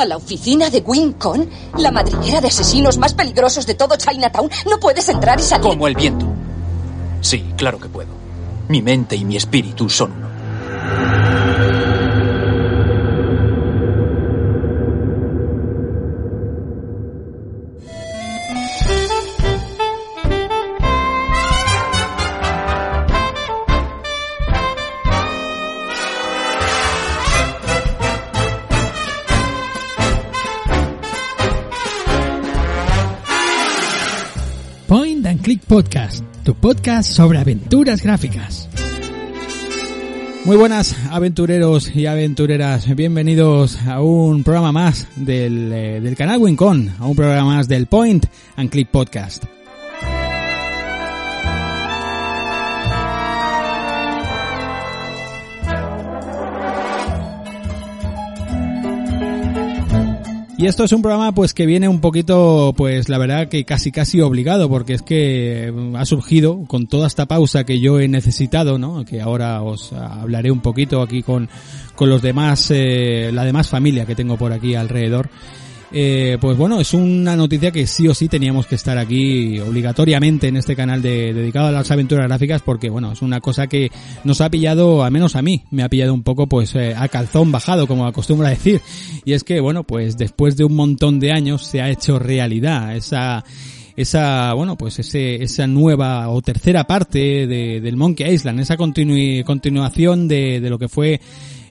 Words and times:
¿A 0.00 0.06
la 0.06 0.16
oficina 0.16 0.70
de 0.70 0.78
Wincon? 0.80 1.46
¿La 1.76 1.90
madriguera 1.90 2.40
de 2.40 2.48
asesinos 2.48 2.96
más 2.96 3.12
peligrosos 3.12 3.66
de 3.66 3.74
todo 3.74 3.96
Chinatown? 3.96 4.48
¿No 4.70 4.80
puedes 4.80 5.06
entrar 5.10 5.38
y 5.38 5.42
salir? 5.42 5.68
Como 5.68 5.86
el 5.86 5.94
viento. 5.94 6.24
Sí, 7.20 7.44
claro 7.54 7.78
que 7.78 7.90
puedo. 7.90 8.08
Mi 8.68 8.80
mente 8.80 9.14
y 9.14 9.26
mi 9.26 9.36
espíritu 9.36 9.90
son 9.90 10.19
Podcast, 35.70 36.24
tu 36.42 36.52
podcast 36.56 37.12
sobre 37.12 37.38
aventuras 37.38 38.02
gráficas. 38.02 38.68
Muy 40.44 40.56
buenas 40.56 40.96
aventureros 41.12 41.94
y 41.94 42.06
aventureras, 42.06 42.92
bienvenidos 42.96 43.80
a 43.86 44.00
un 44.00 44.42
programa 44.42 44.72
más 44.72 45.06
del, 45.14 45.72
eh, 45.72 46.00
del 46.00 46.16
canal 46.16 46.40
Wincon, 46.40 46.90
a 46.98 47.06
un 47.06 47.14
programa 47.14 47.54
más 47.54 47.68
del 47.68 47.86
Point 47.86 48.26
and 48.56 48.68
Click 48.68 48.88
Podcast. 48.88 49.44
Y 60.60 60.66
esto 60.66 60.84
es 60.84 60.92
un 60.92 61.00
programa 61.00 61.32
pues 61.32 61.54
que 61.54 61.64
viene 61.64 61.88
un 61.88 62.02
poquito, 62.02 62.74
pues 62.76 63.08
la 63.08 63.16
verdad 63.16 63.48
que 63.48 63.64
casi 63.64 63.90
casi 63.90 64.20
obligado, 64.20 64.68
porque 64.68 64.92
es 64.92 65.00
que 65.00 65.72
mm, 65.74 65.96
ha 65.96 66.04
surgido 66.04 66.64
con 66.66 66.86
toda 66.86 67.06
esta 67.06 67.24
pausa 67.24 67.64
que 67.64 67.80
yo 67.80 67.98
he 67.98 68.08
necesitado, 68.08 68.76
¿no? 68.76 69.06
Que 69.06 69.22
ahora 69.22 69.62
os 69.62 69.94
hablaré 69.94 70.50
un 70.50 70.60
poquito 70.60 71.00
aquí 71.00 71.22
con, 71.22 71.48
con 71.94 72.10
los 72.10 72.20
demás, 72.20 72.70
eh, 72.72 73.30
la 73.32 73.46
demás 73.46 73.70
familia 73.70 74.04
que 74.04 74.14
tengo 74.14 74.36
por 74.36 74.52
aquí 74.52 74.74
alrededor. 74.74 75.30
Eh, 75.92 76.38
pues 76.40 76.56
bueno, 76.56 76.80
es 76.80 76.94
una 76.94 77.34
noticia 77.34 77.72
que 77.72 77.86
sí 77.86 78.06
o 78.06 78.14
sí 78.14 78.28
teníamos 78.28 78.66
que 78.66 78.76
estar 78.76 78.96
aquí 78.96 79.58
obligatoriamente 79.58 80.46
en 80.46 80.56
este 80.56 80.76
canal 80.76 81.02
de, 81.02 81.34
dedicado 81.34 81.66
a 81.66 81.72
las 81.72 81.90
aventuras 81.90 82.28
gráficas 82.28 82.62
porque 82.62 82.90
bueno, 82.90 83.12
es 83.12 83.22
una 83.22 83.40
cosa 83.40 83.66
que 83.66 83.90
nos 84.22 84.40
ha 84.40 84.50
pillado, 84.50 85.02
al 85.02 85.10
menos 85.10 85.34
a 85.34 85.42
mí, 85.42 85.64
me 85.70 85.82
ha 85.82 85.88
pillado 85.88 86.14
un 86.14 86.22
poco 86.22 86.46
pues 86.46 86.74
eh, 86.76 86.94
a 86.96 87.08
calzón 87.08 87.50
bajado, 87.50 87.88
como 87.88 88.06
acostumbra 88.06 88.48
decir. 88.50 88.80
Y 89.24 89.32
es 89.32 89.42
que 89.42 89.60
bueno, 89.60 89.82
pues 89.84 90.16
después 90.16 90.56
de 90.56 90.64
un 90.64 90.76
montón 90.76 91.18
de 91.18 91.32
años 91.32 91.66
se 91.66 91.80
ha 91.80 91.90
hecho 91.90 92.18
realidad 92.18 92.94
esa 92.94 93.44
esa, 93.96 94.54
bueno, 94.54 94.76
pues 94.76 94.98
ese, 94.98 95.42
esa 95.42 95.66
nueva 95.66 96.28
o 96.30 96.40
tercera 96.40 96.84
parte 96.84 97.46
de, 97.46 97.80
del 97.80 97.96
Monkey 97.96 98.32
Island, 98.32 98.60
esa 98.60 98.78
continuación 98.78 100.26
de, 100.26 100.60
de 100.60 100.70
lo 100.70 100.78
que 100.78 100.88
fue 100.88 101.20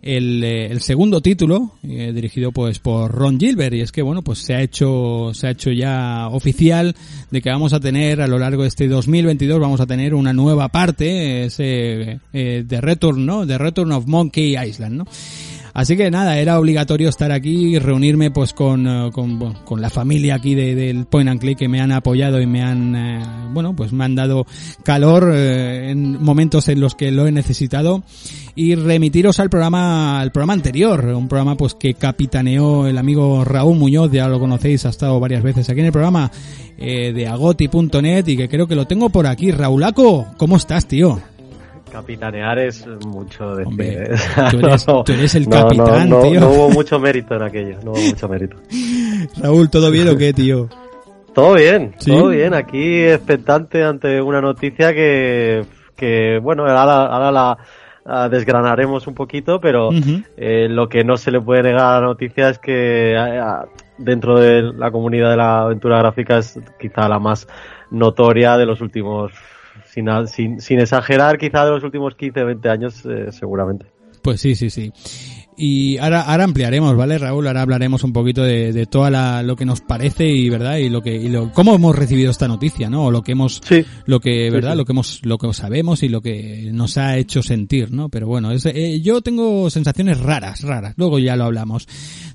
el, 0.02 0.44
eh, 0.44 0.68
el 0.68 0.82
segundo 0.82 1.22
título 1.22 1.74
eh, 1.84 2.12
dirigido 2.14 2.52
pues 2.52 2.80
por 2.80 3.12
Ron 3.12 3.40
Gilbert. 3.40 3.74
Y 3.76 3.82
es 3.82 3.92
que 3.92 4.02
bueno 4.02 4.22
pues 4.22 4.40
se 4.40 4.56
ha 4.56 4.62
hecho 4.62 5.32
se 5.34 5.48
ha 5.48 5.52
hecho 5.52 5.72
ya 5.72 6.28
oficial 6.30 6.96
de 7.32 7.42
que 7.42 7.50
vamos 7.50 7.74
a 7.74 7.80
tener 7.80 8.22
a 8.22 8.28
lo 8.28 8.40
largo 8.40 8.64
de 8.64 8.70
este 8.70 8.88
2022 8.88 9.60
vamos 9.60 9.82
a 9.82 9.88
tener 9.88 10.14
una 10.14 10.34
nueva 10.34 10.70
parte 10.70 11.46
ese 11.46 12.20
eh, 12.34 12.66
Return 12.70 13.26
no 13.26 13.46
de 13.46 13.58
Return 13.58 13.92
of 13.92 14.08
Monkey 14.08 14.56
Island 14.58 14.98
no 14.98 15.06
Así 15.80 15.96
que 15.96 16.12
nada, 16.12 16.38
era 16.38 16.60
obligatorio 16.60 17.08
estar 17.08 17.32
aquí 17.32 17.76
y 17.76 17.80
reunirme 17.80 18.32
pues 18.32 18.52
con, 18.52 18.86
eh, 18.86 19.12
con, 19.14 19.40
con 19.64 19.82
la 19.82 19.90
familia 19.90 20.36
aquí 20.36 20.54
de, 20.54 20.76
del 20.76 21.06
Point 21.06 21.30
and 21.30 21.40
Click 21.40 21.58
que 21.58 21.70
me 21.70 21.80
han 21.80 21.94
apoyado 21.94 22.42
y 22.42 22.46
me 22.46 22.62
han, 22.62 22.98
eh, 22.98 23.24
bueno, 23.54 23.74
pues 23.74 23.94
me 23.94 24.04
han 24.04 24.14
dado 24.14 24.46
calor 24.84 25.32
eh, 25.34 25.92
en 25.92 26.22
momentos 26.22 26.68
en 26.68 26.82
los 26.82 26.96
que 26.96 27.14
lo 27.14 27.28
he 27.28 27.32
necesitado 27.32 28.04
y 28.56 28.76
remitiros 28.76 29.40
al 29.40 29.50
programa, 29.50 30.20
al 30.20 30.34
programa 30.34 30.52
anterior, 30.52 31.06
un 31.16 31.30
programa 31.30 31.56
pues 31.56 31.76
que 31.76 31.94
capitaneó 31.94 32.86
el 32.86 32.98
amigo 32.98 33.46
Raúl 33.46 33.78
Muñoz, 33.78 34.12
ya 34.12 34.28
lo 34.28 34.38
conocéis, 34.38 34.86
ha 34.86 34.90
estado 34.90 35.18
varias 35.22 35.44
veces 35.44 35.70
aquí 35.70 35.80
en 35.80 35.86
el 35.86 35.94
programa 35.94 36.30
eh, 36.78 37.14
de 37.14 37.26
agoti.net 37.26 38.28
y 38.28 38.36
que 38.36 38.50
creo 38.50 38.68
que 38.68 38.76
lo 38.76 38.86
tengo 38.86 39.12
por 39.12 39.28
aquí. 39.28 39.52
Raulaco, 39.52 40.28
¿cómo 40.36 40.58
estás, 40.58 40.88
tío? 40.88 41.22
Capitanear 41.92 42.60
es 42.60 42.86
mucho 43.06 43.56
decir. 43.56 43.68
Hombre, 43.68 44.04
¿eh? 44.04 44.16
tú 44.52 44.60
eres- 44.66 44.86
tú 44.86 45.12
eres 45.12 45.36
el 45.36 45.50
no, 45.50 45.62
capitán, 45.64 46.10
no, 46.10 46.22
tío. 46.22 46.40
No 46.40 46.50
hubo 46.50 46.70
mucho 46.70 47.00
mérito 47.00 47.36
en 47.36 47.44
aquello, 47.44 47.78
no 47.84 47.92
hubo 47.92 48.00
mucho 48.02 48.28
mérito. 48.30 48.58
Raúl, 49.42 49.70
¿todo 49.70 49.92
bien 49.92 50.08
o 50.10 50.18
qué, 50.18 50.34
tío? 50.34 50.70
Todo 51.34 51.54
bien, 51.56 51.94
¿Sí? 52.00 52.12
todo 52.12 52.30
bien. 52.30 52.54
Aquí 52.54 53.02
expectante 53.04 53.84
ante 53.84 54.22
una 54.22 54.42
noticia 54.42 54.94
que, 54.94 55.64
que 55.96 56.40
bueno, 56.42 56.64
ahora, 56.68 57.06
ahora 57.06 57.32
la, 57.32 57.58
la 58.06 58.30
desgranaremos 58.30 59.06
un 59.08 59.14
poquito, 59.14 59.60
pero 59.62 59.90
eh, 60.38 60.68
lo 60.70 60.90
que 60.90 61.04
no 61.04 61.18
se 61.18 61.32
le 61.32 61.40
puede 61.40 61.64
negar 61.64 61.82
a 61.86 62.00
la 62.02 62.08
noticia 62.08 62.50
es 62.50 62.60
que 62.60 63.16
dentro 63.98 64.40
de 64.40 64.64
la 64.64 64.92
comunidad 64.92 65.30
de 65.32 65.38
la 65.38 65.62
aventura 65.62 66.00
gráfica 66.00 66.40
es 66.40 66.60
quizá 66.80 67.08
la 67.08 67.20
más 67.20 67.48
notoria 67.92 68.58
de 68.58 68.66
los 68.66 68.82
últimos, 68.82 69.32
sin, 69.94 70.08
sin, 70.28 70.62
sin 70.62 70.80
exagerar, 70.80 71.38
quizá 71.38 71.66
de 71.66 71.72
los 71.72 71.84
últimos 71.84 72.16
15, 72.16 72.44
20 72.44 72.70
años, 72.70 73.04
eh, 73.06 73.28
seguramente. 73.32 73.86
Pues 74.22 74.42
sí, 74.42 74.56
sí, 74.56 74.70
sí. 74.70 74.92
Y 75.62 75.98
ahora, 75.98 76.22
ahora 76.22 76.46
ampliaremos, 76.46 76.96
¿vale, 76.96 77.18
Raúl? 77.18 77.46
Ahora 77.46 77.62
hablaremos 77.62 78.06
un 78.06 78.14
poquito 78.14 78.44
de, 78.44 78.72
de 78.72 78.86
toda 78.86 79.10
la, 79.10 79.44
lo 79.44 79.58
que 79.58 79.66
nos 79.66 79.82
parece 79.82 80.26
y 80.26 80.50
verdad 80.50 80.78
y 80.78 80.88
lo 80.88 81.02
que 81.02 81.14
y 81.14 81.28
lo, 81.28 81.52
cómo 81.52 81.76
hemos 81.76 81.98
recibido 81.98 82.32
esta 82.32 82.48
noticia, 82.48 82.90
¿no? 82.90 83.08
O 83.08 83.12
lo 83.12 83.24
que 83.24 83.34
hemos, 83.34 83.60
Sí. 83.66 83.84
lo 84.06 84.22
que 84.22 84.46
Sí, 84.48 84.50
verdad, 84.54 84.72
sí. 84.72 84.78
lo 84.78 84.86
que 84.86 84.92
hemos, 84.94 85.20
lo 85.26 85.38
que 85.38 85.54
sabemos 85.54 86.02
y 86.04 86.08
lo 86.08 86.22
que 86.22 86.70
nos 86.72 86.98
ha 86.98 87.18
hecho 87.18 87.44
sentir, 87.44 87.92
¿no? 87.92 88.08
Pero 88.08 88.28
bueno, 88.28 88.52
es, 88.52 88.66
eh, 88.68 89.02
yo 89.02 89.22
tengo 89.22 89.70
sensaciones 89.70 90.22
raras, 90.22 90.62
raras. 90.64 90.94
Luego 90.96 91.20
ya 91.20 91.36
lo 91.36 91.44
hablamos. 91.44 91.90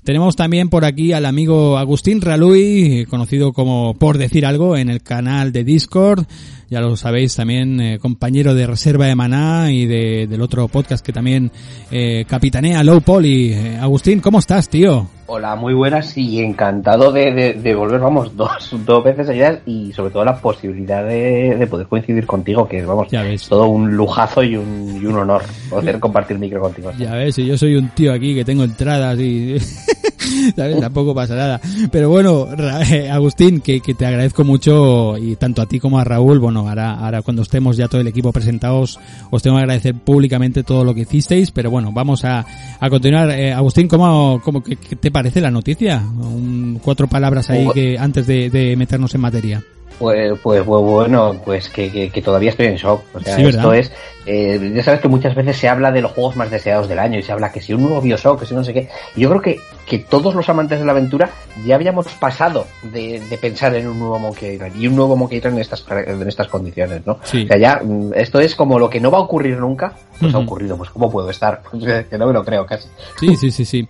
Tenemos 0.05 0.35
también 0.35 0.69
por 0.69 0.85
aquí 0.85 1.13
al 1.13 1.25
amigo 1.25 1.79
Agustín 1.79 2.21
Raluy, 2.21 3.07
conocido 3.09 3.53
como 3.53 3.95
por 3.95 4.19
decir 4.19 4.45
algo 4.45 4.77
en 4.77 4.89
el 4.89 5.01
canal 5.01 5.51
de 5.51 5.63
Discord. 5.63 6.27
Ya 6.69 6.79
lo 6.79 6.95
sabéis 6.95 7.35
también, 7.35 7.81
eh, 7.81 7.97
compañero 7.97 8.53
de 8.53 8.67
Reserva 8.67 9.07
de 9.07 9.15
Maná 9.15 9.71
y 9.71 9.87
de, 9.87 10.27
del 10.27 10.43
otro 10.43 10.67
podcast 10.67 11.03
que 11.03 11.11
también 11.11 11.51
eh, 11.89 12.23
capitanea 12.27 12.83
Low 12.83 13.01
Poly. 13.01 13.53
Eh, 13.53 13.77
Agustín, 13.81 14.19
¿cómo 14.19 14.37
estás, 14.37 14.69
tío? 14.69 15.09
Hola, 15.27 15.55
muy 15.55 15.73
buenas 15.73 16.15
y 16.17 16.39
encantado 16.39 17.11
de, 17.11 17.31
de- 17.33 17.53
de 17.53 17.73
volver, 17.75 17.99
vamos, 17.99 18.35
dos, 18.37 18.69
dos 18.85 19.03
veces 19.03 19.27
allá 19.29 19.59
y 19.65 19.91
sobre 19.91 20.11
todo 20.11 20.23
la 20.23 20.39
posibilidad 20.39 21.03
de, 21.03 21.55
de 21.57 21.67
poder 21.67 21.87
coincidir 21.87 22.27
contigo, 22.27 22.67
que 22.67 22.83
vamos, 22.85 23.07
Ya 23.09 23.23
ves. 23.23 23.41
es 23.41 23.49
todo 23.49 23.67
un 23.67 23.95
lujazo 23.95 24.43
y 24.43 24.55
un, 24.55 24.99
y 25.01 25.05
un 25.05 25.15
honor 25.17 25.41
poder 25.69 25.99
compartir 25.99 26.37
micro 26.37 26.61
contigo. 26.61 26.91
Ya 26.99 27.15
ves, 27.15 27.39
y 27.39 27.47
yo 27.47 27.57
soy 27.57 27.75
un 27.75 27.89
tío 27.89 28.13
aquí 28.13 28.35
que 28.35 28.45
tengo 28.45 28.63
entradas 28.63 29.17
y... 29.19 29.57
¿Sabes? 30.55 30.79
Tampoco 30.79 31.13
pasa 31.15 31.35
nada. 31.35 31.61
Pero 31.91 32.09
bueno, 32.09 32.47
Ra- 32.55 32.81
eh, 32.83 33.09
Agustín, 33.09 33.61
que, 33.61 33.79
que 33.81 33.93
te 33.93 34.05
agradezco 34.05 34.43
mucho 34.43 35.17
y 35.17 35.35
tanto 35.35 35.61
a 35.61 35.65
ti 35.65 35.79
como 35.79 35.99
a 35.99 36.03
Raúl, 36.03 36.39
bueno, 36.39 36.67
ahora, 36.67 36.93
ahora 36.95 37.21
cuando 37.21 37.41
estemos 37.43 37.77
ya 37.77 37.87
todo 37.87 38.01
el 38.01 38.07
equipo 38.07 38.31
presentados, 38.31 38.99
os 39.31 39.41
tengo 39.41 39.57
que 39.57 39.63
agradecer 39.63 39.95
públicamente 39.95 40.63
todo 40.63 40.83
lo 40.83 40.93
que 40.93 41.01
hicisteis, 41.01 41.51
pero 41.51 41.69
bueno, 41.71 41.91
vamos 41.93 42.23
a, 42.25 42.45
a 42.79 42.89
continuar. 42.89 43.29
Eh, 43.31 43.53
Agustín, 43.53 43.87
¿cómo, 43.87 44.41
cómo 44.43 44.63
qué, 44.63 44.75
qué 44.75 44.95
te 44.95 45.11
parece 45.11 45.41
la 45.41 45.51
noticia? 45.51 46.01
Un- 46.01 46.79
cuatro 46.83 47.07
palabras 47.07 47.49
ahí 47.49 47.67
que 47.73 47.97
antes 47.97 48.27
de, 48.27 48.49
de 48.49 48.75
meternos 48.75 49.13
en 49.15 49.21
materia. 49.21 49.63
Pues, 49.99 50.37
pues, 50.43 50.63
pues, 50.63 50.81
bueno, 50.81 51.39
pues 51.43 51.69
que, 51.69 51.91
que- 51.91 52.09
que 52.09 52.21
todavía 52.21 52.49
estoy 52.49 52.65
en 52.67 52.75
shock. 52.75 53.01
O 53.13 53.19
sea, 53.19 53.35
esto 53.49 53.73
es, 53.73 53.91
eh, 54.25 54.71
ya 54.75 54.83
sabes 54.83 54.99
que 54.99 55.07
muchas 55.07 55.35
veces 55.35 55.55
se 55.57 55.69
habla 55.69 55.91
de 55.91 56.01
los 56.01 56.11
juegos 56.11 56.35
más 56.35 56.51
deseados 56.51 56.89
del 56.89 56.99
año 56.99 57.17
y 57.19 57.23
se 57.23 57.31
habla 57.31 57.51
que 57.51 57.61
si 57.61 57.73
un 57.73 57.83
nuevo 57.83 58.01
Bioshock, 58.01 58.39
que 58.39 58.45
si 58.45 58.53
no 58.53 58.63
sé 58.63 58.73
qué. 58.73 58.89
Yo 59.15 59.29
creo 59.29 59.41
que, 59.41 59.59
que 59.85 59.99
todos 59.99 60.35
los 60.35 60.49
amantes 60.49 60.79
de 60.79 60.85
la 60.85 60.91
aventura 60.91 61.29
ya 61.65 61.75
habíamos 61.75 62.07
pasado 62.15 62.65
de, 62.83 63.21
de 63.29 63.37
pensar 63.37 63.73
en 63.75 63.87
un 63.87 63.99
nuevo 63.99 64.19
Monkey 64.19 64.55
Island 64.55 64.75
y 64.81 64.87
un 64.87 64.95
nuevo 64.95 65.15
Monkey 65.15 65.37
Island 65.37 65.55
en 65.57 65.61
estas, 65.61 65.85
en 65.89 66.27
estas 66.27 66.47
condiciones, 66.49 67.05
¿no? 67.05 67.19
Sí. 67.23 67.43
O 67.45 67.47
sea, 67.47 67.57
ya, 67.57 67.79
mm, 67.83 68.13
esto 68.15 68.39
es 68.41 68.55
como 68.55 68.77
lo 68.79 68.89
que 68.89 68.99
no 68.99 69.11
va 69.11 69.19
a 69.19 69.21
ocurrir 69.21 69.57
nunca, 69.57 69.93
pues 70.19 70.33
ha 70.33 70.39
ocurrido, 70.39 70.75
pues 70.75 70.89
¿cómo 70.89 71.09
puedo 71.09 71.29
estar? 71.29 71.61
Pues, 71.71 72.05
que 72.07 72.17
no 72.17 72.27
me 72.27 72.33
lo 72.33 72.43
creo 72.43 72.65
casi. 72.65 72.89
Sí, 73.19 73.35
sí, 73.37 73.49
sí, 73.51 73.63
sí. 73.65 73.87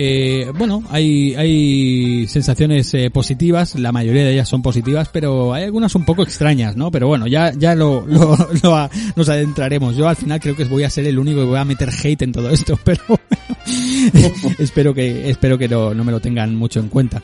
Eh, 0.00 0.52
bueno, 0.56 0.84
hay, 0.90 1.34
hay 1.34 2.28
sensaciones 2.28 2.94
eh, 2.94 3.10
positivas, 3.10 3.74
la 3.74 3.90
mayoría 3.90 4.22
de 4.22 4.32
ellas 4.32 4.48
son 4.48 4.62
positivas, 4.62 5.08
pero 5.12 5.52
hay 5.52 5.64
algunas 5.64 5.92
un 5.96 6.04
poco 6.04 6.22
extrañas, 6.22 6.76
¿no? 6.76 6.92
Pero 6.92 7.08
bueno, 7.08 7.26
ya, 7.26 7.52
ya 7.52 7.74
lo, 7.74 8.06
lo, 8.06 8.36
lo 8.62 8.90
nos 9.16 9.28
adentraremos. 9.28 9.96
Yo 9.96 10.08
al 10.08 10.14
final 10.14 10.38
creo 10.38 10.54
que 10.54 10.62
voy 10.66 10.84
a 10.84 10.90
ser 10.90 11.04
el 11.06 11.18
único 11.18 11.40
que 11.40 11.46
voy 11.46 11.58
a 11.58 11.64
meter 11.64 11.90
hate 11.90 12.22
en 12.22 12.30
todo 12.30 12.48
esto, 12.48 12.78
pero 12.84 13.02
espero 14.60 14.94
que, 14.94 15.30
espero 15.30 15.58
que 15.58 15.66
no 15.66 16.04
me 16.04 16.12
lo 16.12 16.20
tengan 16.20 16.54
mucho 16.54 16.78
en 16.78 16.88
cuenta. 16.88 17.20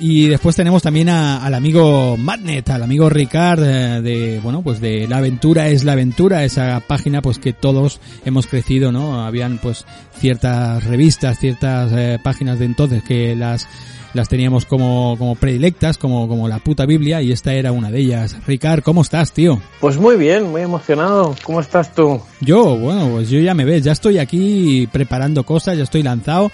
Y 0.00 0.28
después 0.28 0.54
tenemos 0.54 0.82
también 0.82 1.08
a- 1.08 1.44
al 1.44 1.54
amigo 1.54 2.16
Madnet, 2.16 2.70
al 2.70 2.84
amigo 2.84 3.08
Ricard 3.10 3.62
eh, 3.64 4.00
de, 4.00 4.40
bueno, 4.42 4.62
pues 4.62 4.80
de 4.80 5.08
La 5.08 5.16
Aventura 5.18 5.68
es 5.68 5.82
la 5.84 5.92
Aventura, 5.92 6.44
esa 6.44 6.80
página 6.86 7.20
pues 7.20 7.38
que 7.40 7.52
todos 7.52 8.00
hemos 8.24 8.46
crecido, 8.46 8.92
¿no? 8.92 9.24
Habían 9.24 9.58
pues 9.58 9.84
ciertas 10.16 10.84
revistas, 10.84 11.38
ciertas 11.40 11.90
eh, 11.96 12.18
páginas 12.22 12.58
de 12.60 12.66
entonces 12.66 13.02
que 13.02 13.34
las 13.34 13.66
las 14.14 14.26
teníamos 14.28 14.64
como, 14.64 15.16
como 15.18 15.34
predilectas, 15.34 15.98
como, 15.98 16.28
como 16.28 16.48
la 16.48 16.60
puta 16.60 16.86
Biblia, 16.86 17.20
y 17.20 17.30
esta 17.30 17.52
era 17.52 17.72
una 17.72 17.90
de 17.90 18.00
ellas. 18.00 18.36
Ricard, 18.46 18.82
¿cómo 18.82 19.02
estás, 19.02 19.32
tío? 19.32 19.60
Pues 19.80 19.98
muy 19.98 20.16
bien, 20.16 20.50
muy 20.50 20.62
emocionado. 20.62 21.36
¿Cómo 21.44 21.60
estás 21.60 21.94
tú? 21.94 22.18
Yo, 22.40 22.74
bueno, 22.78 23.10
pues 23.12 23.28
yo 23.28 23.38
ya 23.38 23.52
me 23.52 23.66
ves, 23.66 23.84
ya 23.84 23.92
estoy 23.92 24.18
aquí 24.18 24.88
preparando 24.90 25.44
cosas, 25.44 25.76
ya 25.76 25.84
estoy 25.84 26.02
lanzado. 26.02 26.50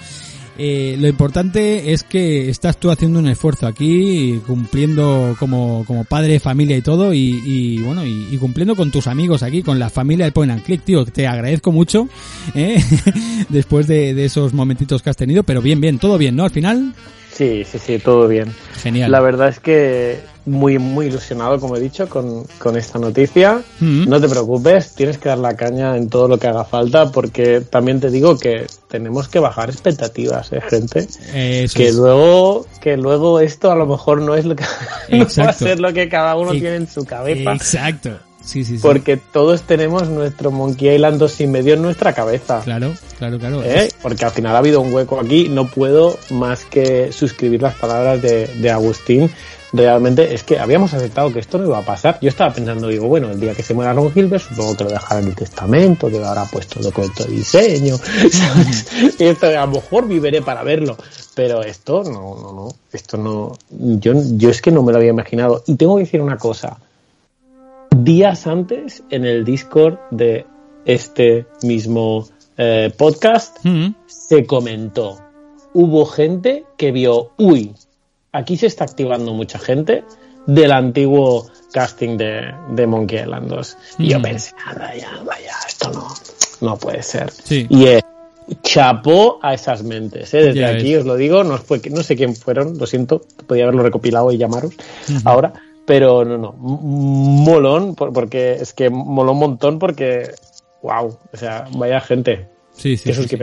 Eh, 0.57 0.97
lo 1.01 1.09
importante 1.09 1.93
es 1.93 2.05
que 2.05 2.49
estás 2.49 2.77
tú 2.79 2.91
haciendo 2.91 3.19
un 3.19 3.27
esfuerzo 3.29 3.67
aquí, 3.67 4.41
cumpliendo 4.47 5.35
como, 5.39 5.85
como 5.87 6.05
padre, 6.05 6.39
familia 6.39 6.77
y 6.77 6.83
todo, 6.83 7.13
y, 7.13 7.43
y 7.45 7.79
bueno, 7.79 8.07
y, 8.07 8.29
y 8.31 8.37
cumpliendo 8.39 8.77
con 8.77 8.91
tus 8.91 9.07
amigos 9.09 9.43
aquí, 9.43 9.63
con 9.63 9.79
la 9.79 9.91
familia 9.91 10.27
del 10.27 10.33
Point 10.33 10.53
and 10.53 10.63
Click, 10.63 10.83
tío. 10.85 11.05
Te 11.07 11.27
agradezco 11.27 11.73
mucho, 11.73 12.09
¿eh? 12.55 12.77
después 13.49 13.87
de, 13.87 14.15
de 14.15 14.25
esos 14.27 14.53
momentitos 14.55 15.03
que 15.03 15.11
has 15.11 15.17
tenido, 15.17 15.43
pero 15.43 15.61
bien, 15.61 15.81
bien, 15.81 15.99
todo 15.99 16.19
bien, 16.19 16.37
¿no? 16.37 16.45
Al 16.45 16.51
final, 16.51 16.95
Sí, 17.33 17.65
sí, 17.65 17.79
sí, 17.85 17.99
todo 17.99 18.29
bien. 18.29 18.47
genial. 18.81 19.11
La 19.11 19.19
verdad 19.21 19.49
es 19.49 19.59
que 19.59 20.21
muy, 20.47 20.79
muy 20.79 21.07
ilusionado, 21.07 21.59
como 21.59 21.77
he 21.77 21.81
dicho, 21.81 22.09
con, 22.09 22.45
con 22.59 22.77
esta 22.77 22.99
noticia. 22.99 23.63
Mm. 23.81 24.09
No 24.09 24.21
te 24.21 24.29
preocupes, 24.29 24.93
tienes 24.95 25.19
que 25.19 25.29
dar 25.31 25.39
la 25.39 25.57
caña 25.57 25.97
en 25.97 26.09
todo 26.09 26.29
lo 26.29 26.39
que 26.39 26.47
haga 26.49 26.65
falta, 26.65 27.11
porque 27.11 27.61
también 27.63 28.01
te 28.01 28.11
digo 28.11 28.39
que 28.39 28.67
tenemos 28.89 29.29
que 29.29 29.39
bajar 29.39 29.71
expectativas, 29.71 30.53
¿eh, 30.53 30.61
gente? 30.69 31.07
Eso 31.35 31.77
Que 31.77 31.89
es. 31.89 31.95
luego, 31.95 32.67
que 32.81 32.97
luego 32.97 33.41
esto 33.41 33.71
a 33.71 33.75
lo 33.77 33.87
mejor 33.87 34.21
no 34.21 34.35
es 34.35 34.45
lo 34.45 34.55
que 34.57 34.65
no 35.11 35.27
va 35.39 35.51
a 35.51 35.53
ser 35.53 35.81
lo 35.81 35.93
que 35.93 36.09
cada 36.09 36.37
uno 36.37 36.53
Ex- 36.53 36.61
tiene 36.61 36.77
en 36.77 36.89
su 36.89 37.05
cabeza. 37.05 37.53
Exacto. 37.55 38.11
Sí, 38.45 38.63
sí, 38.63 38.75
sí. 38.77 38.83
Porque 38.83 39.17
todos 39.17 39.63
tenemos 39.63 40.11
nuestro 40.11 40.51
Monkey 40.51 40.95
Island 40.95 41.19
2 41.19 41.41
y 41.41 41.47
medio 41.47 41.73
en 41.73 41.81
nuestra 41.81 42.13
cabeza. 42.13 42.61
Claro, 42.63 42.93
claro, 43.19 43.39
claro. 43.39 43.63
¿eh? 43.65 43.89
Porque 44.03 44.27
al 44.27 44.33
final 44.33 44.55
ha 44.55 44.59
habido 44.59 44.83
un 44.83 44.93
hueco 44.93 45.19
aquí. 45.19 45.49
No 45.49 45.67
puedo 45.67 46.19
más 46.29 46.67
que 46.67 47.11
suscribir 47.11 47.63
las 47.63 47.75
palabras 47.77 48.21
de, 48.21 48.47
de 48.49 48.71
Agustín. 48.71 49.31
Realmente 49.75 50.33
es 50.33 50.45
que 50.45 50.59
habíamos 50.61 50.95
aceptado 50.95 51.33
que 51.33 51.41
esto 51.41 51.59
no 51.59 51.67
iba 51.67 51.79
a 51.79 51.85
pasar. 51.85 52.19
Yo 52.21 52.29
estaba 52.29 52.55
pensando, 52.55 52.87
digo, 52.87 53.09
bueno, 53.09 53.31
el 53.33 53.41
día 53.41 53.55
que 53.55 53.65
se 53.65 53.75
muera 53.75 53.93
Ron 53.93 54.13
Gilbert, 54.13 54.45
supongo 54.49 54.77
que 54.77 54.85
lo 54.85 54.91
dejará 54.91 55.21
en 55.21 55.27
el 55.27 55.35
testamento, 55.35 56.09
que 56.09 56.21
lo 56.21 56.27
habrá 56.27 56.45
puesto 56.45 56.81
de 56.81 57.27
diseño, 57.27 57.97
¿sabes? 57.99 58.87
Y 59.19 59.25
esto 59.25 59.47
a 59.49 59.67
lo 59.67 59.73
mejor 59.73 60.07
viviré 60.07 60.43
para 60.43 60.63
verlo. 60.63 60.97
Pero 61.35 61.63
esto 61.65 62.05
no, 62.05 62.37
no, 62.41 62.53
no. 62.53 62.69
Esto 62.93 63.17
no. 63.17 63.53
Yo, 63.71 64.13
yo 64.37 64.51
es 64.51 64.63
que 64.63 64.71
no 64.71 64.85
me 64.85 64.93
lo 64.93 64.99
había 64.99 65.11
imaginado. 65.11 65.65
Y 65.67 65.75
tengo 65.75 65.97
que 65.97 66.05
decir 66.05 66.21
una 66.21 66.39
cosa. 66.39 66.79
Días 67.91 68.47
antes, 68.47 69.03
en 69.11 69.25
el 69.25 69.45
Discord 69.45 69.99
de 70.13 70.47
este 70.85 71.47
mismo 71.63 72.29
eh, 72.57 72.93
podcast, 72.97 73.59
Mm. 73.65 73.95
se 74.07 74.47
comentó. 74.47 75.19
Hubo 75.73 76.07
gente 76.07 76.65
que 76.77 76.93
vio, 76.93 77.33
uy, 77.37 77.75
aquí 78.35 78.57
se 78.57 78.67
está 78.67 78.85
activando 78.85 79.33
mucha 79.33 79.59
gente 79.59 80.05
del 80.47 80.73
antiguo 80.73 81.47
casting 81.73 82.17
de, 82.19 82.53
de 82.71 82.87
Monkey 82.87 83.19
Island 83.21 83.49
2. 83.49 83.77
Y 83.99 84.09
yo 84.11 84.19
Mm. 84.19 84.23
pensé, 84.23 84.53
nada, 84.67 84.95
ya, 84.95 85.11
vaya, 85.25 85.55
esto 85.67 85.91
no, 85.91 86.07
no 86.61 86.77
puede 86.77 87.03
ser. 87.03 87.31
Sí. 87.31 87.67
Y 87.71 87.87
eh, 87.87 88.01
chapó 88.63 89.39
a 89.43 89.55
esas 89.55 89.83
mentes, 89.83 90.35
¿eh? 90.35 90.43
desde 90.43 90.67
aquí 90.67 90.95
os 90.97 91.07
lo 91.07 91.17
digo, 91.17 91.43
no, 91.45 91.57
fue, 91.59 91.81
no 91.91 92.03
sé 92.03 92.15
quién 92.17 92.37
fueron, 92.37 92.77
lo 92.79 92.87
siento, 92.87 93.23
podía 93.47 93.65
haberlo 93.65 93.83
recopilado 93.83 94.31
y 94.33 94.37
llamaros 94.37 94.75
ahora, 95.25 95.55
pero 95.87 96.25
no, 96.25 96.37
no, 96.39 96.53
molón, 96.53 97.95
por- 97.95 98.13
porque 98.13 98.53
es 98.61 98.73
que 98.75 98.91
moló 98.91 99.33
un 99.33 99.39
montón 99.39 99.79
porque, 99.79 100.31
wow, 100.83 101.19
o 101.33 101.37
sea, 101.37 101.67
vaya 101.77 102.01
gente, 102.01 102.49
Sí, 102.77 102.97
sí. 102.97 103.05
que 103.05 103.15
sí. 103.15 103.37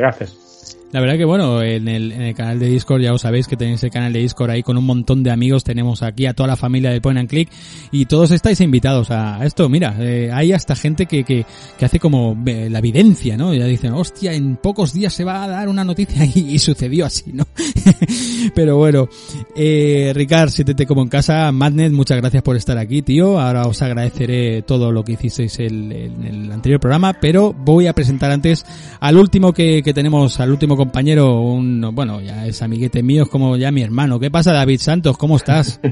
La 0.94 1.00
verdad 1.00 1.16
que 1.18 1.24
bueno, 1.24 1.62
en 1.64 1.88
el, 1.88 2.12
en 2.12 2.22
el 2.22 2.36
canal 2.36 2.60
de 2.60 2.68
Discord 2.68 3.02
ya 3.02 3.14
os 3.14 3.22
sabéis 3.22 3.48
que 3.48 3.56
tenéis 3.56 3.82
el 3.84 3.92
canal 3.92 4.12
de 4.12 4.20
Discord 4.20 4.50
ahí 4.50 4.62
con 4.62 4.76
un 4.78 4.86
montón 4.86 5.24
de 5.24 5.32
amigos, 5.32 5.64
tenemos 5.64 6.04
aquí 6.04 6.26
a 6.26 6.34
toda 6.34 6.48
la 6.48 6.58
familia 6.58 6.90
del 6.90 7.00
Point 7.02 7.18
and 7.20 7.30
Click 7.30 7.50
y 7.94 8.06
todos 8.08 8.32
estáis 8.32 8.60
invitados 8.60 9.10
a 9.10 9.46
esto, 9.46 9.70
mira, 9.70 9.96
eh, 10.00 10.30
hay 10.34 10.52
hasta 10.52 10.76
gente 10.76 11.06
que, 11.06 11.24
que, 11.24 11.46
que 11.80 11.86
hace 11.86 11.98
como 11.98 12.38
eh, 12.46 12.68
la 12.70 12.80
evidencia, 12.80 13.38
¿no? 13.38 13.54
Ya 13.54 13.66
dicen, 13.68 13.94
hostia, 13.94 14.34
en 14.34 14.58
pocos 14.58 14.92
días 14.92 15.14
se 15.14 15.24
va 15.24 15.44
a 15.44 15.48
dar 15.48 15.70
una 15.70 15.86
noticia 15.86 16.26
y, 16.36 16.40
y 16.56 16.60
sucedió 16.60 17.06
así, 17.06 17.32
¿no? 17.32 17.46
Pero 18.54 18.76
bueno, 18.76 19.08
eh, 19.56 20.12
Ricard, 20.14 20.50
siéntete 20.50 20.86
como 20.86 21.04
en 21.04 21.08
casa, 21.08 21.50
Madnet, 21.54 21.94
muchas 21.94 22.18
gracias 22.18 22.44
por 22.44 22.58
estar 22.58 22.78
aquí, 22.78 23.02
tío, 23.02 23.40
ahora 23.40 23.66
os 23.66 23.82
agradeceré 23.82 24.62
todo 24.64 24.92
lo 24.92 25.04
que 25.06 25.14
hicisteis 25.14 25.58
el- 25.60 25.92
en 25.92 26.26
el 26.26 26.52
anterior 26.52 26.82
programa, 26.82 27.14
pero 27.14 27.54
voy 27.54 27.88
a 27.88 27.94
presentar 27.94 28.30
antes 28.32 28.66
al 29.00 29.18
último 29.18 29.54
que, 29.54 29.82
que 29.84 29.94
tenemos, 29.94 30.40
al 30.42 30.52
último 30.52 30.76
compañero, 30.86 31.40
un, 31.42 31.90
bueno, 31.94 32.22
ya 32.22 32.48
es 32.48 32.62
amiguete 32.64 33.04
mío, 33.04 33.24
es 33.24 33.30
como 33.30 33.56
ya 33.56 33.72
mi 33.72 33.84
hermano. 33.84 34.20
¿Qué 34.20 34.32
pasa, 34.32 34.52
David 34.52 34.80
Santos? 34.80 35.16
¿Cómo 35.18 35.36
estás? 35.38 35.80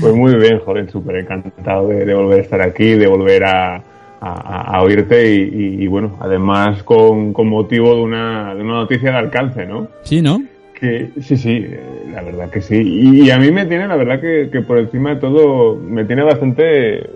Pues 0.00 0.14
muy 0.14 0.34
bien, 0.36 0.58
joder, 0.60 0.90
súper 0.90 1.16
encantado 1.16 1.88
de, 1.88 2.04
de 2.04 2.14
volver 2.14 2.40
a 2.40 2.42
estar 2.42 2.60
aquí, 2.60 2.84
de 2.94 3.06
volver 3.06 3.44
a, 3.44 3.76
a- 4.20 4.76
a 4.76 4.82
oírte 4.82 5.34
y, 5.34 5.40
y- 5.42 5.82
y, 5.84 5.86
bueno, 5.86 6.16
además 6.20 6.82
con, 6.82 7.32
con 7.32 7.48
motivo 7.48 7.94
de 7.96 8.02
una, 8.02 8.54
de 8.54 8.62
una 8.62 8.74
noticia 8.74 9.10
de 9.10 9.16
alcance, 9.18 9.66
¿no? 9.66 9.88
Sí, 10.02 10.20
¿no? 10.22 10.42
Que 10.78 11.10
sí, 11.20 11.36
sí, 11.36 11.50
eh, 11.64 11.80
la 12.12 12.22
verdad 12.22 12.50
que 12.50 12.60
sí. 12.60 12.76
Y, 12.76 13.22
y 13.26 13.30
a 13.30 13.38
mí 13.38 13.50
me 13.50 13.66
tiene, 13.66 13.86
la 13.88 13.96
verdad 13.96 14.20
que, 14.20 14.50
que 14.52 14.60
por 14.62 14.78
encima 14.78 15.10
de 15.14 15.20
todo, 15.20 15.76
me 15.76 16.04
tiene 16.04 16.22
bastante, 16.22 17.08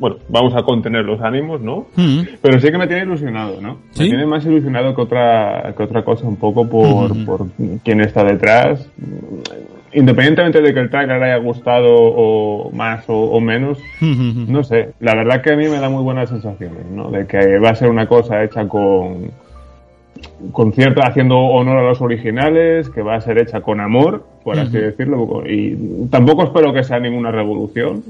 bueno, 0.00 0.16
vamos 0.28 0.54
a 0.56 0.62
contener 0.62 1.04
los 1.04 1.20
ánimos, 1.20 1.60
¿no? 1.60 1.86
Mm. 1.94 2.20
Pero 2.40 2.58
sí 2.58 2.70
que 2.72 2.78
me 2.78 2.86
tiene 2.86 3.02
ilusionado, 3.02 3.60
¿no? 3.60 3.76
¿Sí? 3.92 4.04
Me 4.04 4.08
tiene 4.08 4.26
más 4.26 4.44
ilusionado 4.46 4.94
que 4.96 5.02
otra, 5.02 5.74
que 5.76 5.82
otra 5.82 6.02
cosa, 6.02 6.26
un 6.26 6.36
poco 6.36 6.66
por, 6.68 7.12
Ujú. 7.12 7.24
por 7.26 7.46
quién 7.84 8.00
está 8.00 8.24
detrás. 8.24 8.88
Independientemente 9.92 10.62
de 10.62 10.72
que 10.72 10.80
el 10.80 10.88
trailer 10.88 11.22
haya 11.22 11.36
gustado 11.36 11.92
o 11.92 12.70
más 12.72 13.04
o, 13.08 13.14
o 13.14 13.40
menos, 13.40 13.78
no 14.00 14.62
sé. 14.64 14.90
La 15.00 15.14
verdad 15.14 15.42
que 15.42 15.52
a 15.52 15.56
mí 15.56 15.68
me 15.68 15.78
da 15.80 15.88
muy 15.90 16.02
buenas 16.02 16.28
sensaciones, 16.30 16.86
¿no? 16.90 17.10
De 17.10 17.26
que 17.26 17.58
va 17.58 17.70
a 17.70 17.74
ser 17.74 17.90
una 17.90 18.06
cosa 18.06 18.42
hecha 18.42 18.66
con, 18.68 19.32
con 20.52 20.72
cierto, 20.72 21.02
haciendo 21.04 21.36
honor 21.38 21.78
a 21.78 21.82
los 21.82 22.00
originales, 22.00 22.88
que 22.90 23.02
va 23.02 23.14
a 23.16 23.20
ser 23.20 23.38
hecha 23.38 23.60
con 23.60 23.80
amor, 23.80 24.24
por 24.42 24.58
así 24.58 24.78
decirlo. 24.78 25.42
Y 25.46 25.76
tampoco 26.10 26.44
espero 26.44 26.72
que 26.72 26.82
sea 26.82 26.98
ninguna 26.98 27.30
revolución, 27.30 28.02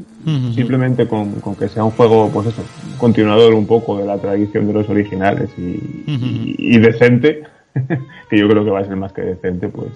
simplemente 0.55 1.07
con, 1.09 1.41
con 1.41 1.57
que 1.57 1.69
sea 1.69 1.85
un 1.85 1.91
juego, 1.91 2.31
pues 2.33 2.49
eso, 2.49 2.63
continuador 2.99 3.55
un 3.55 3.67
poco 3.67 3.99
de 3.99 4.07
la 4.07 4.19
tradición 4.19 4.67
de 4.67 4.73
los 4.73 4.89
originales 4.89 5.51
y, 5.59 5.77
Ujú. 6.11 6.27
y- 6.27 6.77
y 6.77 6.79
decente, 6.79 7.43
que 8.31 8.39
yo 8.39 8.49
creo 8.49 8.65
que 8.65 8.71
va 8.71 8.81
a 8.81 8.85
ser 8.85 8.97
más 8.97 9.13
que 9.13 9.23
decente, 9.23 9.69
pues, 9.69 9.89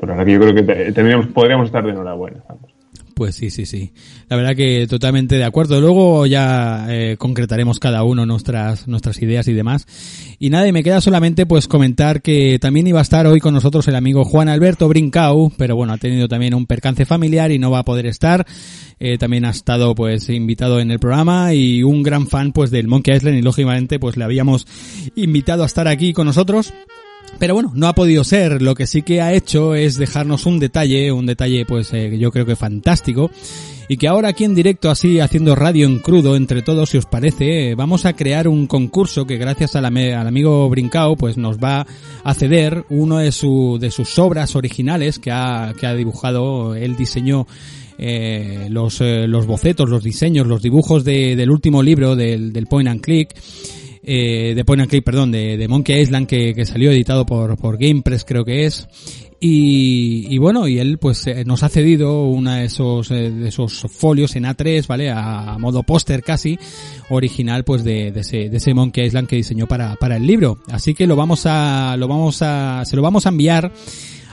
la 0.00 0.08
verdad 0.08 0.24
que 0.24 0.32
yo 0.32 0.40
creo 0.40 0.54
que 0.54 0.62
te- 0.62 0.92
tendríamos, 0.92 1.26
podríamos 1.28 1.66
estar 1.66 1.84
de 1.84 1.90
enhorabuena. 1.90 2.38
vamos. 2.48 2.70
Pues 3.20 3.34
sí, 3.34 3.50
sí, 3.50 3.66
sí. 3.66 3.92
La 4.30 4.36
verdad 4.38 4.56
que 4.56 4.86
totalmente 4.86 5.36
de 5.36 5.44
acuerdo. 5.44 5.78
Luego 5.78 6.24
ya 6.24 6.86
eh, 6.88 7.18
concretaremos 7.18 7.78
cada 7.78 8.02
uno 8.02 8.24
nuestras 8.24 8.88
nuestras 8.88 9.20
ideas 9.20 9.46
y 9.46 9.52
demás. 9.52 9.86
Y 10.38 10.48
nada, 10.48 10.66
y 10.66 10.72
me 10.72 10.82
queda 10.82 11.02
solamente 11.02 11.44
pues 11.44 11.68
comentar 11.68 12.22
que 12.22 12.58
también 12.58 12.86
iba 12.86 12.98
a 12.98 13.02
estar 13.02 13.26
hoy 13.26 13.38
con 13.38 13.52
nosotros 13.52 13.86
el 13.88 13.96
amigo 13.96 14.24
Juan 14.24 14.48
Alberto 14.48 14.88
Brincau, 14.88 15.52
pero 15.58 15.76
bueno, 15.76 15.92
ha 15.92 15.98
tenido 15.98 16.28
también 16.28 16.54
un 16.54 16.64
percance 16.64 17.04
familiar 17.04 17.52
y 17.52 17.58
no 17.58 17.70
va 17.70 17.80
a 17.80 17.84
poder 17.84 18.06
estar. 18.06 18.46
Eh, 18.98 19.18
también 19.18 19.44
ha 19.44 19.50
estado 19.50 19.94
pues 19.94 20.30
invitado 20.30 20.80
en 20.80 20.90
el 20.90 20.98
programa 20.98 21.52
y 21.52 21.82
un 21.82 22.02
gran 22.02 22.26
fan 22.26 22.52
pues 22.52 22.70
del 22.70 22.88
Monkey 22.88 23.14
Island 23.14 23.36
y 23.36 23.42
lógicamente 23.42 23.98
pues 23.98 24.16
le 24.16 24.24
habíamos 24.24 24.66
invitado 25.14 25.62
a 25.62 25.66
estar 25.66 25.88
aquí 25.88 26.14
con 26.14 26.24
nosotros. 26.24 26.72
Pero 27.40 27.54
bueno, 27.54 27.72
no 27.74 27.88
ha 27.88 27.94
podido 27.94 28.22
ser. 28.22 28.62
Lo 28.62 28.76
que 28.76 28.86
sí 28.86 29.02
que 29.02 29.20
ha 29.20 29.32
hecho 29.34 29.74
es 29.74 29.96
dejarnos 29.96 30.46
un 30.46 30.60
detalle, 30.60 31.10
un 31.10 31.26
detalle 31.26 31.64
pues 31.66 31.92
eh, 31.92 32.16
yo 32.18 32.30
creo 32.30 32.46
que 32.46 32.54
fantástico. 32.54 33.30
Y 33.88 33.96
que 33.96 34.06
ahora 34.06 34.28
aquí 34.28 34.44
en 34.44 34.54
directo, 34.54 34.88
así 34.88 35.18
haciendo 35.18 35.56
radio 35.56 35.84
en 35.86 35.98
crudo 35.98 36.36
entre 36.36 36.62
todos, 36.62 36.90
si 36.90 36.98
os 36.98 37.06
parece, 37.06 37.70
eh, 37.70 37.74
vamos 37.74 38.04
a 38.06 38.12
crear 38.12 38.46
un 38.46 38.68
concurso 38.68 39.26
que 39.26 39.36
gracias 39.36 39.74
al, 39.74 39.84
al 39.86 40.26
amigo 40.28 40.68
Brincao 40.68 41.16
pues 41.16 41.36
nos 41.36 41.58
va 41.58 41.86
a 42.22 42.34
ceder 42.34 42.84
uno 42.88 43.18
de, 43.18 43.32
su, 43.32 43.78
de 43.80 43.90
sus 43.90 44.16
obras 44.20 44.54
originales 44.54 45.18
que 45.18 45.32
ha, 45.32 45.74
que 45.80 45.88
ha 45.88 45.94
dibujado, 45.96 46.76
él 46.76 46.94
diseñó 46.94 47.48
eh, 47.98 48.68
los, 48.70 49.00
eh, 49.00 49.26
los 49.26 49.46
bocetos, 49.46 49.88
los 49.88 50.04
diseños, 50.04 50.46
los 50.46 50.62
dibujos 50.62 51.02
de- 51.04 51.34
del 51.34 51.50
último 51.50 51.82
libro 51.82 52.14
del, 52.14 52.52
del 52.52 52.66
Point 52.68 52.88
and 52.90 53.00
Click 53.00 53.34
eh, 54.02 54.54
de 54.54 54.64
Point 54.64 54.82
and 54.82 55.02
perdón, 55.02 55.30
de, 55.32 55.56
de 55.56 55.68
Monkey 55.68 56.00
Island 56.00 56.26
que, 56.26 56.54
que 56.54 56.64
salió 56.64 56.90
editado 56.90 57.26
por, 57.26 57.56
por 57.56 57.78
GamePress 57.78 58.24
creo 58.24 58.44
que 58.44 58.66
es. 58.66 58.88
Y, 59.42 60.36
bueno, 60.36 60.68
y 60.68 60.78
él 60.80 60.98
pues 60.98 61.26
eh, 61.26 61.44
nos 61.46 61.62
ha 61.62 61.70
cedido 61.70 62.24
uno 62.24 62.52
de 62.52 62.66
esos, 62.66 63.10
eh, 63.10 63.30
de 63.30 63.48
esos 63.48 63.86
folios 63.90 64.36
en 64.36 64.44
A3, 64.44 64.86
¿vale? 64.86 65.10
A, 65.10 65.56
modo 65.58 65.82
póster 65.82 66.22
casi, 66.22 66.58
original 67.08 67.64
pues 67.64 67.82
de, 67.82 68.12
de 68.12 68.20
ese, 68.20 68.50
de 68.50 68.56
ese 68.58 68.74
Monkey 68.74 69.06
Island 69.06 69.28
que 69.28 69.36
diseñó 69.36 69.66
para, 69.66 69.96
para 69.96 70.16
el 70.16 70.26
libro. 70.26 70.58
Así 70.70 70.92
que 70.92 71.06
lo 71.06 71.16
vamos 71.16 71.46
a, 71.46 71.96
lo 71.96 72.06
vamos 72.06 72.42
a, 72.42 72.84
se 72.84 72.96
lo 72.96 73.02
vamos 73.02 73.24
a 73.24 73.30
enviar 73.30 73.72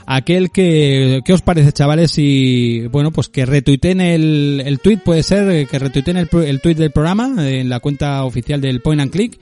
aquel 0.08 0.50
que, 0.50 1.20
¿qué 1.24 1.32
os 1.34 1.42
parece 1.42 1.72
chavales? 1.72 2.10
Si, 2.10 2.86
bueno, 2.88 3.12
pues 3.12 3.28
que 3.28 3.44
retuiten 3.44 4.00
el, 4.00 4.62
el 4.64 4.80
tweet, 4.80 4.98
puede 5.04 5.22
ser 5.22 5.66
que 5.66 5.78
retuiten 5.78 6.16
el, 6.16 6.28
el 6.32 6.60
tweet 6.60 6.76
del 6.76 6.90
programa 6.90 7.34
en 7.38 7.68
la 7.68 7.80
cuenta 7.80 8.24
oficial 8.24 8.60
del 8.60 8.80
Point 8.80 9.02
and 9.02 9.12
Click 9.12 9.38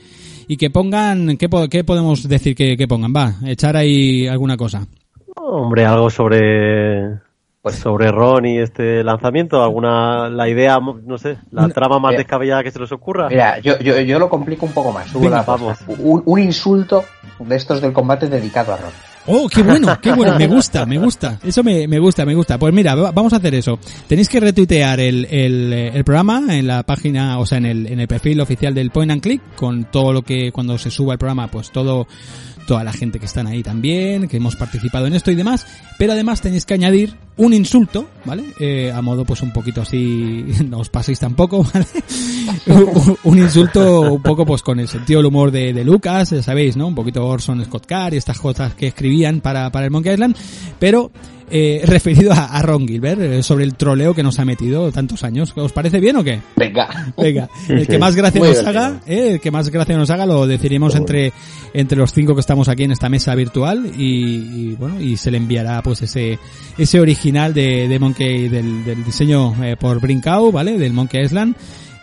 y 0.48 0.56
que 0.56 0.70
pongan, 0.70 1.36
¿qué, 1.36 1.48
qué 1.70 1.84
podemos 1.84 2.28
decir 2.28 2.56
que, 2.56 2.76
que 2.76 2.88
pongan? 2.88 3.14
Va, 3.14 3.34
echar 3.46 3.76
ahí 3.76 4.26
alguna 4.26 4.56
cosa. 4.56 4.86
Hombre, 5.36 5.84
algo 5.86 6.10
sobre 6.10 7.20
pues 7.62 7.76
sobre 7.76 8.12
Ron 8.12 8.46
y 8.46 8.58
este 8.58 9.02
lanzamiento, 9.02 9.62
alguna 9.62 10.28
la 10.28 10.48
idea, 10.48 10.78
no 10.78 11.18
sé, 11.18 11.36
la 11.50 11.68
trama 11.68 11.98
más 11.98 12.16
descabellada 12.16 12.62
que 12.62 12.70
se 12.70 12.78
les 12.78 12.92
ocurra. 12.92 13.28
Mira, 13.28 13.58
yo, 13.58 13.78
yo, 13.80 13.98
yo 14.00 14.20
lo 14.20 14.28
complico 14.28 14.66
un 14.66 14.72
poco 14.72 14.92
más. 14.92 15.12
vamos. 15.46 15.78
Un, 15.88 16.22
un, 16.24 16.38
insulto 16.38 17.02
de 17.40 17.56
estos 17.56 17.80
del 17.80 17.92
combate 17.92 18.28
dedicado 18.28 18.72
a 18.72 18.76
Ron. 18.76 19.15
Oh, 19.28 19.48
qué 19.48 19.62
bueno, 19.62 19.98
qué 20.00 20.12
bueno, 20.12 20.38
me 20.38 20.46
gusta, 20.56 20.86
me 20.86 20.98
gusta. 20.98 21.38
Eso 21.42 21.64
me, 21.64 21.88
me 21.88 21.98
gusta, 21.98 22.24
me 22.24 22.34
gusta. 22.34 22.58
Pues 22.58 22.72
mira, 22.72 22.94
vamos 22.94 23.32
a 23.32 23.36
hacer 23.36 23.54
eso. 23.54 23.78
Tenéis 24.06 24.28
que 24.28 24.40
retuitear 24.40 25.00
el, 25.00 25.26
el, 25.30 25.72
el, 25.72 26.04
programa 26.04 26.44
en 26.50 26.66
la 26.66 26.82
página, 26.84 27.38
o 27.38 27.46
sea, 27.46 27.58
en 27.58 27.66
el, 27.66 27.86
en 27.86 28.00
el 28.00 28.08
perfil 28.08 28.40
oficial 28.40 28.74
del 28.74 28.90
Point 28.90 29.12
and 29.12 29.22
Click, 29.22 29.42
con 29.56 29.84
todo 29.90 30.12
lo 30.12 30.22
que 30.22 30.52
cuando 30.52 30.78
se 30.78 30.90
suba 30.90 31.14
el 31.14 31.18
programa, 31.18 31.48
pues 31.48 31.70
todo, 31.70 32.06
toda 32.66 32.84
la 32.84 32.92
gente 32.92 33.18
que 33.18 33.26
están 33.26 33.46
ahí 33.46 33.62
también, 33.62 34.28
que 34.28 34.36
hemos 34.36 34.56
participado 34.56 35.06
en 35.06 35.14
esto 35.14 35.30
y 35.30 35.34
demás, 35.34 35.66
pero 35.98 36.12
además 36.12 36.40
tenéis 36.40 36.66
que 36.66 36.74
añadir 36.74 37.14
un 37.36 37.52
insulto, 37.52 38.08
¿vale? 38.24 38.44
Eh, 38.58 38.92
a 38.92 39.00
modo 39.02 39.24
pues 39.24 39.42
un 39.42 39.52
poquito 39.52 39.82
así, 39.82 40.44
no 40.68 40.78
os 40.78 40.90
paséis 40.90 41.18
tampoco, 41.18 41.66
¿vale? 41.74 41.86
un, 43.24 43.38
insulto 43.38 44.12
un 44.12 44.22
poco 44.22 44.44
pues 44.44 44.62
con 44.62 44.80
el 44.80 44.88
sentido 44.88 45.20
del 45.20 45.26
humor 45.26 45.50
de, 45.50 45.84
Lucas, 45.84 46.30
ya 46.30 46.42
sabéis, 46.42 46.76
¿no? 46.76 46.88
Un 46.88 46.94
poquito 46.94 47.26
Orson 47.26 47.64
Scott 47.64 47.86
Card 47.86 48.14
y 48.14 48.16
estas 48.16 48.38
cosas 48.38 48.74
que 48.74 48.88
escribían 48.88 49.40
para, 49.40 49.70
para 49.70 49.86
el 49.86 49.90
Monkey 49.90 50.12
Island, 50.12 50.36
pero 50.78 51.10
eh, 51.50 51.82
referido 51.84 52.32
a, 52.32 52.46
a, 52.46 52.62
Ron 52.62 52.86
Gilbert, 52.86 53.20
eh, 53.20 53.42
sobre 53.42 53.64
el 53.64 53.74
troleo 53.74 54.14
que 54.14 54.22
nos 54.22 54.38
ha 54.38 54.44
metido 54.44 54.90
tantos 54.90 55.22
años. 55.24 55.52
¿Os 55.56 55.72
parece 55.72 56.00
bien 56.00 56.16
o 56.16 56.24
qué? 56.24 56.40
Venga. 56.56 57.12
Venga. 57.16 57.48
El 57.68 57.86
que 57.86 57.98
más 57.98 58.16
gracia 58.16 58.40
nos 58.40 58.64
haga, 58.64 59.00
eh, 59.06 59.32
el 59.34 59.40
que 59.40 59.50
más 59.50 59.68
gracia 59.68 59.96
nos 59.96 60.10
haga 60.10 60.26
lo 60.26 60.46
decidiremos 60.46 60.94
entre, 60.94 61.32
entre 61.72 61.98
los 61.98 62.12
cinco 62.12 62.34
que 62.34 62.40
estamos 62.40 62.68
aquí 62.68 62.84
en 62.84 62.92
esta 62.92 63.08
mesa 63.08 63.34
virtual 63.34 63.90
y, 63.96 64.70
y 64.70 64.76
bueno, 64.78 65.00
y 65.00 65.16
se 65.16 65.30
le 65.30 65.38
enviará 65.38 65.82
pues 65.82 66.02
ese, 66.02 66.38
ese 66.78 67.00
original 67.00 67.54
de, 67.54 67.88
de 67.88 67.98
Monkey, 67.98 68.48
del, 68.48 68.84
del 68.84 69.04
diseño 69.04 69.54
eh, 69.64 69.76
por 69.76 70.00
Brinkau, 70.00 70.52
¿vale? 70.52 70.78
Del 70.78 70.92
Monkey 70.92 71.22
Island 71.24 71.56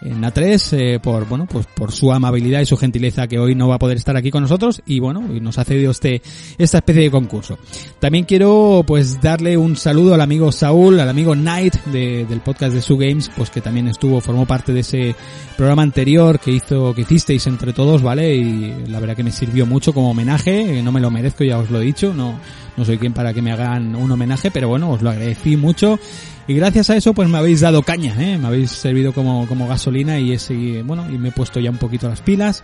en 0.05 0.21
A3 0.21 0.77
eh, 0.77 0.99
por 0.99 1.27
bueno 1.27 1.45
pues 1.45 1.65
por 1.65 1.91
su 1.91 2.11
amabilidad 2.11 2.61
y 2.61 2.65
su 2.65 2.77
gentileza 2.77 3.27
que 3.27 3.39
hoy 3.39 3.55
no 3.55 3.67
va 3.67 3.75
a 3.75 3.79
poder 3.79 3.97
estar 3.97 4.15
aquí 4.17 4.31
con 4.31 4.43
nosotros 4.43 4.81
y 4.85 4.99
bueno 4.99 5.21
nos 5.21 5.57
ha 5.57 5.63
cedido 5.63 5.91
este 5.91 6.21
esta 6.57 6.79
especie 6.79 7.03
de 7.03 7.11
concurso. 7.11 7.57
También 7.99 8.25
quiero 8.25 8.83
pues 8.85 9.21
darle 9.21 9.57
un 9.57 9.75
saludo 9.75 10.13
al 10.13 10.21
amigo 10.21 10.51
Saúl 10.51 10.99
al 10.99 11.09
amigo 11.09 11.33
Knight 11.33 11.75
de, 11.85 12.25
del 12.25 12.41
podcast 12.41 12.73
de 12.73 12.81
Su 12.81 12.97
Games 12.97 13.31
pues 13.35 13.49
que 13.49 13.61
también 13.61 13.87
estuvo 13.87 14.19
formó 14.21 14.45
parte 14.45 14.73
de 14.73 14.81
ese 14.81 15.15
programa 15.55 15.83
anterior 15.83 16.39
que 16.39 16.51
hizo 16.51 16.93
que 16.93 17.01
hicisteis 17.01 17.47
entre 17.47 17.73
todos 17.73 18.01
vale 18.01 18.35
y 18.35 18.87
la 18.87 18.99
verdad 18.99 19.15
que 19.15 19.23
me 19.23 19.31
sirvió 19.31 19.65
mucho 19.65 19.93
como 19.93 20.11
homenaje 20.11 20.81
no 20.83 20.91
me 20.91 20.99
lo 20.99 21.11
merezco 21.11 21.43
ya 21.43 21.57
os 21.57 21.69
lo 21.69 21.81
he 21.81 21.85
dicho 21.85 22.13
no 22.13 22.39
no 22.75 22.85
soy 22.85 22.97
quien 22.97 23.13
para 23.13 23.33
que 23.33 23.41
me 23.41 23.51
hagan 23.51 23.95
un 23.95 24.11
homenaje 24.11 24.51
pero 24.51 24.67
bueno 24.67 24.91
os 24.91 25.01
lo 25.01 25.09
agradecí 25.09 25.57
mucho 25.57 25.99
y 26.47 26.53
gracias 26.55 26.89
a 26.89 26.97
eso 26.97 27.13
pues 27.13 27.29
me 27.29 27.37
habéis 27.37 27.61
dado 27.61 27.83
caña, 27.83 28.15
¿eh? 28.19 28.37
me 28.37 28.47
habéis 28.47 28.71
servido 28.71 29.13
como, 29.13 29.47
como 29.47 29.67
gasolina 29.67 30.19
y 30.19 30.33
ese, 30.33 30.83
bueno, 30.83 31.09
y 31.11 31.17
me 31.17 31.29
he 31.29 31.31
puesto 31.31 31.59
ya 31.59 31.69
un 31.69 31.77
poquito 31.77 32.09
las 32.09 32.21
pilas 32.21 32.63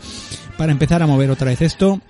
para 0.58 0.72
empezar 0.72 1.02
a 1.02 1.08
mover 1.08 1.32
otra 1.32 1.48
vez 1.48 1.62
esto 1.62 2.02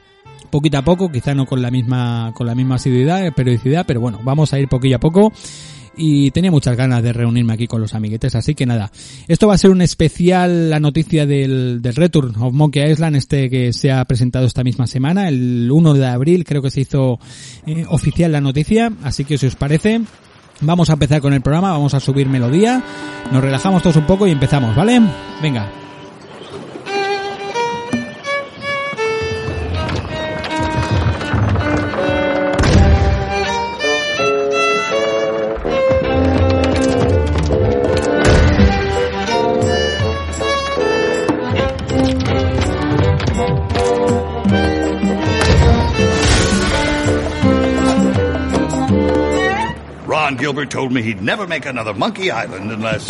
poquito 0.50 0.78
a 0.78 0.82
poco, 0.82 1.12
quizá 1.12 1.36
no 1.36 1.46
con 1.46 1.62
la 1.62 1.72
misma, 1.72 2.32
con 2.36 2.48
la 2.48 2.56
misma 2.56 2.76
asiduidad, 2.76 3.26
eh, 3.26 3.32
periodicidad, 3.32 3.86
pero 3.86 4.02
bueno, 4.02 4.20
vamos 4.24 4.54
a 4.54 4.60
ir 4.60 4.68
poquito 4.68 4.96
a 4.96 5.00
poco 5.00 5.32
y 5.96 6.32
tenía 6.32 6.50
muchas 6.50 6.78
ganas 6.78 7.04
de 7.04 7.12
reunirme 7.12 7.54
aquí 7.54 7.68
con 7.68 7.82
los 7.82 7.94
amiguetes, 7.94 8.34
así 8.36 8.56
que 8.56 8.66
nada. 8.66 8.92
Esto 9.28 9.48
va 9.48 9.56
a 9.56 9.58
ser 9.58 9.70
un 9.70 9.82
especial, 9.82 10.70
la 10.70 10.80
noticia 10.80 11.26
del, 11.26 11.82
del 11.82 11.96
Return 11.96 12.36
of 12.42 12.54
Monkey 12.54 12.90
Island, 12.90 13.18
este 13.18 13.50
que 13.50 13.74
se 13.74 13.92
ha 13.92 14.04
presentado 14.06 14.46
esta 14.46 14.64
misma 14.64 14.88
semana, 14.88 15.28
el 15.28 15.70
1 15.70 15.94
de 15.94 16.08
abril 16.08 16.46
creo 16.46 16.62
que 16.62 16.72
se 16.72 16.82
hizo 16.82 17.20
eh, 17.66 17.86
oficial 17.90 18.32
la 18.32 18.42
noticia, 18.42 18.94
así 19.04 19.26
que 19.26 19.38
si 19.38 19.48
os 19.48 19.56
parece, 19.56 20.02
Vamos 20.62 20.90
a 20.90 20.94
empezar 20.94 21.22
con 21.22 21.34
el 21.34 21.42
programa, 21.42 21.72
vamos 21.72 21.94
a 21.94 22.00
subir 22.00 22.28
melodía, 22.28 22.82
nos 23.32 23.42
relajamos 23.42 23.82
todos 23.82 23.96
un 23.96 24.06
poco 24.06 24.28
y 24.28 24.32
empezamos, 24.32 24.76
¿vale? 24.76 25.02
Venga. 25.42 25.68
Gilbert 50.36 50.70
told 50.70 50.92
me 50.92 51.02
he'd 51.02 51.22
never 51.22 51.48
make 51.48 51.66
another 51.66 51.94
Monkey 51.94 52.32
Island 52.32 52.72
unless. 52.72 53.08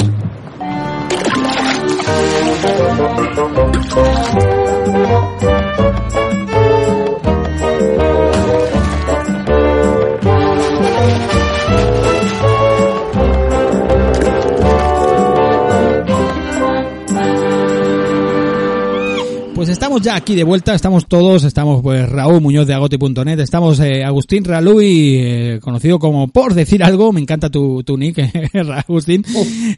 Pues 19.70 19.78
estamos 19.78 20.02
ya 20.02 20.16
aquí 20.16 20.34
de 20.34 20.44
vuelta, 20.44 20.74
estamos 20.74 21.06
todos, 21.06 21.44
estamos 21.44 21.84
pues 21.84 22.10
Raúl 22.10 22.42
Muñoz 22.42 22.66
de 22.66 22.74
Agoti.net, 22.74 23.40
estamos 23.40 23.80
eh, 23.80 24.04
Agustín 24.04 24.44
Ralui, 24.44 25.20
eh, 25.20 25.60
conocido 25.62 26.00
como 26.00 26.28
por 26.28 26.56
decir 26.56 26.84
algo, 26.84 27.14
me 27.14 27.22
encanta 27.22 27.52
tu, 27.52 27.84
tu 27.84 27.96
nick, 27.96 28.18
Agustín, 28.88 29.24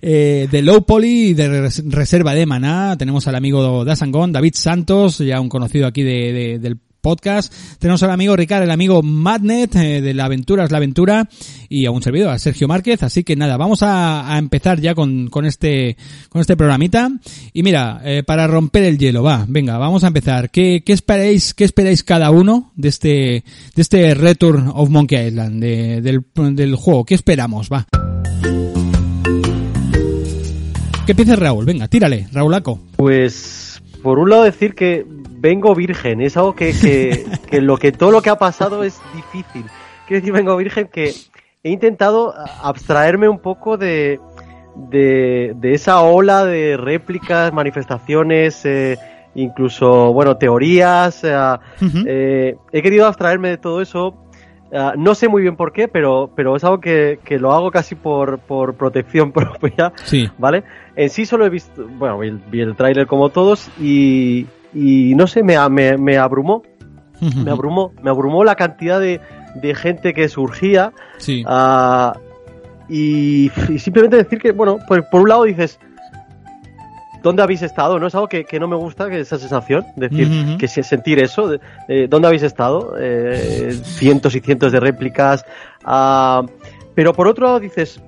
eh, 0.01 0.47
de 0.49 0.61
Low 0.61 0.85
Poly 0.85 1.33
de 1.33 1.69
Reserva 1.89 2.33
de 2.33 2.45
Maná, 2.45 2.95
tenemos 2.97 3.27
al 3.27 3.35
amigo 3.35 3.83
Dasangón, 3.83 4.31
David 4.31 4.53
Santos, 4.55 5.17
ya 5.17 5.41
un 5.41 5.49
conocido 5.49 5.87
aquí 5.87 6.03
de, 6.03 6.31
de, 6.31 6.59
del 6.59 6.77
podcast. 7.01 7.53
Tenemos 7.79 8.01
al 8.03 8.11
amigo 8.11 8.35
Ricardo, 8.35 8.63
el 8.63 8.71
amigo 8.71 9.01
Madnet 9.01 9.75
eh, 9.75 10.01
de 10.01 10.13
La 10.13 10.25
Aventura 10.25 10.63
es 10.63 10.71
la 10.71 10.77
Aventura 10.77 11.27
y 11.67 11.85
a 11.85 11.91
un 11.91 12.01
servidor, 12.01 12.29
a 12.29 12.39
Sergio 12.39 12.67
Márquez. 12.67 13.03
Así 13.03 13.23
que 13.23 13.35
nada, 13.35 13.57
vamos 13.57 13.79
a, 13.81 14.37
empezar 14.37 14.79
ya 14.79 14.95
con, 14.95 15.29
este, 15.43 15.97
con 16.29 16.41
este 16.41 16.55
programita. 16.55 17.09
Y 17.53 17.63
mira, 17.63 18.01
eh, 18.03 18.23
para 18.23 18.47
romper 18.47 18.83
el 18.83 18.97
hielo, 18.97 19.23
va, 19.23 19.45
venga, 19.47 19.77
vamos 19.77 20.03
a 20.03 20.07
empezar. 20.07 20.49
¿Qué, 20.51 20.83
esperáis, 20.85 21.53
qué 21.53 21.63
esperáis 21.63 22.03
cada 22.03 22.31
uno 22.31 22.71
de 22.75 22.89
este, 22.89 23.43
de 23.75 23.81
este 23.81 24.13
Return 24.13 24.71
of 24.73 24.89
Monkey 24.89 25.27
Island, 25.27 25.61
de, 25.61 26.01
del, 26.01 26.23
del 26.55 26.75
juego? 26.75 27.05
¿Qué 27.05 27.15
esperamos? 27.15 27.69
Va. 27.69 27.87
¿Qué 31.05 31.15
piensas 31.15 31.39
Raúl? 31.39 31.65
Venga, 31.65 31.87
tírale, 31.87 32.27
Raúlaco. 32.31 32.79
Pues, 32.95 33.81
por 34.03 34.19
un 34.19 34.29
lado 34.29 34.43
decir 34.43 34.75
que 34.75 35.05
vengo 35.41 35.73
virgen, 35.73 36.21
es 36.21 36.37
algo 36.37 36.55
que, 36.55 36.71
que, 36.79 37.25
que, 37.49 37.61
lo 37.61 37.77
que 37.77 37.91
todo 37.91 38.11
lo 38.11 38.21
que 38.21 38.29
ha 38.29 38.37
pasado 38.37 38.83
es 38.83 39.01
difícil. 39.15 39.65
Quiero 40.07 40.21
decir, 40.21 40.33
vengo 40.33 40.55
virgen 40.55 40.87
que 40.87 41.13
he 41.63 41.69
intentado 41.69 42.33
abstraerme 42.63 43.27
un 43.27 43.39
poco 43.39 43.77
de, 43.77 44.19
de, 44.75 45.53
de 45.55 45.73
esa 45.73 46.01
ola 46.01 46.45
de 46.45 46.77
réplicas, 46.77 47.51
manifestaciones, 47.53 48.65
eh, 48.65 48.97
incluso, 49.35 50.13
bueno, 50.13 50.37
teorías. 50.37 51.23
Eh, 51.23 51.33
uh 51.33 51.85
-huh. 51.85 52.05
eh, 52.07 52.55
he 52.71 52.81
querido 52.81 53.07
abstraerme 53.07 53.49
de 53.49 53.57
todo 53.57 53.81
eso. 53.81 54.17
Uh, 54.73 54.97
no 54.97 55.15
sé 55.15 55.27
muy 55.27 55.41
bien 55.41 55.57
por 55.57 55.73
qué, 55.73 55.89
pero, 55.89 56.31
pero 56.33 56.55
es 56.55 56.63
algo 56.63 56.79
que, 56.79 57.19
que 57.25 57.37
lo 57.37 57.51
hago 57.51 57.71
casi 57.71 57.95
por, 57.95 58.39
por 58.39 58.75
protección 58.75 59.31
propia. 59.33 59.91
Sí. 60.05 60.29
¿Vale? 60.37 60.63
En 60.95 61.09
sí 61.09 61.25
solo 61.25 61.45
he 61.45 61.49
visto, 61.49 61.85
bueno, 61.97 62.19
vi 62.19 62.29
el, 62.29 62.37
vi 62.37 62.61
el 62.61 62.75
tráiler 62.77 63.05
como 63.05 63.29
todos 63.31 63.69
y, 63.77 64.45
y 64.73 65.13
no 65.15 65.27
sé, 65.27 65.43
me, 65.43 65.57
me, 65.69 65.97
me 65.97 66.17
abrumó. 66.17 66.63
me 67.35 67.51
abrumó, 67.51 67.93
me 68.01 68.09
abrumó 68.09 68.43
la 68.43 68.55
cantidad 68.55 68.99
de, 68.99 69.21
de 69.55 69.75
gente 69.75 70.13
que 70.13 70.27
surgía. 70.27 70.91
Sí. 71.17 71.43
Uh, 71.45 72.11
y, 72.89 73.51
y, 73.69 73.79
simplemente 73.79 74.17
decir 74.17 74.39
que, 74.39 74.51
bueno, 74.51 74.79
por, 74.87 75.07
por, 75.09 75.21
un 75.21 75.29
lado 75.29 75.43
dices, 75.43 75.79
¿dónde 77.21 77.43
habéis 77.43 77.61
estado? 77.61 77.99
¿No? 77.99 78.07
Es 78.07 78.15
algo 78.15 78.27
que, 78.27 78.43
que 78.43 78.59
no 78.59 78.67
me 78.67 78.75
gusta, 78.75 79.09
que 79.09 79.19
esa 79.19 79.37
sensación, 79.37 79.85
decir, 79.95 80.27
uh 80.27 80.31
-huh. 80.31 80.57
que 80.57 80.67
sentir 80.67 81.19
eso, 81.19 81.47
de, 81.47 81.59
eh, 81.87 82.07
¿dónde 82.09 82.27
habéis 82.27 82.43
estado? 82.43 82.95
Eh, 82.99 83.79
cientos 83.83 84.35
y 84.35 84.39
cientos 84.39 84.71
de 84.71 84.79
réplicas. 84.79 85.45
Uh, 85.85 86.45
pero 86.95 87.13
por 87.13 87.27
otro 87.27 87.45
lado 87.45 87.59
dices, 87.59 88.01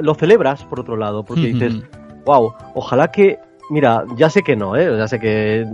lo 0.00 0.14
celebras, 0.14 0.64
por 0.64 0.80
otro 0.80 0.96
lado, 0.96 1.22
porque 1.24 1.52
-huh. 1.52 1.52
dices, 1.52 1.82
wow, 2.24 2.54
ojalá 2.74 3.08
que 3.12 3.38
Mira, 3.70 4.04
ya 4.16 4.28
sé 4.28 4.42
que 4.42 4.56
no, 4.56 4.76
¿eh? 4.76 4.96
Ya 4.98 5.08
sé 5.08 5.18
que 5.18 5.64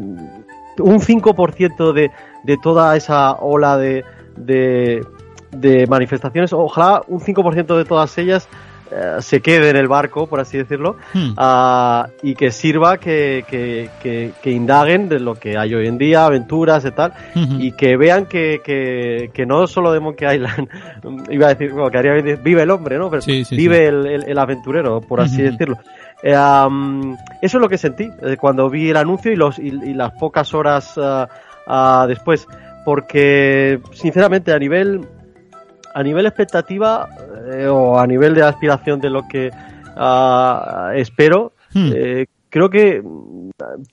un 0.78 1.00
5% 1.00 1.92
de, 1.92 2.10
de 2.44 2.56
toda 2.62 2.94
esa 2.96 3.32
ola 3.32 3.76
de, 3.78 4.04
de, 4.36 5.04
de 5.50 5.86
manifestaciones, 5.86 6.52
ojalá 6.52 7.02
un 7.08 7.20
5% 7.20 7.76
de 7.76 7.84
todas 7.84 8.16
ellas 8.18 8.48
eh, 8.92 9.16
se 9.20 9.40
quede 9.40 9.70
en 9.70 9.76
el 9.76 9.88
barco, 9.88 10.28
por 10.28 10.38
así 10.38 10.58
decirlo, 10.58 10.96
Hmm. 11.12 11.30
ah, 11.38 12.06
y 12.22 12.36
que 12.36 12.52
sirva 12.52 12.98
que, 12.98 13.44
que, 13.48 13.90
que, 14.00 14.30
que 14.40 14.50
indaguen 14.52 15.08
de 15.08 15.18
lo 15.18 15.34
que 15.34 15.58
hay 15.58 15.74
hoy 15.74 15.88
en 15.88 15.98
día, 15.98 16.24
aventuras 16.24 16.84
y 16.84 16.92
tal, 16.92 17.12
y 17.34 17.72
que 17.72 17.96
vean 17.96 18.26
que, 18.26 19.32
no 19.44 19.66
solo 19.66 19.92
de 19.92 19.98
Monkey 19.98 20.36
Island, 20.36 20.68
iba 21.30 21.46
a 21.46 21.54
decir, 21.54 21.72
bueno, 21.72 21.90
que 21.90 21.98
haría 21.98 22.36
vive 22.36 22.62
el 22.62 22.70
hombre, 22.70 22.96
¿no? 22.96 23.10
Pero 23.10 23.22
Sí, 23.22 23.44
sí, 23.44 23.56
vive 23.56 23.78
sí. 23.78 23.82
El, 23.86 24.06
el, 24.06 24.24
el 24.28 24.38
aventurero, 24.38 25.00
por 25.00 25.20
así 25.20 25.42
decirlo. 25.42 25.78
Eh, 26.22 26.32
eso 27.42 27.58
es 27.58 27.60
lo 27.60 27.68
que 27.68 27.78
sentí 27.78 28.10
eh, 28.22 28.36
cuando 28.38 28.68
vi 28.70 28.90
el 28.90 28.96
anuncio 28.96 29.30
y, 29.32 29.36
los, 29.36 29.58
y, 29.58 29.68
y 29.68 29.94
las 29.94 30.12
pocas 30.12 30.54
horas 30.54 30.94
ah, 30.96 31.28
ah, 31.66 32.06
después, 32.08 32.46
porque 32.84 33.80
sinceramente 33.92 34.52
a 34.52 34.58
nivel 34.58 35.06
a 35.94 36.02
nivel 36.02 36.26
expectativa 36.26 37.08
eh, 37.52 37.66
o 37.68 37.98
a 37.98 38.06
nivel 38.06 38.34
de 38.34 38.42
aspiración 38.42 39.00
de 39.00 39.10
lo 39.10 39.26
que 39.28 39.50
ah, 39.96 40.92
espero, 40.94 41.52
Hmm. 41.74 41.90
creo 42.48 42.70
que 42.70 43.02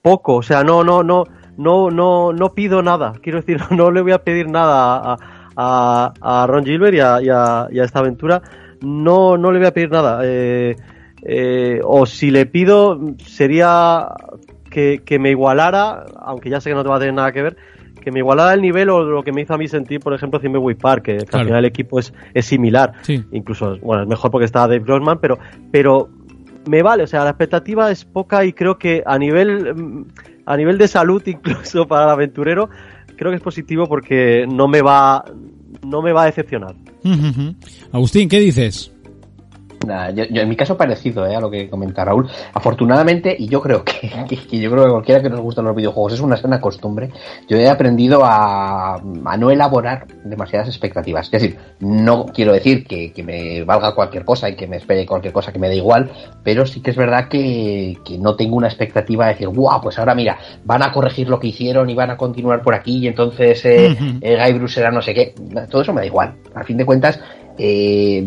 poco, 0.02 0.36
o 0.36 0.42
sea, 0.44 0.64
no, 0.64 0.86
no, 0.86 1.04
no, 1.04 1.26
no, 1.58 1.90
no, 1.92 2.32
no 2.32 2.50
pido 2.54 2.82
nada. 2.82 3.14
Quiero 3.22 3.40
decir, 3.42 3.60
no 3.72 3.92
le 3.92 4.02
voy 4.02 4.14
a 4.14 4.20
pedir 4.24 4.48
nada 4.50 4.96
a, 5.04 5.18
a, 5.58 6.14
a 6.22 6.48
Ron 6.48 6.64
Gilbert 6.64 6.94
y 6.96 7.00
a, 7.02 7.22
y 7.22 7.28
a- 7.30 7.68
y 7.72 7.80
a 7.80 7.84
esta 7.84 8.00
aventura. 8.00 8.42
No, 8.82 9.36
no 9.38 9.52
le 9.52 9.60
voy 9.60 9.68
a 9.68 9.74
pedir 9.74 9.92
nada. 9.92 10.22
Eh, 10.24 10.78
eh, 11.26 11.80
o 11.84 12.06
si 12.06 12.32
le 12.32 12.46
pido 12.46 13.00
sería 13.26 14.08
que, 14.70 15.02
que 15.06 15.20
me 15.20 15.30
igualara, 15.32 16.06
aunque 16.20 16.50
ya 16.50 16.60
sé 16.62 16.70
que 16.70 16.76
no 16.76 16.84
te 16.84 16.90
va 16.90 16.96
a 16.98 17.00
tener 17.00 17.14
nada 17.14 17.32
que 17.32 17.42
ver, 17.42 17.58
que 18.02 18.12
me 18.12 18.20
igualara 18.20 18.54
el 18.54 18.62
nivel 18.62 18.90
o 18.90 19.04
lo 19.04 19.24
que 19.24 19.32
me 19.32 19.42
hizo 19.42 19.54
a 19.54 19.58
mí 19.58 19.68
sentir, 19.68 20.00
por 20.00 20.14
ejemplo, 20.14 20.40
Zimbabwe 20.40 20.76
Park, 20.76 21.04
que, 21.06 21.18
Claro. 21.18 21.40
al 21.42 21.46
final 21.46 21.60
el 21.60 21.66
equipo 21.66 22.00
es, 22.00 22.14
es 22.34 22.46
similar. 22.46 22.94
Sí. 23.02 23.24
Incluso, 23.32 23.78
bueno, 23.82 24.04
es 24.04 24.10
mejor 24.10 24.30
porque 24.32 24.46
está 24.46 24.62
Dave 24.62 24.80
Grossman, 24.80 25.20
pero, 25.20 25.38
pero 25.72 26.10
me 26.68 26.82
vale, 26.82 27.04
o 27.04 27.08
sea, 27.08 27.24
la 27.24 27.30
expectativa 27.32 27.90
es 27.92 28.04
poca 28.04 28.44
y 28.46 28.54
creo 28.54 28.78
que 28.78 29.04
a 29.06 29.18
nivel, 29.18 29.74
mm, 29.76 30.06
a 30.46 30.58
nivel 30.58 30.78
de 30.78 30.88
salud, 30.88 31.22
incluso 31.28 31.88
para 31.88 32.06
el 32.06 32.10
aventurero, 32.10 32.70
creo 33.16 33.32
que 33.32 33.38
es 33.38 33.44
positivo 33.44 33.88
porque 33.88 34.46
no 34.50 34.68
me 34.68 34.82
va, 34.82 35.24
no 35.86 36.02
me 36.02 36.12
va 36.12 36.24
a 36.24 36.26
decepcionar. 36.26 36.76
Agustín, 37.92 38.28
¿qué 38.28 38.40
dices? 38.40 38.93
Yo, 40.14 40.26
yo 40.26 40.42
en 40.42 40.50
mi 40.50 40.56
caso 40.56 40.78
parecido 40.78 41.26
eh, 41.28 41.36
a 41.36 41.40
lo 41.40 41.50
que 41.50 41.70
comenta 41.70 42.06
Raúl. 42.06 42.30
Afortunadamente, 42.54 43.36
y 43.38 43.48
yo 43.48 43.62
creo 43.62 43.84
que, 43.84 44.12
que, 44.30 44.38
que 44.38 44.60
yo 44.60 44.72
creo 44.72 44.86
que 44.86 44.92
cualquiera 44.92 45.22
que 45.22 45.30
nos 45.30 45.42
gustan 45.42 45.66
los 45.66 45.76
videojuegos 45.76 46.14
es 46.14 46.20
una 46.22 46.38
sana 46.38 46.62
costumbre, 46.62 47.10
yo 47.48 47.58
he 47.58 47.70
aprendido 47.70 48.24
a, 48.24 48.96
a 48.96 49.38
no 49.38 49.52
elaborar 49.52 50.08
demasiadas 50.24 50.68
expectativas. 50.68 51.26
Es 51.26 51.32
decir, 51.32 51.58
no 51.80 52.26
quiero 52.26 52.54
decir 52.54 52.86
que, 52.86 53.12
que 53.12 53.24
me 53.24 53.64
valga 53.64 53.94
cualquier 53.96 54.26
cosa 54.26 54.50
y 54.50 54.56
que 54.56 54.68
me 54.68 54.78
espere 54.78 55.06
cualquier 55.06 55.34
cosa 55.34 55.52
que 55.52 55.60
me 55.60 55.70
dé 55.70 55.76
igual, 55.76 56.12
pero 56.44 56.66
sí 56.66 56.82
que 56.82 56.92
es 56.92 56.98
verdad 56.98 57.28
que, 57.28 57.98
no 58.20 58.36
tengo 58.36 58.56
una 58.56 58.68
expectativa 58.68 59.26
de 59.26 59.34
decir, 59.34 59.48
guau, 59.50 59.82
pues 59.82 59.98
ahora 60.00 60.16
mira, 60.16 60.38
van 60.64 60.84
a 60.84 60.92
corregir 60.92 61.28
lo 61.30 61.40
que 61.40 61.48
hicieron 61.48 61.90
y 61.90 61.96
van 61.96 62.12
a 62.12 62.18
continuar 62.18 62.62
por 62.62 62.74
aquí 62.76 63.00
y 63.00 63.08
entonces 63.08 63.66
eh, 63.66 63.98
Ujú. 64.00 64.18
eh, 64.22 64.38
Guy 64.42 64.54
Bruce 64.54 64.76
será 64.76 64.92
no 64.92 65.02
sé 65.02 65.14
qué. 65.14 65.34
Todo 65.70 65.82
eso 65.82 65.94
me 65.94 66.02
da 66.02 66.06
igual. 66.08 66.36
A 66.54 66.64
fin 66.64 66.78
de 66.78 66.86
cuentas, 66.86 67.20
eh, 67.58 68.26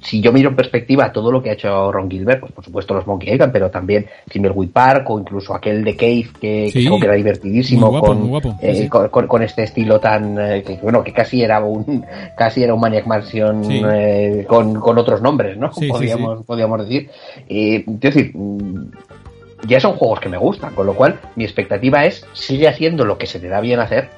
si 0.00 0.20
yo 0.20 0.32
miro 0.32 0.48
en 0.50 0.56
perspectiva 0.56 1.12
todo 1.12 1.30
lo 1.30 1.42
que 1.42 1.50
ha 1.50 1.52
hecho 1.52 1.92
Ron 1.92 2.10
Gilbert, 2.10 2.40
pues 2.40 2.52
por 2.52 2.64
supuesto 2.64 2.94
los 2.94 3.06
Monkey 3.06 3.32
Island, 3.32 3.52
pero 3.52 3.70
también 3.70 4.06
Timberwolf 4.30 4.70
Park 4.70 5.08
o 5.10 5.18
incluso 5.20 5.54
aquel 5.54 5.84
de 5.84 5.94
Cave 5.96 6.26
que, 6.40 6.70
Sí. 6.72 6.88
que 6.88 7.04
era 7.04 7.14
divertidísimo 7.14 7.90
guapo, 7.90 8.06
con, 8.08 8.56
eh, 8.60 8.74
Sí, 8.74 8.88
con, 8.88 9.08
con- 9.08 9.26
con 9.26 9.42
este 9.42 9.62
estilo 9.64 10.00
tan 10.00 10.38
eh, 10.40 10.62
que 10.66 10.76
bueno 10.82 11.04
que 11.04 11.12
casi 11.12 11.42
era 11.42 11.60
un 11.62 12.04
casi 12.36 12.62
era 12.62 12.74
un 12.74 12.80
Maniac 12.80 13.06
Mansion 13.06 13.64
Sí. 13.64 13.82
eh, 13.84 14.44
con, 14.48 14.74
con 14.80 14.98
otros 14.98 15.20
nombres, 15.22 15.56
¿no? 15.56 15.70
Podríamos, 15.70 16.44
podríamos 16.44 16.80
decir. 16.88 17.08
Es 17.48 17.84
decir, 17.86 18.32
mm, 18.34 18.90
ya 19.68 19.78
son 19.78 19.92
juegos 19.94 20.18
que 20.18 20.28
me 20.28 20.38
gustan, 20.38 20.74
con 20.74 20.86
lo 20.86 20.94
cual 20.94 21.20
mi 21.36 21.44
expectativa 21.44 22.04
es 22.04 22.26
sigue 22.32 22.66
haciendo 22.66 23.04
lo 23.04 23.16
que 23.18 23.26
se 23.26 23.38
te 23.38 23.48
da 23.48 23.60
bien 23.60 23.78
hacer 23.78 24.08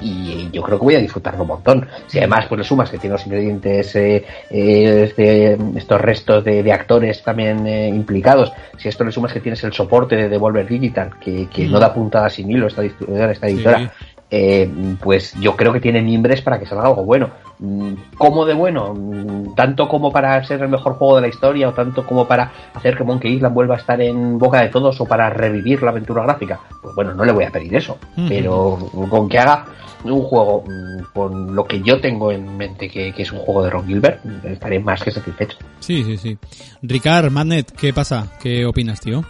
y 0.00 0.50
yo 0.52 0.62
creo 0.62 0.78
que 0.78 0.84
voy 0.84 0.94
a 0.94 0.98
disfrutarlo 1.00 1.42
un 1.42 1.48
montón. 1.48 1.86
Si 2.06 2.18
además 2.18 2.46
pues 2.48 2.58
le 2.58 2.64
sumas 2.64 2.90
que 2.90 2.98
tiene 2.98 3.14
los 3.14 3.26
ingredientes, 3.26 3.96
eh, 3.96 4.24
eh, 4.50 5.02
este- 5.04 5.56
estos 5.76 6.00
restos 6.00 6.44
de, 6.44 6.62
de 6.62 6.72
actores 6.72 7.22
también 7.22 7.66
eh, 7.66 7.88
implicados, 7.88 8.52
si 8.76 8.88
esto 8.88 9.04
le 9.04 9.12
sumas 9.12 9.32
que 9.32 9.40
tienes 9.40 9.62
el 9.64 9.72
soporte 9.72 10.16
de 10.16 10.28
Devolver 10.28 10.66
Digital, 10.68 11.10
que, 11.18 11.48
que 11.48 11.66
no 11.66 11.78
da 11.78 11.94
puntada 11.94 12.28
sin 12.28 12.50
hilo 12.50 12.66
esta 12.66 12.82
esta 12.84 13.46
editora, 13.48 13.78
Sí. 13.78 13.88
Eh, 14.30 14.68
pues 15.02 15.34
yo 15.40 15.56
creo 15.56 15.72
que 15.72 15.80
tiene 15.80 16.02
mimbres 16.02 16.42
para 16.42 16.58
que 16.58 16.66
salga 16.66 16.86
algo 16.86 17.04
bueno. 17.04 17.30
Mm, 17.58 17.92
¿Cómo 18.18 18.44
de 18.44 18.54
bueno? 18.54 18.92
Mm, 18.94 19.54
Tanto 19.54 19.88
como 19.88 20.12
para 20.12 20.42
ser 20.44 20.62
el 20.62 20.68
mejor 20.68 20.94
juego 20.94 21.16
de 21.16 21.22
la 21.22 21.28
historia 21.28 21.68
o 21.68 21.72
tanto 21.72 22.04
como 22.04 22.26
para 22.26 22.50
hacer 22.74 22.96
que 22.96 23.04
Monkey 23.04 23.34
Island 23.34 23.54
vuelva 23.54 23.76
a 23.76 23.78
estar 23.78 24.00
en 24.00 24.38
boca 24.38 24.60
de 24.60 24.68
todos 24.68 25.00
o 25.00 25.06
para 25.06 25.30
revivir 25.30 25.82
la 25.82 25.90
aventura 25.90 26.22
gráfica. 26.24 26.60
Pues 26.82 26.94
bueno, 26.94 27.14
no 27.14 27.24
le 27.24 27.32
voy 27.32 27.44
a 27.44 27.50
pedir 27.50 27.74
eso, 27.74 27.98
pero 28.28 28.78
con 29.08 29.28
que 29.28 29.38
haga 29.38 29.64
un 30.04 30.22
juego 30.22 30.64
mm, 30.66 31.12
con 31.14 31.54
lo 31.54 31.64
que 31.64 31.80
yo 31.80 32.00
tengo 32.00 32.30
en 32.32 32.56
mente 32.56 32.88
que, 32.88 33.12
que 33.12 33.22
es 33.22 33.32
un 33.32 33.38
juego 33.38 33.64
de 33.64 33.70
Ron 33.70 33.86
Gilbert, 33.86 34.20
estaré 34.44 34.78
más 34.80 35.02
que 35.02 35.10
satisfecho. 35.10 35.56
Sí, 35.80 36.04
sí, 36.04 36.16
sí. 36.16 36.38
Ricard, 36.82 37.30
Magnet, 37.30 37.72
¿qué 37.72 37.92
pasa? 37.92 38.26
¿Qué 38.42 38.66
opinas, 38.66 39.00
tío? 39.00 39.24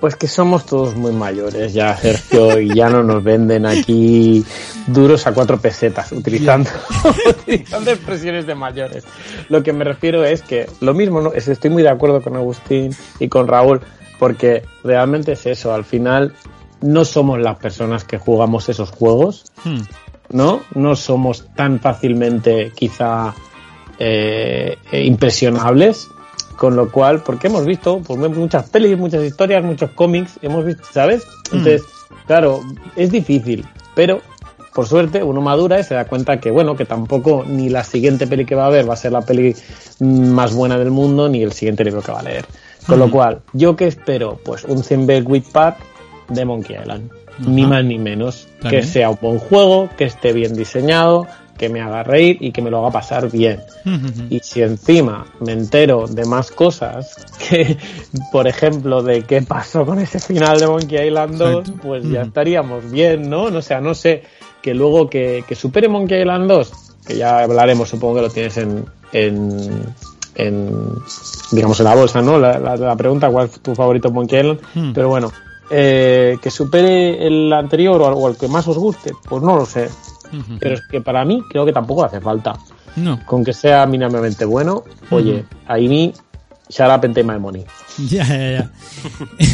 Pues 0.00 0.16
que 0.16 0.28
somos 0.28 0.64
todos 0.64 0.96
muy 0.96 1.12
mayores 1.12 1.74
ya, 1.74 1.94
Sergio, 1.94 2.58
y 2.58 2.74
ya 2.74 2.88
no 2.88 3.02
nos 3.02 3.22
venden 3.22 3.66
aquí 3.66 4.42
duros 4.86 5.26
a 5.26 5.34
cuatro 5.34 5.58
pesetas, 5.60 6.10
utilizando, 6.12 6.70
utilizando 7.28 7.90
expresiones 7.90 8.46
de 8.46 8.54
mayores. 8.54 9.04
Lo 9.50 9.62
que 9.62 9.74
me 9.74 9.84
refiero 9.84 10.24
es 10.24 10.40
que 10.40 10.66
lo 10.80 10.94
mismo, 10.94 11.20
¿no? 11.20 11.32
Es- 11.34 11.48
estoy 11.48 11.68
muy 11.70 11.82
de 11.82 11.90
acuerdo 11.90 12.22
con 12.22 12.34
Agustín 12.34 12.96
y 13.18 13.28
con 13.28 13.46
Raúl, 13.46 13.80
porque 14.18 14.62
realmente 14.82 15.32
es 15.32 15.44
eso, 15.44 15.74
al 15.74 15.84
final 15.84 16.32
no 16.80 17.04
somos 17.04 17.38
las 17.38 17.58
personas 17.58 18.04
que 18.04 18.16
jugamos 18.16 18.70
esos 18.70 18.90
juegos, 18.90 19.52
Hmm. 19.64 19.80
¿no? 20.30 20.62
No 20.74 20.96
somos 20.96 21.44
tan 21.54 21.78
fácilmente 21.78 22.72
quizá 22.74 23.34
eh, 23.98 24.78
impresionables, 24.92 26.08
con 26.60 26.76
lo 26.76 26.92
cual, 26.92 27.22
porque 27.22 27.46
hemos 27.46 27.64
visto 27.64 28.02
pues, 28.06 28.18
muchas 28.18 28.68
pelis, 28.68 28.98
muchas 28.98 29.24
historias, 29.24 29.64
muchos 29.64 29.92
cómics, 29.92 30.38
hemos 30.42 30.62
visto, 30.66 30.84
¿sabes? 30.92 31.26
Entonces, 31.46 31.82
claro, 32.26 32.60
es 32.96 33.10
difícil, 33.10 33.64
pero 33.94 34.20
por 34.74 34.86
suerte 34.86 35.22
uno 35.22 35.40
madura 35.40 35.80
y 35.80 35.84
se 35.84 35.94
da 35.94 36.04
cuenta 36.04 36.38
que, 36.38 36.50
bueno, 36.50 36.76
que 36.76 36.84
tampoco 36.84 37.46
ni 37.48 37.70
la 37.70 37.82
siguiente 37.82 38.26
peli 38.26 38.44
que 38.44 38.54
va 38.54 38.66
a 38.66 38.68
ver 38.68 38.86
va 38.86 38.92
a 38.92 38.98
ser 38.98 39.12
la 39.12 39.22
peli 39.22 39.56
mm, 40.00 40.28
más 40.32 40.54
buena 40.54 40.76
del 40.76 40.90
mundo, 40.90 41.30
ni 41.30 41.42
el 41.42 41.52
siguiente 41.52 41.82
libro 41.82 42.02
que 42.02 42.12
va 42.12 42.20
a 42.20 42.24
leer. 42.24 42.44
Con 42.86 42.98
lo 42.98 43.10
cual, 43.10 43.40
¿yo 43.54 43.74
qué 43.74 43.86
espero? 43.86 44.38
Pues 44.44 44.64
un 44.64 44.84
Zimbabwe 44.84 45.42
Park 45.50 45.78
de 46.28 46.44
Monkey 46.44 46.76
Island. 46.76 47.10
Ni 47.38 47.62
Ajá. 47.62 47.70
más 47.70 47.84
ni 47.86 47.98
menos. 47.98 48.48
Que 48.68 48.82
sea 48.82 49.08
un 49.08 49.18
buen 49.18 49.38
juego, 49.38 49.88
que 49.96 50.04
esté 50.04 50.34
bien 50.34 50.54
diseñado, 50.54 51.26
que 51.60 51.68
me 51.68 51.82
haga 51.82 52.02
reír 52.02 52.38
y 52.40 52.52
que 52.52 52.62
me 52.62 52.70
lo 52.70 52.78
haga 52.78 52.90
pasar 52.90 53.30
bien. 53.30 53.60
Y 54.30 54.40
si 54.40 54.62
encima 54.62 55.26
me 55.40 55.52
entero 55.52 56.06
de 56.08 56.24
más 56.24 56.50
cosas, 56.50 57.14
que 57.38 57.76
por 58.32 58.48
ejemplo 58.48 59.02
de 59.02 59.24
qué 59.24 59.42
pasó 59.42 59.84
con 59.84 59.98
ese 59.98 60.18
final 60.20 60.58
de 60.58 60.66
Monkey 60.66 61.06
Island 61.08 61.36
2, 61.36 61.50
Exacto. 61.68 61.82
pues 61.86 62.08
ya 62.08 62.22
estaríamos 62.22 62.90
bien, 62.90 63.28
¿no? 63.28 63.42
O 63.44 63.60
sea, 63.62 63.82
no 63.82 63.94
sé, 63.94 64.22
que 64.62 64.72
luego 64.72 65.10
que, 65.10 65.44
que 65.46 65.54
supere 65.54 65.86
Monkey 65.88 66.20
Island 66.20 66.48
2, 66.48 66.72
que 67.06 67.16
ya 67.18 67.40
hablaremos, 67.40 67.90
supongo 67.90 68.14
que 68.16 68.22
lo 68.22 68.30
tienes 68.30 68.56
en, 68.56 68.86
en, 69.12 69.84
en 70.36 70.70
digamos 71.52 71.78
en 71.80 71.84
la 71.84 71.94
bolsa, 71.94 72.22
¿no? 72.22 72.38
La, 72.38 72.58
la- 72.58 72.76
la 72.76 72.96
pregunta, 72.96 73.28
¿cuál 73.30 73.48
es 73.48 73.60
tu 73.60 73.74
favorito 73.74 74.10
Monkey 74.10 74.38
Island? 74.40 74.60
Hmm. 74.74 74.92
Pero 74.94 75.08
bueno, 75.10 75.30
eh, 75.70 76.38
que 76.42 76.50
supere 76.50 77.26
el 77.26 77.52
anterior 77.52 78.00
o, 78.00 78.06
al- 78.08 78.14
o 78.16 78.28
el 78.28 78.36
que 78.38 78.48
más 78.48 78.66
os 78.66 78.78
guste, 78.78 79.12
pues 79.28 79.42
no 79.42 79.56
lo 79.56 79.66
sé. 79.66 79.88
Pero 80.58 80.74
es 80.74 80.82
que 80.90 81.00
para 81.00 81.24
mí 81.24 81.42
creo 81.50 81.64
que 81.64 81.72
tampoco 81.72 82.04
hace 82.04 82.20
falta. 82.20 82.54
No. 82.96 83.24
Con 83.24 83.44
que 83.44 83.52
sea 83.52 83.86
mínimamente 83.86 84.44
bueno, 84.44 84.84
oye, 85.10 85.44
ahí 85.66 85.88
mi 85.88 86.12
shut 86.68 86.86
up 86.88 87.04
and 87.04 87.14
take 87.14 87.24
my 87.24 87.38
money. 87.38 87.64
Ya, 88.08 88.24
ya, 88.24 88.50
ya. 88.50 88.70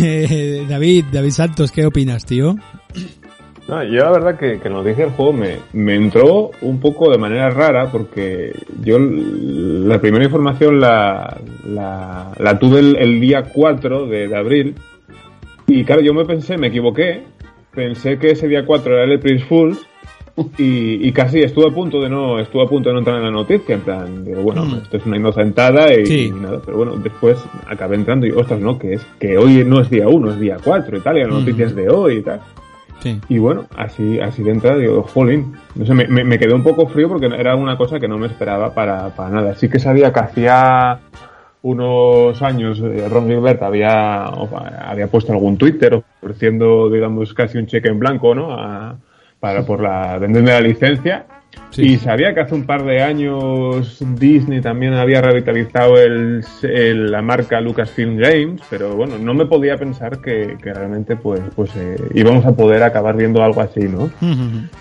Eh, 0.02 0.66
David, 0.68 1.06
David 1.10 1.30
Santos, 1.30 1.72
¿qué 1.72 1.84
opinas, 1.84 2.24
tío? 2.24 2.54
No, 3.66 3.82
yo 3.82 4.04
la 4.04 4.10
verdad 4.12 4.38
que, 4.38 4.60
que 4.60 4.68
la 4.68 4.76
noticia 4.76 5.06
del 5.06 5.14
juego 5.14 5.32
me, 5.32 5.56
me 5.72 5.96
entró 5.96 6.52
un 6.60 6.78
poco 6.78 7.10
de 7.10 7.18
manera 7.18 7.50
rara 7.50 7.90
porque 7.90 8.52
yo 8.80 8.98
la 9.00 10.00
primera 10.00 10.24
información 10.24 10.80
la, 10.80 11.36
la, 11.64 12.30
la 12.38 12.58
tuve 12.60 12.78
el, 12.78 12.96
el 12.96 13.20
día 13.20 13.42
4 13.52 14.06
de, 14.06 14.28
de 14.28 14.36
abril 14.36 14.76
y 15.66 15.84
claro, 15.84 16.00
yo 16.00 16.14
me 16.14 16.24
pensé, 16.24 16.56
me 16.56 16.68
equivoqué, 16.68 17.24
pensé 17.74 18.18
que 18.18 18.30
ese 18.30 18.46
día 18.46 18.64
4 18.64 18.92
era 18.94 19.04
el 19.04 19.16
April 19.18 19.42
Fools 19.46 19.78
y, 20.59 21.07
y 21.09 21.12
casi 21.12 21.40
estuve 21.40 21.68
a 21.68 21.70
punto 21.75 22.01
de 22.01 22.09
no 22.11 22.38
estuve 22.38 22.62
a 22.64 22.66
punto 22.66 22.88
de 22.88 22.92
no 22.94 22.99
entrar 23.01 23.16
en 23.18 23.25
la 23.25 23.31
noticia, 23.31 23.75
en 23.75 23.81
plan, 23.81 24.25
digo, 24.25 24.42
bueno, 24.42 24.64
Mm. 24.64 24.75
esto 24.83 24.96
es 24.99 25.07
una 25.07 25.16
inocentada 25.16 25.92
y, 25.94 26.07
Sí. 26.07 26.27
y 26.27 26.31
nada, 26.31 26.61
pero 26.64 26.77
bueno, 26.79 26.92
después 26.96 27.38
acabé 27.66 27.96
entrando 27.96 28.27
y, 28.27 28.31
ostras, 28.33 28.61
no, 28.61 28.79
que 28.79 28.94
es 28.94 29.07
que 29.18 29.38
hoy 29.38 29.64
no 29.64 29.81
es 29.81 29.88
día 29.90 30.09
1, 30.09 30.31
es 30.33 30.40
día 30.40 30.57
4 30.62 30.96
y 30.96 31.01
tal, 31.01 31.16
y 31.18 31.20
la 31.22 31.29
Mm. 31.29 31.33
noticia 31.40 31.66
es 31.66 31.75
de 31.75 31.88
hoy 31.88 32.16
y 32.18 32.22
tal. 32.22 32.40
Sí. 33.01 33.20
Y 33.29 33.38
bueno, 33.38 33.66
así, 33.77 34.18
así 34.20 34.42
de 34.42 34.51
entrada 34.53 34.79
digo, 34.79 35.03
jolín. 35.03 35.53
No 35.75 35.85
sé, 35.87 35.92
me, 35.94 36.09
me, 36.09 36.25
me 36.25 36.38
quedé 36.38 36.55
un 36.55 36.62
poco 36.62 36.87
frío 36.88 37.09
porque 37.09 37.27
era 37.27 37.55
una 37.55 37.77
cosa 37.77 38.01
que 38.01 38.09
no 38.09 38.16
me 38.18 38.27
esperaba 38.27 38.72
para, 38.75 39.11
para 39.14 39.31
nada. 39.31 39.55
Sí 39.55 39.68
que 39.68 39.79
sabía 39.79 40.12
que 40.12 40.20
hacía 40.20 40.99
unos 41.62 42.40
años 42.42 42.81
eh, 42.81 43.07
Ron 43.11 43.27
Gilbert 43.27 43.62
había, 43.62 44.25
había 44.25 45.09
puesto 45.09 45.33
algún 45.33 45.57
Twitter 45.57 46.03
ofreciendo, 46.22 46.88
digamos, 46.90 47.35
casi 47.35 47.59
un 47.59 47.66
cheque 47.66 47.88
en 47.88 47.99
blanco, 47.99 48.35
¿no? 48.35 48.53
A- 48.53 48.96
para, 49.46 49.62
por 49.64 49.80
la, 49.80 50.18
venderme 50.18 50.50
la 50.50 50.61
licencia. 50.61 51.26
Sí. 51.70 51.82
Y 51.82 51.96
sabía 51.98 52.35
que 52.35 52.40
hace 52.40 52.54
un 52.54 52.64
par 52.64 52.85
de 52.85 53.00
años 53.02 53.98
Disney 54.18 54.61
también 54.61 54.94
había 54.94 55.20
revitalizado 55.22 55.96
el, 55.98 56.44
el- 56.62 57.11
la 57.12 57.22
marca 57.22 57.61
Lucasfilm 57.61 58.16
Games, 58.16 58.61
pero 58.68 58.94
bueno, 58.96 59.18
no 59.18 59.35
me 59.35 59.46
podía 59.46 59.76
pensar 59.76 60.20
que, 60.20 60.56
que 60.62 60.72
realmente 60.74 61.16
pues, 61.16 61.40
pues 61.54 61.70
eh, 61.76 61.96
íbamos 62.14 62.44
a 62.44 62.52
poder 62.52 62.82
acabar 62.82 63.16
viendo 63.16 63.42
algo 63.42 63.61
así, 63.61 63.80
¿no? 63.85 64.11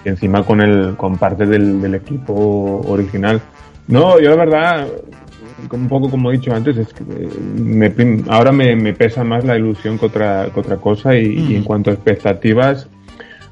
y 0.03 0.09
encima 0.09 0.43
con 0.43 0.61
el 0.61 0.95
con 0.97 1.17
parte 1.17 1.45
del, 1.45 1.79
del 1.81 1.95
equipo 1.95 2.81
original. 2.87 3.39
No, 3.87 4.19
yo 4.19 4.29
la 4.31 4.35
verdad, 4.37 4.87
un 5.71 5.87
poco 5.87 6.09
como 6.09 6.29
he 6.31 6.33
dicho 6.37 6.53
antes, 6.53 6.75
es 6.77 6.91
que 6.93 7.03
eh, 7.03 7.29
me 7.55 7.93
ahora 8.29 8.51
me, 8.51 8.75
me 8.75 8.93
pesa 8.93 9.23
más 9.23 9.45
la 9.45 9.57
ilusión 9.57 9.97
que 9.99 10.07
otra, 10.07 10.47
que 10.53 10.59
otra 10.59 10.77
cosa 10.77 11.15
y, 11.15 11.25
y 11.51 11.55
en 11.55 11.63
cuanto 11.63 11.89
a 11.91 11.93
expectativas, 11.93 12.89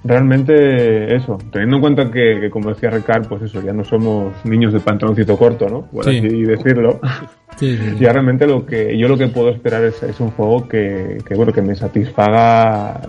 realmente 0.04 1.16
eso, 1.16 1.38
teniendo 1.52 1.78
en 1.78 1.82
cuenta 1.82 2.12
que, 2.12 2.39
que, 2.42 2.50
como 2.50 2.70
decía 2.70 2.89
Ricard, 2.89 3.28
pues 3.28 3.42
eso, 3.44 3.62
ya 3.62 3.74
no 3.74 3.84
somos 3.84 4.34
niños 4.46 4.74
de 4.74 4.80
pantaloncito 4.80 5.38
corto, 5.38 5.68
¿no? 5.70 5.84
Por 5.88 6.06
Sí. 6.06 6.18
así 6.20 6.44
decirlo. 6.44 7.00
Sí, 7.58 7.78
sí, 7.78 7.89
sí. 7.92 7.98
Ya 8.00 8.12
realmente 8.12 8.48
lo 8.48 8.66
que 8.66 8.98
yo 8.98 9.08
lo 9.08 9.18
que 9.18 9.28
puedo 9.28 9.50
esperar 9.50 9.84
es, 9.84 10.02
es 10.04 10.20
un 10.20 10.32
juego 10.32 10.68
que, 10.68 11.18
que, 11.26 11.36
bueno 11.36 11.54
que 11.54 11.62
me 11.62 11.76
satisfaga 11.76 13.02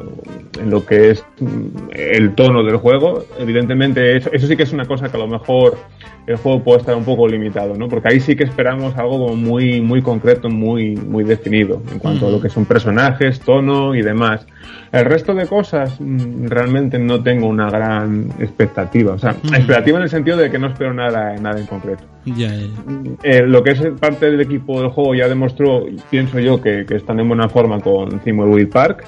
en 0.61 0.71
lo 0.71 0.85
que 0.85 1.11
es 1.11 1.25
mm, 1.41 1.91
el 1.93 2.35
tono 2.35 2.63
del 2.63 2.77
juego. 2.77 3.25
Evidentemente 3.39 4.17
eso, 4.17 4.31
eso 4.33 4.47
sí 4.47 4.57
que 4.57 4.65
es 4.65 4.73
una 4.73 4.87
cosa 4.87 5.09
que 5.09 5.17
a 5.17 5.21
lo 5.21 5.29
mejor 5.29 5.79
el 6.27 6.37
juego 6.37 6.63
puede 6.63 6.81
estar 6.81 6.97
un 6.97 7.05
poco 7.05 7.29
limitado, 7.29 7.75
¿no? 7.75 7.89
Porque 7.89 8.09
ahí 8.09 8.21
sí 8.21 8.35
que 8.35 8.45
esperamos 8.45 8.97
algo 8.97 9.19
como 9.19 9.37
muy 9.37 9.81
muy 9.81 10.01
concreto, 10.01 10.49
muy 10.49 10.97
muy 10.97 11.25
definido 11.25 11.83
en 11.93 11.99
cuanto 11.99 12.29
a 12.29 12.31
lo 12.31 12.41
que 12.41 12.49
son 12.49 12.65
personajes, 12.65 13.41
tono 13.41 13.95
y 13.95 14.03
demás. 14.03 14.47
El 14.91 15.05
resto 15.05 15.35
de 15.35 15.47
cosas 15.47 16.01
mm, 16.01 16.47
realmente 16.47 16.99
no 16.99 17.23
tengo 17.23 17.47
una 17.47 17.69
gran 17.69 18.31
expectativa, 18.39 19.15
o 19.15 19.19
sea, 19.19 19.33
expectativa 19.33 19.99
en 19.99 20.05
el 20.05 20.11
sentido 20.11 20.37
de 20.37 20.51
que 20.51 20.59
no 20.59 20.69
espero 20.69 20.95
nada 20.95 21.35
nada 21.37 21.59
en 21.59 21.67
concreto. 21.67 22.05
Ya, 22.25 22.55
ya. 22.55 22.67
Eh, 23.23 23.43
lo 23.47 23.63
que 23.63 23.73
es 23.73 23.83
parte 24.01 24.31
del 24.37 24.47
equipo 24.47 24.81
del 24.81 24.91
juego 24.91 25.15
ya 25.15 25.29
demostró, 25.29 25.87
pienso 26.11 26.39
yo, 26.41 26.61
que, 26.61 26.85
que 26.87 26.97
están 26.97 27.21
en 27.21 27.29
buena 27.29 27.49
forma 27.49 27.81
con 27.81 28.21
Thimbleweed 28.21 28.69
Park. 28.71 29.05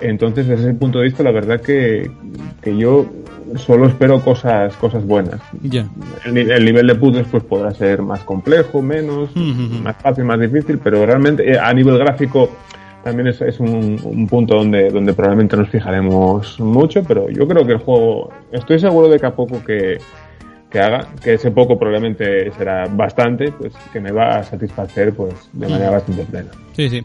Entonces, 0.00 0.46
desde 0.48 0.64
ese 0.70 0.74
punto 0.74 0.98
de 0.98 1.04
vista, 1.04 1.22
la 1.22 1.30
verdad 1.30 1.60
que, 1.60 2.10
que 2.62 2.76
yo 2.76 3.04
solo 3.56 3.86
espero 3.86 4.20
cosas 4.20 4.74
cosas 4.76 5.04
buenas. 5.06 5.40
Ya. 5.62 5.86
El, 6.24 6.34
ni- 6.34 6.40
el 6.40 6.64
nivel 6.64 6.86
de 6.86 6.94
puzzles 6.94 7.26
pues 7.30 7.42
podrá 7.42 7.72
ser 7.72 8.00
más 8.00 8.20
complejo, 8.20 8.80
menos, 8.80 9.28
más 9.82 9.96
fácil, 9.96 10.24
más 10.24 10.40
difícil, 10.40 10.78
pero 10.78 11.04
realmente 11.04 11.50
eh, 11.52 11.58
a 11.58 11.74
nivel 11.74 11.98
gráfico 11.98 12.48
también 13.04 13.28
es, 13.28 13.40
es 13.40 13.58
un, 13.60 13.98
un 14.04 14.26
punto 14.28 14.54
donde, 14.54 14.90
donde 14.90 15.12
probablemente 15.14 15.56
nos 15.56 15.68
fijaremos 15.68 16.60
mucho, 16.60 17.02
pero 17.02 17.28
yo 17.28 17.46
creo 17.48 17.66
que 17.66 17.72
el 17.72 17.78
juego, 17.78 18.30
estoy 18.52 18.78
seguro 18.78 19.08
de 19.08 19.18
que 19.18 19.26
a 19.26 19.34
poco 19.34 19.62
que, 19.64 19.98
que 20.70 20.78
haga, 20.80 21.08
que 21.22 21.34
ese 21.34 21.50
poco 21.50 21.78
probablemente 21.78 22.50
será 22.52 22.86
bastante, 22.86 23.50
pues 23.52 23.72
que 23.92 24.00
me 24.00 24.12
va 24.12 24.36
a 24.38 24.42
satisfacer 24.44 25.12
pues 25.12 25.34
de 25.52 25.66
manera 25.68 25.90
bastante 25.90 26.22
plena. 26.24 26.50
Sí, 26.72 26.88
sí. 26.88 27.04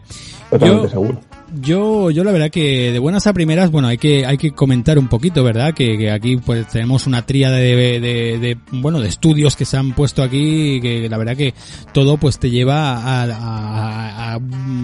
Totalmente 0.50 0.84
Yo- 0.84 0.88
seguro. 0.90 1.18
Yo, 1.54 2.10
yo 2.10 2.24
la 2.24 2.32
verdad 2.32 2.50
que 2.50 2.90
de 2.90 2.98
buenas 2.98 3.26
a 3.28 3.32
primeras, 3.32 3.70
bueno, 3.70 3.86
hay 3.88 3.98
que, 3.98 4.26
hay 4.26 4.36
que 4.36 4.50
comentar 4.50 4.98
un 4.98 5.06
poquito, 5.06 5.44
¿verdad? 5.44 5.74
Que, 5.74 5.96
que 5.96 6.10
aquí 6.10 6.36
pues 6.38 6.66
tenemos 6.68 7.06
una 7.06 7.24
tríada 7.24 7.56
de, 7.56 8.00
de, 8.00 8.38
de, 8.38 8.58
bueno, 8.72 9.00
de 9.00 9.08
estudios 9.08 9.54
que 9.54 9.64
se 9.64 9.76
han 9.76 9.92
puesto 9.94 10.24
aquí, 10.24 10.80
que 10.80 11.08
la 11.08 11.16
verdad 11.16 11.36
que 11.36 11.54
todo 11.94 12.16
pues 12.16 12.40
te 12.40 12.50
lleva 12.50 12.96
a, 12.96 13.22
a- 13.24 14.34
a 14.34 14.38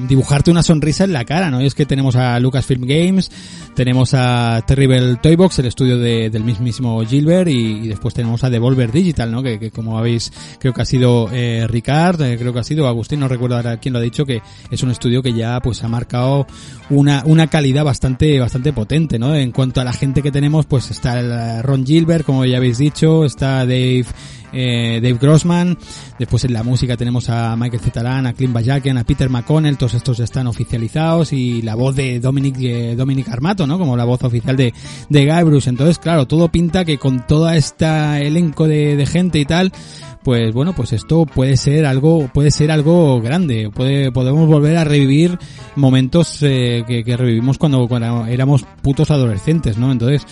dibujarte 0.08 0.52
una 0.52 0.62
sonrisa 0.62 1.02
en 1.04 1.12
la 1.12 1.24
cara, 1.24 1.50
¿no? 1.50 1.60
Y 1.60 1.66
es 1.66 1.74
que 1.74 1.84
tenemos 1.84 2.14
a 2.14 2.38
Lucasfilm 2.38 2.82
Games, 2.86 3.30
tenemos 3.74 4.14
a 4.14 4.62
Terrible 4.66 5.16
Toybox, 5.20 5.58
el 5.58 5.66
estudio 5.66 5.98
de- 5.98 6.30
del 6.30 6.44
mismísimo 6.44 7.04
Gilbert, 7.04 7.48
y, 7.48 7.54
y 7.84 7.88
después 7.88 8.14
tenemos 8.14 8.44
a 8.44 8.50
Devolver 8.50 8.92
Digital, 8.92 9.32
¿no? 9.32 9.42
Que, 9.42 9.58
que 9.58 9.72
como 9.72 9.98
habéis, 9.98 10.32
creo 10.60 10.72
que 10.72 10.82
ha 10.82 10.86
sido 10.86 11.28
eh, 11.32 11.66
Ricard, 11.68 12.22
eh, 12.22 12.36
creo 12.38 12.52
que 12.52 12.60
ha 12.60 12.64
sido 12.64 12.86
Agustín, 12.86 13.18
no 13.18 13.26
recuerdo 13.26 13.56
ahora 13.56 13.78
quién 13.78 13.92
lo 13.94 13.98
ha 13.98 14.02
dicho, 14.02 14.24
que 14.24 14.40
es 14.70 14.82
un 14.84 14.92
estudio 14.92 15.22
que 15.22 15.32
ya 15.32 15.58
pues 15.60 15.82
ha 15.82 15.88
marcado 15.88 16.46
una, 16.90 17.22
una 17.24 17.46
calidad 17.46 17.84
bastante, 17.84 18.38
bastante 18.38 18.72
potente, 18.72 19.18
¿no? 19.18 19.34
En 19.34 19.52
cuanto 19.52 19.80
a 19.80 19.84
la 19.84 19.92
gente 19.92 20.22
que 20.22 20.30
tenemos, 20.30 20.66
pues 20.66 20.90
está 20.90 21.20
eh, 21.20 21.62
Ron 21.62 21.86
Gilbert, 21.86 22.24
como 22.24 22.44
ya 22.44 22.58
habéis 22.58 22.78
dicho, 22.78 23.24
está 23.24 23.60
Dave, 23.60 24.04
eh, 24.52 25.00
Dave 25.02 25.18
Grossman, 25.20 25.78
después 26.18 26.44
en 26.44 26.52
la 26.52 26.62
música 26.62 26.96
tenemos 26.96 27.30
a 27.30 27.56
Michael 27.56 27.82
Zetaran, 27.82 28.26
a 28.26 28.34
Clint 28.34 28.52
Bajakian, 28.52 28.98
a 28.98 29.04
Peter 29.04 29.30
McConnell, 29.30 29.78
todos 29.78 29.94
estos 29.94 30.18
ya 30.18 30.24
están 30.24 30.46
oficializados 30.46 31.32
y 31.32 31.62
la 31.62 31.74
voz 31.74 31.96
de 31.96 32.20
Dominic, 32.20 32.56
eh, 32.60 32.94
Dominic 32.96 33.28
Armato, 33.28 33.66
¿no? 33.66 33.78
Como 33.78 33.96
la 33.96 34.04
voz 34.04 34.22
oficial 34.22 34.56
de, 34.56 34.74
de 35.08 35.24
Guybrush. 35.24 35.68
Entonces, 35.68 35.98
claro, 35.98 36.26
todo 36.26 36.48
pinta 36.48 36.84
que 36.84 36.98
con 36.98 37.26
toda 37.26 37.56
esta 37.56 38.20
elenco 38.20 38.66
de 38.68 39.06
gente 39.06 39.38
y 39.38 39.44
tal, 39.44 39.72
pues 40.22 40.52
bueno, 40.52 40.72
pues 40.74 40.92
esto 40.92 41.26
puede 41.26 41.56
ser 41.56 41.86
algo, 41.86 42.28
puede 42.32 42.50
ser 42.50 42.70
algo 42.70 43.20
grande, 43.20 43.70
puede, 43.74 44.12
podemos 44.12 44.46
volver 44.48 44.76
a 44.76 44.84
revivir 44.84 45.38
momentos 45.76 46.38
eh, 46.42 46.84
que, 46.86 47.16
revivimos 47.16 47.58
cuando, 47.58 47.88
cuando 47.88 48.26
éramos 48.26 48.64
putos 48.82 49.10
adolescentes, 49.10 49.78
¿no? 49.78 49.90
Entonces, 49.90 50.24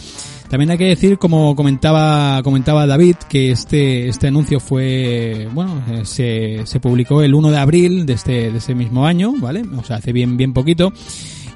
también 0.48 0.70
hay 0.70 0.78
que 0.78 0.86
decir, 0.86 1.18
como 1.18 1.54
comentaba, 1.54 2.42
comentaba 2.42 2.86
David, 2.86 3.14
que 3.28 3.52
este, 3.52 4.08
este 4.08 4.26
anuncio 4.28 4.58
fue, 4.58 5.48
bueno, 5.52 5.82
eh, 5.90 6.00
se, 6.04 6.66
se 6.66 6.80
publicó 6.80 7.22
el 7.22 7.34
1 7.34 7.50
de 7.50 7.58
abril 7.58 8.06
de 8.06 8.14
este, 8.14 8.50
de 8.50 8.58
ese 8.58 8.74
mismo 8.74 9.06
año, 9.06 9.34
¿vale? 9.38 9.62
O 9.78 9.84
sea, 9.84 9.96
hace 9.96 10.12
bien, 10.12 10.36
bien 10.36 10.52
poquito. 10.52 10.92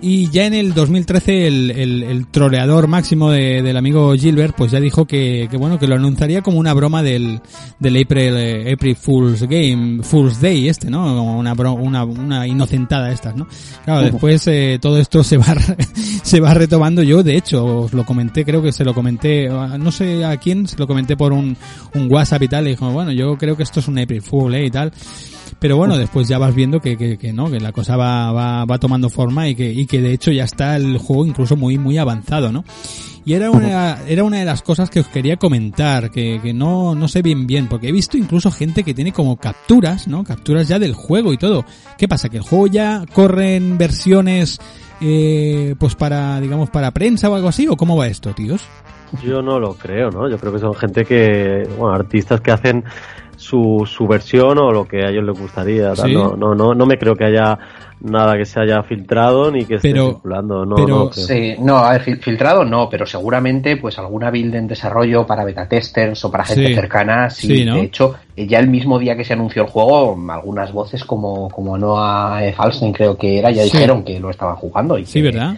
Y 0.00 0.28
ya 0.30 0.46
en 0.46 0.54
el 0.54 0.74
2013 0.74 1.46
el, 1.46 1.70
el, 1.70 2.02
el 2.02 2.26
troleador 2.26 2.88
máximo 2.88 3.30
de- 3.30 3.62
del 3.62 3.76
amigo 3.76 4.14
Gilbert 4.14 4.54
pues 4.56 4.70
ya 4.70 4.80
dijo 4.80 5.06
que, 5.06 5.48
que 5.50 5.56
bueno 5.56 5.78
que 5.78 5.86
lo 5.86 5.94
anunciaría 5.94 6.42
como 6.42 6.58
una 6.58 6.74
broma 6.74 7.02
del, 7.02 7.40
del 7.78 8.02
April, 8.02 8.34
eh, 8.36 8.72
April 8.74 8.96
Fool's 8.96 9.42
Game, 9.44 10.02
Fool's 10.02 10.40
Day 10.40 10.68
este, 10.68 10.90
¿no? 10.90 11.22
Una, 11.34 11.52
una, 11.54 12.04
una 12.04 12.46
inocentada 12.46 13.10
estas, 13.12 13.34
¿no? 13.36 13.46
Claro, 13.84 14.00
después 14.12 14.46
eh, 14.48 14.78
todo 14.80 14.98
esto 14.98 15.24
se 15.24 15.36
va, 15.38 15.54
se 16.22 16.40
va 16.40 16.52
retomando. 16.54 17.02
Yo 17.02 17.22
de 17.22 17.36
hecho 17.36 17.64
os 17.64 17.92
lo 17.92 18.04
comenté, 18.04 18.44
creo 18.44 18.62
que 18.62 18.72
se 18.72 18.84
lo 18.84 18.92
comenté, 18.94 19.48
a- 19.48 19.78
no 19.78 19.90
sé 19.90 20.24
a 20.24 20.36
quién, 20.36 20.66
se 20.66 20.76
lo 20.76 20.86
comenté 20.86 21.16
por 21.16 21.32
un, 21.32 21.56
un 21.94 22.12
WhatsApp 22.12 22.42
y 22.42 22.48
tal, 22.48 22.66
y 22.66 22.70
dijo, 22.70 22.90
bueno, 22.90 23.12
yo 23.12 23.36
creo 23.38 23.56
que 23.56 23.62
esto 23.62 23.80
es 23.80 23.88
un 23.88 23.98
April 23.98 24.22
Fool, 24.22 24.54
¿eh? 24.54 24.66
Y 24.66 24.70
tal. 24.70 24.92
Pero 25.58 25.76
bueno, 25.76 25.96
después 25.98 26.28
ya 26.28 26.38
vas 26.38 26.54
viendo 26.54 26.80
que, 26.80 26.96
que, 26.96 27.18
que 27.18 27.32
no, 27.32 27.50
que 27.50 27.60
la 27.60 27.72
cosa 27.72 27.96
va, 27.96 28.32
va, 28.32 28.64
va 28.64 28.78
tomando 28.78 29.08
forma 29.10 29.48
y 29.48 29.54
que, 29.54 29.72
y 29.72 29.86
que 29.86 30.00
de 30.00 30.12
hecho 30.12 30.30
ya 30.30 30.44
está 30.44 30.76
el 30.76 30.98
juego 30.98 31.26
incluso 31.26 31.56
muy, 31.56 31.78
muy 31.78 31.98
avanzado, 31.98 32.52
¿no? 32.52 32.64
Y 33.26 33.32
era 33.32 33.50
una, 33.50 33.96
era 34.06 34.22
una 34.22 34.38
de 34.40 34.44
las 34.44 34.60
cosas 34.60 34.90
que 34.90 35.00
os 35.00 35.08
quería 35.08 35.38
comentar, 35.38 36.10
que, 36.10 36.40
que 36.42 36.52
no, 36.52 36.94
no 36.94 37.08
sé 37.08 37.22
bien 37.22 37.46
bien, 37.46 37.68
porque 37.68 37.88
he 37.88 37.92
visto 37.92 38.18
incluso 38.18 38.50
gente 38.50 38.84
que 38.84 38.92
tiene 38.92 39.12
como 39.12 39.38
capturas, 39.38 40.06
¿no? 40.06 40.24
Capturas 40.24 40.68
ya 40.68 40.78
del 40.78 40.92
juego 40.92 41.32
y 41.32 41.38
todo. 41.38 41.64
¿Qué 41.96 42.06
pasa? 42.06 42.28
¿Que 42.28 42.36
el 42.36 42.42
juego 42.42 42.66
ya 42.66 43.06
corre 43.14 43.56
en 43.56 43.78
versiones, 43.78 44.60
eh, 45.00 45.74
pues 45.78 45.94
para, 45.94 46.38
digamos, 46.38 46.68
para 46.68 46.90
prensa 46.90 47.30
o 47.30 47.34
algo 47.34 47.48
así? 47.48 47.66
¿O 47.66 47.78
cómo 47.78 47.96
va 47.96 48.08
esto, 48.08 48.34
tíos? 48.34 48.62
Yo 49.22 49.40
no 49.40 49.58
lo 49.58 49.74
creo, 49.74 50.10
¿no? 50.10 50.28
Yo 50.28 50.36
creo 50.36 50.52
que 50.52 50.58
son 50.58 50.74
gente 50.74 51.06
que, 51.06 51.66
bueno, 51.78 51.94
artistas 51.94 52.42
que 52.42 52.50
hacen 52.50 52.84
su, 53.44 53.84
su 53.86 54.06
versión 54.06 54.58
o 54.58 54.72
lo 54.72 54.86
que 54.86 55.04
a 55.04 55.10
ellos 55.10 55.24
les 55.24 55.38
gustaría. 55.38 55.94
Sí. 55.94 56.12
No, 56.14 56.34
no, 56.36 56.54
no, 56.54 56.74
no 56.74 56.86
me 56.86 56.96
creo 56.96 57.14
que 57.14 57.24
haya 57.24 57.58
nada 58.00 58.36
que 58.36 58.44
se 58.44 58.60
haya 58.60 58.82
filtrado 58.82 59.50
ni 59.50 59.64
que 59.64 59.76
esté 59.76 59.92
Pero- 59.92 60.12
circulando. 60.12 60.64
No, 60.64 60.76
pero- 60.76 60.88
no. 61.06 61.12
Sí, 61.12 61.54
no, 61.58 61.76
a 61.78 61.92
ver, 61.92 62.02
fil- 62.02 62.20
filtrado 62.20 62.64
no, 62.64 62.88
pero 62.88 63.04
seguramente 63.06 63.76
pues 63.76 63.98
alguna 63.98 64.30
build 64.30 64.54
en 64.54 64.66
desarrollo 64.66 65.26
para 65.26 65.44
beta 65.44 65.68
testers 65.68 66.24
o 66.24 66.30
para 66.30 66.44
gente 66.44 66.68
Sí. 66.68 66.74
cercana, 66.74 67.28
sí, 67.30 67.46
Sí, 67.58 67.64
¿no? 67.64 67.74
de 67.76 67.82
hecho, 67.82 68.14
eh, 68.36 68.46
ya 68.46 68.58
el 68.58 68.68
mismo 68.68 68.98
día 68.98 69.16
que 69.16 69.24
se 69.24 69.34
anunció 69.34 69.62
el 69.62 69.68
juego, 69.68 70.16
algunas 70.30 70.72
voces 70.72 71.04
como, 71.04 71.48
como 71.50 71.76
Noah 71.78 72.44
F. 72.44 72.56
Falstein 72.56 72.92
creo 72.92 73.16
que 73.16 73.38
era, 73.38 73.50
ya 73.50 73.62
Sí. 73.64 73.70
dijeron 73.72 74.02
que 74.04 74.18
lo 74.20 74.30
estaban 74.30 74.56
jugando 74.56 74.98
y 74.98 75.04
Sí, 75.04 75.20
que- 75.20 75.30
¿verdad? 75.30 75.56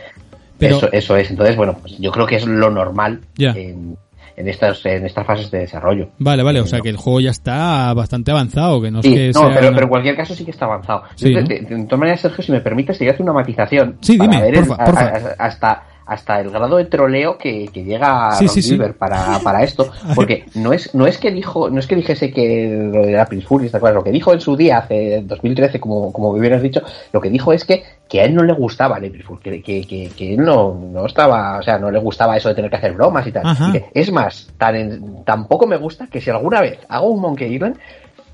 Pero, 0.59 0.77
Eso, 0.79 0.89
eso 0.91 1.17
es, 1.19 1.31
entonces 1.31 1.55
bueno, 1.55 1.77
pues 1.81 1.99
yo 1.99 2.11
creo 2.11 2.27
que 2.27 2.37
es 2.37 2.47
lo 2.47 2.71
normal 2.71 3.21
Ya. 3.37 3.51
en, 3.51 3.97
en 4.37 4.49
estas, 4.49 4.85
en 4.85 5.07
estas 5.07 5.27
fases 5.27 5.51
de 5.51 5.61
desarrollo. 5.61 6.09
vale, 6.19 6.43
vale, 6.43 6.61
o 6.61 6.67
sea 6.67 6.81
que 6.81 6.91
el 6.91 6.97
juego 6.97 7.21
ya 7.21 7.31
está 7.31 7.93
bastante 7.95 8.31
avanzado, 8.31 8.83
que 8.83 8.91
no 8.91 9.01
es 9.01 9.07
Sí, 9.07 9.15
que 9.15 9.29
no, 9.29 9.41
sea 9.41 9.49
pero, 9.49 9.69
una- 9.69 9.75
pero 9.77 9.83
en 9.85 9.89
cualquier 9.89 10.17
caso 10.17 10.35
sí 10.35 10.45
que 10.45 10.51
está 10.51 10.67
avanzado. 10.67 11.03
Sí, 11.15 11.33
Yo 11.33 11.41
¿no? 11.41 11.47
te- 11.47 11.61
te- 11.65 11.75
de 11.75 11.85
todas 11.85 11.99
maneras, 12.01 12.21
Sergio, 12.21 12.45
si 12.45 12.53
me 12.53 12.61
permites, 12.61 12.99
te 12.99 13.05
voy 13.05 13.11
a 13.11 13.13
hacer 13.13 13.23
una 13.23 13.33
matización. 13.33 13.97
Sí, 14.03 14.19
dime, 14.19 14.53
porfa, 14.53 14.75
a- 14.75 14.85
porfa. 14.85 15.01
a- 15.07 15.45
hasta, 15.47 15.83
hasta 16.07 16.41
el 16.41 16.51
grado 16.51 16.77
de 16.77 16.85
troleo 16.85 17.37
que, 17.37 17.69
que 17.73 17.83
llega 17.85 18.33
Sí, 18.33 18.47
Ron 18.47 18.55
sí, 18.63 18.77
para, 18.99 19.39
para 19.45 19.63
esto. 19.65 19.91
Porque 20.15 20.45
no 20.55 20.73
es, 20.73 20.95
no 20.95 21.07
es 21.07 21.19
que 21.19 21.31
dijo, 21.31 21.69
no 21.69 21.81
es 21.81 21.87
que 21.87 21.97
dijese 21.97 22.31
que 22.33 22.91
lo 22.93 23.05
de 23.05 23.19
April 23.19 23.43
Fool, 23.45 23.65
está 23.65 23.81
claro, 23.81 23.97
lo 23.97 24.05
que 24.05 24.13
dijo 24.13 24.33
en 24.33 24.41
su 24.41 24.57
día, 24.57 24.79
hace 24.79 25.23
2013, 25.27 25.81
como, 25.81 26.13
como 26.13 26.31
hubieras 26.31 26.63
dicho, 26.63 26.81
lo 27.13 27.21
que 27.21 27.29
dijo 27.31 27.53
es 27.53 27.65
que 27.65 27.83
que 28.09 28.21
a 28.21 28.25
él 28.25 28.37
no 28.37 28.45
le 28.45 28.53
gustaba 28.53 28.99
el 28.99 29.07
April 29.07 29.25
Fool, 29.25 29.41
que, 29.41 29.61
que, 29.61 29.85
que, 29.85 30.09
que 30.17 30.35
él 30.35 30.45
no, 30.45 30.73
no 30.75 31.07
estaba, 31.07 31.59
o 31.59 31.63
sea, 31.63 31.77
no 31.77 31.91
le 31.91 31.99
gustaba 31.99 32.37
eso 32.37 32.49
de 32.49 32.55
tener 32.55 32.71
que 32.71 32.77
hacer 32.77 32.93
bromas 32.93 33.27
y 33.27 33.33
tal. 33.33 33.45
Es 33.93 34.13
más, 34.13 34.49
tan 34.57 34.77
en- 34.77 35.25
tampoco 35.25 35.67
me 35.67 35.77
gusta 35.77 36.07
que 36.07 36.21
si 36.21 36.31
alguna 36.31 36.61
vez 36.61 36.79
hago 36.89 37.09
un 37.09 37.21
Monkey 37.21 37.53
Island, 37.53 37.77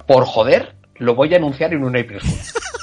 por 0.06 0.26
joder, 0.26 0.74
lo 0.98 1.14
voy 1.14 1.32
a 1.32 1.38
anunciar 1.38 1.72
en 1.72 1.84
un 1.84 1.96
April 1.96 2.20
Fool. 2.20 2.38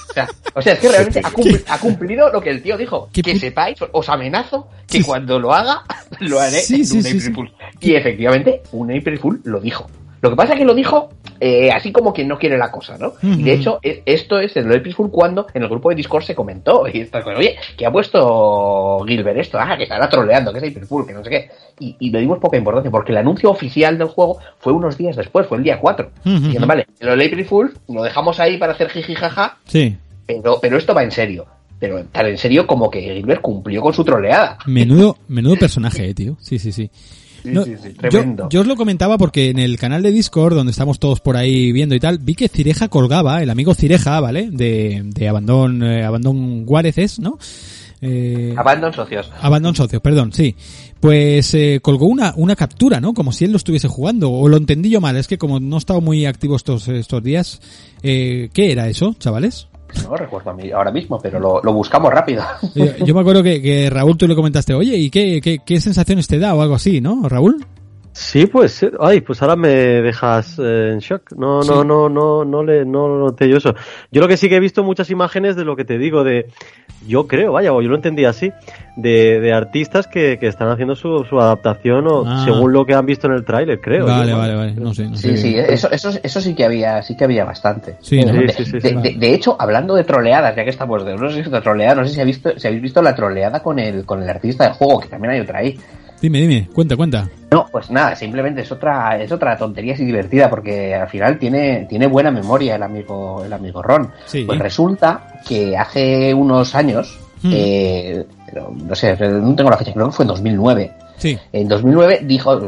O 0.09 0.13
sea, 0.13 0.27
o 0.55 0.61
sea, 0.61 0.73
es 0.73 0.79
que 0.79 0.89
realmente 0.89 1.19
ha, 1.23 1.31
cumpli- 1.31 1.63
ha 1.67 1.77
cumplido 1.79 2.29
lo 2.31 2.41
que 2.41 2.49
el 2.49 2.61
tío 2.63 2.77
dijo. 2.77 3.09
¿Qué 3.13 3.21
Que 3.21 3.37
sepáis, 3.39 3.77
os 3.91 4.09
amenazo 4.09 4.67
que 4.87 4.97
Sí. 4.99 5.03
cuando 5.03 5.39
lo 5.39 5.53
haga, 5.53 5.83
lo 6.19 6.39
haré 6.39 6.59
Sí, 6.61 6.81
en 6.81 6.91
un 6.99 7.05
April. 7.05 7.33
Fool. 7.35 7.53
Y 7.79 7.95
efectivamente, 7.95 8.61
un 8.71 8.91
April 8.95 9.19
Fool 9.19 9.41
lo 9.43 9.59
dijo. 9.59 9.89
Lo 10.21 10.29
que 10.29 10.35
pasa 10.35 10.53
es 10.53 10.59
que 10.59 10.65
lo 10.65 10.73
dijo 10.73 11.09
eh, 11.39 11.71
así 11.71 11.91
como 11.91 12.13
quien 12.13 12.27
no 12.27 12.37
quiere 12.37 12.57
la 12.57 12.69
cosa, 12.71 12.97
¿no? 12.97 13.13
Y 13.23 13.43
de 13.43 13.53
hecho, 13.53 13.79
e- 13.81 14.03
esto 14.05 14.39
es 14.39 14.55
el 14.57 14.65
April 14.73 14.93
Fool 14.93 15.09
cuando 15.11 15.47
en 15.53 15.63
el 15.63 15.69
grupo 15.69 15.89
de 15.89 15.95
Discord 15.95 16.23
se 16.23 16.35
comentó. 16.35 16.83
Y 16.93 16.99
está 17.01 17.23
con, 17.23 17.35
oye, 17.35 17.55
que 17.77 17.85
ha 17.85 17.91
puesto 17.91 18.99
Gilbert 19.07 19.37
esto, 19.39 19.57
ah, 19.59 19.75
que 19.77 19.83
estará 19.83 20.09
troleando, 20.09 20.51
que 20.51 20.59
es 20.59 20.63
April 20.65 21.05
que 21.07 21.13
no 21.13 21.23
sé 21.23 21.29
qué. 21.29 21.49
Y, 21.79 21.95
y 21.99 22.09
le 22.11 22.19
dimos 22.19 22.39
poca 22.39 22.57
importancia, 22.57 22.91
porque 22.91 23.11
el 23.13 23.17
anuncio 23.19 23.49
oficial 23.49 23.97
del 23.97 24.07
juego 24.07 24.39
fue 24.59 24.73
unos 24.73 24.97
días 24.97 25.15
después, 25.15 25.47
fue 25.47 25.57
el 25.57 25.63
día 25.63 25.79
4. 25.79 26.11
Ujú. 26.25 26.29
Diciendo, 26.39 26.67
vale, 26.67 26.85
lo 26.99 27.11
del 27.15 27.25
April 27.27 27.45
Fool 27.45 27.73
lo 27.87 28.03
dejamos 28.03 28.39
ahí 28.39 28.57
para 28.57 28.73
hacer 28.73 28.89
jiji 28.89 29.15
jaja, 29.15 29.57
Sí. 29.65 29.95
pero, 30.25 30.57
pero 30.61 30.77
esto 30.77 30.93
va 30.93 31.03
en 31.03 31.11
serio. 31.11 31.45
Pero 31.79 32.03
tan 32.11 32.25
en 32.25 32.37
serio 32.37 32.67
como 32.67 32.89
que 32.91 32.99
Gilbert 32.99 33.39
cumplió 33.39 33.81
con 33.81 33.93
su 33.93 34.03
troleada. 34.03 34.57
Menudo, 34.65 35.17
menudo 35.29 35.55
personaje, 35.59 36.09
eh, 36.09 36.13
tío. 36.13 36.35
Sí, 36.41 36.59
sí, 36.59 36.73
sí. 36.73 36.91
Sí, 37.43 37.49
No, 37.51 37.63
sí, 37.63 37.75
sí, 37.81 37.89
yo, 38.01 38.09
tremendo. 38.09 38.47
yo 38.49 38.61
os 38.61 38.67
lo 38.67 38.75
comentaba 38.75 39.17
porque 39.17 39.49
en 39.49 39.59
el 39.59 39.77
canal 39.77 40.01
de 40.03 40.11
Discord, 40.11 40.55
donde 40.55 40.71
estamos 40.71 40.99
todos 40.99 41.19
por 41.19 41.37
ahí 41.37 41.71
viendo 41.71 41.95
y 41.95 41.99
tal, 41.99 42.17
vi 42.19 42.35
que 42.35 42.47
Cireja 42.49 42.87
colgaba, 42.89 43.41
el 43.41 43.49
amigo 43.49 43.73
Cireja, 43.73 44.19
¿vale? 44.19 44.49
De, 44.51 45.01
de 45.05 45.27
Abandon, 45.29 45.83
eh, 45.83 46.03
Abandon 46.03 46.65
Guareces, 46.65 47.19
¿no? 47.19 47.37
Eh, 48.01 48.53
Abandon 48.57 48.93
socios. 48.93 49.29
Abandon 49.41 49.75
Socios, 49.75 50.01
perdón, 50.01 50.31
sí. 50.31 50.55
Pues 51.01 51.53
eh, 51.53 51.79
colgó 51.81 52.05
una, 52.05 52.33
una 52.37 52.55
captura, 52.55 53.01
¿no? 53.01 53.13
Como 53.13 53.31
si 53.33 53.43
él 53.45 53.51
lo 53.51 53.57
estuviese 53.57 53.87
jugando. 53.89 54.31
O 54.31 54.47
lo 54.47 54.55
entendí 54.57 54.89
yo 54.89 55.01
mal, 55.01 55.17
es 55.17 55.27
que 55.27 55.37
como 55.37 55.59
no 55.59 55.75
he 55.75 55.79
estado 55.79 55.99
muy 55.99 56.25
activo 56.25 56.55
estos, 56.55 56.87
estos 56.87 57.21
días. 57.23 57.59
Eh, 58.01 58.49
¿Qué 58.53 58.71
era 58.71 58.87
eso, 58.87 59.15
chavales? 59.19 59.67
No 60.03 60.15
recuerdo 60.15 60.51
a 60.51 60.53
mí 60.53 60.71
ahora 60.71 60.91
mismo, 60.91 61.19
pero 61.19 61.39
lo, 61.39 61.73
buscamos 61.73 62.11
rápido. 62.11 62.43
Yo 63.05 63.13
me 63.13 63.21
acuerdo 63.21 63.43
que, 63.43 63.61
que 63.61 63.89
Raúl 63.89 64.17
tú 64.17 64.27
le 64.27 64.35
comentaste, 64.35 64.73
oye, 64.73 64.95
¿y 64.97 65.09
qué, 65.09 65.41
qué, 65.41 65.59
qué 65.59 65.79
sensaciones 65.81 66.27
te 66.27 66.39
da 66.39 66.53
o 66.53 66.61
algo 66.61 66.75
así, 66.75 67.01
¿no, 67.01 67.27
Raúl? 67.27 67.65
Sí, 68.11 68.47
pues, 68.47 68.83
eh, 68.83 68.91
ay, 68.99 69.21
pues 69.21 69.41
ahora 69.41 69.55
me 69.55 69.69
dejas 69.69 70.57
eh, 70.59 70.89
en 70.93 70.99
shock. 70.99 71.31
No, 71.37 71.57
no, 71.57 71.81
Sí. 71.81 71.87
no, 71.87 72.09
no, 72.09 72.43
no 72.43 72.63
le, 72.63 72.83
no 72.83 73.07
lo 73.07 73.19
noté 73.19 73.47
yo 73.47 73.57
eso. 73.57 73.75
Yo 74.11 74.21
lo 74.21 74.27
que 74.27 74.35
sí 74.35 74.49
que 74.49 74.55
he 74.55 74.59
visto 74.59 74.83
muchas 74.83 75.09
imágenes 75.09 75.55
de 75.55 75.63
lo 75.63 75.75
que 75.75 75.85
te 75.85 75.97
digo, 75.97 76.23
de, 76.23 76.47
yo 77.07 77.27
creo, 77.27 77.53
vaya, 77.53 77.71
o 77.71 77.81
yo 77.81 77.87
lo 77.89 77.95
entendí 77.95 78.25
así, 78.25 78.51
de, 78.97 79.39
de 79.39 79.53
artistas 79.53 80.07
que, 80.07 80.37
que 80.39 80.47
están 80.47 80.69
haciendo 80.69 80.95
su, 80.95 81.23
su 81.29 81.39
adaptación 81.39 82.07
o 82.07 82.23
Ah. 82.25 82.41
según 82.43 82.73
lo 82.73 82.85
que 82.85 82.93
han 82.93 83.05
visto 83.05 83.27
en 83.27 83.33
el 83.33 83.45
tráiler, 83.45 83.79
creo. 83.79 84.05
Vale, 84.05 84.31
yo, 84.31 84.37
vale, 84.37 84.55
vale, 84.55 84.73
no 84.73 84.93
sé, 84.93 85.07
no 85.07 85.15
Sí, 85.15 85.29
sé. 85.29 85.37
sí, 85.37 85.55
eso, 85.57 85.89
eso, 85.91 86.09
eso 86.21 86.41
sí 86.41 86.55
que 86.55 86.65
había, 86.65 87.01
sí 87.03 87.15
que 87.15 87.23
había 87.23 87.45
bastante. 87.45 87.95
Sí, 88.01 88.19
¿no? 88.21 88.33
de, 88.33 88.49
Sí, 88.49 88.65
sí, 88.65 88.81
sí, 88.81 88.95
de- 88.95 89.01
de- 89.01 89.15
de 89.17 89.33
hecho, 89.33 89.55
hablando 89.59 89.95
de 89.95 90.03
troleadas, 90.03 90.55
ya 90.55 90.63
que 90.63 90.71
estamos 90.71 91.05
de 91.05 91.15
no 91.15 91.29
sé 91.29 91.43
si 91.43 91.49
troleada, 91.49 91.95
no 91.95 92.05
sé 92.07 92.13
si, 92.15 92.19
ha 92.19 92.25
visto, 92.25 92.51
si 92.57 92.67
habéis 92.67 92.81
visto 92.81 93.01
la 93.01 93.15
troleada 93.15 93.61
con 93.63 93.79
el, 93.79 94.05
con 94.05 94.21
el 94.23 94.29
artista 94.29 94.65
del 94.65 94.73
juego, 94.73 94.99
que 94.99 95.07
también 95.07 95.35
hay 95.35 95.39
otra 95.41 95.59
ahí. 95.59 95.79
Dime, 96.21 96.39
dime, 96.39 96.67
cuenta, 96.73 96.95
cuenta. 96.97 97.29
No, 97.51 97.65
pues 97.71 97.89
nada, 97.89 98.15
simplemente 98.15 98.61
es 98.61 98.71
otra, 98.71 99.17
es 99.21 99.31
otra 99.31 99.57
tontería 99.57 99.93
así 99.93 100.05
divertida, 100.05 100.49
porque 100.49 100.93
al 100.93 101.07
final 101.07 101.39
tiene, 101.39 101.85
tiene 101.89 102.07
buena 102.07 102.29
memoria 102.29 102.75
el 102.75 102.83
amigo, 102.83 103.43
el 103.43 103.53
amigo 103.53 103.81
Ron. 103.81 104.11
Sí. 104.25 104.43
Pues 104.43 104.59
resulta 104.59 105.41
que 105.47 105.77
hace 105.77 106.33
unos 106.33 106.75
años, 106.75 107.17
Hmm. 107.41 107.51
eh, 107.53 108.25
no 108.85 108.95
sé, 108.95 109.15
no 109.17 109.55
tengo 109.55 109.69
la 109.69 109.77
fecha, 109.77 109.93
creo 109.93 110.07
que 110.07 110.11
fue 110.11 110.23
en 110.23 110.29
2009. 110.29 110.91
Sí. 111.17 111.37
En 111.53 111.67
2009 111.67 112.21
dijo, 112.23 112.59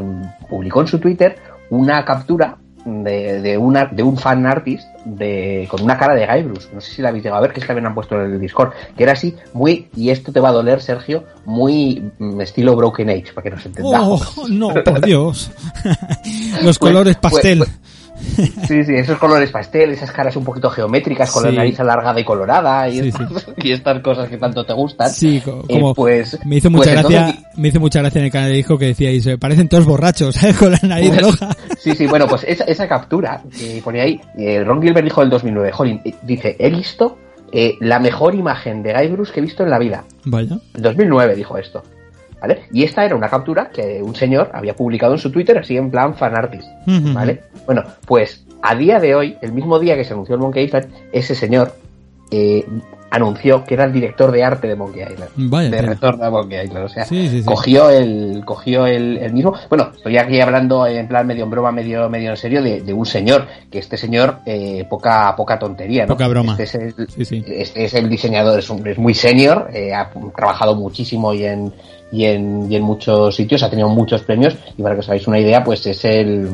publicó 0.48 0.80
en 0.80 0.86
su 0.86 0.98
Twitter 0.98 1.36
una 1.70 2.04
captura 2.04 2.56
de, 2.84 3.40
de, 3.40 3.58
una, 3.58 3.86
de 3.86 4.02
un 4.02 4.16
fan 4.16 4.44
artist 4.46 4.86
de, 5.04 5.66
con 5.70 5.82
una 5.82 5.96
cara 5.98 6.14
de 6.14 6.26
Guybrush. 6.26 6.66
No 6.72 6.80
sé 6.80 6.92
si 6.92 7.02
la 7.02 7.08
habéis 7.08 7.24
llegado 7.24 7.38
a 7.38 7.42
ver, 7.42 7.52
que 7.52 7.60
es 7.60 7.66
que 7.66 7.72
habían 7.72 7.94
puesto 7.94 8.14
en 8.20 8.32
el 8.32 8.40
Discord. 8.40 8.72
Que 8.96 9.02
era 9.02 9.12
así, 9.12 9.34
muy, 9.52 9.88
y 9.96 10.10
esto 10.10 10.32
te 10.32 10.40
va 10.40 10.50
a 10.50 10.52
doler, 10.52 10.80
Sergio, 10.80 11.24
muy 11.44 12.10
mm, 12.18 12.40
estilo 12.40 12.76
Broken 12.76 13.10
Age, 13.10 13.32
para 13.34 13.42
que 13.44 13.50
nos 13.50 13.66
entendamos. 13.66 14.38
Oh, 14.38 14.48
no, 14.48 14.72
por 14.84 15.00
Dios. 15.04 15.50
Los 16.62 16.62
Pues- 16.62 16.78
colores 16.78 17.16
pues- 17.16 17.32
pastel. 17.34 17.58
pues- 17.58 17.70
Sí, 18.66 18.84
sí, 18.84 18.94
esos 18.94 19.18
colores 19.18 19.50
pastel, 19.50 19.90
esas 19.90 20.10
caras 20.12 20.36
un 20.36 20.44
poquito 20.44 20.70
geométricas 20.70 21.30
con 21.30 21.42
Sí. 21.42 21.48
la 21.50 21.54
nariz 21.56 21.78
alargada 21.80 22.18
y 22.20 22.24
colorada 22.24 22.88
y, 22.88 23.00
Sí, 23.00 23.08
estas, 23.08 23.46
y 23.56 23.72
estas 23.72 24.00
cosas 24.00 24.28
que 24.28 24.38
tanto 24.38 24.64
te 24.64 24.72
gustan. 24.72 25.10
Sí, 25.10 25.42
Eh, 25.44 25.62
como 25.68 25.94
pues, 25.94 26.38
me 26.44 26.56
hizo 26.56 26.70
pues 26.70 26.86
mucha 26.86 26.92
gracia, 27.00 27.28
entonces- 27.28 27.44
me 27.58 27.68
hizo 27.68 27.80
mucha 27.80 27.98
gracia 28.00 28.18
en 28.20 28.24
el 28.26 28.32
canal 28.32 28.50
de 28.52 28.58
hijo 28.58 28.78
que 28.78 28.86
decíais, 28.86 29.26
eh, 29.26 29.38
parecen 29.38 29.68
todos 29.68 29.84
borrachos, 29.84 30.34
¿sabes? 30.36 30.56
Con 30.58 30.72
la 30.72 30.78
nariz 30.82 31.20
roja. 31.20 31.50
Sí, 31.78 31.92
sí, 31.94 32.06
bueno, 32.06 32.26
pues 32.26 32.44
esa, 32.48 32.64
esa 32.64 32.88
captura 32.88 33.42
que 33.58 33.80
ponía 33.82 34.02
ahí, 34.04 34.20
eh, 34.38 34.62
Ron 34.64 34.80
Gilbert 34.82 35.04
dijo 35.04 35.20
del 35.20 35.30
2009, 35.30 35.72
Jolín, 35.72 36.00
eh, 36.04 36.14
dice, 36.22 36.56
he 36.58 36.70
visto 36.70 37.18
eh, 37.52 37.74
la 37.80 37.98
mejor 37.98 38.34
imagen 38.34 38.82
de 38.82 38.94
Guybrush 38.94 39.30
que 39.30 39.40
he 39.40 39.42
visto 39.42 39.62
en 39.62 39.70
la 39.70 39.78
vida. 39.78 40.04
Vaya. 40.24 40.58
En 40.74 40.82
2009 40.82 41.34
dijo 41.36 41.58
esto. 41.58 41.82
¿Vale? 42.42 42.64
Y 42.72 42.82
esta 42.82 43.04
era 43.04 43.14
una 43.16 43.28
captura 43.28 43.70
que 43.70 44.02
un 44.02 44.14
señor 44.14 44.50
había 44.52 44.74
publicado 44.74 45.12
en 45.14 45.18
su 45.20 45.30
Twitter, 45.30 45.56
así 45.58 45.76
en 45.76 45.90
plan 45.90 46.14
fanartist. 46.16 46.66
¿Vale? 47.14 47.40
Bueno, 47.64 47.84
pues 48.04 48.44
a 48.60 48.74
día 48.74 48.98
de 48.98 49.14
hoy, 49.14 49.36
el 49.40 49.52
mismo 49.52 49.78
día 49.78 49.94
que 49.96 50.04
se 50.04 50.12
anunció 50.12 50.34
el 50.34 50.40
Monkey 50.40 50.64
Island, 50.64 50.86
ese 51.12 51.34
señor 51.36 51.72
eh, 52.32 52.64
anunció 53.10 53.62
que 53.64 53.74
era 53.74 53.84
el 53.84 53.92
director 53.92 54.32
de 54.32 54.42
arte 54.42 54.66
de 54.66 54.74
Monkey 54.74 55.02
Island. 55.02 55.30
Vaya 55.36 55.68
de 55.70 55.82
retorno 55.82 56.24
a 56.24 56.30
Monkey 56.30 56.64
Island. 56.64 56.84
O 56.86 56.88
sea, 56.88 57.04
Sí, 57.04 57.28
sí, 57.28 57.40
sí. 57.42 57.44
cogió 57.44 57.90
el 57.90 58.42
cogió 58.44 58.86
el, 58.86 59.18
el 59.18 59.32
mismo. 59.34 59.54
Bueno, 59.68 59.90
estoy 59.94 60.16
aquí 60.16 60.40
hablando 60.40 60.86
en 60.86 61.06
plan 61.08 61.26
medio 61.26 61.44
en 61.44 61.50
broma, 61.50 61.70
medio 61.72 62.08
medio 62.08 62.30
en 62.30 62.36
serio 62.36 62.62
de, 62.62 62.80
de 62.80 62.92
un 62.92 63.04
señor 63.04 63.46
que 63.70 63.78
este 63.80 63.96
señor 63.98 64.38
eh, 64.46 64.86
poca 64.88 65.34
poca 65.36 65.58
tontería, 65.58 66.06
¿no? 66.06 66.14
Poca 66.14 66.26
broma. 66.28 66.56
Este 66.58 66.62
es 66.64 66.74
el, 66.74 66.94
este 67.46 67.84
es 67.84 67.94
el 67.94 68.08
diseñador, 68.08 68.58
es, 68.60 68.70
un- 68.70 68.86
es 68.86 68.96
muy 68.98 69.12
senior, 69.14 69.68
eh, 69.74 69.92
ha 69.94 70.08
trabajado 70.34 70.74
muchísimo 70.74 71.34
y 71.34 71.44
en, 71.44 71.72
y, 72.12 72.24
en, 72.26 72.70
y 72.70 72.76
en 72.76 72.82
muchos 72.82 73.34
sitios, 73.34 73.62
ha 73.62 73.70
tenido 73.70 73.88
muchos 73.88 74.22
premios 74.22 74.54
y 74.76 74.82
para 74.82 74.94
que 74.94 75.00
os 75.00 75.08
hagáis 75.08 75.26
una 75.26 75.38
idea, 75.40 75.64
pues 75.64 75.84
es 75.86 76.04
el, 76.04 76.48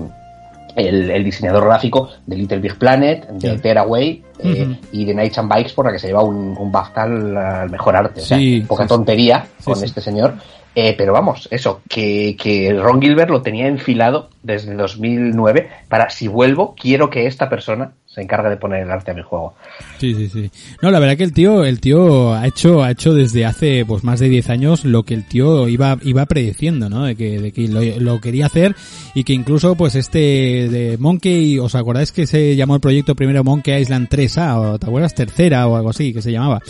el, 0.76 1.10
el 1.10 1.24
diseñador 1.24 1.64
gráfico 1.64 2.08
de 2.26 2.36
Little 2.36 2.58
Big 2.60 2.78
Planet, 2.78 3.28
de 3.28 3.56
Ya. 3.56 3.60
Tearaway 3.60 4.22
eh, 4.38 4.76
y 4.92 5.04
de 5.04 5.14
Nights 5.14 5.38
and 5.38 5.52
Bikes 5.52 5.72
por 5.74 5.86
la 5.86 5.92
que 5.92 5.98
se 5.98 6.06
lleva 6.06 6.22
un, 6.22 6.56
un 6.56 6.70
BAFTA 6.70 7.02
al, 7.02 7.70
mejor 7.70 7.96
arte. 7.96 8.20
O 8.20 8.24
sea, 8.24 8.38
Sí, 8.38 8.64
poca 8.66 8.84
sí, 8.84 8.88
sí. 8.88 8.94
tontería 8.94 9.44
Sí, 9.58 9.64
con 9.64 9.76
sí. 9.76 9.84
este 9.86 10.00
señor. 10.00 10.34
Eh, 10.80 10.94
pero 10.96 11.12
vamos, 11.12 11.48
eso, 11.50 11.82
que, 11.88 12.36
que 12.40 12.72
Ron 12.72 13.02
Gilbert 13.02 13.30
lo 13.30 13.42
tenía 13.42 13.66
enfilado 13.66 14.30
desde 14.44 14.76
2009 14.76 15.68
para 15.88 16.08
si 16.08 16.28
vuelvo, 16.28 16.76
quiero 16.80 17.10
que 17.10 17.26
esta 17.26 17.48
persona 17.48 17.94
se 18.06 18.22
encargue 18.22 18.48
de 18.50 18.58
poner 18.58 18.84
el 18.84 18.90
arte 18.92 19.10
a 19.10 19.14
mi 19.14 19.22
juego. 19.22 19.54
Sí, 19.98 20.14
sí, 20.14 20.28
sí. 20.28 20.50
No, 20.80 20.92
la 20.92 21.00
verdad 21.00 21.16
que 21.16 21.24
el 21.24 21.32
tío, 21.32 21.64
el 21.64 21.80
tío 21.80 22.32
ha 22.32 22.46
hecho, 22.46 22.84
ha 22.84 22.92
hecho 22.92 23.12
desde 23.12 23.44
hace 23.44 23.84
pues 23.84 24.04
más 24.04 24.20
de 24.20 24.28
10 24.28 24.50
años 24.50 24.84
lo 24.84 25.02
que 25.02 25.14
el 25.14 25.26
tío 25.26 25.66
iba, 25.66 25.98
iba 26.04 26.24
predeciendo, 26.26 26.88
¿no? 26.88 27.06
De 27.06 27.16
que, 27.16 27.40
de 27.40 27.50
que 27.50 27.66
lo, 27.66 27.80
lo 27.98 28.20
quería 28.20 28.46
hacer 28.46 28.76
y 29.14 29.24
que 29.24 29.32
incluso 29.32 29.74
pues 29.74 29.96
este 29.96 30.68
de 30.68 30.96
Monkey, 30.96 31.58
¿os 31.58 31.74
acordáis 31.74 32.12
que 32.12 32.28
se 32.28 32.54
llamó 32.54 32.76
el 32.76 32.80
proyecto 32.80 33.16
primero 33.16 33.42
Monkey 33.42 33.82
Island 33.82 34.08
3A 34.08 34.74
o 34.74 34.78
te 34.78 34.86
acuerdas 34.86 35.12
tercera 35.16 35.66
o 35.66 35.74
algo 35.74 35.90
así 35.90 36.12
que 36.12 36.22
se 36.22 36.30
llamaba? 36.30 36.62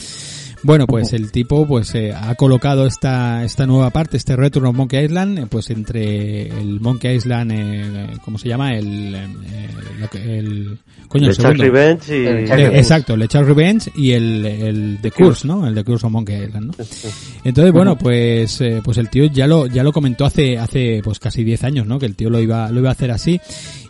Bueno, 0.64 0.86
pues 0.86 1.12
el 1.12 1.30
tipo 1.30 1.66
pues 1.66 1.94
eh, 1.94 2.12
ha 2.12 2.34
colocado 2.34 2.86
esta 2.86 3.44
esta 3.44 3.66
nueva 3.66 3.90
parte, 3.90 4.16
este 4.16 4.34
Return 4.36 4.66
of 4.66 4.74
Monkey 4.76 5.04
Island, 5.04 5.38
eh, 5.38 5.46
pues 5.48 5.70
entre 5.70 6.48
el 6.48 6.80
Monkey 6.80 7.14
Island, 7.14 7.52
eh, 7.54 8.06
¿cómo 8.24 8.38
se 8.38 8.48
llama? 8.48 8.74
El, 8.76 9.14
eh, 9.14 9.28
lo 10.00 10.08
que- 10.08 10.38
el 10.38 10.78
coño, 11.08 11.28
el 11.28 11.34
segundo. 11.34 11.62
Revenge 11.62 12.08
y... 12.22 12.26
El 12.26 12.48
Chuck 12.48 12.58
Eh, 12.58 12.78
exacto, 12.78 13.14
el 13.14 13.28
Charles 13.28 13.48
Revenge 13.48 13.90
y 13.96 14.10
el, 14.12 14.44
el 14.44 15.00
de 15.00 15.10
Curse, 15.12 15.46
¿no? 15.46 15.66
El 15.66 15.74
de 15.74 15.84
Curse 15.84 16.06
of 16.06 16.12
Monkey 16.12 16.42
Island, 16.44 16.66
¿no? 16.66 16.84
Entonces, 17.44 17.72
bueno, 17.72 17.96
pues, 17.96 18.60
eh, 18.60 18.80
pues 18.84 18.98
el 18.98 19.08
tío 19.08 19.24
ya 19.26 19.46
lo, 19.46 19.66
ya 19.68 19.82
lo 19.82 19.92
comentó 19.92 20.24
hace, 20.26 20.58
hace, 20.58 21.00
pues 21.02 21.18
casi 21.18 21.44
10 21.44 21.64
años, 21.64 21.86
¿no? 21.86 21.98
Que 21.98 22.06
el 22.06 22.14
tío 22.16 22.30
lo 22.30 22.40
iba, 22.40 22.70
lo 22.70 22.80
iba 22.80 22.88
a 22.90 22.92
hacer 22.92 23.10
así. 23.10 23.40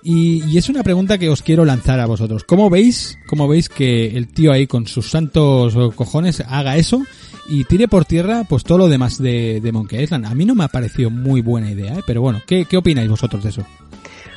Y, 0.03 0.45
y 0.45 0.59
es 0.59 0.69
una 0.69 0.83
pregunta 0.83 1.19
que 1.19 1.29
os 1.29 1.43
quiero 1.43 1.65
lanzar 1.65 2.01
a 2.01 2.07
vosotros. 2.07 2.45
¿Cómo 2.45 2.71
veis, 2.71 3.19
cómo 3.27 3.49
veis 3.49 3.69
que 3.69 4.17
el 4.17 4.29
tío 4.29 4.53
ahí 4.53 4.67
con 4.67 4.87
sus 4.87 5.11
santos 5.11 5.75
cojones 5.95 6.43
haga 6.49 6.77
eso 6.77 7.03
y 7.49 7.65
tire 7.65 7.89
por 7.89 8.05
tierra, 8.05 8.45
pues 8.49 8.65
todo 8.65 8.79
lo 8.79 8.89
demás 8.89 9.21
de, 9.21 9.61
de 9.61 9.73
Monkey 9.73 10.03
Island? 10.03 10.27
A 10.27 10.35
mí 10.35 10.45
no 10.45 10.55
me 10.55 10.65
ha 10.65 10.69
parecido 10.69 11.11
muy 11.11 11.41
buena 11.41 11.71
idea, 11.71 11.95
¿eh? 11.95 12.03
Pero 12.07 12.23
bueno, 12.23 12.41
¿qué, 12.47 12.65
qué 12.65 12.77
opináis 12.77 13.09
vosotros 13.09 13.43
de 13.43 13.51
eso? 13.51 13.67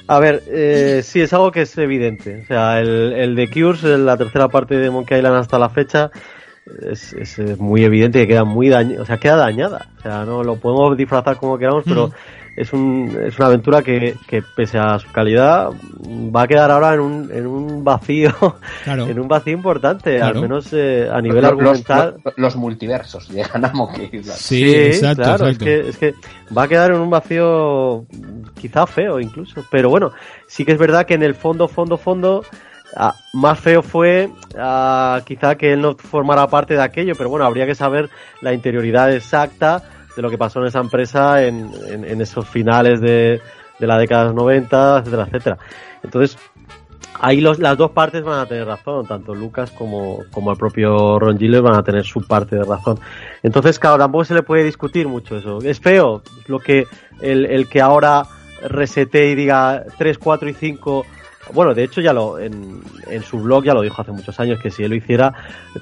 A 0.08 0.19
ver, 0.19 0.43
eh, 0.47 1.02
sí, 1.04 1.21
es 1.21 1.32
algo 1.32 1.52
que 1.52 1.62
es 1.62 1.78
evidente. 1.78 2.41
O 2.43 2.47
sea, 2.47 2.82
el, 2.82 3.13
el 3.13 3.36
de 3.36 3.50
Cures, 3.50 3.84
la 3.84 4.17
tercera 4.17 4.50
parte 4.50 4.76
de 4.78 4.89
Monkey 4.89 5.17
Island 5.17 5.38
hasta 5.38 5.60
la 5.60 5.69
fecha, 5.69 6.12
es, 6.82 7.13
es, 7.13 7.60
muy 7.60 7.84
evidente 7.84 8.19
que 8.19 8.28
queda 8.28 8.43
muy 8.43 8.69
dañada, 8.69 9.02
o 9.02 9.06
sea, 9.06 9.17
queda 9.17 9.36
dañada. 9.36 9.89
O 9.97 10.02
sea, 10.02 10.26
no 10.26 10.43
lo 10.43 10.58
podemos 10.58 10.97
disfrazar 10.97 11.38
como 11.38 11.58
queramos, 11.58 11.84
pero 11.86 12.12
es, 12.56 12.74
un, 12.74 13.18
es 13.26 13.38
una 13.38 13.48
aventura 13.48 13.82
que, 13.82 14.16
que, 14.28 14.42
pese 14.42 14.78
a 14.78 15.00
su 15.00 15.12
calidad, 15.12 15.70
va 16.36 16.44
a 16.44 16.48
quedar 16.48 16.72
ahora 16.72 16.94
en 16.94 17.00
un, 17.00 17.32
en 17.32 17.48
un 17.48 17.84
vacío, 17.84 18.34
en 18.86 19.20
un 19.20 19.28
vacío 19.28 19.54
importante, 19.54 20.22
al 20.22 20.40
menos 20.40 20.72
eh, 20.74 21.10
a 21.12 21.22
nivel 21.22 21.46
argumental. 21.46 22.18
Los, 22.36 22.56
multiversos 22.56 23.30
llegan 23.32 23.66
a 23.66 23.72
Monkey 23.72 24.10
Island. 24.12 24.38
Sí, 24.38 24.70
exacto, 24.74 25.24
claro, 25.24 25.48
Es, 25.48 25.58
que, 25.58 25.90
es 25.90 25.98
que 25.98 26.14
va 26.56 26.64
a 26.64 26.68
quedar 26.68 26.92
en 26.92 27.00
un 27.00 27.10
vacío 27.10 28.06
quizá 28.60 28.86
feo 28.86 29.20
incluso, 29.20 29.64
pero 29.72 29.90
bueno, 29.90 30.12
sí 30.48 30.66
que 30.66 30.74
es 30.74 30.78
verdad 30.78 31.06
que 31.06 31.14
en 31.14 31.24
el 31.24 31.36
fondo, 31.36 31.68
fondo, 31.68 31.98
fondo, 31.98 32.44
Ah, 32.96 33.16
más 33.34 33.58
feo 33.58 33.82
fue 33.82 34.30
ah, 34.58 35.22
quizá 35.26 35.56
que 35.56 35.72
él 35.72 35.82
no 35.82 35.96
formara 35.96 36.48
parte 36.48 36.74
de 36.74 36.82
aquello, 36.82 37.14
pero 37.18 37.30
bueno, 37.30 37.46
habría 37.46 37.66
que 37.66 37.76
saber 37.76 38.10
la 38.42 38.54
interioridad 38.54 39.14
exacta 39.14 39.82
de 40.15 40.21
lo 40.21 40.30
que 40.30 40.38
pasó 40.38 40.60
en 40.60 40.67
esa 40.67 40.80
empresa 40.80 41.43
en, 41.43 42.21
esos 42.21 42.47
finales 42.47 43.02
de, 43.02 43.41
la 43.80 43.97
década 43.97 44.24
de 44.24 44.28
los 44.28 44.36
90, 44.36 45.00
etcétera, 45.00 45.24
etcétera. 45.28 45.58
Entonces, 46.04 46.38
ahí 47.19 47.41
los, 47.41 47.60
las 47.60 47.78
dos 47.78 47.91
partes 47.91 48.24
van 48.24 48.39
a 48.39 48.45
tener 48.45 48.67
razón, 48.67 49.08
tanto 49.08 49.34
Lucas 49.34 49.71
como, 49.71 50.19
como 50.32 50.52
el 50.52 50.58
propio 50.58 51.19
Ron 51.19 51.38
Gilles 51.38 51.62
van 51.62 51.76
a 51.76 51.84
tener 51.84 52.06
su 52.06 52.26
parte 52.26 52.56
de 52.56 52.63
razón. 52.63 53.00
Entonces, 53.43 53.80
claro, 53.80 53.97
tampoco 53.97 54.26
se 54.26 54.34
le 54.34 54.43
puede 54.43 54.63
discutir 54.63 55.08
mucho 55.08 55.38
eso. 55.38 55.60
Es 55.60 55.80
feo 55.80 56.21
lo 56.47 56.60
que 56.60 56.86
el, 57.21 57.45
el 57.45 57.67
que 57.67 57.82
ahora 57.82 58.24
resete 58.67 59.30
y 59.30 59.36
diga 59.36 59.84
3, 59.97 60.17
4 60.17 60.50
y 60.50 60.54
5 60.54 61.06
bueno, 61.54 61.73
de 61.73 61.84
hecho 61.84 62.01
ya 62.01 62.13
lo 62.13 62.39
en, 62.39 62.82
en, 63.10 63.23
su 63.23 63.39
blog 63.39 63.63
ya 63.63 63.73
lo 63.73 63.82
dijo 63.82 64.01
hace 64.01 64.12
muchos 64.12 64.39
años 64.39 64.60
que 64.60 64.69
si 64.69 64.84
él 64.84 64.91
lo 64.91 64.95
hiciera 64.95 65.34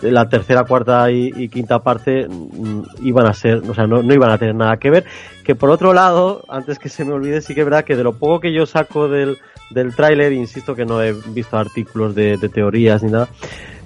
la 0.01 0.29
tercera, 0.29 0.63
cuarta 0.63 1.11
y, 1.11 1.49
quinta 1.49 1.79
parte 1.79 2.27
mm, 2.27 2.81
iban 3.03 3.27
a 3.27 3.33
ser, 3.33 3.61
o 3.69 3.73
sea, 3.73 3.85
no, 3.85 4.01
iban 4.01 4.31
a 4.31 4.37
tener 4.37 4.55
nada 4.55 4.77
que 4.77 4.89
ver. 4.89 5.05
Que 5.43 5.55
por 5.55 5.69
otro 5.69 5.93
lado, 5.93 6.43
antes 6.47 6.79
que 6.79 6.89
se 6.89 7.03
me 7.05 7.13
olvide, 7.13 7.41
sí 7.41 7.53
que 7.53 7.61
es 7.61 7.65
verdad 7.65 7.83
que 7.83 7.95
de 7.95 8.03
lo 8.03 8.13
poco 8.13 8.39
que 8.39 8.53
yo 8.53 8.65
saco 8.65 9.07
del, 9.07 9.37
del 9.69 9.95
tráiler, 9.95 10.31
insisto 10.31 10.75
que 10.75 10.85
no 10.85 11.01
he 11.01 11.13
visto 11.27 11.57
artículos 11.57 12.15
de, 12.15 12.37
teorías 12.53 13.03
ni 13.03 13.11
nada, 13.11 13.27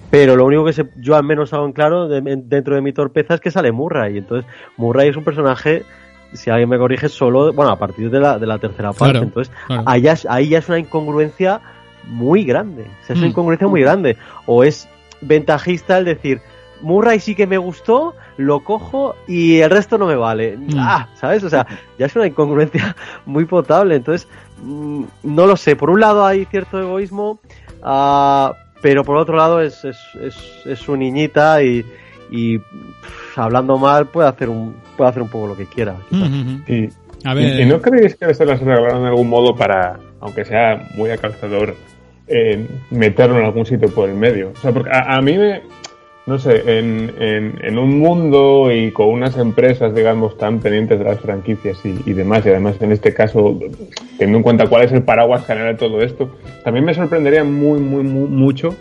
pero 0.10 0.36
lo 0.36 0.46
único 0.46 0.66
que 0.66 0.74
se, 0.74 0.90
yo 0.98 1.16
al 1.16 1.24
menos 1.24 1.54
hago 1.54 1.66
en 1.66 1.74
claro 1.74 2.08
dentro 2.08 2.76
de 2.76 2.82
mi 2.82 2.94
torpeza 2.94 3.34
es 3.34 3.42
que 3.42 3.52
sale 3.52 3.72
Murray. 3.72 4.20
Entonces 4.20 4.50
Murray 4.78 5.10
es 5.10 5.18
un 5.18 5.24
personaje 5.24 5.84
si 6.34 6.50
alguien 6.50 6.70
me 6.70 6.78
corrige, 6.78 7.10
solo, 7.10 7.54
bueno, 7.54 7.72
a 7.72 7.78
partir 7.78 8.10
de 8.10 8.20
la, 8.20 8.40
de 8.40 8.48
la 8.48 8.58
tercera 8.58 8.94
parte. 8.94 9.20
Entonces, 9.20 9.54
Ahí, 9.86 10.02
ya, 10.02 10.16
ahí 10.30 10.50
ya 10.50 10.60
es 10.60 10.70
una 10.70 10.80
incongruencia 10.80 11.62
muy 12.08 12.44
grande. 12.44 12.84
O 12.84 13.06
sea, 13.06 13.14
es 13.14 13.20
una 13.20 13.28
mm. 13.28 13.32
incongruencia 13.32 13.68
muy 13.68 13.82
grande. 13.82 14.18
O 14.46 14.64
es 14.64 14.88
ventajista 15.22 15.98
el 15.98 16.06
decir, 16.06 16.42
Murray 16.82 17.20
sí 17.20 17.36
que 17.36 17.48
me 17.48 17.58
gustó, 17.58 18.16
lo 18.38 18.62
cojo 18.62 19.16
y 19.28 19.60
el 19.60 19.70
resto 19.70 19.98
no 19.98 20.06
me 20.06 20.16
vale. 20.16 20.58
Mm. 20.58 20.78
Ah, 20.78 21.08
¿sabes? 21.16 21.44
O 21.44 21.50
sea, 21.50 21.66
ya 21.98 22.08
es 22.08 22.16
una 22.16 22.28
incongruencia 22.28 22.96
muy 23.26 23.46
potable. 23.46 23.96
Entonces, 23.96 24.28
mm, 24.62 25.04
no 25.24 25.48
lo 25.48 25.56
sé. 25.56 25.76
Por 25.76 25.90
un 25.90 26.00
lado 26.00 26.26
hay 26.26 26.46
cierto 26.46 26.80
egoísmo, 26.80 27.40
uh, 27.84 28.54
pero 28.82 29.04
por 29.04 29.18
otro 29.18 29.38
lado 29.38 29.62
es, 29.62 29.86
es, 29.86 29.98
es, 30.22 30.36
es 30.66 30.80
su 30.80 30.96
niñita 30.98 31.64
y, 31.64 31.86
y 32.34 32.60
hablando 33.36 33.78
mal 33.78 34.08
puede 34.08 34.28
hacer 34.28 34.50
un 34.50 34.76
puede 34.98 35.12
hacer 35.12 35.22
un 35.22 35.30
poco 35.30 35.48
lo 35.48 35.56
que 35.56 35.68
quiera. 35.68 35.96
y, 36.12 36.90
no 37.66 37.80
creéis 37.80 38.16
que 38.16 38.34
se 38.34 38.46
las 38.46 38.60
regalaron 38.60 39.04
de 39.04 39.10
algún 39.10 39.30
modo 39.30 39.56
para, 39.56 40.00
aunque 40.20 40.44
sea 40.44 40.90
muy 40.96 41.12
acalzador, 41.12 41.76
eh, 42.28 42.68
meterlo 42.90 43.38
en 43.40 43.46
algún 43.46 43.66
sitio 43.66 43.88
por 43.90 44.10
el 44.10 44.16
medio? 44.16 44.52
O 44.54 44.60
sea, 44.60 44.72
porque 44.72 44.90
a, 44.92 45.22
mí 45.22 45.38
me, 45.38 45.62
no 46.26 46.40
sé, 46.40 46.80
en, 46.80 47.14
en, 47.20 47.78
un 47.78 48.00
mundo 48.00 48.72
y 48.74 48.92
con 48.92 49.08
unas 49.08 49.38
empresas, 49.38 49.94
digamos, 49.94 50.38
tan 50.38 50.60
pendientes 50.60 51.00
de 51.00 51.06
las 51.06 51.20
franquicias 51.20 51.80
y, 51.86 52.14
demás, 52.14 52.46
y 52.46 52.50
además 52.50 52.76
en 52.82 52.92
este 52.92 53.14
caso, 53.14 53.60
teniendo 54.18 54.40
en 54.40 54.44
cuenta 54.44 54.68
cuál 54.68 54.84
es 54.84 54.92
el 54.92 55.04
paraguas 55.04 55.46
general 55.46 55.74
de 55.74 55.80
todo 55.80 56.02
esto, 56.02 56.36
también 56.64 56.84
me 56.84 56.94
sorprendería 56.94 57.44
muy, 57.44 57.80
muy, 57.80 58.04
muy 58.04 58.28
mucho 58.28 58.76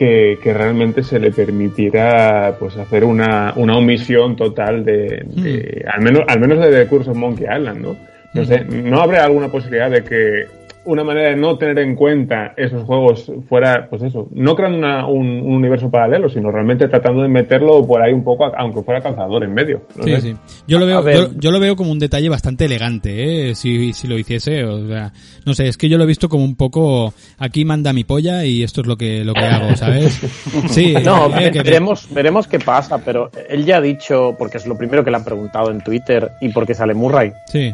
que, 0.00 0.54
realmente 0.54 1.02
se 1.02 1.20
le 1.20 1.30
permitiera 1.30 2.56
pues 2.58 2.74
hacer 2.78 3.04
una, 3.04 3.52
una 3.56 3.76
omisión 3.76 4.34
total 4.34 4.82
de, 4.82 5.24
de 5.26 5.84
mm. 5.84 5.88
al 5.88 6.00
menos 6.00 6.22
al 6.26 6.40
menos 6.40 6.58
de 6.58 6.70
The 6.70 6.86
Curse 6.86 7.10
of 7.10 7.16
Monkey 7.18 7.44
Island, 7.44 7.82
¿no? 7.82 7.96
No 8.32 8.44
sé, 8.44 8.64
¿no 8.64 9.00
habría 9.00 9.24
alguna 9.24 9.48
posibilidad 9.48 9.90
de 9.90 10.02
que 10.02 10.46
una 10.84 11.04
manera 11.04 11.30
de 11.30 11.36
no 11.36 11.58
tener 11.58 11.78
en 11.80 11.94
cuenta 11.94 12.54
esos 12.56 12.84
juegos 12.84 13.30
fuera, 13.48 13.86
pues 13.88 14.02
eso, 14.02 14.28
no 14.32 14.56
creando 14.56 15.08
un, 15.08 15.40
universo 15.40 15.90
paralelo, 15.90 16.28
sino 16.28 16.50
realmente 16.50 16.88
tratando 16.88 17.22
de 17.22 17.28
meterlo 17.28 17.86
por 17.86 18.02
ahí 18.02 18.12
un 18.12 18.24
poco, 18.24 18.50
aunque 18.56 18.82
fuera 18.82 19.00
calzador 19.00 19.44
en 19.44 19.52
medio. 19.52 19.82
sí, 20.02 20.20
sí. 20.20 20.36
Yo 20.66 20.78
lo 20.78 20.86
veo, 20.86 21.30
yo, 21.38 21.50
lo 21.50 21.60
veo 21.60 21.76
como 21.76 21.90
un 21.90 21.98
detalle 21.98 22.28
bastante 22.28 22.64
elegante, 22.64 23.50
¿eh? 23.50 23.54
si, 23.54 23.92
si 23.92 24.08
lo 24.08 24.18
hiciese, 24.18 24.64
o 24.64 24.86
sea, 24.86 25.12
no 25.44 25.54
sé, 25.54 25.68
es 25.68 25.76
que 25.76 25.88
yo 25.88 25.98
lo 25.98 26.04
he 26.04 26.06
visto 26.06 26.28
como 26.28 26.44
un 26.44 26.56
poco, 26.56 27.12
aquí 27.38 27.64
manda 27.64 27.92
mi 27.92 28.04
polla 28.04 28.44
y 28.44 28.62
esto 28.62 28.80
es 28.80 28.86
lo 28.86 28.96
que, 28.96 29.24
lo 29.24 29.34
que 29.34 29.44
hago, 29.44 29.76
¿sabes? 29.76 30.20
Sí. 30.70 30.94
no, 31.04 31.36
eh, 31.38 31.50
veremos, 31.50 32.08
veremos 32.12 32.46
qué 32.46 32.58
pasa, 32.58 32.98
pero 32.98 33.30
él 33.48 33.64
ya 33.64 33.78
ha 33.78 33.80
dicho, 33.80 34.34
porque 34.38 34.58
es 34.58 34.66
lo 34.66 34.76
primero 34.76 35.04
que 35.04 35.10
le 35.10 35.16
han 35.16 35.24
preguntado 35.24 35.70
en 35.70 35.80
Twitter 35.80 36.32
y 36.40 36.48
porque 36.50 36.74
sale 36.74 36.94
Murray. 36.94 37.32
Sí 37.46 37.72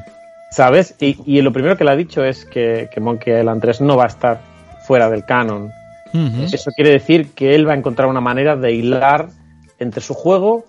¿Sabes? 0.50 0.94
Y, 1.00 1.18
y, 1.26 1.42
lo 1.42 1.52
primero 1.52 1.76
que 1.76 1.84
le 1.84 1.90
ha 1.90 1.96
dicho 1.96 2.24
es 2.24 2.44
que, 2.44 2.88
que, 2.92 3.00
Monkey 3.00 3.38
Island 3.38 3.60
3 3.60 3.80
no 3.80 3.96
va 3.96 4.04
a 4.04 4.08
estar 4.08 4.40
fuera 4.86 5.10
del 5.10 5.24
canon. 5.24 5.72
Eso 6.50 6.70
quiere 6.70 6.92
decir 6.92 7.34
que 7.34 7.54
él 7.54 7.68
va 7.68 7.74
a 7.74 7.76
encontrar 7.76 8.08
una 8.08 8.22
manera 8.22 8.56
de 8.56 8.72
hilar 8.72 9.28
entre 9.78 10.00
su 10.00 10.14
juego 10.14 10.64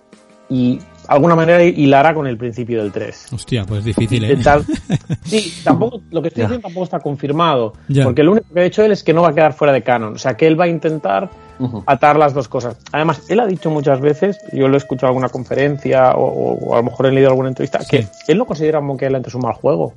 y 0.49 0.79
alguna 1.07 1.35
manera 1.35 1.63
hilará 1.63 2.13
con 2.13 2.27
el 2.27 2.37
principio 2.37 2.81
del 2.81 2.91
3. 2.91 3.33
Hostia, 3.33 3.65
pues 3.65 3.83
difícil, 3.83 4.23
¿eh? 4.23 4.37
Sí, 5.23 5.53
tampoco, 5.63 6.01
lo 6.11 6.21
que 6.21 6.29
estoy 6.29 6.43
diciendo 6.43 6.67
tampoco 6.67 6.83
está 6.85 6.99
confirmado. 6.99 7.73
Porque 8.03 8.23
lo 8.23 8.31
único 8.33 8.53
que 8.53 8.59
ha 8.59 8.63
dicho 8.63 8.83
él 8.83 8.91
es 8.91 9.03
que 9.03 9.13
no 9.13 9.21
va 9.21 9.29
a 9.29 9.33
quedar 9.33 9.53
fuera 9.53 9.73
de 9.73 9.83
canon. 9.83 10.15
O 10.15 10.17
sea, 10.17 10.35
que 10.35 10.47
él 10.47 10.59
va 10.59 10.65
a 10.65 10.67
intentar 10.67 11.29
atar 11.85 12.17
las 12.17 12.33
dos 12.33 12.47
cosas. 12.47 12.77
Además, 12.91 13.23
él 13.29 13.39
ha 13.39 13.47
dicho 13.47 13.69
muchas 13.69 13.99
veces, 13.99 14.37
yo 14.53 14.67
lo 14.67 14.75
he 14.75 14.77
escuchado 14.77 15.07
en 15.07 15.15
alguna 15.15 15.29
conferencia 15.29 16.13
o, 16.15 16.73
a 16.73 16.77
lo 16.77 16.83
mejor 16.83 17.07
he 17.07 17.11
leído 17.11 17.29
alguna 17.29 17.49
entrevista, 17.49 17.79
que 17.89 18.07
él 18.27 18.37
no 18.37 18.45
considera 18.45 18.79
Monkey 18.81 19.07
Island 19.07 19.27
un 19.33 19.41
mal 19.41 19.53
juego. 19.53 19.93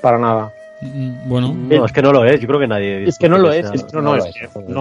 Para 0.00 0.18
nada. 0.18 0.52
Mm, 0.82 1.28
bueno, 1.28 1.54
no, 1.54 1.84
es 1.84 1.92
que 1.92 2.00
no 2.00 2.12
lo 2.12 2.24
es, 2.24 2.40
yo 2.40 2.46
creo 2.46 2.60
que 2.60 2.66
nadie. 2.66 3.04
Es 3.04 3.18
que 3.18 3.28
no 3.28 3.36
lo 3.36 3.52
es, 3.52 3.66
no, 3.92 4.00
no, 4.00 4.16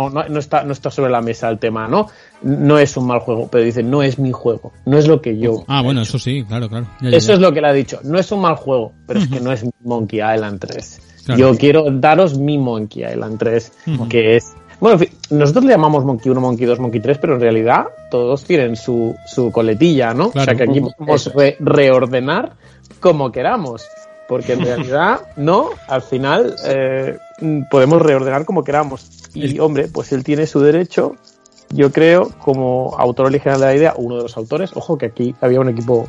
no, 0.10 0.24
no, 0.30 0.40
está, 0.40 0.64
no 0.64 0.72
está 0.72 0.90
sobre 0.90 1.12
la 1.12 1.22
mesa 1.22 1.50
el 1.50 1.60
tema, 1.60 1.88
¿no? 1.88 2.08
No 2.42 2.80
es 2.80 2.96
un 2.96 3.08
mal 3.08 3.20
juego, 3.20 3.50
pero 3.52 3.64
dice, 3.64 3.84
no 3.84 4.02
es 4.02 4.18
mi 4.18 4.32
juego, 4.32 4.72
no 4.86 4.98
es 4.98 5.08
lo 5.08 5.22
que 5.22 5.38
yo. 5.38 5.66
Ah, 5.68 5.82
bueno, 5.82 6.02
eso 6.02 6.18
sí, 6.18 6.46
claro, 6.48 6.70
claro. 6.70 6.88
eso 7.02 7.34
es 7.34 7.40
lo 7.40 7.52
que 7.52 7.62
le 7.62 7.68
ha 7.68 7.74
dicho, 7.74 8.00
no 8.04 8.18
es 8.18 8.32
un 8.32 8.42
mal 8.42 8.56
juego, 8.56 8.94
pero 9.06 9.20
es 9.20 9.28
que 9.28 9.42
no 9.42 9.52
es 9.52 9.66
Monkey 9.84 10.20
Island 10.20 10.60
3. 10.60 11.02
Yo 11.38 11.56
quiero 11.58 11.86
daros 11.92 12.38
mi 12.38 12.58
Monkey 12.58 13.04
Island 13.04 13.38
3, 13.38 13.72
que 14.10 14.38
es 14.38 14.56
bueno, 14.80 14.98
nosotros 15.30 15.66
le 15.66 15.72
llamamos 15.72 16.06
Monkey 16.06 16.32
1, 16.32 16.40
Monkey 16.40 16.66
2, 16.66 16.80
Monkey 16.80 17.02
3, 17.02 17.18
pero 17.18 17.36
en 17.36 17.42
realidad 17.42 17.88
todos 18.10 18.46
tienen 18.46 18.78
su, 18.78 19.14
su 19.28 19.52
coletilla, 19.52 20.14
¿no? 20.14 20.28
O 20.28 20.32
sea 20.32 20.56
que 20.56 20.64
aquí 20.64 20.80
podemos 20.80 21.32
reordenar 21.60 22.54
como 23.02 23.30
queramos 23.32 23.86
porque 24.30 24.54
en 24.54 24.62
realidad 24.62 25.22
no, 25.36 25.72
al 25.88 26.04
final 26.04 26.56
eh, 26.64 27.18
podemos 27.72 28.00
reordenar 28.00 28.46
como 28.46 28.64
queramos. 28.64 29.10
Y 29.34 29.58
hombre, 29.60 29.88
pues 29.88 30.14
él 30.14 30.24
tiene 30.24 30.46
su 30.46 30.60
derecho, 30.60 31.16
yo 31.72 31.92
creo, 31.92 32.30
como 32.38 32.96
autor 32.98 33.26
original 33.26 33.60
de 33.60 33.66
la 33.66 33.76
idea, 33.76 33.94
uno 33.98 34.18
de 34.18 34.24
los 34.24 34.38
autores, 34.38 34.72
ojo 34.76 35.00
que 35.00 35.08
aquí 35.08 35.36
había 35.42 35.60
un 35.60 35.70
equipo 35.70 36.08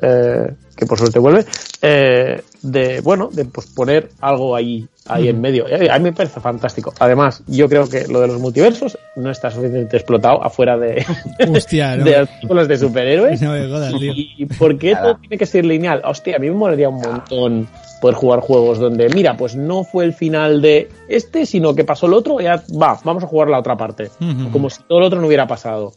eh, 0.00 0.54
que 0.76 0.86
por 0.86 0.98
suerte 0.98 1.18
vuelve, 1.18 1.44
eh, 1.82 2.42
de, 2.62 3.00
bueno, 3.00 3.28
de 3.32 3.44
pues, 3.44 3.66
poner 3.68 4.10
algo 4.20 4.56
ahí, 4.56 4.86
ahí 5.06 5.28
en 5.28 5.40
medio. 5.40 5.68
Eh, 5.68 5.88
a 5.90 5.98
mí 5.98 6.04
me 6.04 6.12
parece 6.12 6.40
fantástico. 6.40 6.92
Además, 6.98 7.42
yo 7.46 7.68
creo 7.68 7.88
que 7.88 8.06
lo 8.08 8.20
de 8.20 8.28
los 8.28 8.40
multiversos 8.40 8.98
no 9.16 9.30
está 9.30 9.50
suficientemente 9.50 9.96
explotado 9.96 10.42
afuera 10.42 10.76
de, 10.76 11.04
de 12.04 12.16
artículos 12.16 12.68
de 12.68 12.78
superhéroes. 12.78 13.40
¿Y 14.00 14.46
por 14.46 14.78
qué 14.78 14.96
todo 14.96 15.16
tiene 15.16 15.38
que 15.38 15.46
ser 15.46 15.64
lineal? 15.64 16.02
Hostia, 16.04 16.36
a 16.36 16.38
mí 16.38 16.48
me 16.48 16.56
molaría 16.56 16.88
un 16.88 17.00
montón 17.00 17.68
poder 18.00 18.16
jugar 18.16 18.40
juegos 18.40 18.78
donde, 18.78 19.08
mira, 19.08 19.36
pues 19.36 19.56
no 19.56 19.84
fue 19.84 20.04
el 20.04 20.12
final 20.12 20.60
de 20.60 20.88
este, 21.08 21.46
sino 21.46 21.74
que 21.74 21.84
pasó 21.84 22.06
el 22.06 22.14
otro, 22.14 22.40
ya 22.40 22.62
va, 22.80 22.98
vamos 23.04 23.24
a 23.24 23.26
jugar 23.26 23.48
la 23.48 23.58
otra 23.58 23.76
parte. 23.76 24.10
Como 24.52 24.68
si 24.68 24.82
todo 24.82 24.98
el 24.98 25.04
otro 25.04 25.20
no 25.20 25.26
hubiera 25.26 25.46
pasado. 25.46 25.92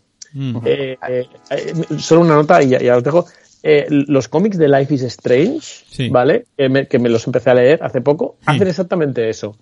solo 1.98 2.22
una 2.22 2.36
nota 2.36 2.62
y 2.62 2.70
ya, 2.70 2.80
ya 2.80 2.98
os 2.98 3.04
dejo. 3.04 3.26
Eh, 3.70 3.86
los 3.90 4.30
cómics 4.30 4.58
de 4.58 4.70
Life 4.70 4.94
is 4.94 5.02
Strange, 5.02 6.10
¿vale? 6.10 6.46
Que 6.56 7.00
me, 7.00 7.10
los 7.10 7.28
empecé 7.28 7.50
a 7.50 7.54
leer 7.54 7.84
hace 7.84 8.00
poco, 8.00 8.38
hacen 8.46 8.66
exactamente 8.66 9.30
eso. 9.30 9.58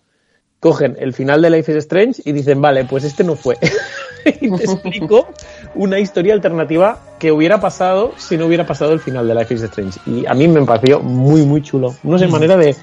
Cogen 0.59 0.95
el 0.99 1.11
final 1.11 1.41
de 1.41 1.49
Life 1.49 1.71
is 1.71 1.79
Strange 1.79 2.21
y 2.23 2.31
dicen, 2.31 2.61
vale, 2.61 2.85
pues 2.85 3.03
este 3.03 3.23
no 3.23 3.35
fue. 3.35 3.57
y 4.25 4.51
te 4.51 4.63
explico 4.63 5.27
una 5.73 5.97
historia 5.97 6.35
alternativa 6.35 6.99
que 7.17 7.31
hubiera 7.31 7.59
pasado 7.59 8.13
si 8.17 8.37
no 8.37 8.45
hubiera 8.45 8.67
pasado 8.67 8.93
el 8.93 8.99
final 8.99 9.27
de 9.27 9.33
Life 9.33 9.55
is 9.55 9.63
Strange. 9.63 9.99
Y 10.05 10.27
a 10.27 10.35
mí 10.35 10.47
me 10.47 10.61
pareció 10.61 10.99
muy, 10.99 11.41
muy 11.41 11.63
chulo. 11.63 11.95
No 12.03 12.19
sé, 12.19 12.27
manera 12.27 12.57
de, 12.57 12.75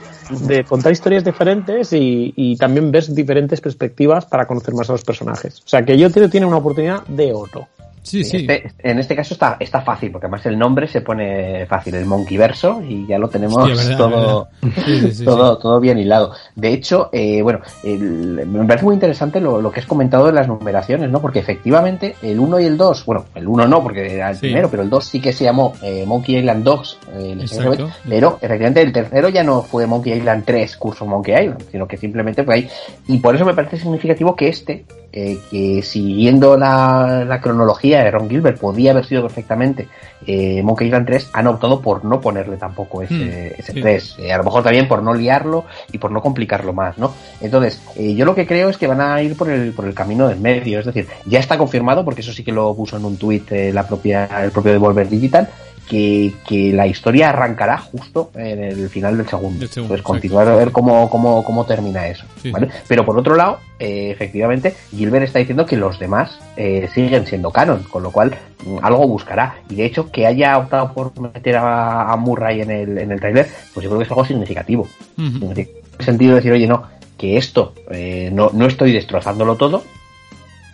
contar 0.64 0.90
historias 0.90 1.22
diferentes 1.22 1.90
y, 1.92 2.56
también 2.58 2.90
ver 2.90 3.06
diferentes 3.06 3.60
perspectivas 3.60 4.26
para 4.26 4.48
conocer 4.48 4.74
más 4.74 4.90
a 4.90 4.94
los 4.94 5.04
personajes. 5.04 5.60
O 5.60 5.68
sea, 5.68 5.84
que 5.84 5.96
yo 5.96 6.10
creo 6.10 6.26
que 6.26 6.32
tiene 6.32 6.46
una 6.46 6.56
oportunidad 6.56 7.06
de 7.06 7.32
oro. 7.32 7.68
Sí, 8.03 8.24
sí. 8.24 8.38
Este- 8.48 8.72
en 8.82 8.98
este 8.98 9.14
caso 9.14 9.34
está, 9.34 9.57
está 9.61 9.80
fácil, 9.82 10.11
porque 10.11 10.26
además 10.26 10.44
el 10.46 10.59
nombre 10.59 10.88
se 10.88 11.00
pone 11.03 11.66
fácil, 11.66 11.94
el 11.94 12.05
Monkeyverso, 12.07 12.82
y 12.82 13.07
ya 13.07 13.18
lo 13.18 13.28
tenemos 13.28 13.57
Hostia, 13.59 13.76
verdad, 13.76 13.96
todo, 13.96 14.48
verdad. 14.61 14.84
Sí, 14.84 15.00
sí, 15.00 15.12
sí, 15.14 15.24
todo, 15.24 15.59
todo 15.59 15.80
bien 15.80 15.98
hilado. 15.98 16.32
De 16.57 16.72
hecho, 16.72 17.11
eh, 17.12 17.42
bueno, 17.42 17.61
el- 17.84 18.46
me 18.46 18.64
parece 18.66 18.84
muy 18.84 18.94
interesante 18.94 19.40
lo, 19.40 19.61
lo 19.61 19.70
que 19.70 19.80
has 19.80 19.86
comentado 19.86 20.26
de 20.26 20.32
las 20.32 20.48
numeraciones, 20.48 21.11
¿no? 21.11 21.20
Porque 21.20 21.38
efectivamente 21.38 22.16
el 22.22 22.40
1 22.40 22.59
y 22.61 22.64
el 22.64 22.76
2, 22.76 23.05
bueno, 23.07 23.24
el 23.34 23.46
1 23.46 23.66
no, 23.68 23.82
porque 23.82 24.14
era 24.14 24.30
el 24.30 24.38
primero, 24.38 24.68
pero 24.68 24.82
el 24.82 24.90
2 24.90 25.05
sí 25.05 25.20
que 25.20 25.32
se 25.32 25.44
llamó 25.44 25.72
eh, 25.82 26.05
Monkey 26.07 26.36
Island 26.36 26.64
2, 26.64 26.98
eh, 27.14 27.36
Exacto. 27.40 27.88
pero 28.09 28.38
efectivamente 28.40 28.82
el 28.82 28.92
tercero 28.92 29.28
ya 29.28 29.44
no 29.44 29.62
fue 29.62 29.86
Monkey 29.86 30.12
Island 30.14 30.44
3, 30.44 30.76
curso 30.76 31.07
Monkey 31.07 31.34
Island, 31.34 31.62
sino 31.70 31.86
que 31.86 31.96
simplemente 31.96 32.42
fue 32.44 32.55
ahí. 32.57 32.68
Y 33.07 33.18
por 33.18 33.34
eso 33.36 33.44
me 33.44 33.55
parece 33.55 33.76
significativo 33.78 34.34
que 34.34 34.48
este, 34.48 34.84
eh, 35.12 35.38
que 35.50 35.82
siguiendo 35.82 36.56
la, 36.56 37.24
la 37.26 37.40
cronología 37.40 38.02
de 38.02 38.10
Ron 38.10 38.30
Gilbert, 38.30 38.58
podía 38.58 38.92
haber 38.92 39.04
sido 39.04 39.22
perfectamente 39.22 39.88
eh, 40.26 40.62
Monkey 40.62 40.86
Island 40.86 41.06
3, 41.06 41.30
han 41.32 41.46
optado 41.48 41.80
por 41.80 42.04
no 42.04 42.20
ponerle 42.20 42.56
tampoco 42.56 43.02
ese, 43.02 43.12
Hmm, 43.12 43.60
ese 43.60 43.72
sí. 43.72 43.80
3. 43.80 44.16
Eh, 44.20 44.32
a 44.32 44.38
lo 44.38 44.44
mejor 44.44 44.62
también 44.62 44.88
por 44.88 45.02
no 45.02 45.14
liarlo 45.14 45.64
y 45.90 45.98
por 45.98 46.10
no 46.10 46.22
complicarlo 46.22 46.72
más, 46.72 46.96
¿no? 46.98 47.12
Entonces, 47.40 47.82
eh, 47.96 48.14
yo 48.14 48.24
lo 48.24 48.34
que 48.34 48.46
creo 48.46 48.68
es 48.68 48.76
que 48.76 48.86
van 48.86 49.00
a 49.00 49.20
ir 49.20 49.36
por 49.36 49.50
el, 49.50 49.72
por 49.72 49.84
el 49.84 49.94
camino 49.94 50.28
del 50.28 50.40
medio, 50.40 50.78
es 50.78 50.86
decir, 50.86 51.06
ya 51.26 51.40
está 51.40 51.58
confirmado, 51.58 52.04
porque 52.04 52.20
eso 52.20 52.32
sí 52.32 52.44
que 52.44 52.52
lo 52.52 52.74
puso 52.74 52.96
en 52.96 53.04
un 53.04 53.16
tuit 53.16 53.50
la 53.50 53.86
propia, 53.86 54.26
el 54.42 54.50
propio 54.50 54.72
Devolver 54.72 55.08
Digital, 55.08 55.48
que, 55.93 56.32
que 56.49 56.72
la 56.72 56.86
historia 56.86 57.28
arrancará 57.28 57.76
justo 57.76 58.30
en 58.34 58.64
el 58.64 58.88
final 58.88 59.18
del 59.18 59.28
segundo. 59.28 59.66
Segundo, 59.66 59.95
Entonces, 59.95 60.03
continuar 60.03 60.49
a 60.49 60.55
ver 60.55 60.72
cómo, 60.72 61.11
cómo, 61.11 61.45
cómo 61.45 61.66
termina 61.66 62.09
eso. 62.09 62.24
Sí, 62.40 62.51
¿vale? 62.51 62.70
Pero 62.88 63.05
por 63.05 63.18
otro 63.18 63.36
lado, 63.36 63.59
eh, 63.78 64.11
efectivamente, 64.11 64.74
Gilbert 64.90 65.26
está 65.26 65.40
diciendo 65.40 65.66
que 65.66 65.76
los 65.76 65.99
demás 65.99 66.38
eh, 66.57 66.88
siguen 66.95 67.26
siendo 67.26 67.51
canon, 67.51 67.82
con 67.82 68.03
lo 68.03 68.11
cual 68.11 68.34
mm, 68.64 68.78
algo 68.80 69.07
buscará. 69.07 69.57
Y 69.68 69.74
de 69.74 69.84
hecho, 69.84 70.11
que 70.11 70.26
haya 70.26 70.57
optado 70.57 70.95
por 70.95 71.12
meter 71.20 71.57
a, 71.57 72.11
a 72.11 72.16
Murray 72.16 72.62
en 72.62 72.70
el, 72.70 72.97
en 72.97 73.12
el 73.12 73.20
trailer, 73.20 73.47
pues 73.74 73.84
yo 73.84 73.90
creo 73.90 73.99
que 73.99 74.05
es 74.07 74.11
algo 74.11 74.24
significativo. 74.24 74.88
En 75.18 75.43
el 75.43 75.68
sentido 75.99 76.30
de 76.30 76.36
decir, 76.36 76.53
oye, 76.53 76.66
no, 76.66 76.84
que 77.18 77.36
esto 77.36 77.74
eh, 77.90 78.30
no, 78.32 78.49
no 78.55 78.64
estoy 78.64 78.93
destrozándolo 78.93 79.57
todo, 79.57 79.84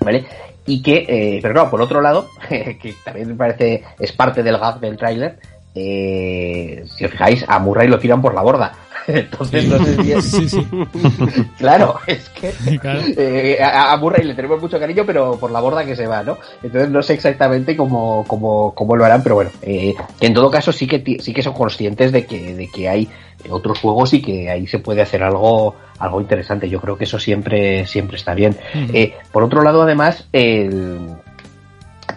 ¿vale? 0.01 0.27
Y 0.69 0.83
que, 0.83 1.07
eh, 1.09 1.39
pero 1.41 1.55
claro, 1.55 1.71
por 1.71 1.81
otro 1.81 2.03
lado, 2.03 2.29
que 2.49 2.95
también 3.03 3.29
me 3.29 3.35
parece, 3.35 3.83
es 3.99 4.13
parte 4.13 4.43
del 4.43 4.59
gag 4.59 4.79
del 4.81 4.99
tráiler, 4.99 5.39
eh, 5.75 6.85
si 6.87 7.05
os 7.07 7.11
fijáis, 7.11 7.45
a 7.49 7.59
Murray 7.59 7.89
lo 7.89 7.99
tiran 7.99 8.21
por 8.21 8.35
la 8.35 8.43
borda. 8.43 8.73
Entonces 9.09 9.69
no 9.69 9.85
sé 9.85 10.03
si 10.03 10.13
es... 10.13 10.25
Sí, 10.25 10.49
sí. 10.49 10.67
Claro, 11.59 11.97
es 12.07 12.29
que 12.31 12.53
Claro. 12.79 13.01
eh, 13.17 13.59
a, 13.63 13.97
Murray 13.97 14.25
le 14.25 14.35
tenemos 14.35 14.61
mucho 14.61 14.79
cariño, 14.79 15.05
pero 15.07 15.37
por 15.39 15.51
la 15.51 15.61
borda 15.61 15.85
que 15.85 15.97
se 15.97 16.07
va, 16.07 16.23
¿no? 16.23 16.39
Entonces 16.63 16.91
no 16.91 17.03
sé 17.03 17.15
exactamente 17.15 17.77
cómo, 17.77 18.25
cómo, 18.27 18.75
cómo 18.75 18.97
lo 18.97 19.05
harán, 19.05 19.23
pero 19.23 19.37
bueno, 19.37 19.51
eh, 19.63 19.95
que 20.21 20.27
en 20.27 20.35
todo 20.35 20.51
caso 20.51 20.73
sí 20.73 20.87
que 20.87 21.19
sí 21.21 21.33
que 21.33 21.43
son 21.43 21.55
conscientes 21.55 22.13
de 22.13 22.27
que, 22.27 22.55
de 22.55 22.69
que 22.69 22.89
hay 22.89 23.09
otros 23.51 23.79
juegos 23.81 24.13
y 24.15 24.23
que 24.23 24.51
ahí 24.51 24.67
se 24.67 24.79
puede 24.79 25.03
hacer 25.03 25.23
algo, 25.23 25.75
algo 25.99 26.21
interesante. 26.21 26.69
Yo 26.69 26.81
creo 26.81 26.97
que 26.97 27.05
eso 27.05 27.19
siempre, 27.19 27.87
siempre 27.87 28.17
está 28.17 28.35
bien. 28.35 28.57
Eh, 28.93 29.15
por 29.33 29.43
otro 29.43 29.63
lado, 29.63 29.83
además, 29.83 30.27
el, 30.33 31.09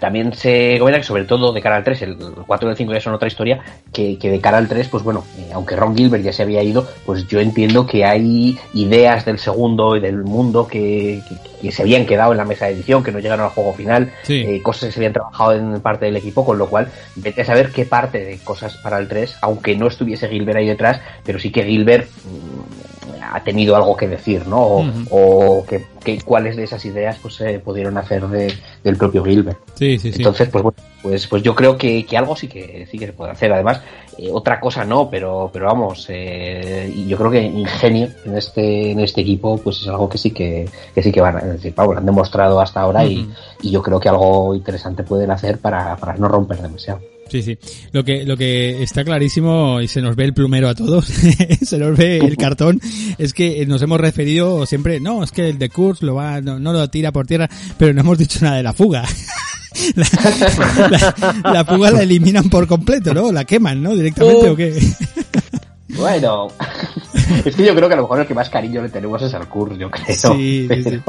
también 0.02 0.34
se 0.34 0.76
comenta 0.80 0.99
que 0.99 1.06
sobre 1.06 1.24
todo 1.26 1.54
de 1.54 1.62
cara 1.62 1.78
al 1.78 1.84
3, 1.86 2.02
el 2.02 2.18
4 2.47 2.68
y 2.68 2.72
el 2.72 2.78
5 2.78 2.91
ya 2.93 2.99
son 2.99 3.14
otra 3.14 3.28
historia, 3.30 3.62
que, 3.93 4.18
que 4.18 4.30
de 4.32 4.41
cara 4.41 4.58
al 4.58 4.68
3, 4.68 4.89
pues 4.89 5.04
bueno, 5.04 5.24
eh, 5.38 5.52
aunque 5.54 5.76
Ron 5.76 5.95
Gilbert 5.95 6.24
ya 6.24 6.34
se 6.34 6.41
había 6.43 6.64
ido, 6.64 6.88
pues 7.06 7.28
yo 7.28 7.39
entiendo 7.39 7.86
que 7.86 8.04
hay 8.04 8.58
ideas 8.74 9.24
del 9.26 9.38
segundo 9.38 9.95
y 9.95 9.99
del 10.02 10.24
mundo 10.24 10.68
que, 10.68 11.22
que- 11.30 11.52
que 11.62 11.72
se 11.72 11.84
habían 11.84 12.08
quedado 12.08 12.32
en 12.32 12.39
la 12.39 12.45
mesa 12.45 12.66
de 12.66 12.72
edición, 12.74 13.04
que 13.04 13.12
no 13.12 13.20
llegaron 13.20 13.45
al 13.45 13.52
juego 13.52 13.74
final, 13.74 14.12
Sí. 14.24 14.43
eh, 14.47 14.64
cosas 14.64 14.86
que 14.88 14.91
se 14.93 14.99
habían 14.99 15.14
trabajado 15.14 15.54
en 15.54 15.80
parte 15.82 16.08
del 16.08 16.16
equipo, 16.18 16.43
con 16.43 16.58
lo 16.58 16.68
cual 16.68 16.88
vete 17.16 17.43
a 17.43 17.45
saber 17.45 17.72
qué 17.72 17.86
parte 17.86 18.26
de 18.26 18.39
cosas 18.43 18.78
para 18.78 18.97
el 18.97 19.08
3, 19.08 19.38
aunque 19.41 19.76
no 19.78 19.86
estuviese 19.86 20.28
Gilbert 20.28 20.58
ahí 20.58 20.66
detrás, 20.68 20.99
pero 21.24 21.38
sí 21.38 21.52
que 21.52 21.64
Gilbert 21.64 22.10
mm, 22.24 22.90
ha 23.22 23.43
tenido 23.43 23.76
algo 23.76 23.95
que 23.95 24.08
decir, 24.08 24.45
¿no? 24.47 24.62
O, 24.62 24.86
o 25.10 25.66
que, 25.66 25.86
que 26.04 26.22
cuáles 26.22 26.56
de 26.56 26.64
esas 26.64 26.84
ideas 26.86 27.18
pues 27.22 27.36
se 27.36 27.60
pudieron 27.60 27.97
hacer 27.97 28.28
de- 28.28 28.54
del 28.84 28.97
propio 28.97 29.24
Gilbert. 29.24 29.58
Sí, 29.76 29.97
sí, 29.97 30.12
sí. 30.12 30.18
Entonces, 30.20 30.49
pues 30.49 30.64
bueno, 30.64 30.78
pues, 31.02 31.28
pues 31.28 31.41
yo 31.43 31.56
creo 31.56 31.78
que, 31.78 32.06
que 32.06 32.18
algo 32.18 32.36
sí 32.36 32.47
que 32.47 32.88
sí 32.91 32.97
que 32.99 33.08
se 33.08 33.14
puede 33.14 33.32
hacer. 33.32 33.52
Además, 33.54 33.82
eh, 34.18 34.30
otra 34.32 34.60
cosa 34.60 34.84
no, 34.86 35.10
pero, 35.10 35.49
pero 35.52 35.66
vamos, 35.66 36.06
eh, 36.10 36.93
yo 37.08 37.18
creo 37.18 37.32
que 37.32 37.41
ingenio 37.41 38.10
en 38.26 38.38
este, 38.38 38.91
en 38.91 38.99
este 38.99 39.22
equipo, 39.22 39.58
pues 39.58 39.82
es 39.82 39.88
algo 39.88 40.08
que 40.10 40.18
sí 40.18 40.32
que, 40.32 40.70
que 40.93 41.02
sí 41.02 41.12
que 41.12 41.22
van 41.22 41.38
a 41.38 41.41
decir, 41.41 41.74
vamos, 41.76 41.97
han 41.97 42.06
demostrado 42.06 42.60
hasta 42.62 42.82
ahora 42.82 43.04
y, 43.06 43.28
y 43.62 43.72
yo 43.72 43.82
creo 43.82 43.99
que 43.99 44.10
algo 44.10 44.54
interesante 44.56 45.04
pueden 45.04 45.32
hacer 45.32 45.58
para, 45.60 45.95
para 45.97 46.16
no 46.16 46.28
romper 46.28 46.62
demasiado. 46.62 46.99
Sí, 47.32 47.41
sí. 47.41 47.57
Lo 47.93 48.03
que, 48.03 48.25
lo 48.25 48.36
que 48.36 48.84
está 48.84 49.05
clarísimo, 49.05 49.79
y 49.79 49.88
se 49.88 50.01
nos 50.01 50.17
ve 50.17 50.25
el 50.25 50.34
plumero 50.34 50.67
a 50.67 50.75
todos, 50.75 51.05
se 51.61 51.77
nos 51.77 51.97
ve 51.97 52.17
el 52.17 52.36
cartón, 52.36 52.82
es 53.17 53.34
que 53.34 53.65
nos 53.65 53.82
hemos 53.82 54.01
referido 54.01 54.65
siempre, 54.65 54.99
no, 54.99 55.23
es 55.23 55.32
que 55.32 55.47
el 55.47 55.57
de 55.57 55.69
Kurz 55.69 56.01
lo 56.01 56.15
va, 56.15 56.41
no, 56.41 56.59
no 56.59 56.73
lo 56.73 56.89
tira 56.89 57.13
por 57.13 57.25
tierra, 57.25 57.49
pero 57.77 57.93
no 57.93 58.01
hemos 58.01 58.17
dicho 58.17 58.39
nada 58.41 58.57
de 58.57 58.63
la 58.63 58.73
fuga. 58.73 59.05
La, 59.95 60.05
la- 60.89 61.51
la 61.53 61.65
fuga 61.65 61.91
la 61.91 62.03
eliminan 62.03 62.49
por 62.49 62.67
completo, 62.67 63.13
¿no? 63.13 63.32
La 63.32 63.45
queman, 63.45 63.82
¿no? 63.82 63.95
Directamente 63.95 64.49
o 64.49 64.55
qué. 64.55 64.77
Bueno, 65.95 66.49
es 67.45 67.55
que 67.55 67.65
yo 67.65 67.73
creo 67.73 67.88
que 67.88 67.93
a 67.93 67.97
lo 67.97 68.03
mejor 68.03 68.19
el 68.19 68.27
que 68.27 68.34
más 68.34 68.49
cariño 68.49 68.82
le 68.82 68.89
tenemos 68.89 69.21
es 69.21 69.34
al 69.34 69.47
Kurt, 69.47 69.77
yo 69.77 69.89
creo. 69.89 70.13
Sí, 70.36 70.67
sí, 70.69 70.84
sí. 70.84 70.99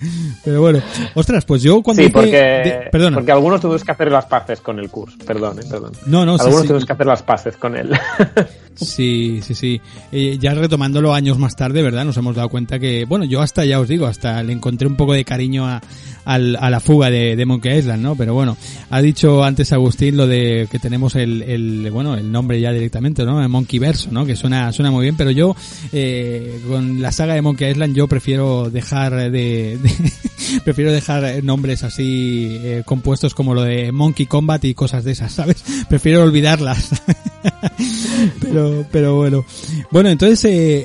Pero- 0.44 0.60
bueno, 0.60 0.80
ostras, 1.14 1.44
pues 1.44 1.62
yo 1.62 1.82
cuando 1.82 2.02
Sí, 2.02 2.08
porque, 2.10 2.30
de- 2.30 2.88
perdona. 2.92 3.16
porque 3.16 3.32
algunos 3.32 3.60
tuvimos 3.60 3.84
que 3.84 3.92
hacer 3.92 4.10
las 4.12 4.26
paces 4.26 4.60
con 4.60 4.78
el 4.78 4.88
curso. 4.90 5.16
Perdón, 5.26 5.58
eh, 5.58 5.64
perdón. 5.68 5.92
No, 6.06 6.24
no, 6.24 6.36
sí, 6.38 6.42
algunos 6.44 6.62
sí. 6.62 6.68
tuvimos 6.68 6.86
que 6.86 6.92
hacer 6.92 7.06
las 7.06 7.22
paces 7.22 7.56
con 7.56 7.76
él. 7.76 7.90
Sí, 8.80 9.40
sí, 9.42 9.56
sí. 9.56 9.80
Eh, 10.12 10.38
ya 10.40 10.54
retomándolo 10.54 11.12
años 11.12 11.36
más 11.36 11.56
tarde, 11.56 11.82
¿verdad? 11.82 12.04
Nos 12.04 12.16
hemos 12.16 12.36
dado 12.36 12.48
cuenta 12.48 12.78
que, 12.78 13.06
bueno, 13.06 13.24
yo 13.24 13.40
hasta, 13.42 13.64
ya 13.64 13.80
os 13.80 13.88
digo, 13.88 14.06
hasta 14.06 14.40
le 14.44 14.52
encontré 14.52 14.86
un 14.86 14.94
poco 14.94 15.14
de 15.14 15.24
cariño 15.24 15.66
a, 15.66 15.82
al- 16.24 16.54
a 16.60 16.70
la 16.70 16.78
fuga 16.78 17.10
de, 17.10 17.34
de 17.34 17.44
Monkey 17.44 17.76
Island, 17.76 18.04
¿no? 18.04 18.14
Pero 18.14 18.34
bueno, 18.34 18.56
ha 18.90 19.00
dicho 19.02 19.42
antes 19.42 19.72
Agustín 19.72 20.16
lo 20.16 20.28
de 20.28 20.68
que 20.70 20.78
tenemos 20.78 21.16
el, 21.16 21.42
el 21.42 21.90
bueno, 21.90 22.14
el 22.14 22.30
nombre 22.30 22.60
ya 22.60 22.70
directamente, 22.70 23.24
¿no? 23.24 23.42
El 23.42 23.48
Monkey 23.48 23.80
Verso, 23.80 24.10
¿no? 24.12 24.24
Que 24.24 24.36
suena, 24.36 24.70
suena 24.72 24.92
muy 24.92 25.02
bien, 25.02 25.16
pero 25.16 25.32
yo, 25.32 25.56
eh, 25.92 26.60
con 26.68 27.02
la 27.02 27.10
saga 27.10 27.34
de 27.34 27.42
Monkey 27.42 27.72
Island 27.72 27.96
yo 27.96 28.06
prefiero 28.06 28.70
dejar 28.70 29.12
de, 29.32 29.76
de- 29.76 29.87
prefiero 30.64 30.92
dejar 30.92 31.42
nombres 31.44 31.84
así 31.84 32.58
eh, 32.62 32.82
compuestos 32.84 33.34
como 33.34 33.54
lo 33.54 33.62
de 33.62 33.92
Monkey 33.92 34.26
Combat 34.26 34.64
y 34.64 34.74
cosas 34.74 35.04
de 35.04 35.12
esas, 35.12 35.32
¿sabes? 35.32 35.64
Prefiero 35.88 36.22
olvidarlas. 36.22 36.90
pero, 38.40 38.84
pero 38.90 39.16
bueno. 39.16 39.44
Bueno, 39.90 40.08
entonces 40.08 40.44
eh, 40.44 40.84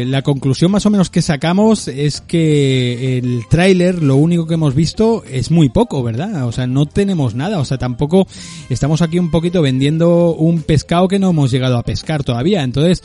eh, 0.00 0.04
la 0.06 0.22
conclusión 0.22 0.70
más 0.70 0.86
o 0.86 0.90
menos 0.90 1.10
que 1.10 1.22
sacamos 1.22 1.88
es 1.88 2.20
que 2.20 3.18
el 3.18 3.46
tráiler, 3.48 4.02
lo 4.02 4.16
único 4.16 4.46
que 4.46 4.54
hemos 4.54 4.74
visto 4.74 5.24
es 5.30 5.50
muy 5.50 5.68
poco, 5.68 6.02
¿verdad? 6.02 6.46
O 6.46 6.52
sea, 6.52 6.66
no 6.66 6.86
tenemos 6.86 7.34
nada. 7.34 7.58
O 7.58 7.64
sea, 7.64 7.78
tampoco 7.78 8.26
estamos 8.68 9.02
aquí 9.02 9.18
un 9.18 9.30
poquito 9.30 9.62
vendiendo 9.62 10.34
un 10.34 10.62
pescado 10.62 11.08
que 11.08 11.18
no 11.18 11.30
hemos 11.30 11.50
llegado 11.50 11.78
a 11.78 11.82
pescar 11.82 12.24
todavía. 12.24 12.62
Entonces, 12.62 13.02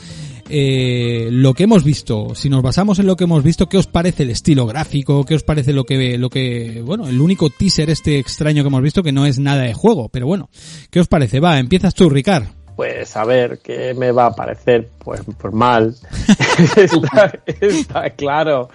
eh, 0.54 1.28
lo 1.30 1.54
que 1.54 1.64
hemos 1.64 1.84
visto, 1.84 2.34
si 2.34 2.48
nos 2.48 2.62
basamos 2.62 2.98
en 2.98 3.06
lo 3.06 3.16
que 3.16 3.24
hemos 3.24 3.42
visto, 3.42 3.68
¿qué 3.68 3.78
os 3.78 3.86
parece 3.86 4.24
el 4.24 4.30
estilo 4.30 4.66
gráfico? 4.66 5.24
¿Qué 5.24 5.34
os 5.34 5.42
parece 5.42 5.72
lo 5.72 5.84
que, 5.84 6.18
lo 6.18 6.30
que, 6.30 6.82
bueno, 6.84 7.08
el 7.08 7.20
único 7.20 7.48
teaser 7.50 7.90
este 7.90 8.18
extraño 8.18 8.62
que 8.62 8.68
hemos 8.68 8.82
visto 8.82 9.02
que 9.02 9.12
no 9.12 9.24
es 9.26 9.38
nada 9.38 9.62
de 9.62 9.74
juego? 9.74 10.08
Pero 10.08 10.26
bueno, 10.26 10.50
¿qué 10.90 11.00
os 11.00 11.08
parece? 11.08 11.40
Va, 11.40 11.58
empiezas 11.58 11.94
tú, 11.94 12.10
Ricard. 12.10 12.61
Pues 12.76 13.16
a 13.16 13.24
ver, 13.24 13.58
¿qué 13.58 13.94
me 13.94 14.12
va 14.12 14.26
a 14.26 14.34
parecer? 14.34 14.88
Pues, 14.98 15.20
pues 15.38 15.52
mal. 15.52 15.94
está, 16.76 17.32
está 17.46 18.10
claro. 18.10 18.70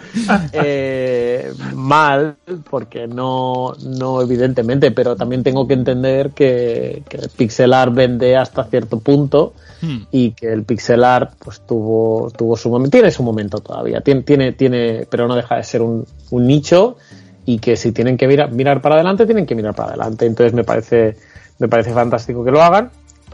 Eh, 0.54 1.52
mal, 1.74 2.38
porque 2.70 3.08
no, 3.08 3.74
no 3.84 4.22
evidentemente, 4.22 4.91
pero 4.91 5.16
también 5.16 5.43
tengo 5.43 5.68
que 5.68 5.74
entender 5.74 6.32
que, 6.32 7.04
que 7.10 7.18
el 7.18 7.30
pixel 7.30 7.74
art 7.74 7.93
vende 7.93 8.38
hasta 8.38 8.64
cierto 8.66 9.00
punto 9.00 9.54
Hmm. 9.80 10.08
y 10.12 10.32
que 10.32 10.52
el 10.52 10.64
pixel 10.64 11.04
art 11.04 11.34
pues 11.38 11.62
tuvo, 11.62 12.32
tuvo 12.32 12.58
su 12.58 12.68
momento, 12.70 12.98
tiene 12.98 13.12
su 13.12 13.22
momento 13.22 13.60
todavía, 13.60 14.02
tiene, 14.02 14.24
tiene, 14.24 14.54
tiene, 14.54 15.06
pero 15.08 15.28
no 15.28 15.36
deja 15.36 15.56
de 15.56 15.64
ser 15.64 15.84
un, 15.84 16.04
un 16.32 16.48
nicho 16.48 16.98
y 17.45 17.60
que 17.60 17.76
si 17.76 17.91
tienen 17.91 18.18
que 18.18 18.28
mirar, 18.28 18.52
mirar 18.52 18.82
para 18.82 18.95
adelante, 18.95 19.26
tienen 19.26 19.45
que 19.45 19.56
mirar 19.56 19.76
para 19.76 19.89
adelante. 19.89 20.26
Entonces 20.26 20.54
me 20.54 20.64
parece, 20.64 21.16
me 21.60 21.68
parece 21.68 21.93
fantástico 21.93 22.43
que 22.43 22.52
lo 22.52 22.62
hagan. 22.62 22.89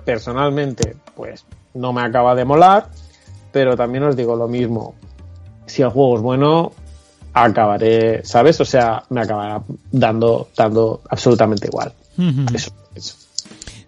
Personalmente, 0.06 0.96
pues 1.16 1.46
no 1.74 1.94
me 1.94 2.02
acaba 2.02 2.36
de 2.36 2.46
molar, 2.46 2.90
pero 3.52 3.76
también 3.76 4.04
os 4.04 4.16
digo 4.16 4.36
lo 4.36 4.48
mismo. 4.48 4.96
Si 5.66 5.82
el 5.82 5.90
juego 5.90 6.18
es 6.18 6.22
bueno, 6.22 6.72
acabaré, 7.34 8.24
¿sabes? 8.26 8.60
O 8.62 8.66
sea, 8.66 9.04
me 9.10 9.22
acabará 9.22 9.62
dando, 9.92 10.50
dando 10.56 11.02
absolutamente 11.10 11.68
igual. 11.68 11.94
Eso, 12.54 12.54
eso. 12.54 12.83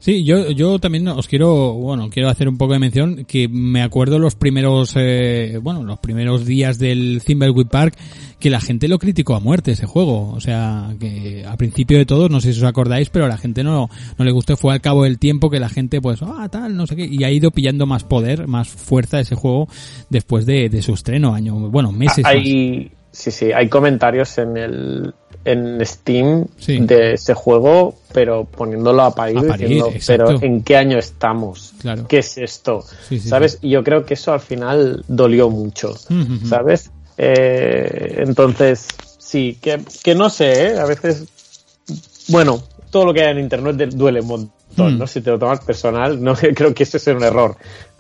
Sí, 0.05 0.23
yo, 0.23 0.51
yo 0.51 0.77
también 0.77 1.07
os 1.07 1.27
quiero, 1.27 1.73
bueno, 1.73 2.11
quiero 2.11 2.29
hacer 2.29 2.47
un 2.47 2.59
poco 2.59 2.73
de 2.73 2.79
mención 2.79 3.25
que 3.25 3.47
me 3.47 3.81
acuerdo 3.81 4.19
los 4.19 4.35
primeros, 4.35 4.93
eh, 4.95 5.57
bueno, 5.59 5.83
los 5.83 5.97
primeros 5.97 6.45
días 6.45 6.77
del 6.77 7.23
Thimbleweed 7.25 7.65
Park 7.65 7.97
que 8.39 8.51
la 8.51 8.61
gente 8.61 8.87
lo 8.87 8.99
criticó 8.99 9.33
a 9.33 9.39
muerte 9.39 9.71
ese 9.71 9.87
juego. 9.87 10.29
O 10.33 10.39
sea, 10.39 10.93
que 10.99 11.43
a 11.47 11.57
principio 11.57 11.97
de 11.97 12.05
todo, 12.05 12.29
no 12.29 12.39
sé 12.39 12.53
si 12.53 12.59
os 12.59 12.65
acordáis, 12.65 13.09
pero 13.09 13.25
a 13.25 13.27
la 13.27 13.39
gente 13.39 13.63
no, 13.63 13.89
no 14.19 14.25
le 14.25 14.29
gustó. 14.29 14.55
Fue 14.55 14.73
al 14.73 14.79
cabo 14.79 15.05
del 15.05 15.17
tiempo 15.17 15.49
que 15.49 15.59
la 15.59 15.69
gente, 15.69 15.99
pues, 15.99 16.21
ah, 16.21 16.49
tal, 16.51 16.77
no 16.77 16.85
sé 16.85 16.95
qué, 16.95 17.07
y 17.07 17.23
ha 17.23 17.31
ido 17.31 17.49
pillando 17.49 17.87
más 17.87 18.03
poder, 18.03 18.47
más 18.47 18.67
fuerza 18.67 19.19
ese 19.19 19.33
juego 19.33 19.67
después 20.11 20.45
de, 20.45 20.69
de 20.69 20.83
su 20.83 20.93
estreno, 20.93 21.33
año, 21.33 21.55
bueno, 21.71 21.91
meses 21.91 22.23
más. 22.23 22.31
Hay, 22.31 22.91
sí, 23.09 23.31
sí, 23.31 23.51
hay 23.51 23.69
comentarios 23.69 24.37
en 24.37 24.55
el 24.55 25.15
en 25.45 25.85
Steam 25.85 26.47
de 26.67 27.13
ese 27.13 27.33
juego, 27.33 27.95
pero 28.11 28.45
poniéndolo 28.45 29.03
a 29.03 29.15
parir, 29.15 29.37
A 29.37 29.43
parir, 29.43 29.83
diciendo, 29.93 30.25
pero 30.25 30.41
¿en 30.41 30.63
qué 30.63 30.75
año 30.75 30.97
estamos? 30.97 31.73
Claro. 31.79 32.07
¿Qué 32.07 32.17
es 32.17 32.37
esto? 32.37 32.81
Sí, 33.07 33.19
sí, 33.19 33.29
¿Sabes? 33.29 33.59
Y 33.61 33.69
yo 33.69 33.83
creo 33.83 34.05
que 34.05 34.15
eso 34.15 34.33
al 34.33 34.41
final 34.41 35.03
dolió 35.07 35.49
mucho. 35.49 35.95
¿sabes? 36.49 36.91
Eh, 37.17 38.15
entonces, 38.17 38.87
sí, 39.17 39.57
que, 39.61 39.79
que 40.03 40.15
no 40.15 40.29
sé, 40.29 40.67
¿eh? 40.67 40.79
A 40.79 40.85
veces, 40.85 41.25
bueno, 42.27 42.61
todo 42.89 43.05
lo 43.05 43.13
que 43.13 43.21
hay 43.21 43.31
en 43.31 43.39
Internet 43.39 43.77
duele 43.93 44.21
un 44.21 44.27
montón, 44.27 44.55
Mm. 44.77 44.97
¿no? 44.97 45.07
Si 45.07 45.21
te 45.21 45.31
lo 45.31 45.39
tomas 45.39 45.61
personal, 45.61 46.21
no 46.23 46.35
creo 46.35 46.73
que 46.73 46.83
ese 46.83 46.99
sea 46.99 47.15
un 47.15 47.23
error. 47.23 47.55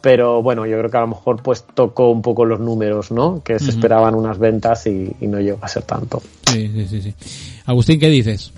Pero 0.05 0.43
bueno, 0.43 0.67
yo 0.67 0.77
creo 0.77 0.91
que 0.91 0.97
a 0.97 1.01
lo 1.01 1.07
mejor 1.07 1.41
pues 1.41 1.65
tocó 1.73 2.11
un 2.11 2.21
poco 2.21 2.45
los 2.45 2.59
números, 2.59 3.11
¿no? 3.11 3.41
Que 3.43 3.57
se 3.57 3.71
esperaban 3.71 4.13
unas 4.13 4.37
ventas 4.37 4.85
y, 4.85 5.11
y 5.19 5.25
no 5.25 5.39
llegó 5.39 5.57
a 5.61 5.67
ser 5.67 5.81
tanto. 5.81 6.21
Sí, 6.45 6.69
sí, 6.71 6.87
sí, 6.87 7.01
sí. 7.01 7.15
Agustín, 7.65 7.99
¿qué 7.99 8.07
dices? 8.09 8.53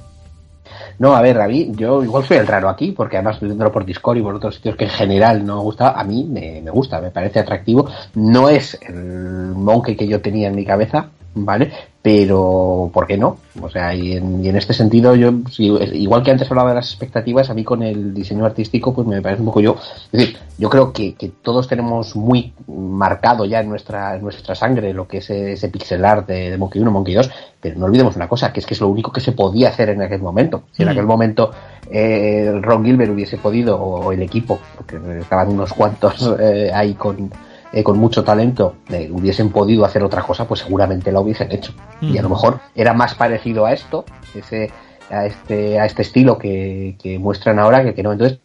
No, 0.99 1.15
a 1.15 1.21
ver, 1.21 1.37
David, 1.37 1.73
yo 1.77 2.03
igual 2.03 2.25
soy 2.25 2.35
el 2.35 2.47
raro 2.47 2.67
aquí, 2.67 2.91
porque 2.91 3.15
además 3.15 3.39
viéndolo 3.39 3.71
por 3.71 3.85
Discord 3.85 4.17
y 4.17 4.21
por 4.23 4.35
otros 4.35 4.55
sitios 4.55 4.75
que 4.75 4.83
en 4.83 4.89
general 4.89 5.45
no 5.45 5.55
me 5.55 5.61
gusta, 5.61 5.91
a 5.91 6.03
mí 6.03 6.25
me, 6.29 6.61
me 6.61 6.69
gusta, 6.69 6.99
me 6.99 7.11
parece 7.11 7.39
atractivo. 7.39 7.89
No 8.15 8.49
es 8.49 8.77
el 8.81 9.53
monkey 9.55 9.95
que 9.95 10.05
yo 10.05 10.19
tenía 10.19 10.49
en 10.49 10.55
mi 10.57 10.65
cabeza, 10.65 11.11
¿vale? 11.45 11.71
Pero, 12.01 12.89
¿por 12.93 13.05
qué 13.05 13.17
no? 13.17 13.38
O 13.61 13.69
sea, 13.69 13.93
y 13.93 14.13
en, 14.13 14.43
y 14.43 14.47
en 14.47 14.55
este 14.55 14.73
sentido, 14.73 15.13
yo, 15.15 15.31
sí, 15.51 15.65
igual 15.93 16.23
que 16.23 16.31
antes 16.31 16.49
hablaba 16.49 16.69
de 16.69 16.75
las 16.75 16.88
expectativas, 16.89 17.49
a 17.49 17.53
mí 17.53 17.65
con 17.65 17.83
el 17.83 18.13
diseño 18.13 18.45
artístico, 18.45 18.93
pues 18.93 19.05
me 19.05 19.21
parece 19.21 19.41
un 19.41 19.47
poco 19.47 19.59
yo. 19.59 19.75
Es 20.05 20.11
decir, 20.11 20.38
yo 20.57 20.69
creo 20.69 20.93
que, 20.93 21.15
que 21.15 21.29
todos 21.41 21.67
tenemos 21.67 22.15
muy 22.15 22.53
marcado 22.67 23.43
ya 23.43 23.59
en 23.59 23.67
nuestra, 23.69 24.15
en 24.15 24.21
nuestra 24.21 24.55
sangre 24.55 24.93
lo 24.93 25.05
que 25.05 25.17
es 25.17 25.29
ese 25.29 25.67
pixel 25.67 26.05
art 26.05 26.27
de, 26.27 26.51
de 26.51 26.57
Monkey 26.57 26.81
1, 26.81 26.89
Monkey 26.91 27.13
2, 27.13 27.29
pero 27.59 27.77
no 27.77 27.85
olvidemos 27.88 28.15
una 28.15 28.29
cosa, 28.29 28.53
que 28.53 28.61
es 28.61 28.65
que 28.65 28.73
es 28.73 28.79
lo 28.81 28.88
único 28.88 29.11
que 29.11 29.19
se 29.19 29.33
podía 29.33 29.67
hacer 29.69 29.89
en 29.89 30.01
aquel 30.01 30.21
momento. 30.21 30.63
Si 30.71 30.83
en 30.83 30.88
Mm. 30.89 30.91
aquel 30.91 31.05
momento 31.05 31.51
eh, 31.91 32.57
Ron 32.61 32.85
Gilbert 32.85 33.11
hubiese 33.11 33.38
podido, 33.38 33.75
o, 33.81 34.05
o 34.05 34.11
el 34.13 34.21
equipo, 34.21 34.59
porque 34.77 34.97
estaban 35.19 35.49
unos 35.49 35.73
cuantos 35.73 36.33
eh, 36.39 36.71
ahí 36.73 36.93
con, 36.93 37.29
eh, 37.74 37.84
con 37.84 37.97
mucho 37.97 38.24
talento, 38.24 38.76
eh, 38.89 39.09
hubiesen 39.11 39.49
podido 39.49 39.86
hacer 39.86 40.03
otra 40.03 40.22
cosa, 40.22 40.47
pues 40.47 40.61
seguramente 40.61 41.11
la 41.11 41.20
hubiesen 41.20 41.51
hecho. 41.51 41.74
Y 42.01 42.18
a 42.18 42.22
lo 42.22 42.30
Mm. 42.30 42.32
mejor 42.32 42.59
era 42.76 42.93
más 42.93 43.15
parecido 43.15 43.65
a 43.65 43.74
esto, 43.74 44.05
ese 44.34 44.72
a 45.09 45.26
este 45.26 45.80
a 45.80 45.86
este 45.86 46.01
estilo 46.01 46.38
que, 46.38 46.97
que 47.01 47.18
muestran 47.18 47.59
ahora 47.59 47.84
que, 47.84 47.93
que 47.93 48.03
no 48.03 48.11
entonces 48.11 48.39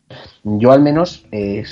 yo 0.44 0.72
al 0.72 0.80
menos 0.82 1.24
eh, 1.30 1.62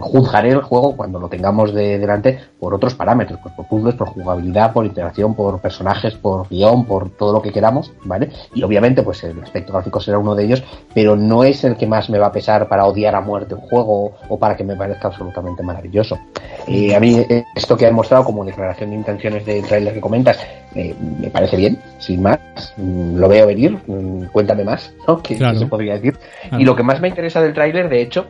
juzgaré 0.00 0.50
el 0.50 0.62
juego 0.62 0.96
cuando 0.96 1.18
lo 1.18 1.28
tengamos 1.28 1.74
de 1.74 1.98
delante 1.98 2.38
por 2.58 2.72
otros 2.74 2.94
parámetros 2.94 3.38
pues 3.42 3.54
por 3.54 3.66
puzzles 3.66 3.94
por 3.94 4.08
jugabilidad 4.08 4.72
por 4.72 4.86
interacción 4.86 5.34
por 5.34 5.60
personajes 5.60 6.14
por 6.14 6.48
guion 6.48 6.86
por 6.86 7.10
todo 7.10 7.32
lo 7.34 7.42
que 7.42 7.52
queramos 7.52 7.92
vale 8.04 8.30
y 8.54 8.62
obviamente 8.62 9.02
pues 9.02 9.22
el 9.24 9.42
aspecto 9.42 9.72
gráfico 9.72 10.00
será 10.00 10.18
uno 10.18 10.34
de 10.34 10.44
ellos 10.44 10.62
pero 10.94 11.16
no 11.16 11.44
es 11.44 11.62
el 11.64 11.76
que 11.76 11.86
más 11.86 12.08
me 12.08 12.18
va 12.18 12.28
a 12.28 12.32
pesar 12.32 12.68
para 12.68 12.86
odiar 12.86 13.14
a 13.14 13.20
muerte 13.20 13.54
un 13.54 13.60
juego 13.62 14.12
o 14.28 14.38
para 14.38 14.56
que 14.56 14.64
me 14.64 14.76
parezca 14.76 15.08
absolutamente 15.08 15.62
maravilloso 15.62 16.18
Eh, 16.66 16.94
a 16.94 17.00
mí 17.00 17.18
eh, 17.28 17.44
esto 17.54 17.76
que 17.76 17.86
han 17.86 17.94
mostrado 17.94 18.24
como 18.24 18.44
declaración 18.44 18.90
de 18.90 18.96
intenciones 18.96 19.44
del 19.46 19.64
trailer 19.64 19.94
que 19.94 20.00
comentas 20.00 20.38
eh, 20.74 20.94
me 21.20 21.30
parece 21.30 21.56
bien, 21.56 21.78
sin 21.98 22.22
más. 22.22 22.38
Mm, 22.76 23.16
Lo 23.18 23.28
veo 23.28 23.44
venir, 23.46 23.76
mm, 23.86 24.26
cuéntame 24.30 24.62
más, 24.62 24.92
¿no? 25.08 25.20
¿Qué, 25.20 25.36
Claro. 25.36 25.54
qué 25.54 25.58
se 25.58 25.66
podría 25.66 25.94
decir? 25.94 26.16
Claro. 26.48 26.60
Y 26.62 26.64
lo 26.64 26.76
que 26.76 26.84
más 26.84 27.00
me 27.00 27.08
interesa 27.08 27.40
del 27.42 27.54
tráiler, 27.54 27.88
de 27.90 28.00
hecho, 28.02 28.26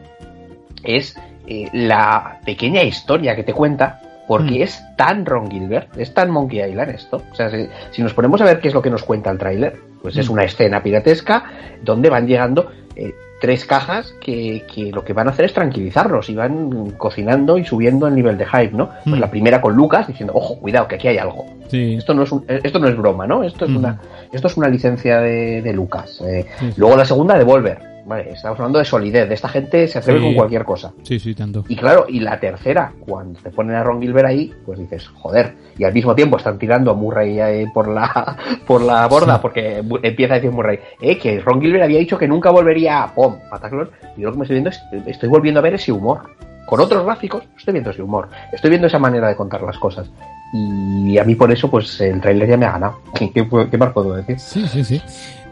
es 0.82 1.16
eh, 1.46 1.68
la 1.72 2.38
pequeña 2.44 2.82
historia 2.82 3.34
que 3.34 3.42
te 3.42 3.52
cuenta, 3.52 4.00
porque 4.28 4.60
Mm. 4.60 4.62
es 4.62 4.82
tan 4.96 5.26
Ron 5.26 5.50
Gilbert, 5.50 5.96
es 5.98 6.14
tan 6.14 6.30
Monkey 6.30 6.60
Island 6.62 6.90
esto. 6.94 7.22
O 7.32 7.34
sea, 7.34 7.50
si, 7.50 7.66
si 7.90 8.02
nos 8.02 8.14
ponemos 8.14 8.40
a 8.40 8.44
ver 8.44 8.60
qué 8.60 8.68
es 8.68 8.74
lo 8.74 8.80
que 8.82 8.90
nos 8.90 9.02
cuenta 9.02 9.30
el 9.30 9.38
tráiler, 9.38 9.76
pues 10.00 10.16
es 10.16 10.28
Mm. 10.28 10.32
una 10.32 10.44
escena 10.44 10.82
piratesca 10.82 11.44
donde 11.82 12.08
van 12.08 12.26
llegando 12.26 12.70
eh, 12.96 13.14
tres 13.40 13.64
cajas 13.64 14.12
que, 14.20 14.64
que 14.72 14.92
lo 14.92 15.02
que 15.04 15.12
van 15.14 15.26
a 15.26 15.30
hacer 15.30 15.46
es 15.46 15.54
tranquilizarlos 15.54 16.28
y 16.28 16.34
van 16.34 16.90
cocinando 16.98 17.56
y 17.56 17.64
subiendo 17.64 18.06
el 18.06 18.14
nivel 18.14 18.36
de 18.36 18.44
hype, 18.46 18.72
¿no? 18.76 18.90
Pues 19.04 19.16
Mm. 19.16 19.20
la 19.20 19.30
primera 19.30 19.60
con 19.62 19.74
Lucas 19.74 20.06
diciendo, 20.06 20.34
ojo, 20.36 20.58
cuidado, 20.60 20.86
que 20.86 20.96
aquí 20.96 21.08
hay 21.08 21.16
algo. 21.18 21.46
Sí. 21.68 21.94
Esto 21.94 22.12
no 22.14 22.24
es 22.24 22.32
un- 22.32 22.44
esto 22.48 22.78
no 22.78 22.86
es 22.88 22.96
broma, 22.96 23.26
¿no? 23.26 23.42
Esto 23.42 23.64
es 23.64 23.70
una 23.70 23.98
esto 24.32 24.46
es 24.48 24.56
una 24.56 24.68
licencia 24.68 25.20
de, 25.20 25.62
de 25.62 25.72
Lucas. 25.72 26.20
Eh, 26.20 26.44
Sí, 26.58 26.66
sí. 26.66 26.74
Luego 26.76 26.96
la 26.96 27.04
segunda 27.04 27.38
de 27.38 27.44
Volver. 27.44 27.78
Vale, 28.10 28.30
estamos 28.32 28.58
hablando 28.58 28.80
de 28.80 28.84
solidez, 28.84 29.28
de 29.28 29.34
esta 29.36 29.48
gente 29.48 29.86
se 29.86 30.00
atreve 30.00 30.18
Sí. 30.18 30.24
con 30.26 30.34
cualquier 30.34 30.64
cosa. 30.64 30.92
Sí, 31.04 31.20
sí, 31.20 31.32
tanto. 31.32 31.64
Y 31.68 31.76
claro, 31.76 32.06
y 32.08 32.18
la 32.18 32.40
tercera, 32.40 32.92
cuando 33.06 33.38
te 33.38 33.50
ponen 33.50 33.76
a 33.76 33.84
Ron 33.84 34.00
Gilbert 34.02 34.26
ahí, 34.26 34.52
pues 34.66 34.80
dices, 34.80 35.06
joder, 35.06 35.54
y 35.78 35.84
al 35.84 35.92
mismo 35.94 36.12
tiempo 36.16 36.36
están 36.36 36.58
tirando 36.58 36.90
a 36.90 36.94
Murray 36.94 37.38
eh, 37.38 37.70
por 37.72 37.86
la 37.86 38.36
por 38.66 38.82
la 38.82 39.06
borda, 39.06 39.34
Sí. 39.36 39.38
porque 39.42 39.84
empieza 40.02 40.34
a 40.34 40.36
decir 40.38 40.50
Murray, 40.50 40.80
eh, 41.00 41.16
que 41.18 41.38
Ron 41.38 41.60
Gilbert 41.60 41.84
había 41.84 42.00
dicho 42.00 42.18
que 42.18 42.26
nunca 42.26 42.50
volvería 42.50 43.04
a 43.04 43.14
POM, 43.14 43.36
Pataclon, 43.48 43.88
y 44.16 44.22
yo 44.22 44.26
lo 44.26 44.32
que 44.32 44.38
me 44.38 44.44
estoy 44.44 44.54
viendo 44.56 44.70
es, 44.70 44.82
estoy 45.06 45.28
volviendo 45.28 45.60
a 45.60 45.62
ver 45.62 45.74
ese 45.74 45.92
humor. 45.92 46.22
Con 46.70 46.80
otros 46.80 47.04
gráficos, 47.04 47.42
estoy 47.58 47.72
viendo 47.72 47.90
ese 47.90 48.00
humor. 48.00 48.28
Estoy 48.52 48.70
viendo 48.70 48.86
esa 48.86 48.98
manera 49.00 49.28
de 49.28 49.34
contar 49.36 49.60
las 49.62 49.76
cosas. 49.76 50.08
Y 50.54 51.18
a 51.18 51.24
mí 51.24 51.34
por 51.34 51.50
eso, 51.52 51.68
pues 51.70 52.00
el 52.00 52.20
trailer 52.20 52.48
ya 52.48 52.56
me 52.56 52.64
ha 52.66 52.72
ganado. 52.72 53.00
¿Qué, 53.14 53.30
qué, 53.32 53.44
qué 53.70 53.76
más 53.76 53.92
puedo 53.92 54.14
decir? 54.14 54.38
Sí, 54.38 54.66
sí, 54.68 54.84
sí. 54.84 55.02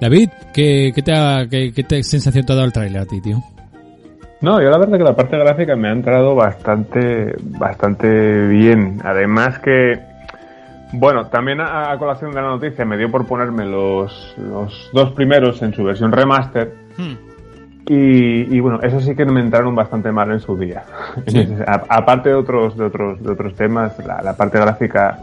David, 0.00 0.30
¿qué, 0.54 0.92
qué, 0.94 1.02
te 1.02 1.12
ha- 1.12 1.46
qué, 1.50 1.72
qué 1.72 1.82
te- 1.82 2.02
sensación 2.04 2.46
te 2.46 2.52
ha 2.52 2.56
dado 2.56 2.66
el 2.66 2.72
tráiler 2.72 3.02
a 3.02 3.06
ti, 3.06 3.20
tío? 3.20 3.42
No, 4.40 4.62
yo 4.62 4.70
la 4.70 4.78
verdad 4.78 4.96
que 4.98 5.02
la 5.04 5.16
parte 5.16 5.36
gráfica 5.36 5.74
me 5.74 5.88
ha 5.88 5.92
entrado 5.92 6.36
bastante, 6.36 7.34
bastante 7.42 8.46
bien. 8.46 9.00
Además 9.04 9.58
que, 9.58 9.98
bueno, 10.92 11.26
también 11.26 11.60
a, 11.60 11.90
a 11.90 11.98
colación 11.98 12.30
de 12.30 12.36
la 12.40 12.48
noticia 12.48 12.84
me 12.84 12.96
dio 12.96 13.10
por 13.10 13.26
ponerme 13.26 13.66
los, 13.66 14.34
los 14.38 14.90
dos 14.92 15.10
primeros 15.14 15.60
en 15.62 15.74
su 15.74 15.82
versión 15.82 16.12
remaster. 16.12 16.72
Y, 17.88 18.54
y 18.54 18.60
bueno, 18.60 18.80
eso 18.82 19.00
sí 19.00 19.14
que 19.16 19.24
me 19.24 19.40
entraron 19.40 19.74
bastante 19.74 20.12
mal 20.12 20.30
en 20.30 20.40
su 20.40 20.56
día. 20.56 20.84
Sí. 21.26 21.48
Aparte 21.66 22.28
de 22.30 22.34
otros, 22.34 22.76
de 22.76 22.84
otros, 22.84 23.22
de 23.22 23.30
otros 23.32 23.54
temas, 23.54 23.98
la, 24.06 24.20
la 24.22 24.36
parte 24.36 24.58
gráfica, 24.58 25.18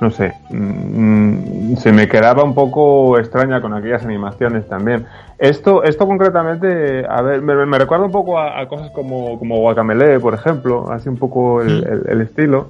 no 0.00 0.10
sé, 0.10 0.34
mm, 0.50 1.76
se 1.76 1.92
me 1.92 2.06
quedaba 2.08 2.44
un 2.44 2.54
poco 2.54 3.18
extraña 3.18 3.60
con 3.60 3.72
aquellas 3.74 4.04
animaciones 4.04 4.68
también. 4.68 5.06
Esto, 5.38 5.82
esto 5.84 6.06
concretamente, 6.06 7.04
a 7.08 7.22
ver, 7.22 7.40
me, 7.42 7.54
me 7.66 7.78
recuerda 7.78 8.04
un 8.04 8.12
poco 8.12 8.38
a, 8.38 8.60
a 8.60 8.68
cosas 8.68 8.90
como, 8.90 9.38
como 9.38 9.58
Guacamele, 9.60 10.20
por 10.20 10.34
ejemplo, 10.34 10.90
así 10.90 11.08
un 11.08 11.16
poco 11.16 11.62
el, 11.62 11.84
el- 11.84 12.02
el 12.08 12.20
estilo. 12.22 12.68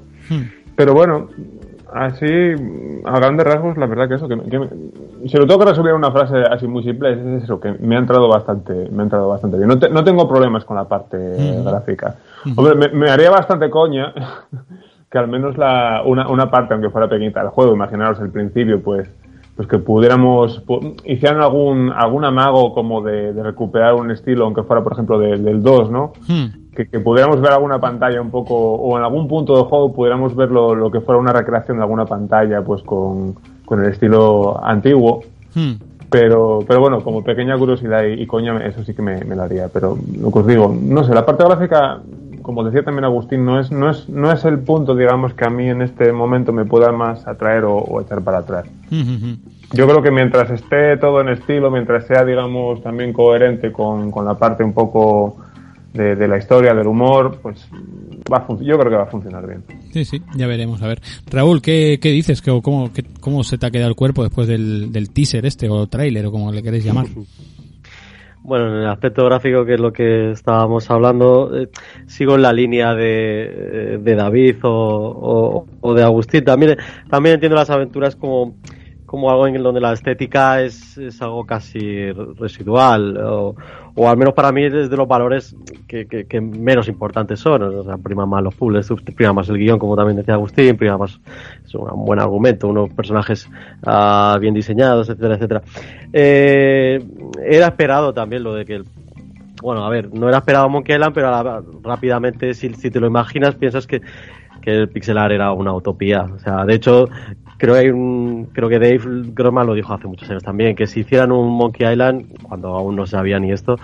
Pero 0.77 0.93
bueno, 0.95 1.29
así, 2.05 2.27
a 3.05 3.17
grandes 3.19 3.47
rasgos, 3.47 3.77
la 3.77 3.87
verdad 3.87 4.09
que 4.09 4.15
eso, 4.15 4.29
que, 4.29 4.39
que 4.49 4.59
me- 4.59 4.69
si 5.29 5.37
lo 5.37 5.47
tengo 5.47 5.61
que 5.61 5.67
resumir 5.71 5.91
en 5.91 5.97
una 5.97 6.11
frase 6.13 6.37
así 6.51 6.67
muy 6.67 6.83
simple, 6.83 7.13
es 7.13 7.43
eso, 7.45 7.59
que 7.59 7.73
me 7.81 7.97
ha 7.97 7.99
entrado 7.99 8.29
bastante, 8.29 8.89
me 8.91 9.01
ha 9.01 9.05
entrado 9.05 9.29
bastante 9.29 9.57
bien. 9.57 9.69
No, 9.69 9.79
te- 9.79 9.89
no 9.89 10.05
tengo 10.05 10.29
problemas 10.29 10.65
con 10.65 10.77
la 10.77 10.85
parte 10.85 11.17
gráfica. 11.65 12.17
Hombre, 12.57 12.75
me, 12.77 12.89
me 12.89 13.11
haría 13.11 13.31
bastante 13.31 13.69
coña 13.71 14.13
que 15.11 15.19
al 15.19 15.29
menos 15.29 15.57
la, 15.59 16.03
una, 16.05 16.29
una 16.29 16.51
parte, 16.51 16.75
aunque 16.75 16.91
fuera 16.91 17.09
pequeñita 17.09 17.41
del 17.41 17.49
juego, 17.51 17.73
imaginaros 17.75 18.21
el 18.21 18.31
principio, 18.31 18.81
pues, 18.83 19.09
pues 19.57 19.67
que 19.69 19.79
pudiéramos, 19.79 20.65
pu- 20.67 20.95
hicieran 21.07 21.41
algún, 21.41 21.91
algún 21.91 22.25
amago 22.27 22.75
como 22.75 23.01
de, 23.03 23.33
de 23.33 23.43
recuperar 23.43 23.95
un 23.95 24.11
estilo, 24.11 24.45
aunque 24.45 24.63
fuera, 24.65 24.83
por 24.85 24.93
ejemplo, 24.93 25.19
de- 25.19 25.39
del 25.39 25.63
2, 25.63 25.91
¿no? 25.91 26.13
Hmm. 26.29 26.67
que, 26.77 26.89
que 26.91 27.01
pudiéramos 27.01 27.41
ver 27.41 27.53
alguna 27.53 27.81
pantalla 27.81 28.21
un 28.21 28.31
poco, 28.31 28.55
o 28.55 28.99
en 28.99 29.03
algún 29.05 29.27
punto 29.29 29.55
del 29.57 29.65
juego 29.65 29.95
pudiéramos 29.95 30.37
ver 30.37 30.51
lo, 30.51 30.75
lo 30.75 30.91
que 30.91 31.01
fuera 31.01 31.19
una 31.19 31.33
recreación 31.33 31.79
de 31.79 31.83
alguna 31.85 32.05
pantalla, 32.05 32.63
pues 32.63 32.83
con, 32.83 33.35
con 33.65 33.83
el 33.83 33.91
estilo 33.91 34.63
antiguo. 34.63 35.21
Hmm. 35.55 35.73
Pero, 36.11 36.61
pero 36.69 36.81
bueno, 36.81 37.03
como 37.03 37.25
pequeña 37.25 37.59
curiosidad 37.59 38.05
y, 38.05 38.23
y 38.23 38.27
coña, 38.27 38.59
eso 38.65 38.85
sí 38.85 38.95
que 38.95 39.03
me, 39.03 39.25
me 39.25 39.35
lo 39.35 39.43
haría. 39.43 39.69
Pero 39.73 39.97
lo 40.21 40.31
que 40.31 40.39
os 40.39 40.47
digo, 40.47 40.73
no 40.81 41.03
sé, 41.03 41.13
la 41.15 41.27
parte 41.27 41.45
gráfica, 41.45 42.01
como 42.47 42.63
decía 42.63 42.85
también 42.85 43.05
Agustín, 43.05 43.45
no 43.45 43.59
es, 43.59 43.73
no 43.73 43.91
es, 43.91 44.09
no 44.09 44.31
es 44.31 44.45
el 44.45 44.61
punto, 44.61 44.95
digamos, 44.95 45.35
que 45.35 45.45
a 45.45 45.51
mí 45.51 45.69
en 45.69 45.83
este 45.83 46.13
momento 46.13 46.53
me 46.53 46.65
pueda 46.65 46.93
más 46.93 47.27
atraer 47.27 47.65
o, 47.65 47.75
o 47.77 48.01
echar 48.01 48.23
para 48.23 48.39
atrás. 48.39 48.67
Yo 49.73 49.85
creo 49.89 50.01
que 50.01 50.13
mientras 50.13 50.49
esté 50.53 50.97
todo 50.97 51.21
en 51.21 51.29
estilo, 51.31 51.73
mientras 51.73 52.07
sea, 52.07 52.25
digamos, 52.25 52.81
también 52.85 53.13
coherente 53.13 53.73
con, 53.73 54.13
con 54.13 54.25
la 54.25 54.35
parte 54.39 54.63
un 54.63 54.73
poco 54.73 55.39
de, 55.93 56.15
de 56.15 56.29
la 56.29 56.39
historia, 56.39 56.73
del 56.73 56.87
humor, 56.87 57.41
pues 57.43 57.67
va 58.33 58.37
a 58.39 58.41
fun- 58.43 58.63
yo 58.63 58.79
creo 58.79 58.91
que 58.91 58.97
va 58.97 59.03
a 59.03 59.07
funcionar 59.11 59.45
bien. 59.45 59.65
Sí, 59.93 60.05
sí, 60.05 60.23
ya 60.37 60.47
veremos. 60.47 60.81
A 60.83 60.87
ver, 60.87 61.01
Raúl, 61.29 61.61
¿qué, 61.61 61.99
qué 62.01 62.11
dices? 62.11 62.43
¿Qué, 62.43 62.61
cómo, 62.63 62.93
qué- 62.93 63.05
¿Cómo 63.21 63.43
se 63.43 63.59
te 63.59 63.67
ha 63.67 63.71
quedado 63.73 63.89
el 63.89 63.97
cuerpo 63.97 64.23
después 64.23 64.47
del, 64.47 64.93
del 64.93 65.11
teaser 65.11 65.47
este 65.47 65.69
o 65.69 65.87
tráiler 65.89 66.27
o 66.27 66.31
como 66.31 66.53
le 66.53 66.63
queréis 66.63 66.85
llamar? 66.85 67.07
Bueno, 68.47 68.69
en 68.69 68.83
el 68.83 68.87
aspecto 68.89 69.25
gráfico, 69.25 69.65
que 69.65 69.75
es 69.75 69.81
lo 69.81 69.93
que 69.93 70.31
estábamos 70.31 70.89
hablando, 70.89 71.51
eh, 71.57 71.69
sigo 72.07 72.37
en 72.37 72.43
la 72.43 72.53
línea 72.53 72.95
de, 72.95 73.95
eh, 73.95 73.99
de 74.01 74.15
David 74.15 74.59
o, 74.63 74.71
o- 74.71 75.67
o 75.81 75.95
de 75.95 76.05
Agustín. 76.05 76.45
También, 76.45 76.77
también 77.11 77.35
entiendo 77.35 77.57
las 77.57 77.71
aventuras 77.71 78.15
como, 78.15 78.55
como 79.07 79.31
algo 79.31 79.47
en 79.47 79.63
donde 79.63 79.81
la 79.81 79.93
estética 79.93 80.61
es, 80.63 80.99
es 80.99 81.23
algo 81.23 81.47
casi 81.47 82.11
residual, 82.13 83.17
o, 83.19 83.55
o 83.95 84.09
al 84.09 84.17
menos 84.17 84.35
para 84.35 84.53
mí 84.53 84.65
es 84.65 84.91
de 84.91 84.97
los 84.97 85.07
valores 85.09 85.57
que, 85.87 86.07
que- 86.07 86.41
menos 86.41 86.89
importantes 86.89 87.41
son. 87.41 87.63
O 87.63 87.85
sea, 87.85 87.97
prima 87.97 88.27
más 88.27 88.43
los 88.43 88.55
puzzles, 88.55 88.89
prima 89.15 89.33
más 89.33 89.49
el 89.49 89.59
guion, 89.59 89.79
como 89.79 89.97
también 89.97 90.17
decía 90.17 90.35
Agustín, 90.35 90.77
prima 90.77 90.99
más 90.99 91.19
es 91.65 91.75
un 91.75 92.05
buen 92.05 92.21
argumento, 92.21 92.69
unos 92.69 92.91
personajes 92.91 93.49
ah, 93.85 94.37
bien 94.41 94.53
diseñados, 94.55 95.09
etcétera, 95.09 95.35
etcétera. 95.37 95.63
Eh, 96.13 97.03
era 97.45 97.67
esperado 97.69 98.13
también 98.13 98.43
lo 98.43 98.55
de 98.55 98.65
que 98.65 98.75
el 98.75 98.85
bueno, 99.63 99.87
a 99.87 99.89
ver, 99.89 100.13
no 100.13 100.29
era 100.29 100.39
esperado 100.39 100.69
Monkey 100.69 100.95
Island, 100.97 101.15
pero 101.15 101.31
la- 101.31 101.63
rápidamente, 101.83 102.53
si, 102.55 102.73
si 102.75 102.91
te 102.91 103.01
lo 103.01 103.07
imaginas, 103.07 103.55
piensas 103.55 103.87
que, 103.87 104.03
que 104.61 104.71
el 104.71 104.89
pixelar 104.91 105.33
era 105.33 105.53
una 105.53 105.73
utopía. 105.73 106.25
O 106.25 106.39
sea, 106.39 106.65
de 106.67 106.75
hecho, 106.75 107.09
creo 107.59 107.75
que 107.75 107.81
hay 107.81 107.89
un, 107.91 108.49
creo 108.53 108.69
que 108.69 108.79
Dave 108.79 109.01
Grossman 109.35 109.67
lo 109.67 109.75
dijo 109.75 109.93
hace 109.95 110.07
muchos 110.07 110.29
años 110.31 110.43
también, 110.43 110.75
que 110.77 110.87
si 110.87 111.01
hicieran 111.01 111.33
un 111.33 111.51
Monkey 111.57 111.91
Island, 111.91 112.27
cuando 112.43 112.69
aún 112.75 112.97
no 112.97 113.07
se 113.07 113.13
sabía 113.13 113.39
ni 113.39 113.53
esto, 113.53 113.77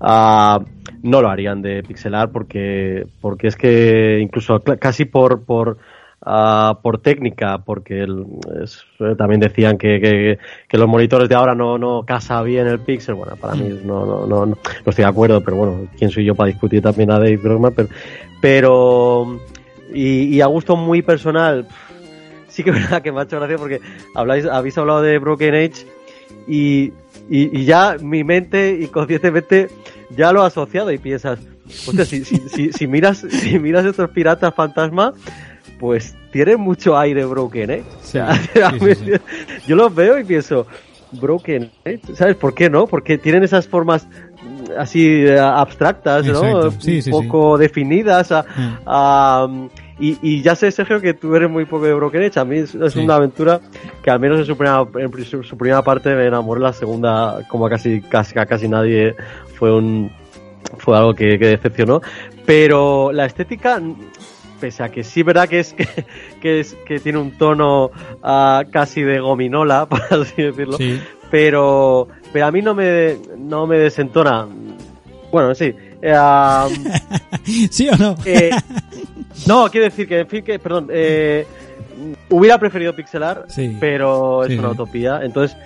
ah, 0.00 0.60
no 1.02 1.22
lo 1.22 1.28
harían 1.28 1.62
de 1.62 1.82
pixelar 1.82 2.30
porque, 2.30 3.06
porque 3.20 3.48
es 3.48 3.56
que 3.56 4.18
incluso 4.20 4.62
cl- 4.62 4.78
casi 4.78 5.04
por, 5.04 5.44
por, 5.44 5.78
ah, 6.22 6.78
por 6.82 6.98
técnica, 6.98 7.58
porque 7.58 8.00
el- 8.02 8.24
es- 8.62 8.84
eh, 9.00 9.14
también 9.16 9.40
decían 9.40 9.78
que, 9.78 10.00
que, 10.00 10.38
que 10.68 10.78
los 10.78 10.88
monitores 10.88 11.28
de 11.28 11.34
ahora 11.34 11.54
no, 11.54 11.78
no 11.78 12.04
casa 12.04 12.42
bien 12.42 12.66
el 12.66 12.80
pixel. 12.80 13.14
Bueno, 13.14 13.36
para 13.36 13.54
mí 13.54 13.68
no, 13.84 14.04
no, 14.06 14.26
no, 14.26 14.26
no, 14.26 14.46
no 14.46 14.56
estoy 14.86 15.04
de 15.04 15.10
acuerdo, 15.10 15.40
pero 15.42 15.56
bueno, 15.56 15.88
quién 15.98 16.10
soy 16.10 16.24
yo 16.24 16.34
para 16.34 16.48
discutir 16.48 16.82
también 16.82 17.10
a 17.10 17.18
Dave 17.18 17.36
Grossman, 17.36 17.72
pero, 17.74 17.88
pero 18.40 19.40
y, 19.94 20.36
y 20.36 20.40
a 20.40 20.46
gusto 20.46 20.76
muy 20.76 21.02
personal, 21.02 21.66
sí 22.56 22.64
que 22.64 22.70
es 22.70 22.76
verdad 22.76 23.02
que 23.02 23.12
me 23.12 23.20
ha 23.20 23.24
hecho 23.24 23.36
gracia 23.38 23.58
porque 23.58 23.80
habláis, 24.14 24.46
habéis 24.46 24.78
hablado 24.78 25.02
de 25.02 25.18
Broken 25.18 25.54
Age 25.54 25.86
y, 26.48 26.92
y, 27.28 27.60
y 27.60 27.64
ya 27.66 27.96
mi 28.00 28.24
mente 28.24 28.78
inconscientemente 28.80 29.68
ya 30.16 30.32
lo 30.32 30.42
ha 30.42 30.46
asociado 30.46 30.90
y 30.92 30.98
piensas, 30.98 31.38
hostia, 31.86 32.04
si, 32.06 32.24
si, 32.24 32.38
si, 32.48 32.72
si 32.72 32.86
miras, 32.86 33.18
si 33.30 33.58
miras 33.58 33.84
estos 33.84 34.08
piratas 34.10 34.54
fantasma, 34.54 35.12
pues 35.78 36.14
tiene 36.32 36.56
mucho 36.56 36.96
aire 36.98 37.24
Broken 37.26 37.70
Age. 37.70 37.84
O 38.00 38.04
sea, 38.06 38.34
sí, 38.80 38.94
sí. 38.94 39.12
Yo 39.66 39.76
los 39.76 39.94
veo 39.94 40.18
y 40.18 40.24
pienso, 40.24 40.66
Broken 41.12 41.70
Age, 41.84 42.00
¿sabes 42.14 42.36
por 42.36 42.54
qué 42.54 42.70
no? 42.70 42.86
Porque 42.86 43.18
tienen 43.18 43.42
esas 43.44 43.68
formas 43.68 44.06
mm, 44.06 44.78
así 44.78 45.06
eh, 45.26 45.38
abstractas, 45.38 46.24
¿no? 46.24 46.32
Exacto. 46.38 46.70
Sí, 46.70 46.76
Un 46.76 46.80
sí, 46.82 47.02
sí. 47.02 47.10
poco 47.10 47.58
definidas. 47.58 48.32
a- 48.32 48.42
Mm. 48.56 48.78
a, 48.86 49.68
y, 49.98 50.18
y 50.22 50.42
ya 50.42 50.54
sé, 50.54 50.70
Sergio, 50.70 51.00
que 51.00 51.14
tú 51.14 51.34
eres 51.34 51.48
muy 51.50 51.64
poco 51.64 51.84
de 51.86 51.94
Broken 51.94 52.22
Age. 52.22 52.38
A 52.40 52.44
mí 52.44 52.58
es, 52.58 52.74
es 52.74 52.92
Sí. 52.92 52.98
una 53.00 53.14
aventura 53.16 53.60
que 54.02 54.10
al 54.10 54.20
menos 54.20 54.38
en 54.38 54.44
su 54.46 54.56
primera, 54.56 54.84
en 54.98 55.24
su, 55.24 55.42
su 55.42 55.56
primera 55.56 55.82
parte 55.82 56.14
me 56.14 56.26
enamoré. 56.26 56.60
La 56.60 56.72
segunda, 56.72 57.40
como 57.48 57.66
a 57.66 57.70
casi, 57.70 58.00
casi, 58.02 58.38
a 58.38 58.46
casi 58.46 58.68
nadie, 58.68 59.14
fue 59.54 59.72
un 59.74 60.10
fue 60.78 60.96
algo 60.98 61.14
que, 61.14 61.38
que 61.38 61.46
decepcionó. 61.46 62.02
Pero 62.44 63.10
la 63.12 63.24
estética, 63.26 63.80
pese 64.60 64.82
a 64.82 64.88
que 64.90 65.02
sí, 65.04 65.22
verdad 65.22 65.48
que 65.48 65.60
es 65.60 65.72
que, 65.74 65.86
que 66.42 66.60
es 66.60 66.74
que 66.86 66.98
tiene 67.00 67.18
un 67.18 67.32
tono 67.38 67.90
ah, 68.22 68.64
casi 68.70 69.02
de 69.02 69.20
gominola, 69.20 69.86
por 69.88 70.02
así 70.10 70.42
decirlo. 70.42 70.76
Sí. 70.76 71.00
Pero, 71.30 72.06
pero 72.32 72.46
a 72.46 72.52
mí 72.52 72.60
no 72.62 72.74
me, 72.74 73.16
no 73.38 73.66
me 73.66 73.78
desentona. 73.78 74.46
Bueno, 75.32 75.54
sí. 75.54 75.74
ah, 76.08 76.68
¿Sí 77.70 77.88
o 77.88 77.96
no? 77.96 78.14
eh, 78.24 78.50
no, 79.46 79.68
quiero 79.70 79.84
decir 79.84 80.06
que, 80.08 80.20
en 80.20 80.26
fin, 80.26 80.42
que, 80.44 80.58
perdón, 80.58 80.88
eh, 80.90 81.46
hubiera 82.30 82.58
preferido 82.58 82.94
pixelar, 82.94 83.44
Sí. 83.48 83.76
pero 83.80 84.42
es 84.44 84.48
Sí, 84.52 84.58
una 84.58 84.70
utopía. 84.70 85.20
Entonces, 85.22 85.56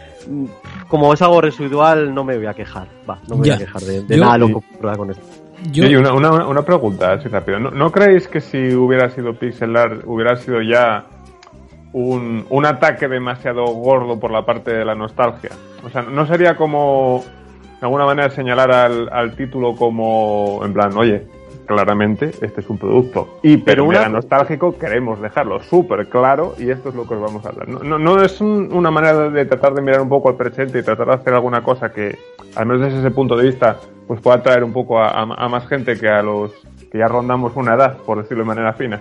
como 0.89 1.13
es 1.15 1.23
algo 1.23 1.41
residual, 1.41 2.15
no 2.15 2.25
me 2.25 2.37
voy 2.37 2.47
a 2.47 2.55
quejar. 2.55 2.89
Va, 3.09 3.19
no 3.29 3.37
me 3.37 3.47
Ya. 3.47 3.55
voy 3.55 3.63
a 3.63 3.67
quejar 3.67 3.83
de, 3.83 4.03
de 4.03 4.17
Yo- 4.17 4.25
nada 4.25 4.39
lo 4.39 4.47
que 4.49 4.55
ocurra 4.55 4.97
con 4.97 5.11
esto. 5.11 5.25
Yo, 5.73 5.85
Oye, 5.85 5.99
una, 5.99 6.13
una, 6.15 6.47
una 6.47 6.63
pregunta, 6.63 7.13
así 7.13 7.29
rápido. 7.29 7.59
¿No, 7.59 7.71
no 7.71 7.93
creéis 7.93 8.27
que 8.29 8.41
si 8.41 8.75
hubiera 8.75 9.11
sido 9.11 9.35
pixel 9.35 9.77
art 9.77 10.03
hubiera 10.07 10.35
sido 10.37 10.63
ya 10.63 11.05
un, 11.93 12.47
un 12.49 12.67
ataque 12.67 13.09
demasiado 13.09 13.65
gordo 13.67 14.19
por 14.19 14.31
la 14.31 14.45
parte 14.47 14.73
de 14.73 14.85
la 14.85 14.95
nostalgia? 14.95 15.51
O 15.85 15.91
sea, 15.91 16.01
¿no 16.03 16.27
sería 16.27 16.57
como, 16.57 17.23
de 17.79 17.87
alguna 17.87 18.07
manera, 18.07 18.31
señalar 18.31 18.73
al, 18.73 19.09
al 19.13 19.37
título 19.37 19.75
como, 19.75 20.61
en 20.65 20.73
plan, 20.73 20.97
oye, 20.97 21.27
claramente 21.75 22.31
este 22.41 22.61
es 22.63 22.69
un 22.69 22.79
producto 22.79 23.39
y 23.45 23.59
pero 23.59 23.85
una- 23.85 24.09
nostálgico 24.09 24.77
queremos 24.77 25.21
dejarlo 25.23 25.63
súper 25.63 26.09
claro 26.09 26.55
y 26.59 26.69
esto 26.71 26.89
es 26.89 26.95
lo 26.97 27.07
que 27.07 27.15
os 27.15 27.21
vamos 27.21 27.45
a 27.47 27.51
hablar. 27.51 27.69
No, 27.69 27.79
no, 27.85 27.99
no 27.99 28.21
es 28.23 28.41
un- 28.41 28.73
una 28.73 28.91
manera 28.91 29.31
de 29.31 29.45
tratar 29.45 29.73
de 29.75 29.81
mirar 29.83 30.01
un 30.01 30.09
poco 30.09 30.29
al 30.31 30.37
presente 30.37 30.81
y 30.81 30.83
tratar 30.83 31.07
de 31.07 31.15
hacer 31.15 31.33
alguna 31.33 31.63
cosa 31.63 31.93
que, 31.93 32.19
al 32.57 32.67
menos 32.67 32.83
desde 32.83 32.99
ese 32.99 33.11
punto 33.13 33.37
de 33.37 33.45
vista, 33.47 33.77
pues 34.09 34.21
pueda 34.21 34.39
atraer 34.39 34.65
un 34.65 34.73
poco 34.73 34.99
a, 34.99 35.11
a- 35.11 35.23
a 35.23 35.49
más 35.49 35.67
gente 35.69 35.97
que 35.97 36.09
a 36.09 36.23
los 36.23 36.51
que 36.91 36.99
ya 36.99 37.07
rondamos 37.07 37.53
una 37.55 37.75
edad, 37.75 37.99
por 37.99 38.21
decirlo 38.21 38.43
de 38.43 38.49
manera 38.49 38.73
fina. 38.73 39.01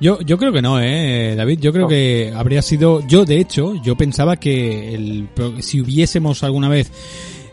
Yo, 0.00 0.20
yo 0.20 0.36
creo 0.36 0.52
que 0.52 0.60
no, 0.60 0.78
eh, 0.80 1.34
David. 1.34 1.60
Yo 1.60 1.72
creo 1.72 1.88
que 1.88 2.30
habría 2.36 2.60
sido. 2.60 3.00
Yo, 3.08 3.24
de 3.24 3.38
hecho, 3.38 3.72
yo 3.82 3.96
pensaba 3.96 4.36
que 4.36 4.94
el, 4.94 5.28
si 5.60 5.80
hubiésemos 5.80 6.44
alguna 6.44 6.68
vez 6.68 6.92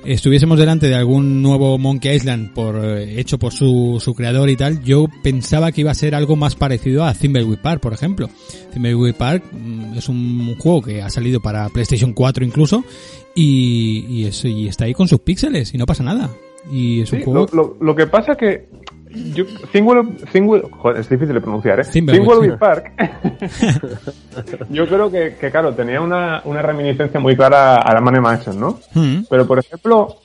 estuviésemos 0.06 0.58
delante 0.60 0.88
de 0.88 0.96
algún 0.96 1.42
nuevo 1.42 1.78
Monkey 1.78 2.16
Island 2.16 2.54
por 2.54 2.76
eh, 2.84 3.20
hecho 3.20 3.38
por 3.40 3.54
su, 3.54 4.00
su 4.04 4.14
creador 4.14 4.50
y 4.50 4.56
tal, 4.58 4.84
yo 4.84 5.08
pensaba 5.24 5.72
que 5.72 5.82
iba 5.82 5.92
a 5.92 5.96
ser 5.96 6.16
algo 6.16 6.36
más 6.36 6.56
parecido 6.56 7.04
a 7.06 7.14
Thimbleweed 7.14 7.60
Park, 7.60 7.82
por 7.82 7.94
ejemplo. 7.94 8.30
Thimbleweed 8.74 9.16
Park 9.16 9.44
mm, 9.52 9.98
es 9.98 10.10
un 10.10 10.56
juego 10.58 10.82
que 10.82 11.02
ha 11.02 11.10
salido 11.10 11.40
para 11.40 11.70
PlayStation 11.70 12.14
4 12.14 12.44
incluso 12.46 12.84
y, 13.36 14.06
y, 14.08 14.30
y 14.50 14.68
está 14.68 14.86
ahí 14.86 14.94
con 14.94 15.08
sus 15.08 15.20
píxeles 15.20 15.74
y 15.74 15.78
no 15.78 15.86
pasa 15.86 16.04
nada. 16.04 16.30
Y 16.72 17.02
es 17.02 17.12
un 17.12 17.22
juego... 17.24 17.48
lo, 17.52 17.64
lo- 17.64 17.78
lo 17.82 17.96
que 17.96 18.08
pasa 18.08 18.36
que 18.36 18.68
yo, 19.34 19.46
joder, 20.72 21.00
es 21.00 21.10
difícil 21.10 21.36
de 21.36 21.42
pronunciar, 21.42 21.80
¿eh? 21.80 21.84
Park. 22.58 22.92
yo 24.70 24.88
creo 24.88 25.12
que, 25.12 25.36
que, 25.40 25.52
claro, 25.52 25.74
tenía 25.74 26.02
una, 26.02 26.42
una 26.46 26.62
reminiscencia 26.62 27.20
muy 27.20 27.36
clara 27.36 27.78
a 27.78 27.94
la 27.94 28.02
Money 28.02 28.22
Mansion, 28.22 28.60
¿no? 28.60 28.80
Mm, 28.94 29.24
Pero, 29.30 29.46
por 29.46 29.60
ejemplo, 29.60 30.16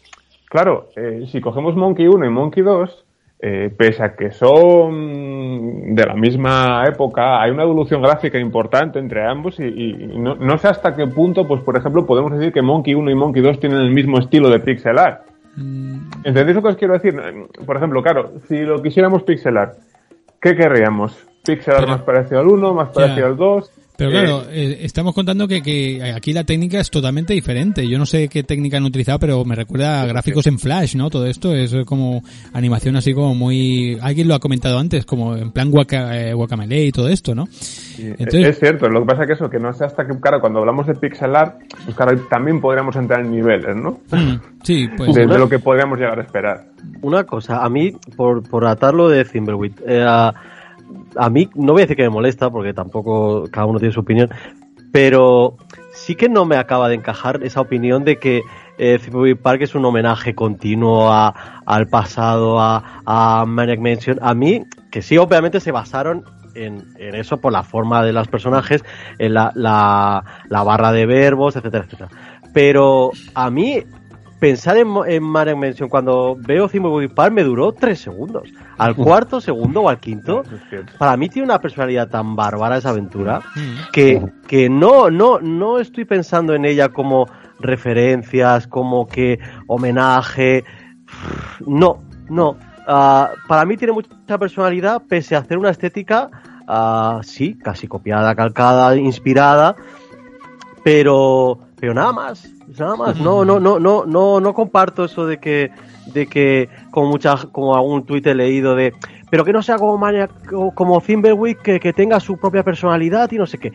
claro, 0.48 0.88
eh, 0.96 1.26
si 1.30 1.40
cogemos 1.40 1.76
Monkey 1.76 2.06
1 2.06 2.24
y 2.24 2.30
Monkey 2.30 2.62
2, 2.62 3.04
eh, 3.40 3.72
pese 3.76 4.02
a 4.02 4.16
que 4.16 4.32
son 4.32 5.94
de 5.94 6.06
la 6.06 6.14
misma 6.14 6.84
época, 6.88 7.40
hay 7.40 7.50
una 7.50 7.62
evolución 7.62 8.02
gráfica 8.02 8.38
importante 8.38 8.98
entre 8.98 9.24
ambos 9.24 9.60
y, 9.60 9.64
y 9.64 10.18
no, 10.18 10.34
no 10.34 10.58
sé 10.58 10.68
hasta 10.68 10.96
qué 10.96 11.06
punto, 11.06 11.46
pues 11.46 11.62
por 11.62 11.76
ejemplo, 11.76 12.04
podemos 12.04 12.32
decir 12.32 12.52
que 12.52 12.62
Monkey 12.62 12.94
1 12.94 13.10
y 13.10 13.14
Monkey 13.14 13.42
2 13.42 13.60
tienen 13.60 13.78
el 13.78 13.92
mismo 13.92 14.18
estilo 14.18 14.48
de 14.50 14.60
pixel 14.60 14.98
art. 14.98 15.27
Mm, 15.58 15.98
¿Entendéis 16.24 16.56
lo 16.56 16.62
que 16.62 16.68
os 16.68 16.76
quiero 16.76 16.94
decir? 16.94 17.14
Por 17.66 17.76
ejemplo, 17.76 18.02
claro, 18.02 18.32
si 18.48 18.60
lo 18.62 18.80
quisiéramos 18.82 19.22
pixelar, 19.22 19.74
¿qué 20.40 20.56
querríamos? 20.56 21.16
¿Pixelar 21.44 21.80
Pero- 21.80 21.92
más 21.92 22.02
parecido 22.02 22.40
al 22.40 22.48
1, 22.48 22.74
más 22.74 22.88
parecido 22.90 23.26
al 23.26 23.36
2? 23.36 23.72
Pero 23.98 24.10
Eh, 24.10 24.12
claro, 24.12 24.44
eh, 24.48 24.78
estamos 24.82 25.12
contando 25.12 25.48
que, 25.48 25.60
que 25.60 26.00
aquí 26.14 26.32
la 26.32 26.44
técnica 26.44 26.78
es 26.78 26.88
totalmente 26.88 27.34
diferente. 27.34 27.86
Yo 27.88 27.98
no 27.98 28.06
sé 28.06 28.28
qué 28.28 28.44
técnica 28.44 28.76
han 28.76 28.84
utilizado, 28.84 29.18
pero 29.18 29.44
me 29.44 29.56
recuerda 29.56 30.00
a 30.02 30.06
gráficos 30.06 30.46
en 30.46 30.60
Flash, 30.60 30.94
¿no? 30.94 31.10
Todo 31.10 31.26
esto 31.26 31.52
es 31.52 31.74
como 31.84 32.22
animación 32.52 32.94
así 32.94 33.12
como 33.12 33.34
muy... 33.34 33.98
Alguien 34.00 34.28
lo 34.28 34.36
ha 34.36 34.38
comentado 34.38 34.78
antes, 34.78 35.04
como 35.04 35.36
en 35.36 35.50
plan 35.50 35.72
guaca, 35.72 36.16
eh, 36.16 36.32
Guacamele 36.32 36.84
y 36.84 36.92
todo 36.92 37.08
esto, 37.08 37.34
¿no? 37.34 37.48
Entonces- 37.98 38.46
es 38.46 38.60
cierto, 38.60 38.88
lo 38.88 39.00
que 39.00 39.06
pasa 39.06 39.22
es 39.22 39.26
que 39.26 39.32
eso, 39.34 39.50
que 39.50 39.58
no 39.58 39.72
sé 39.72 39.84
hasta 39.84 40.06
qué, 40.06 40.12
claro, 40.20 40.40
cuando 40.40 40.60
hablamos 40.60 40.86
de 40.86 40.94
pixel 40.94 41.34
art, 41.34 41.56
pues 41.84 41.96
claro, 41.96 42.16
también 42.30 42.60
podríamos 42.60 42.94
entrar 42.94 43.20
en 43.20 43.32
niveles, 43.32 43.74
¿no? 43.74 43.98
Mm, 44.12 44.36
sí, 44.62 44.86
pues... 44.96 45.12
De, 45.12 45.26
de 45.26 45.38
lo 45.38 45.48
que 45.48 45.58
podríamos 45.58 45.98
llegar 45.98 46.20
a 46.20 46.22
esperar. 46.22 46.66
Una 47.02 47.24
cosa, 47.24 47.64
a 47.64 47.68
mí, 47.68 47.90
por, 48.16 48.48
por 48.48 48.64
atarlo 48.64 49.08
de 49.08 49.24
Thimbleweed, 49.24 49.72
eh, 49.88 50.04
a, 50.06 50.32
a 51.16 51.30
mí 51.30 51.48
no 51.54 51.72
voy 51.72 51.82
a 51.82 51.84
decir 51.84 51.96
que 51.96 52.02
me 52.02 52.10
molesta, 52.10 52.50
porque 52.50 52.74
tampoco 52.74 53.44
cada 53.50 53.66
uno 53.66 53.78
tiene 53.78 53.94
su 53.94 54.00
opinión, 54.00 54.30
pero 54.92 55.56
sí 55.92 56.14
que 56.14 56.28
no 56.28 56.44
me 56.44 56.56
acaba 56.56 56.88
de 56.88 56.94
encajar 56.94 57.40
esa 57.42 57.60
opinión 57.60 58.04
de 58.04 58.18
que 58.18 58.42
eh, 58.78 59.36
Park 59.42 59.62
es 59.62 59.74
un 59.74 59.84
homenaje 59.84 60.34
continuo 60.34 61.10
a, 61.10 61.62
al 61.66 61.88
pasado, 61.88 62.60
a, 62.60 63.02
a 63.04 63.44
Maniac 63.46 63.80
Mansion. 63.80 64.18
A 64.22 64.34
mí, 64.34 64.64
que 64.90 65.02
sí, 65.02 65.18
obviamente 65.18 65.60
se 65.60 65.72
basaron 65.72 66.24
en, 66.54 66.86
en 66.98 67.14
eso 67.14 67.40
por 67.40 67.52
la 67.52 67.62
forma 67.62 68.02
de 68.02 68.12
los 68.12 68.28
personajes, 68.28 68.84
en 69.18 69.34
la, 69.34 69.52
la, 69.54 70.24
la 70.48 70.62
barra 70.62 70.92
de 70.92 71.06
verbos, 71.06 71.56
etcétera, 71.56 71.84
etcétera. 71.84 72.10
Pero 72.54 73.10
a 73.34 73.50
mí, 73.50 73.82
pensar 74.38 74.76
en, 74.76 74.88
en 75.06 75.22
Maniac 75.22 75.56
Mansion 75.56 75.88
cuando 75.88 76.36
veo 76.38 76.68
Thimbleweed 76.68 77.10
Park 77.10 77.32
me 77.32 77.42
duró 77.42 77.72
tres 77.72 78.00
segundos. 78.00 78.48
Al 78.78 78.94
cuarto 78.96 79.40
segundo 79.40 79.82
o 79.82 79.88
al 79.88 79.98
quinto, 79.98 80.42
para 80.98 81.16
mí 81.16 81.28
tiene 81.28 81.46
una 81.46 81.60
personalidad 81.60 82.08
tan 82.08 82.36
bárbara 82.36 82.76
esa 82.76 82.90
aventura 82.90 83.08
Mm, 83.54 83.90
que, 83.92 84.22
que 84.46 84.68
no, 84.68 85.10
no, 85.10 85.40
no 85.40 85.78
estoy 85.78 86.04
pensando 86.04 86.54
en 86.54 86.64
ella 86.64 86.90
como 86.90 87.26
referencias, 87.58 88.66
como 88.66 89.06
que 89.06 89.38
homenaje. 89.66 90.64
no, 91.66 92.02
no. 92.28 92.56
Ah, 92.86 93.32
para 93.46 93.64
mí 93.66 93.76
tiene 93.76 93.92
mucha 93.92 94.38
personalidad, 94.38 95.02
pese 95.08 95.36
a 95.36 95.40
hacer 95.40 95.58
una 95.58 95.70
estética, 95.70 96.30
ah, 96.66 97.20
sí, 97.22 97.58
casi 97.58 97.86
copiada, 97.86 98.34
calcada, 98.34 98.96
inspirada, 98.96 99.76
pero, 100.82 101.58
pero 101.78 101.92
nada 101.92 102.12
más, 102.12 102.48
nada 102.78 102.96
más. 102.96 103.20
No, 103.20 103.44
no, 103.44 103.60
no, 103.60 103.78
no, 103.78 104.04
no, 104.04 104.40
no 104.40 104.54
comparto 104.54 105.04
eso 105.04 105.26
de 105.26 105.38
que, 105.38 105.70
de 106.06 106.26
que, 106.26 106.68
como 106.90 107.08
muchas, 107.08 107.46
como 107.46 107.74
algún 107.74 108.04
tuit 108.04 108.26
he 108.26 108.34
leído 108.34 108.74
de, 108.74 108.94
pero 109.30 109.44
que 109.44 109.52
no 109.52 109.62
sea 109.62 109.76
como 109.76 109.98
Maniac, 109.98 110.30
como 110.74 111.00
Thimbleweed, 111.00 111.58
que, 111.58 111.80
que 111.80 111.92
tenga 111.92 112.20
su 112.20 112.36
propia 112.36 112.62
personalidad 112.62 113.30
y 113.32 113.36
no 113.36 113.46
sé 113.46 113.58
qué. 113.58 113.72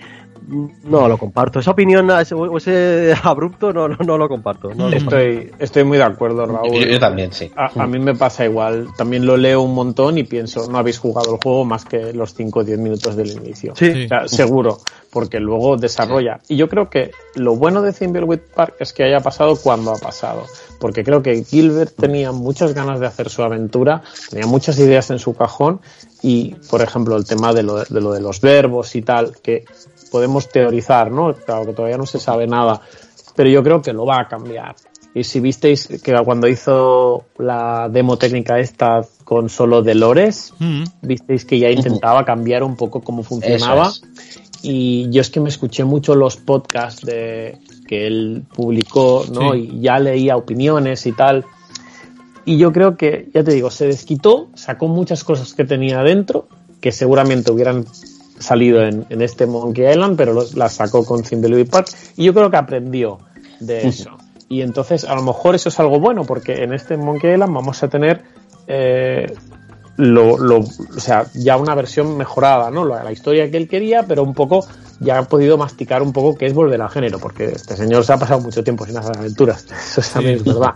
No 0.83 1.07
lo 1.07 1.17
comparto. 1.17 1.59
Esa 1.59 1.71
opinión 1.71 2.09
ese, 2.19 3.13
abrupto 3.23 3.71
no, 3.71 3.87
no, 3.87 3.97
no 4.03 4.17
lo 4.17 4.27
comparto. 4.27 4.73
No 4.73 4.89
lo 4.89 4.97
Estoy, 4.97 5.51
estoy 5.59 5.83
muy 5.83 5.97
de 5.97 6.03
acuerdo, 6.03 6.45
Raúl. 6.45 6.73
Yo, 6.73 6.85
yo 6.85 6.99
también, 6.99 7.31
sí. 7.31 7.51
A, 7.55 7.83
a 7.83 7.87
mí 7.87 7.99
me 7.99 8.15
pasa 8.15 8.45
igual. 8.45 8.87
También 8.97 9.25
lo 9.25 9.37
leo 9.37 9.61
un 9.61 9.73
montón 9.73 10.17
y 10.17 10.23
pienso, 10.23 10.69
no 10.69 10.77
habéis 10.77 10.99
jugado 10.99 11.33
el 11.33 11.39
juego 11.41 11.65
más 11.65 11.85
que 11.85 12.13
los 12.13 12.33
5 12.33 12.59
o 12.59 12.63
10 12.63 12.79
minutos 12.79 13.15
del 13.15 13.31
inicio. 13.31 13.73
Sí. 13.75 14.05
O 14.05 14.07
sea, 14.07 14.27
seguro, 14.27 14.79
porque 15.13 15.39
luego 15.39 15.77
desarrolla. 15.77 16.39
Y 16.47 16.55
yo 16.55 16.67
creo 16.67 16.89
que 16.89 17.11
lo 17.35 17.55
bueno 17.55 17.83
de 17.83 17.93
Thimbleweed 17.93 18.39
Park 18.55 18.77
es 18.79 18.93
que 18.93 19.03
haya 19.03 19.19
pasado 19.19 19.55
cuando 19.55 19.91
ha 19.91 19.97
pasado. 19.97 20.47
Porque 20.79 21.03
creo 21.03 21.21
que 21.21 21.43
Gilbert 21.43 21.95
tenía 21.95 22.31
muchas 22.31 22.73
ganas 22.73 22.99
de 22.99 23.05
hacer 23.05 23.29
su 23.29 23.43
aventura, 23.43 24.01
tenía 24.31 24.47
muchas 24.47 24.79
ideas 24.79 25.11
en 25.11 25.19
su 25.19 25.35
cajón 25.35 25.81
y, 26.23 26.55
por 26.67 26.81
ejemplo, 26.81 27.15
el 27.15 27.25
tema 27.25 27.53
de 27.53 27.61
lo 27.61 27.83
de, 27.83 28.01
lo 28.01 28.11
de 28.11 28.21
los 28.21 28.41
verbos 28.41 28.95
y 28.95 29.03
tal, 29.03 29.37
que 29.41 29.65
podemos 30.11 30.49
teorizar, 30.49 31.11
¿no? 31.11 31.31
Claro 31.35 31.67
que 31.67 31.73
todavía 31.73 31.97
no 31.97 32.07
se 32.07 32.19
sabe 32.19 32.47
nada, 32.47 32.81
pero 33.35 33.49
yo 33.49 33.61
creo 33.61 33.83
que 33.83 33.93
lo 33.93 34.07
va 34.07 34.19
a 34.19 34.27
cambiar. 34.27 34.75
Y 35.15 35.25
si 35.25 35.39
visteis 35.39 35.87
que 36.03 36.13
cuando 36.25 36.47
hizo 36.47 37.25
la 37.37 37.87
demo 37.87 38.17
técnica 38.17 38.57
esta 38.57 39.01
con 39.23 39.47
solo 39.47 39.83
Dolores, 39.83 40.55
Mm. 40.57 40.83
visteis 41.03 41.45
que 41.45 41.59
ya 41.59 41.69
intentaba 41.69 42.25
cambiar 42.25 42.63
un 42.63 42.75
poco 42.75 43.01
cómo 43.01 43.21
funcionaba. 43.21 43.89
Eso 43.89 44.01
Y 44.63 45.09
yo 45.11 45.21
es 45.21 45.29
que 45.29 45.39
me 45.41 45.49
escuché 45.49 45.83
mucho 45.83 46.15
los 46.15 46.37
podcasts 46.37 47.05
de 47.05 47.57
que 47.87 48.07
él 48.07 48.43
publicó, 48.55 49.25
¿no? 49.31 49.51
Sí. 49.53 49.69
Y 49.73 49.81
ya 49.81 49.99
leía 49.99 50.37
opiniones 50.37 51.05
y 51.05 51.11
tal. 51.11 51.43
Y 52.45 52.57
yo 52.57 52.71
creo 52.71 52.95
que, 52.97 53.29
ya 53.33 53.43
te 53.43 53.51
digo, 53.53 53.69
se 53.69 53.87
desquitó, 53.87 54.47
sacó 54.55 54.87
muchas 54.87 55.23
cosas 55.23 55.53
que 55.53 55.65
tenía 55.65 56.01
dentro, 56.01 56.47
que 56.81 56.91
seguramente 56.91 57.51
hubieran 57.51 57.85
salido 58.39 58.81
en, 58.83 59.05
en 59.09 59.21
este 59.21 59.45
Monkey 59.45 59.89
Island, 59.89 60.17
pero 60.17 60.33
los- 60.33 60.55
las 60.55 60.73
sacó 60.73 61.05
con 61.05 61.23
Thimbleweed 61.23 61.69
Park. 61.69 61.87
Y 62.17 62.25
yo 62.25 62.33
creo 62.33 62.49
que 62.49 62.57
aprendió 62.57 63.19
de 63.59 63.87
eso. 63.87 64.11
Y 64.49 64.61
entonces, 64.61 65.03
a 65.05 65.15
lo 65.15 65.23
mejor 65.23 65.55
eso 65.55 65.69
es 65.69 65.79
algo 65.79 65.99
bueno, 65.99 66.23
porque 66.25 66.63
en 66.63 66.73
este 66.73 66.95
Monkey 66.97 67.33
Island 67.33 67.53
vamos 67.53 67.81
a 67.83 67.89
tener 67.89 68.23
eh, 68.67 69.33
lo, 69.97 70.37
lo, 70.37 70.59
o 70.59 70.99
sea, 70.99 71.27
ya 71.33 71.57
una 71.57 71.75
versión 71.75 72.17
mejorada, 72.17 72.71
¿no? 72.71 72.85
La, 72.85 73.03
la 73.03 73.11
historia 73.11 73.49
que 73.49 73.57
él 73.57 73.67
quería, 73.67 74.03
pero 74.03 74.23
un 74.23 74.33
poco 74.33 74.65
ya 74.99 75.19
ha 75.19 75.23
podido 75.23 75.57
masticar 75.57 76.01
un 76.01 76.13
poco 76.13 76.35
qué 76.35 76.45
es 76.45 76.53
volver 76.53 76.81
al 76.81 76.89
género, 76.89 77.19
porque 77.19 77.45
este 77.45 77.75
señor 77.75 78.03
se 78.05 78.13
ha 78.13 78.17
pasado 78.17 78.41
mucho 78.41 78.63
tiempo 78.63 78.85
sin 78.85 78.97
hacer 78.97 79.17
aventuras, 79.17 79.65
eso 79.97 80.01
también 80.13 80.37
es 80.37 80.43
verdad. 80.43 80.75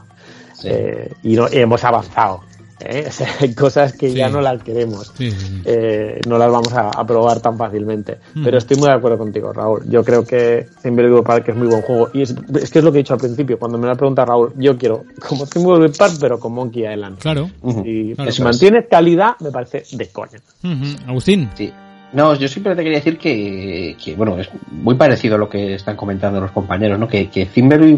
Sí. 0.54 0.68
Eh, 0.72 1.14
y, 1.24 1.36
no, 1.36 1.48
y 1.52 1.58
hemos 1.58 1.84
avanzado. 1.84 2.42
¿Eh? 2.80 3.06
O 3.08 3.12
sea, 3.12 3.28
hay 3.40 3.54
cosas 3.54 3.94
que 3.94 4.14
ya 4.14 4.30
no 4.30 4.42
las 4.42 4.62
queremos. 4.64 5.12
Sí, 5.18 5.32
sí, 5.32 5.38
sí. 5.38 5.62
Eh, 5.66 6.22
no 6.28 6.38
las 6.38 6.52
vamos 6.52 6.74
a, 6.74 6.90
a 6.90 7.06
probar 7.06 7.40
tan 7.40 7.58
fácilmente. 7.58 8.18
Mm. 8.34 8.44
Pero 8.44 8.58
estoy 8.58 8.78
muy 8.78 8.88
de 8.88 8.96
acuerdo 8.96 9.18
contigo, 9.18 9.52
Raúl. 9.54 9.84
Yo 9.90 10.04
creo 10.04 10.26
que 10.26 10.68
Thimbleweed 10.82 11.24
Park 11.24 11.50
es 11.50 11.56
muy 11.56 11.68
buen 11.68 11.82
juego. 11.82 12.10
Y 12.14 12.22
es, 12.22 12.36
es 12.62 12.72
que 12.72 12.80
es 12.80 12.86
lo 12.86 12.92
que 12.92 13.00
he 13.00 13.02
dicho 13.04 13.14
al 13.14 13.20
principio, 13.20 13.58
cuando 13.58 13.78
me 13.78 13.86
lo 13.86 13.94
ha 13.94 13.96
preguntado 13.96 14.28
Raúl, 14.28 14.54
yo 14.58 14.78
quiero 14.78 15.06
como 15.28 15.46
Thimbleweed 15.46 15.96
Park, 15.98 16.14
pero 16.20 16.40
con 16.40 16.54
Monkey 16.54 16.86
Island. 16.92 17.20
Claro. 17.20 17.50
Y 17.84 18.14
Claro. 18.16 18.32
si 18.32 18.42
mantiene 18.42 18.86
calidad, 18.88 19.36
me 19.40 19.52
parece 19.52 19.84
de 19.92 20.08
coña. 20.10 20.40
Agustín. 21.08 21.50
Sí. 21.56 21.72
No, 22.14 22.34
yo 22.36 22.48
simplemente 22.48 22.84
quería 22.84 23.00
decir 23.00 23.18
que, 23.18 23.98
que, 24.04 24.16
bueno, 24.16 24.40
es 24.40 24.50
muy 24.72 24.96
parecido 24.96 25.36
a 25.36 25.38
lo 25.38 25.50
que 25.50 25.76
están 25.76 25.98
comentando 25.98 26.40
los 26.40 26.52
compañeros, 26.52 26.98
¿no? 26.98 27.08
Que, 27.08 27.30
que 27.30 27.48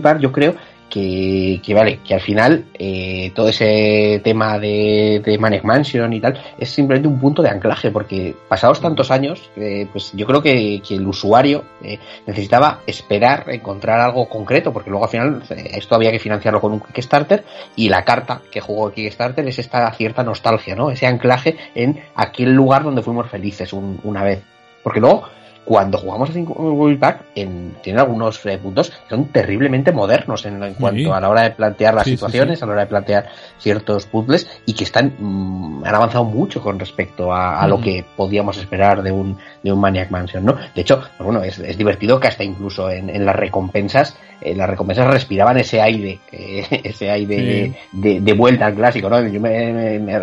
Park 0.01 0.19
yo 0.19 0.32
creo 0.32 0.55
que, 0.90 1.62
que 1.64 1.74
vale, 1.74 2.00
que 2.06 2.14
al 2.14 2.22
final 2.22 2.66
eh, 2.74 3.32
todo 3.36 3.50
ese 3.50 4.22
tema 4.24 4.58
de, 4.60 5.22
de 5.24 5.38
Maniac 5.38 5.64
Mansion 5.64 6.12
y 6.14 6.20
tal 6.20 6.40
es 6.58 6.70
simplemente 6.70 7.08
un 7.08 7.20
punto 7.20 7.42
de 7.42 7.50
anclaje, 7.50 7.92
porque 7.92 8.36
pasados 8.48 8.82
tantos 8.82 9.12
años, 9.12 9.50
eh, 9.56 9.88
pues 9.92 10.12
yo 10.14 10.26
creo 10.26 10.42
que, 10.42 10.82
el 10.90 11.08
usuario 11.08 11.64
eh, 11.84 12.00
necesitaba 12.26 12.80
esperar 12.88 13.46
encontrar 13.48 14.00
algo 14.00 14.28
concreto, 14.28 14.74
porque 14.74 14.90
luego 14.90 15.06
al 15.06 15.12
final 15.12 15.44
eh, 15.50 15.72
esto 15.76 15.96
había 15.96 16.12
que 16.12 16.20
financiarlo 16.20 16.60
con 16.60 16.74
un 16.74 16.80
Kickstarter 16.80 17.44
y 17.76 17.90
la 17.90 18.04
carta 18.04 18.42
que 18.52 18.60
jugó 18.60 18.92
Kickstarter 18.92 19.48
es 19.48 19.60
esta 19.60 19.92
cierta 19.94 20.24
nostalgia, 20.24 20.76
¿no? 20.76 20.90
Ese 20.90 21.06
anclaje 21.06 21.56
en 21.76 22.02
aquel 22.16 22.54
lugar 22.54 22.84
donde 22.84 23.02
fuimos 23.04 23.30
felices 23.30 23.72
un- 23.74 24.00
una 24.04 24.24
vez. 24.24 24.42
Porque 24.84 25.00
luego, 25.00 25.24
cuando 25.70 25.99
jugamos 25.99 26.32
a 26.32 26.99
Park, 26.99 27.26
en, 27.36 27.76
tiene 27.84 27.99
algunos 27.99 28.43
eh, 28.47 28.57
puntos 28.57 28.89
que 28.89 28.95
son 29.07 29.26
terriblemente 29.26 29.91
modernos 29.91 30.43
en, 30.47 30.63
en 30.63 30.74
cuanto 30.74 31.13
a 31.13 31.22
la 31.22 31.30
hora 31.30 31.43
de 31.43 31.51
plantear 31.51 31.93
las 31.93 32.05
Sí, 32.05 32.11
situaciones, 32.11 32.57
sí. 32.57 32.63
a 32.63 32.65
la 32.65 32.72
hora 32.74 32.82
de 32.82 32.88
plantear 32.88 33.28
ciertos 33.59 34.07
puzzles 34.07 34.49
y 34.65 34.74
que 34.74 34.84
están 34.84 35.13
mm, 35.20 35.84
han 35.86 35.93
avanzado 35.93 36.24
mucho 36.26 36.59
con 36.63 36.80
respecto 36.80 37.32
a, 37.32 37.61
a 37.61 37.67
lo 37.67 37.80
que 37.80 38.03
podíamos 38.17 38.57
esperar 38.57 39.03
de 39.03 39.11
un 39.11 39.38
de 39.61 39.72
un 39.72 39.80
Maniac 39.80 40.09
Mansion, 40.09 40.43
¿no? 40.43 40.55
De 40.74 40.82
hecho, 40.82 41.01
pues 41.17 41.26
bueno, 41.26 41.43
es, 41.43 41.59
es 41.59 41.78
divertido 41.78 42.20
que 42.20 42.30
hasta 42.30 42.43
incluso 42.43 42.89
en, 42.89 43.09
en 43.11 43.26
las 43.26 43.36
recompensas, 43.36 44.17
eh, 44.41 44.55
las 44.55 44.70
recompensas 44.70 45.05
respiraban 45.13 45.57
ese 45.59 45.82
aire, 45.82 46.20
eh, 46.32 46.65
ese 46.84 47.11
aire 47.11 47.36
de, 47.36 47.76
de- 47.91 48.22
de 48.22 48.34
vuelta 48.34 48.65
al 48.65 48.74
clásico, 48.74 49.07
¿no? 49.09 49.22
Yo 49.28 49.39
me, 49.39 49.72
me, 49.72 49.99
me- 49.99 50.20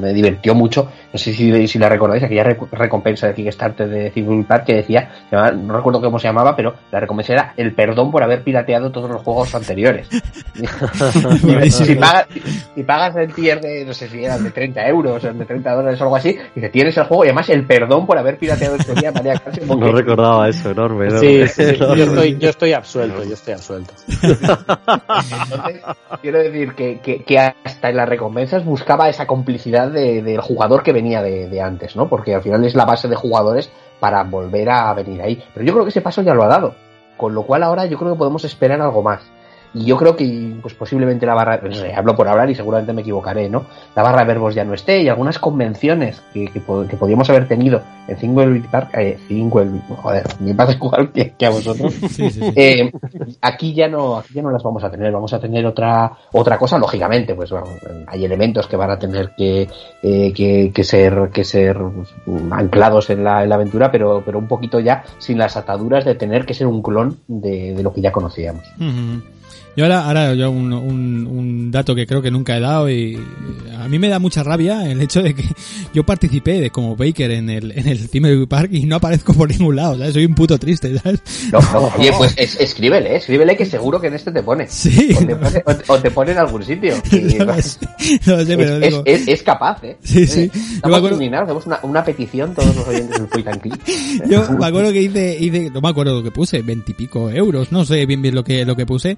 me 0.00 0.12
divirtió 0.14 0.54
mucho, 0.54 0.88
no 1.12 1.18
sé 1.18 1.34
si, 1.34 1.66
si 1.68 1.78
la 1.78 1.88
recordáis, 1.90 2.22
aquella 2.22 2.44
rec- 2.44 2.70
recompensa 2.70 3.26
de 3.26 3.34
Kickstarter 3.34 3.88
de 3.88 4.10
Thimbleweed 4.10 4.46
Park 4.46 4.64
que 4.64 4.77
decía, 4.78 5.10
se 5.30 5.36
llamaba- 5.36 5.52
no 5.56 5.76
recuerdo 5.76 6.00
cómo 6.00 6.18
se 6.18 6.28
llamaba, 6.28 6.56
pero 6.56 6.74
la 6.90 7.00
recompensa 7.00 7.32
era 7.34 7.52
el 7.56 7.74
perdón 7.74 8.10
por 8.10 8.22
haber 8.22 8.42
pirateado 8.42 8.90
todos 8.90 9.10
los 9.10 9.22
juegos 9.22 9.54
anteriores. 9.54 10.08
Si, 11.70 11.94
pagas, 11.94 12.26
si 12.74 12.82
pagas 12.82 13.16
el 13.16 13.32
tier 13.34 13.60
de, 13.60 13.84
no 13.84 13.92
sé 13.92 14.08
si 14.08 14.24
eran 14.24 14.42
de 14.42 14.50
30 14.50 14.86
euros 14.88 15.22
o 15.24 15.32
de 15.32 15.44
30 15.44 15.72
dólares 15.74 16.00
o 16.00 16.04
algo 16.04 16.16
así, 16.16 16.36
y 16.54 16.60
te 16.60 16.68
tienes 16.68 16.96
el 16.96 17.04
juego 17.04 17.24
y 17.24 17.28
además 17.28 17.48
el 17.50 17.64
perdón 17.66 18.06
por 18.06 18.18
haber 18.18 18.38
pirateado 18.38 18.76
este 18.76 18.94
día 18.94 19.12
María 19.12 19.34
Cárcel, 19.38 19.64
porque- 19.66 19.84
No 19.84 19.92
recordaba 19.92 20.48
eso, 20.48 20.70
enorme. 20.70 21.06
enorme. 21.06 21.46
Sí, 21.48 21.48
sí, 21.48 21.64
sí, 21.74 21.76
yo, 21.78 21.94
estoy, 22.04 22.38
yo 22.38 22.48
estoy 22.50 22.72
absuelto, 22.72 23.24
yo 23.24 23.34
estoy 23.34 23.54
absuelto. 23.54 23.92
Entonces, 24.08 25.80
quiero 26.22 26.38
decir 26.38 26.74
que, 26.74 27.00
que, 27.00 27.22
que 27.24 27.38
hasta 27.38 27.90
en 27.90 27.96
las 27.96 28.08
recompensas 28.08 28.64
buscaba 28.64 29.08
esa 29.08 29.26
complicidad 29.26 29.88
de- 29.90 30.22
del 30.22 30.40
jugador 30.40 30.82
que 30.82 30.92
venía 30.92 31.22
de, 31.22 31.48
de 31.48 31.60
antes, 31.60 31.96
¿no? 31.96 32.08
Porque 32.08 32.34
al 32.34 32.42
final 32.42 32.64
es 32.64 32.74
la 32.74 32.84
base 32.84 33.08
de 33.08 33.16
jugadores 33.16 33.70
para 34.00 34.22
volver 34.24 34.70
a 34.70 34.92
venir 34.94 35.22
ahí. 35.22 35.42
Pero 35.54 35.66
yo 35.66 35.72
creo 35.72 35.84
que 35.84 35.90
ese 35.90 36.00
paso 36.00 36.22
ya 36.22 36.34
lo 36.34 36.44
ha 36.44 36.48
dado. 36.48 36.74
Con 37.16 37.34
lo 37.34 37.42
cual 37.42 37.62
ahora 37.62 37.86
yo 37.86 37.98
creo 37.98 38.12
que 38.12 38.18
podemos 38.18 38.44
esperar 38.44 38.80
algo 38.80 39.02
más. 39.02 39.20
Y 39.74 39.84
yo 39.84 39.96
creo 39.96 40.16
que 40.16 40.54
pues 40.62 40.74
posiblemente 40.74 41.26
la 41.26 41.34
barra, 41.34 41.60
no 41.62 41.72
sé, 41.74 41.94
hablo 41.94 42.16
por 42.16 42.26
hablar 42.26 42.48
y 42.50 42.54
seguramente 42.54 42.92
me 42.92 43.02
equivocaré, 43.02 43.48
¿no? 43.50 43.64
La 43.94 44.02
barra 44.02 44.20
de 44.20 44.26
verbos 44.28 44.54
ya 44.54 44.64
no 44.64 44.72
esté 44.74 45.02
y 45.02 45.08
algunas 45.08 45.38
convenciones 45.38 46.22
que, 46.32 46.46
que, 46.46 46.60
po- 46.60 46.86
que 46.88 46.96
podíamos 46.96 47.28
haber 47.30 47.46
tenido 47.46 47.82
en 48.08 48.16
Thimbleweed 48.16 48.64
Park, 48.70 48.90
eh, 48.94 49.18
Thimbleweed, 49.28 49.80
joder, 50.02 50.22
me 50.40 50.54
pasa 50.54 50.72
igual 50.72 51.12
que, 51.12 51.32
que 51.32 51.46
a 51.46 51.50
vosotros. 51.50 51.92
Sí, 52.08 52.30
sí, 52.30 52.40
sí. 52.40 52.52
Eh, 52.56 52.90
aquí 53.42 53.74
ya 53.74 53.88
no 53.88 54.16
aquí 54.16 54.34
ya 54.34 54.42
no 54.42 54.50
las 54.50 54.62
vamos 54.62 54.82
a 54.82 54.90
tener 54.90 55.12
vamos 55.12 55.32
a 55.34 55.38
tener 55.38 55.64
otra 55.66 56.12
otra 56.32 56.56
cosa 56.58 56.78
lógicamente 56.78 57.34
pues 57.34 57.50
bueno, 57.50 57.66
hay 58.06 58.24
elementos 58.24 58.66
que 58.66 58.76
van 58.76 58.90
a 58.90 58.98
tener 58.98 59.32
que, 59.36 59.68
eh, 60.02 60.32
que, 60.32 60.72
que 60.74 60.84
ser 60.84 61.28
que 61.32 61.44
ser 61.44 61.76
anclados 62.50 63.10
en 63.10 63.24
la, 63.24 63.42
en 63.42 63.48
la 63.48 63.54
aventura 63.56 63.90
pero 63.90 64.22
pero 64.24 64.38
un 64.38 64.48
poquito 64.48 64.80
ya 64.80 65.04
sin 65.18 65.38
las 65.38 65.56
ataduras 65.56 66.04
de 66.04 66.14
tener 66.14 66.44
que 66.46 66.54
ser 66.54 66.66
un 66.66 66.82
clon 66.82 67.18
de, 67.26 67.74
de 67.74 67.82
lo 67.82 67.92
que 67.92 68.00
ya 68.00 68.12
conocíamos. 68.12 68.64
Y 69.76 69.80
ahora, 69.80 70.06
ahora 70.06 70.34
yo 70.34 70.50
un, 70.50 70.72
un, 70.72 71.26
un 71.26 71.70
dato 71.70 71.94
que 71.94 72.04
creo 72.04 72.20
que 72.20 72.32
nunca 72.32 72.56
he 72.56 72.60
dado 72.60 72.90
y 72.90 73.16
a 73.78 73.86
mí 73.86 74.00
me 74.00 74.08
da 74.08 74.18
mucha 74.18 74.42
rabia 74.42 74.90
el 74.90 75.00
hecho 75.00 75.22
de 75.22 75.34
que 75.34 75.44
yo 75.94 76.04
participé 76.04 76.60
de 76.60 76.70
como 76.70 76.96
Baker 76.96 77.30
en 77.30 77.48
el, 77.48 77.70
en 77.78 77.86
el 77.86 78.08
Thimbleweed 78.08 78.48
Park 78.48 78.70
y 78.72 78.86
no 78.86 78.96
aparezco 78.96 79.34
por 79.34 79.48
ningún 79.48 79.76
lado, 79.76 79.96
¿sabes? 79.96 80.14
Soy 80.14 80.24
un 80.24 80.34
puto 80.34 80.58
triste, 80.58 80.98
¿sabes? 80.98 81.22
no, 81.52 81.60
no, 81.60 81.92
oye 81.98 82.12
pues 82.18 82.34
es- 82.36 82.58
escríbele 82.58 83.14
escríbele 83.16 83.56
que 83.56 83.66
seguro 83.66 84.00
que 84.00 84.08
en 84.08 84.14
este 84.14 84.32
te 84.32 84.42
pone 84.42 84.66
Sí. 84.68 85.14
o 85.16 85.24
te 85.24 85.36
pone, 85.36 85.62
o- 85.64 85.92
o 85.92 85.98
te 86.00 86.10
pone 86.10 86.32
en 86.32 86.38
algún 86.38 86.64
sitio 86.64 86.94
Y- 87.12 87.34
No 87.38 87.44
lo 87.44 87.62
sé, 87.62 87.78
no 88.26 88.36
lo 88.36 88.44
sé, 88.44 88.56
pero 88.56 88.74
es, 88.78 88.80
digo... 88.80 89.02
es- 89.04 89.20
es- 89.22 89.28
es 89.28 89.42
capaz, 89.44 89.84
¿eh? 89.84 89.96
Sí, 90.02 90.26
sí. 90.26 90.50
Yo 90.52 90.60
me 90.60 90.74
Estamos 90.74 90.98
acuerdo- 90.98 91.42
hacemos 91.44 91.66
una, 91.66 91.78
una 91.84 92.04
petición 92.04 92.52
todos 92.52 92.74
los 92.74 92.88
oyentes 92.88 93.16
del 93.16 93.28
Point 93.28 93.46
and 93.48 93.60
Click. 93.60 93.80
Yo 94.28 94.50
me 94.58 94.66
acuerdo 94.66 94.92
que 94.92 95.02
hice, 95.02 95.36
hice, 95.38 95.70
no 95.70 95.80
me 95.80 95.88
acuerdo 95.88 96.14
lo 96.14 96.22
que 96.24 96.32
puse, 96.32 96.62
veintipico 96.62 97.30
euros, 97.30 97.70
no 97.70 97.84
sé 97.84 98.04
bien 98.06 98.22
bien 98.22 98.34
lo 98.34 98.42
que, 98.42 98.64
lo 98.64 98.74
que 98.74 98.86
puse, 98.86 99.16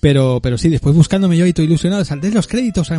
Pero, 0.00 0.40
pero 0.42 0.56
sí, 0.56 0.70
después 0.70 0.94
buscándome 0.96 1.36
yo 1.36 1.44
y 1.44 1.52
todo 1.52 1.66
ilusionado, 1.66 2.02
salté 2.06 2.30
los 2.30 2.46
créditos 2.46 2.90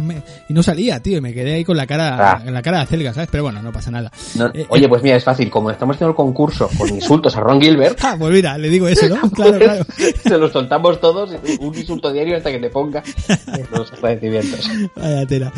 y 0.47 0.53
no 0.53 0.61
salía, 0.61 0.99
tío, 0.99 1.17
y 1.17 1.21
me 1.21 1.33
quedé 1.33 1.53
ahí 1.53 1.63
con 1.65 1.75
la 1.75 1.87
cara, 1.87 2.33
Ah. 2.33 2.43
en 2.45 2.53
la 2.53 2.61
cara 2.61 2.77
de 2.77 2.83
acelga, 2.83 3.11
¿sabes? 3.11 3.27
Pero 3.31 3.41
bueno, 3.43 3.59
no 3.63 3.71
pasa 3.71 3.89
nada. 3.89 4.11
No, 4.35 4.51
Eh, 4.53 4.67
oye, 4.69 4.87
pues 4.87 5.01
mira, 5.01 5.15
es 5.15 5.23
fácil. 5.23 5.49
Como 5.49 5.71
estamos 5.71 5.95
haciendo 5.95 6.11
el 6.11 6.15
concurso 6.15 6.69
con 6.77 6.87
insultos 6.93 7.35
a 7.35 7.39
Ron 7.39 7.59
Gilbert, 7.59 7.97
Ah, 8.03 8.15
pues 8.19 8.31
mira, 8.31 8.55
le 8.59 8.69
digo 8.69 8.87
eso, 8.87 9.09
¿no? 9.09 9.19
Claro, 9.31 9.57
claro. 9.57 9.85
se 10.23 10.37
los 10.37 10.51
soltamos 10.51 11.01
todos, 11.01 11.31
un 11.59 11.75
insulto 11.75 12.13
diario 12.13 12.37
hasta 12.37 12.51
que 12.51 12.59
le 12.59 12.69
ponga 12.69 13.01
los 13.75 13.91
agradecimientos. 13.93 14.69
Vaya 14.95 15.25
tela. 15.25 15.51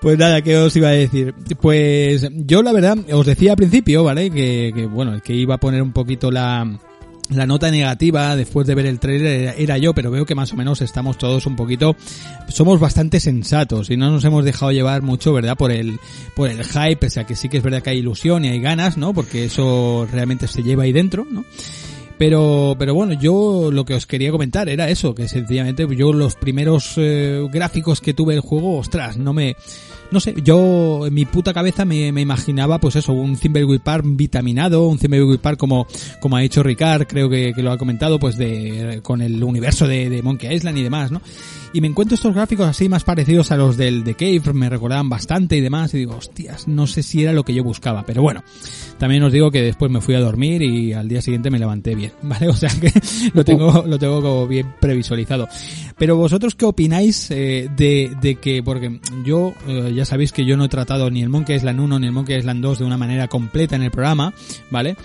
Pues 0.00 0.16
nada, 0.16 0.42
¿qué 0.42 0.56
os 0.58 0.76
iba 0.76 0.88
a 0.88 0.92
decir? 0.92 1.34
Pues 1.60 2.28
yo 2.32 2.62
la 2.62 2.72
verdad, 2.72 2.98
os 3.12 3.26
decía 3.26 3.50
al 3.52 3.56
principio, 3.56 4.04
¿vale? 4.04 4.30
Que, 4.30 4.70
que 4.72 4.86
bueno, 4.86 5.20
que 5.24 5.32
iba 5.34 5.56
a 5.56 5.58
poner 5.58 5.82
un 5.82 5.92
poquito 5.92 6.30
la, 6.30 6.78
la 7.30 7.46
nota 7.46 7.70
negativa 7.70 8.36
después 8.36 8.66
de 8.66 8.74
ver 8.74 8.86
el 8.86 9.00
trailer 9.00 9.54
era, 9.56 9.78
yo, 9.78 9.94
pero 9.94 10.10
veo 10.10 10.26
que 10.26 10.34
más 10.34 10.52
o 10.52 10.56
menos 10.56 10.82
estamos 10.82 11.16
todos 11.16 11.46
un 11.46 11.56
poquito, 11.56 11.96
somos 12.48 12.78
bastante 12.78 13.18
sensatos 13.20 13.90
y 13.90 13.96
no 13.96 14.10
nos 14.10 14.24
hemos 14.24 14.44
dejado 14.44 14.72
llevar 14.72 15.02
mucho, 15.02 15.32
¿verdad? 15.32 15.56
Por 15.56 15.72
el, 15.72 15.98
por 16.36 16.50
el 16.50 16.62
hype, 16.64 16.96
pese 16.96 17.20
a 17.20 17.26
que 17.26 17.36
sí 17.36 17.48
que 17.48 17.58
es 17.58 17.62
verdad 17.62 17.82
que 17.82 17.90
hay 17.90 17.98
ilusión 17.98 18.44
y 18.44 18.48
hay 18.48 18.60
ganas, 18.60 18.96
¿no? 18.96 19.14
Porque 19.14 19.46
eso 19.46 20.06
realmente 20.12 20.48
se 20.48 20.62
lleva 20.62 20.82
ahí 20.82 20.92
dentro, 20.92 21.26
¿no? 21.30 21.44
Pero, 22.18 22.76
pero 22.78 22.94
bueno, 22.94 23.14
yo 23.14 23.70
lo 23.72 23.84
que 23.84 23.94
os 23.94 24.06
quería 24.06 24.30
comentar 24.30 24.68
era 24.68 24.88
eso, 24.88 25.14
que 25.14 25.26
sencillamente 25.28 25.86
yo 25.96 26.12
los 26.12 26.36
primeros 26.36 26.92
eh, 26.96 27.44
gráficos 27.50 28.00
que 28.00 28.14
tuve 28.14 28.34
del 28.34 28.40
juego, 28.42 28.78
ostras, 28.78 29.16
no 29.16 29.32
me, 29.32 29.56
no 30.14 30.20
sé, 30.20 30.32
yo 30.42 31.08
en 31.08 31.12
mi 31.12 31.24
puta 31.24 31.52
cabeza 31.52 31.84
me, 31.84 32.12
me 32.12 32.20
imaginaba 32.20 32.78
pues 32.78 32.94
eso, 32.94 33.12
un 33.12 33.36
Park 33.82 34.04
vitaminado, 34.06 34.86
un 34.86 34.98
Park 35.42 35.58
como, 35.58 35.88
como 36.20 36.36
ha 36.36 36.40
dicho 36.40 36.62
Ricard, 36.62 37.08
creo 37.08 37.28
que, 37.28 37.52
que 37.52 37.62
lo 37.62 37.72
ha 37.72 37.78
comentado, 37.78 38.20
pues 38.20 38.38
de, 38.38 39.00
con 39.02 39.20
el 39.20 39.42
universo 39.42 39.88
de, 39.88 40.08
de 40.08 40.22
Monkey 40.22 40.54
Island 40.54 40.78
y 40.78 40.82
demás, 40.84 41.10
¿no? 41.10 41.20
Y 41.74 41.80
me 41.80 41.88
encuentro 41.88 42.14
estos 42.14 42.32
gráficos 42.32 42.68
así 42.68 42.88
más 42.88 43.02
parecidos 43.02 43.50
a 43.50 43.56
los 43.56 43.76
del 43.76 44.04
The 44.04 44.14
Cave, 44.14 44.52
me 44.52 44.70
recordaban 44.70 45.08
bastante 45.08 45.56
y 45.56 45.60
demás, 45.60 45.92
y 45.94 45.98
digo, 45.98 46.14
hostias, 46.14 46.68
no 46.68 46.86
sé 46.86 47.02
si 47.02 47.24
era 47.24 47.32
lo 47.32 47.42
que 47.42 47.52
yo 47.52 47.64
buscaba, 47.64 48.04
pero 48.06 48.22
bueno, 48.22 48.44
también 48.96 49.24
os 49.24 49.32
digo 49.32 49.50
que 49.50 49.60
después 49.60 49.90
me 49.90 50.00
fui 50.00 50.14
a 50.14 50.20
dormir 50.20 50.62
y 50.62 50.92
al 50.92 51.08
día 51.08 51.20
siguiente 51.20 51.50
me 51.50 51.58
levanté 51.58 51.96
bien, 51.96 52.12
¿vale? 52.22 52.46
O 52.48 52.54
sea 52.54 52.70
que 52.70 52.92
lo 53.34 53.44
tengo, 53.44 53.84
lo 53.88 53.98
tengo 53.98 54.22
como 54.22 54.46
bien 54.46 54.72
previsualizado. 54.80 55.48
Pero 55.96 56.16
vosotros 56.16 56.54
qué 56.54 56.64
opináis 56.64 57.30
eh, 57.30 57.70
de, 57.76 58.16
de 58.20 58.36
que, 58.36 58.62
porque 58.62 59.00
yo, 59.24 59.54
eh, 59.68 59.92
ya 59.94 60.04
sabéis 60.04 60.32
que 60.32 60.44
yo 60.44 60.56
no 60.56 60.64
he 60.64 60.68
tratado 60.68 61.10
ni 61.10 61.22
el 61.22 61.28
Monkey 61.28 61.56
Island 61.56 61.80
1 61.80 61.98
ni 62.00 62.06
el 62.06 62.12
Monkey 62.12 62.36
Island 62.36 62.62
2 62.62 62.80
de 62.80 62.84
una 62.84 62.96
manera 62.96 63.28
completa 63.28 63.76
en 63.76 63.82
el 63.82 63.90
programa, 63.90 64.34
¿vale? 64.70 64.96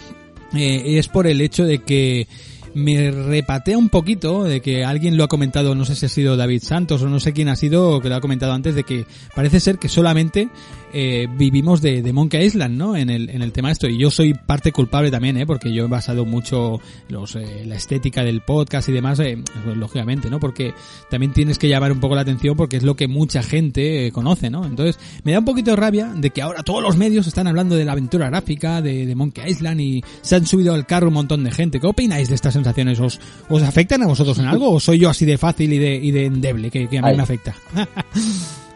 Eh, 0.54 0.98
es 0.98 1.08
por 1.08 1.28
el 1.28 1.42
hecho 1.42 1.66
de 1.66 1.80
que 1.84 2.28
me 2.74 3.12
repatea 3.12 3.78
un 3.78 3.90
poquito 3.90 4.44
de 4.44 4.62
que 4.62 4.84
alguien 4.84 5.18
lo 5.18 5.24
ha 5.24 5.28
comentado, 5.28 5.76
no 5.76 5.86
sé 5.86 5.96
si 5.96 6.06
ha 6.06 6.10
sido 6.10 6.38
David 6.38 6.64
Santos 6.64 7.02
o 7.02 7.10
no 7.10 7.20
sé 7.20 7.34
quién 7.34 7.50
ha 7.50 7.56
sido, 7.56 8.00
que 8.02 8.10
lo 8.10 8.16
ha 8.16 8.22
comentado 8.22 8.54
antes, 8.54 8.76
de 8.76 8.84
que 8.84 9.06
parece 9.36 9.60
ser 9.60 9.78
que 9.78 9.90
solamente 9.90 10.50
eh, 10.94 11.28
vivimos 11.38 11.82
de, 11.82 12.02
de 12.02 12.14
Monkey 12.14 12.46
Island, 12.46 12.78
¿no? 12.78 12.96
En 12.96 13.10
el, 13.10 13.30
en 13.30 13.42
el 13.42 13.52
tema 13.52 13.72
esto. 13.72 13.88
Y 13.88 13.98
yo 13.98 14.12
soy 14.12 14.34
parte 14.34 14.72
culpable 14.72 15.12
también, 15.12 15.38
¿eh? 15.38 15.46
Porque 15.46 15.74
yo 15.74 15.86
he 15.86 15.88
basado 15.88 16.26
mucho 16.26 16.80
los, 17.08 17.36
eh, 17.36 17.64
la 17.66 17.76
estética 17.76 18.24
del 18.24 18.42
podcast 18.42 18.90
y 18.90 18.92
demás, 18.92 19.20
eh, 19.20 19.38
pues, 19.64 19.78
lógicamente, 19.78 20.30
¿no? 20.30 20.40
Porque 20.40 20.74
también 21.10 21.34
tienes 21.34 21.58
que 21.58 21.68
llamar 21.68 21.92
un 21.92 22.00
poco 22.00 22.16
la 22.16 22.22
atención 22.22 22.56
porque 22.56 22.78
es 22.78 22.84
lo 22.84 22.96
que 22.96 23.08
mucha 23.08 23.44
gente 23.44 24.08
eh, 24.08 24.12
conoce, 24.12 24.50
¿no? 24.50 24.66
Entonces, 24.66 25.00
me 25.24 25.32
da 25.32 25.40
un 25.40 25.46
poquito 25.46 25.72
de 25.72 25.78
rabia 25.78 26.14
de 26.16 26.30
que 26.30 26.42
ahora 26.42 26.64
todos 26.64 26.82
los 26.82 26.98
medios 26.98 27.28
están 27.28 27.48
hablando 27.48 27.76
de 27.76 27.86
la 27.86 27.94
aventura 27.94 28.30
gráfica, 28.30 28.82
de, 28.82 29.06
de 29.06 29.16
Monkey 29.16 29.50
Island 29.50 29.82
y 29.82 30.04
se 30.22 30.36
han 30.36 30.46
subido 30.46 30.74
al 30.74 30.86
carro 30.86 31.08
un 31.08 31.14
montón 31.14 31.44
de 31.44 31.52
gente. 31.52 31.80
¿Qué 31.80 31.88
opináis 31.88 32.30
de 32.30 32.36
estas 32.36 32.54
sensaciones? 32.54 33.00
¿Os, 33.00 33.20
os 33.50 33.62
afectan 33.64 34.04
a 34.04 34.08
vosotros 34.08 34.38
en 34.40 34.46
algo 34.46 34.72
o 34.72 34.80
soy 34.80 35.00
yo 35.00 35.10
así 35.10 35.26
de 35.26 35.38
fácil 35.38 35.74
y 35.74 35.78
de, 35.78 35.96
y 35.96 36.12
de 36.12 36.26
endeble 36.26 36.70
que, 36.70 36.88
que 36.88 37.00
a 37.00 37.02
mí 37.02 37.10
Ay. 37.10 37.18
me 37.18 37.24
afecta? 37.24 37.56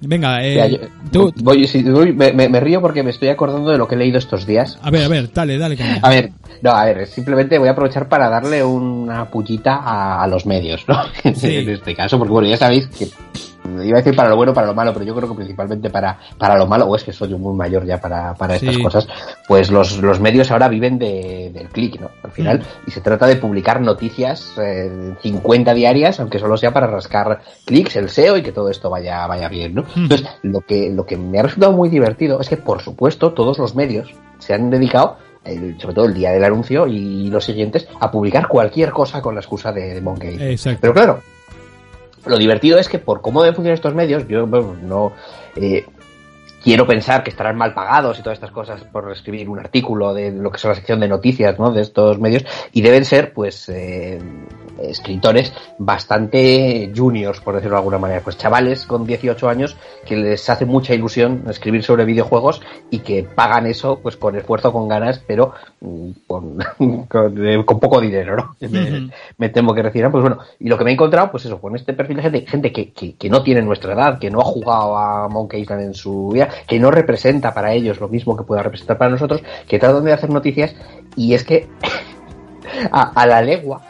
Venga, 0.00 0.44
eh, 0.44 0.50
Mira, 0.54 0.66
yo- 0.68 0.78
tú, 1.10 1.32
voy- 1.42 1.66
sí, 1.66 1.82
voy- 1.82 2.12
me, 2.12 2.32
me- 2.32 2.48
me 2.48 2.60
río 2.60 2.80
porque 2.82 3.02
me 3.02 3.10
estoy 3.10 3.28
acordando 3.28 3.70
de 3.70 3.78
lo 3.78 3.88
que 3.88 3.94
he 3.94 3.98
leído 3.98 4.18
estos 4.18 4.46
días. 4.46 4.78
a 4.82 4.90
ver, 4.90 5.04
a 5.04 5.08
ver, 5.08 5.32
dale, 5.32 5.56
dale. 5.58 5.76
caña. 5.76 6.00
A 6.02 6.10
ver, 6.10 6.32
no, 6.62 6.70
a 6.72 6.84
ver, 6.84 7.06
simplemente 7.06 7.58
voy 7.58 7.68
a 7.68 7.72
aprovechar 7.72 8.08
para 8.08 8.28
darle 8.28 8.62
una 8.62 9.24
pullita 9.30 9.76
a, 9.76 10.22
a 10.22 10.26
los 10.26 10.44
medios, 10.46 10.84
¿no? 10.86 10.96
Sí. 11.34 11.56
en 11.56 11.68
este 11.70 11.94
caso, 11.94 12.18
porque 12.18 12.32
bueno, 12.32 12.48
ya 12.48 12.56
sabéis 12.58 12.86
que 12.88 13.08
iba 13.84 13.98
a 13.98 14.02
decir 14.02 14.14
para 14.16 14.28
lo 14.28 14.36
bueno, 14.36 14.52
para 14.54 14.66
lo 14.66 14.74
malo, 14.74 14.92
pero 14.92 15.04
yo 15.04 15.14
creo 15.14 15.28
que 15.28 15.34
principalmente 15.34 15.90
para, 15.90 16.18
para 16.38 16.56
lo 16.56 16.66
malo, 16.66 16.86
o 16.86 16.96
es 16.96 17.04
que 17.04 17.12
soy 17.12 17.34
muy 17.34 17.54
mayor 17.54 17.84
ya 17.84 18.00
para, 18.00 18.34
para 18.34 18.56
estas 18.56 18.78
cosas, 18.78 19.08
pues 19.48 19.70
los, 19.70 19.98
los 19.98 20.20
medios 20.20 20.50
ahora 20.50 20.68
viven 20.68 20.98
de, 20.98 21.50
del 21.52 21.68
clic, 21.68 22.00
¿no? 22.00 22.10
Al 22.22 22.30
final, 22.32 22.58
Mm. 22.60 22.88
y 22.88 22.90
se 22.90 23.00
trata 23.00 23.26
de 23.26 23.36
publicar 23.36 23.80
noticias 23.80 24.52
eh, 24.58 25.14
50 25.22 25.74
diarias, 25.74 26.20
aunque 26.20 26.38
solo 26.38 26.56
sea 26.56 26.72
para 26.72 26.86
rascar 26.86 27.40
clics, 27.64 27.96
el 27.96 28.08
SEO 28.08 28.36
y 28.36 28.42
que 28.42 28.52
todo 28.52 28.70
esto 28.70 28.88
vaya, 28.90 29.26
vaya 29.26 29.48
bien, 29.48 29.74
¿no? 29.74 29.82
Mm. 29.82 30.02
Entonces, 30.04 30.26
lo 30.42 30.60
que, 30.60 30.90
lo 30.90 31.04
que 31.06 31.16
me 31.16 31.38
ha 31.38 31.42
resultado 31.42 31.72
muy 31.72 31.88
divertido 31.88 32.40
es 32.40 32.48
que, 32.48 32.56
por 32.56 32.80
supuesto, 32.82 33.32
todos 33.32 33.58
los 33.58 33.74
medios 33.74 34.10
se 34.38 34.54
han 34.54 34.70
dedicado 34.70 35.16
el- 35.44 35.78
sobre 35.80 35.94
todo 35.94 36.04
el 36.06 36.14
día 36.14 36.32
del 36.32 36.42
anuncio 36.44 36.86
y 36.88 37.28
los 37.30 37.44
siguientes, 37.44 37.86
a 38.00 38.10
publicar 38.10 38.48
cualquier 38.48 38.90
cosa 38.90 39.22
con 39.22 39.34
la 39.34 39.40
excusa 39.40 39.70
de, 39.72 39.94
de 39.94 40.00
Monkey. 40.00 40.36
Exacto. 40.40 40.78
Pero 40.80 40.92
claro, 40.94 41.20
lo 42.26 42.38
divertido 42.38 42.78
es 42.78 42.88
que 42.88 42.98
por 42.98 43.20
cómo 43.20 43.42
deben 43.42 43.54
funcionar 43.54 43.74
estos 43.74 43.94
medios, 43.94 44.26
yo 44.28 44.46
no 44.46 45.12
eh, 45.54 45.84
quiero 46.66 46.84
pensar 46.84 47.22
que 47.22 47.30
estarán 47.30 47.56
mal 47.56 47.74
pagados 47.74 48.18
y 48.18 48.22
todas 48.22 48.36
estas 48.36 48.50
cosas 48.50 48.82
por 48.84 49.12
escribir 49.12 49.48
un 49.48 49.60
artículo 49.60 50.12
de 50.12 50.32
lo 50.32 50.50
que 50.50 50.56
es 50.56 50.64
la 50.64 50.74
sección 50.74 50.98
de 50.98 51.06
noticias 51.06 51.58
¿no? 51.60 51.70
de 51.70 51.82
estos 51.82 52.18
medios 52.18 52.44
y 52.72 52.82
deben 52.82 53.04
ser 53.04 53.32
pues 53.32 53.68
eh, 53.68 54.18
escritores 54.82 55.52
bastante 55.78 56.92
juniors 56.94 57.40
por 57.40 57.54
decirlo 57.54 57.76
de 57.76 57.80
alguna 57.80 57.98
manera. 57.98 58.20
Pues 58.20 58.36
chavales 58.36 58.86
con 58.86 59.06
18 59.06 59.48
años 59.48 59.76
que 60.04 60.16
les 60.16 60.48
hace 60.50 60.64
mucha 60.66 60.94
ilusión 60.94 61.44
escribir 61.48 61.82
sobre 61.82 62.04
videojuegos 62.04 62.60
y 62.90 63.00
que 63.00 63.22
pagan 63.22 63.66
eso 63.66 63.98
pues 64.02 64.16
con 64.16 64.36
esfuerzo 64.36 64.72
con 64.72 64.88
ganas 64.88 65.20
pero 65.26 65.52
mm, 65.80 66.10
con, 66.26 66.58
con, 67.08 67.46
eh, 67.46 67.64
con 67.64 67.80
poco 67.80 68.00
dinero 68.00 68.36
¿no? 68.36 68.56
Me- 69.38 69.48
temo 69.48 69.74
que 69.74 69.82
recibirán, 69.82 70.10
pues 70.12 70.22
bueno, 70.22 70.38
y 70.58 70.68
lo 70.68 70.76
que 70.76 70.84
me 70.84 70.90
he 70.90 70.94
encontrado, 70.94 71.30
pues 71.30 71.44
eso, 71.46 71.60
con 71.60 71.74
este 71.76 71.92
perfil 71.94 72.16
de 72.16 72.22
gente, 72.22 72.46
gente 72.46 72.72
que, 72.72 72.90
que, 72.92 73.14
que 73.14 73.30
no 73.30 73.42
tiene 73.42 73.62
nuestra 73.62 73.94
edad, 73.94 74.18
que 74.18 74.30
no 74.30 74.40
ha 74.40 74.44
jugado 74.44 74.98
a 74.98 75.28
Monkey 75.28 75.62
Island 75.62 75.82
en 75.82 75.94
su 75.94 76.28
vida, 76.28 76.48
que 76.66 76.78
no 76.78 76.90
representa 76.90 77.54
para 77.54 77.72
ellos 77.72 78.00
lo 78.00 78.08
mismo 78.08 78.36
que 78.36 78.42
pueda 78.44 78.62
representar 78.62 78.98
para 78.98 79.10
nosotros, 79.12 79.42
que 79.66 79.78
tratan 79.78 80.04
de 80.04 80.12
hacer 80.12 80.30
noticias, 80.30 80.74
y 81.16 81.32
es 81.34 81.44
que 81.44 81.68
a, 82.90 83.12
a 83.20 83.26
la 83.26 83.40
legua 83.40 83.80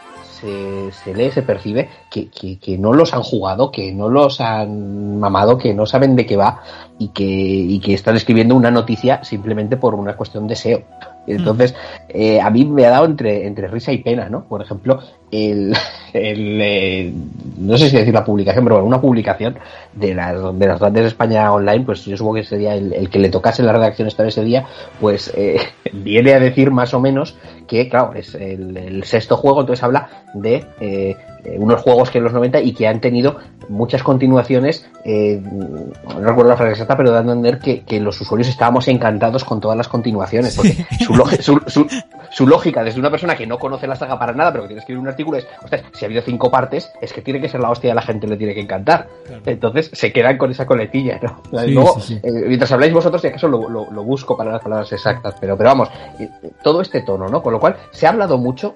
se, 0.40 0.92
se 0.92 1.14
lee, 1.14 1.30
se 1.30 1.42
percibe 1.42 1.88
que, 2.10 2.28
que, 2.28 2.58
que 2.58 2.78
no 2.78 2.92
los 2.92 3.14
han 3.14 3.22
jugado, 3.22 3.70
que 3.70 3.92
no 3.92 4.08
los 4.08 4.40
han 4.40 5.18
mamado, 5.18 5.58
que 5.58 5.74
no 5.74 5.86
saben 5.86 6.16
de 6.16 6.26
qué 6.26 6.36
va 6.36 6.62
y 6.98 7.08
que, 7.08 7.24
y 7.24 7.80
que 7.80 7.94
están 7.94 8.16
escribiendo 8.16 8.54
una 8.54 8.70
noticia 8.70 9.22
simplemente 9.24 9.76
por 9.76 9.94
una 9.94 10.16
cuestión 10.16 10.46
de 10.46 10.56
SEO. 10.56 10.82
Entonces, 11.26 11.74
eh, 12.08 12.40
a 12.40 12.50
mí 12.50 12.64
me 12.64 12.86
ha 12.86 12.90
dado 12.90 13.06
entre, 13.06 13.46
entre 13.46 13.66
risa 13.66 13.92
y 13.92 13.98
pena, 13.98 14.28
¿no? 14.28 14.44
Por 14.44 14.62
ejemplo, 14.62 15.00
el, 15.32 15.74
eh, 16.14 17.12
no 17.58 17.76
sé 17.76 17.90
si 17.90 17.96
decir 17.96 18.14
la 18.14 18.24
publicación, 18.24 18.64
pero 18.64 18.76
bueno, 18.76 18.86
una 18.86 19.00
publicación 19.00 19.58
de 19.92 20.14
las, 20.14 20.36
de 20.56 20.66
las 20.66 20.78
grandes 20.78 21.02
de 21.02 21.08
España 21.08 21.52
online, 21.52 21.84
pues 21.84 22.04
yo 22.04 22.16
supongo 22.16 22.36
que 22.36 22.44
sería 22.44 22.74
el, 22.74 22.92
el 22.92 23.10
que 23.10 23.18
le 23.18 23.28
tocase 23.28 23.62
la 23.62 23.72
redacción 23.72 24.06
estar 24.06 24.26
ese 24.26 24.44
día, 24.44 24.66
pues 25.00 25.32
eh, 25.36 25.58
viene 25.92 26.32
a 26.32 26.38
decir 26.38 26.70
más 26.70 26.94
o 26.94 27.00
menos 27.00 27.36
que, 27.66 27.88
claro, 27.88 28.12
es 28.14 28.34
el, 28.34 28.76
el 28.76 29.04
sexto 29.04 29.36
juego, 29.36 29.60
entonces 29.60 29.82
habla 29.82 30.08
de 30.34 30.64
eh, 30.80 31.16
eh, 31.44 31.56
unos 31.58 31.80
juegos 31.82 32.10
que 32.10 32.18
en 32.18 32.24
los 32.24 32.32
90 32.32 32.60
y 32.60 32.72
que 32.72 32.86
han 32.88 33.00
tenido 33.00 33.36
muchas 33.68 34.02
continuaciones, 34.02 34.88
eh, 35.04 35.40
no 35.42 36.20
recuerdo 36.20 36.50
la 36.50 36.56
frase 36.56 36.72
exacta, 36.72 36.96
pero 36.96 37.10
dando 37.10 37.32
a 37.32 37.34
entender 37.34 37.60
que, 37.60 37.82
que 37.82 37.98
los 38.00 38.20
usuarios 38.20 38.48
estábamos 38.48 38.86
encantados 38.88 39.44
con 39.44 39.60
todas 39.60 39.76
las 39.76 39.88
continuaciones, 39.88 40.54
porque 40.56 40.86
su, 41.04 41.14
logi- 41.14 41.40
su, 41.40 41.60
su- 41.66 41.86
su 42.30 42.46
lógica 42.46 42.84
desde 42.84 43.00
una 43.00 43.10
persona 43.10 43.34
que 43.36 43.46
no 43.46 43.58
conoce 43.58 43.86
la 43.86 43.96
saga 43.96 44.18
para 44.18 44.32
nada, 44.32 44.50
pero 44.52 44.64
que 44.64 44.68
tiene 44.68 44.78
que 44.78 44.82
escribir 44.82 45.00
un 45.00 45.08
artículo 45.08 45.38
es, 45.38 45.46
ostras, 45.62 45.82
si 45.92 46.04
ha 46.04 46.06
habido 46.06 46.22
cinco 46.22 46.50
partes, 46.50 46.90
es 47.00 47.12
que 47.12 47.22
tiene 47.22 47.40
que 47.40 47.48
ser 47.48 47.60
la 47.60 47.70
hostia, 47.70 47.92
a 47.92 47.94
la 47.94 48.02
gente 48.02 48.26
le 48.26 48.36
tiene 48.36 48.54
que 48.54 48.60
encantar. 48.60 49.08
Entonces 49.44 49.90
se 49.92 50.12
quedan 50.12 50.36
con 50.38 50.50
esa 50.50 50.66
coletilla, 50.66 51.18
¿no? 51.22 51.40
Sí, 51.64 51.70
Luego, 51.72 52.00
sí, 52.00 52.14
sí. 52.14 52.20
eh, 52.22 52.30
mientras 52.46 52.70
habláis 52.72 52.92
vosotros, 52.92 53.20
si 53.22 53.28
acaso 53.28 53.48
lo, 53.48 53.68
lo- 53.68 53.90
lo 53.90 54.04
busco 54.04 54.36
para 54.36 54.52
las 54.52 54.62
palabras 54.62 54.92
exactas, 54.92 55.34
pero, 55.40 55.56
pero 55.56 55.70
vamos, 55.70 55.88
eh, 56.20 56.28
todo 56.62 56.80
este 56.80 57.02
tono, 57.02 57.28
¿no? 57.28 57.42
Con 57.42 57.52
lo 57.56 57.60
cual, 57.60 57.76
se 57.90 58.06
ha 58.06 58.10
hablado 58.10 58.38
mucho, 58.38 58.74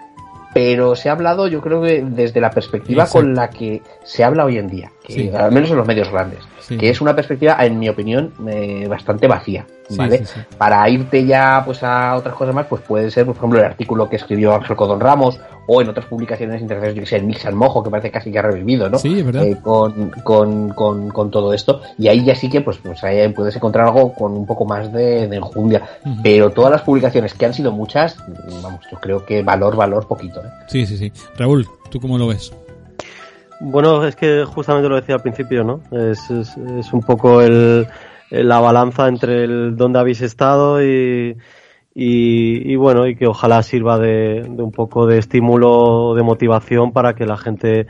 pero 0.53 0.97
se 0.97 1.09
ha 1.09 1.13
hablado, 1.13 1.47
yo 1.47 1.61
creo 1.61 1.83
que 1.83 2.03
desde 2.03 2.41
la 2.41 2.51
perspectiva 2.51 3.05
Exacto. 3.05 3.27
con 3.27 3.35
la 3.35 3.51
que 3.51 3.83
se 4.05 4.25
habla 4.25 4.45
hoy 4.45 4.59
en 4.59 4.69
día, 4.69 4.91
que 5.15 5.23
Sí. 5.23 5.31
al 5.37 5.53
menos 5.53 5.71
en 5.71 5.77
los 5.77 5.87
medios 5.87 6.11
grandes, 6.11 6.41
Sí. 6.61 6.77
que 6.77 6.91
es 6.91 7.01
una 7.01 7.15
perspectiva, 7.15 7.57
en 7.65 7.79
mi 7.79 7.89
opinión, 7.89 8.33
eh, 8.49 8.87
bastante 8.89 9.27
vacía, 9.27 9.67
¿vale? 9.91 10.25
sí. 10.25 10.41
Para 10.57 10.89
irte 10.89 11.27
ya 11.27 11.63
pues 11.65 11.83
a 11.83 12.15
otras 12.17 12.35
cosas 12.35 12.55
más, 12.55 12.67
pues 12.67 12.83
puede 12.83 13.11
ser, 13.11 13.27
por 13.27 13.37
ejemplo, 13.37 13.59
el 13.59 13.65
artículo 13.65 14.09
que 14.09 14.17
escribió 14.17 14.55
Ángel 14.55 14.77
Codón 14.77 15.01
Ramos, 15.01 15.41
o 15.73 15.81
en 15.81 15.89
otras 15.89 16.07
publicaciones 16.07 16.61
interesantes, 16.61 16.97
yo 16.97 17.03
que 17.03 17.07
sé, 17.07 17.17
el 17.17 17.25
Mix 17.27 17.47
al 17.47 17.55
Mojo, 17.55 17.81
que 17.83 17.91
parece 17.91 18.11
casi 18.11 18.33
que 18.33 18.39
ha 18.41 18.43
revivido, 18.43 18.91
¿no? 18.91 18.99
Sí, 18.99 19.21
es 19.21 19.25
verdad. 19.25 19.45
Eh, 19.45 19.57
con, 19.63 20.11
con, 20.25 20.71
con, 20.71 21.11
con 21.11 21.31
todo 21.31 21.53
esto. 21.55 21.81
Y 21.97 22.09
ahí 22.09 22.25
ya 22.25 22.35
sí 22.35 22.49
que, 22.51 22.61
pues, 22.61 22.79
pues 22.79 23.05
ahí 23.05 23.29
puedes 23.29 23.55
encontrar 23.55 23.87
algo 23.87 24.13
con 24.13 24.33
un 24.33 24.47
poco 24.47 24.65
más 24.65 24.93
de, 24.93 25.29
de 25.29 25.37
enjundia. 25.37 25.83
Pero 26.25 26.51
todas 26.51 26.73
las 26.73 26.83
publicaciones, 26.83 27.35
que 27.35 27.47
han 27.47 27.55
sido 27.55 27.71
muchas, 27.71 28.17
vamos, 28.63 28.81
yo 28.91 28.99
creo 28.99 29.25
que 29.25 29.45
valor, 29.45 29.77
valor, 29.77 30.09
poquito, 30.09 30.41
¿eh? 30.41 30.49
Sí, 30.67 30.87
sí, 30.87 30.97
sí. 30.97 31.13
Raúl, 31.37 31.65
¿tú 31.89 32.01
cómo 32.01 32.19
lo 32.19 32.27
ves? 32.27 32.53
Bueno, 33.61 34.05
es 34.05 34.17
que 34.17 34.45
justamente 34.45 34.89
lo 34.89 34.97
decía 34.97 35.17
al 35.17 35.23
principio, 35.23 35.63
¿no? 35.65 35.81
Es, 35.93 36.31
es, 36.31 36.57
es 36.57 36.93
un 36.95 37.03
poco 37.03 37.43
el, 37.43 37.87
la 38.31 38.59
balanza 38.59 39.07
entre 39.07 39.45
el 39.45 39.77
dónde 39.77 39.99
habéis 39.99 40.23
estado 40.23 40.83
y, 40.83 41.37
y, 41.95 42.73
y, 42.73 42.77
bueno, 42.77 43.07
y 43.07 43.17
que 43.17 43.27
ojalá 43.27 43.63
sirva 43.63 43.99
de, 43.99 44.47
de, 44.49 44.63
un 44.63 44.73
poco 44.73 45.07
de 45.07 45.19
estímulo, 45.19 46.15
de 46.15 46.23
motivación 46.23 46.93
para 46.93 47.15
que 47.15 47.27
la 47.27 47.37
gente 47.37 47.87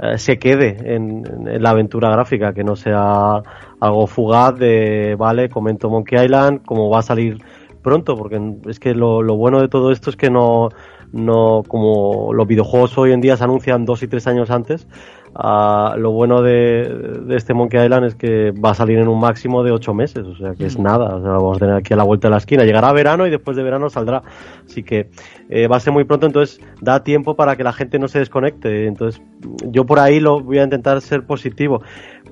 eh, 0.00 0.18
se 0.18 0.38
quede 0.40 0.94
en, 0.96 1.22
en, 1.46 1.62
la 1.62 1.70
aventura 1.70 2.10
gráfica, 2.10 2.52
que 2.52 2.64
no 2.64 2.74
sea 2.74 3.42
algo 3.80 4.06
fugaz 4.08 4.58
de, 4.58 5.14
vale, 5.16 5.48
comento 5.48 5.88
Monkey 5.88 6.24
Island, 6.24 6.64
como 6.64 6.90
va 6.90 6.98
a 6.98 7.02
salir 7.02 7.38
pronto, 7.82 8.16
porque 8.16 8.40
es 8.66 8.80
que 8.80 8.94
lo, 8.94 9.22
lo 9.22 9.36
bueno 9.36 9.60
de 9.60 9.68
todo 9.68 9.92
esto 9.92 10.10
es 10.10 10.16
que 10.16 10.30
no, 10.30 10.70
no 11.12 11.62
como 11.66 12.32
los 12.32 12.46
videojuegos 12.46 12.96
hoy 12.98 13.12
en 13.12 13.20
día 13.20 13.36
se 13.36 13.44
anuncian 13.44 13.84
dos 13.84 14.02
y 14.02 14.08
tres 14.08 14.26
años 14.26 14.50
antes. 14.50 14.86
Uh, 15.34 15.96
lo 15.96 16.10
bueno 16.10 16.42
de, 16.42 17.22
de, 17.24 17.36
este 17.36 17.54
Monkey 17.54 17.82
Island 17.82 18.04
es 18.04 18.14
que 18.14 18.50
va 18.50 18.72
a 18.72 18.74
salir 18.74 18.98
en 18.98 19.08
un 19.08 19.18
máximo 19.18 19.62
de 19.62 19.72
ocho 19.72 19.94
meses, 19.94 20.26
o 20.26 20.36
sea 20.36 20.52
que 20.52 20.66
es 20.66 20.78
nada, 20.78 21.16
o 21.16 21.22
sea, 21.22 21.30
vamos 21.30 21.56
a 21.56 21.60
tener 21.60 21.74
aquí 21.76 21.94
a 21.94 21.96
la 21.96 22.04
vuelta 22.04 22.28
de 22.28 22.32
la 22.32 22.36
esquina. 22.36 22.64
Llegará 22.64 22.92
verano 22.92 23.26
y 23.26 23.30
después 23.30 23.56
de 23.56 23.62
verano 23.62 23.88
saldrá, 23.88 24.22
así 24.66 24.82
que 24.82 25.08
eh, 25.48 25.68
va 25.68 25.76
a 25.76 25.80
ser 25.80 25.94
muy 25.94 26.04
pronto, 26.04 26.26
entonces 26.26 26.60
da 26.82 27.02
tiempo 27.02 27.34
para 27.34 27.56
que 27.56 27.64
la 27.64 27.72
gente 27.72 27.98
no 27.98 28.08
se 28.08 28.18
desconecte. 28.18 28.86
Entonces 28.86 29.22
yo 29.70 29.86
por 29.86 30.00
ahí 30.00 30.20
lo 30.20 30.40
voy 30.40 30.58
a 30.58 30.64
intentar 30.64 31.00
ser 31.00 31.24
positivo, 31.24 31.80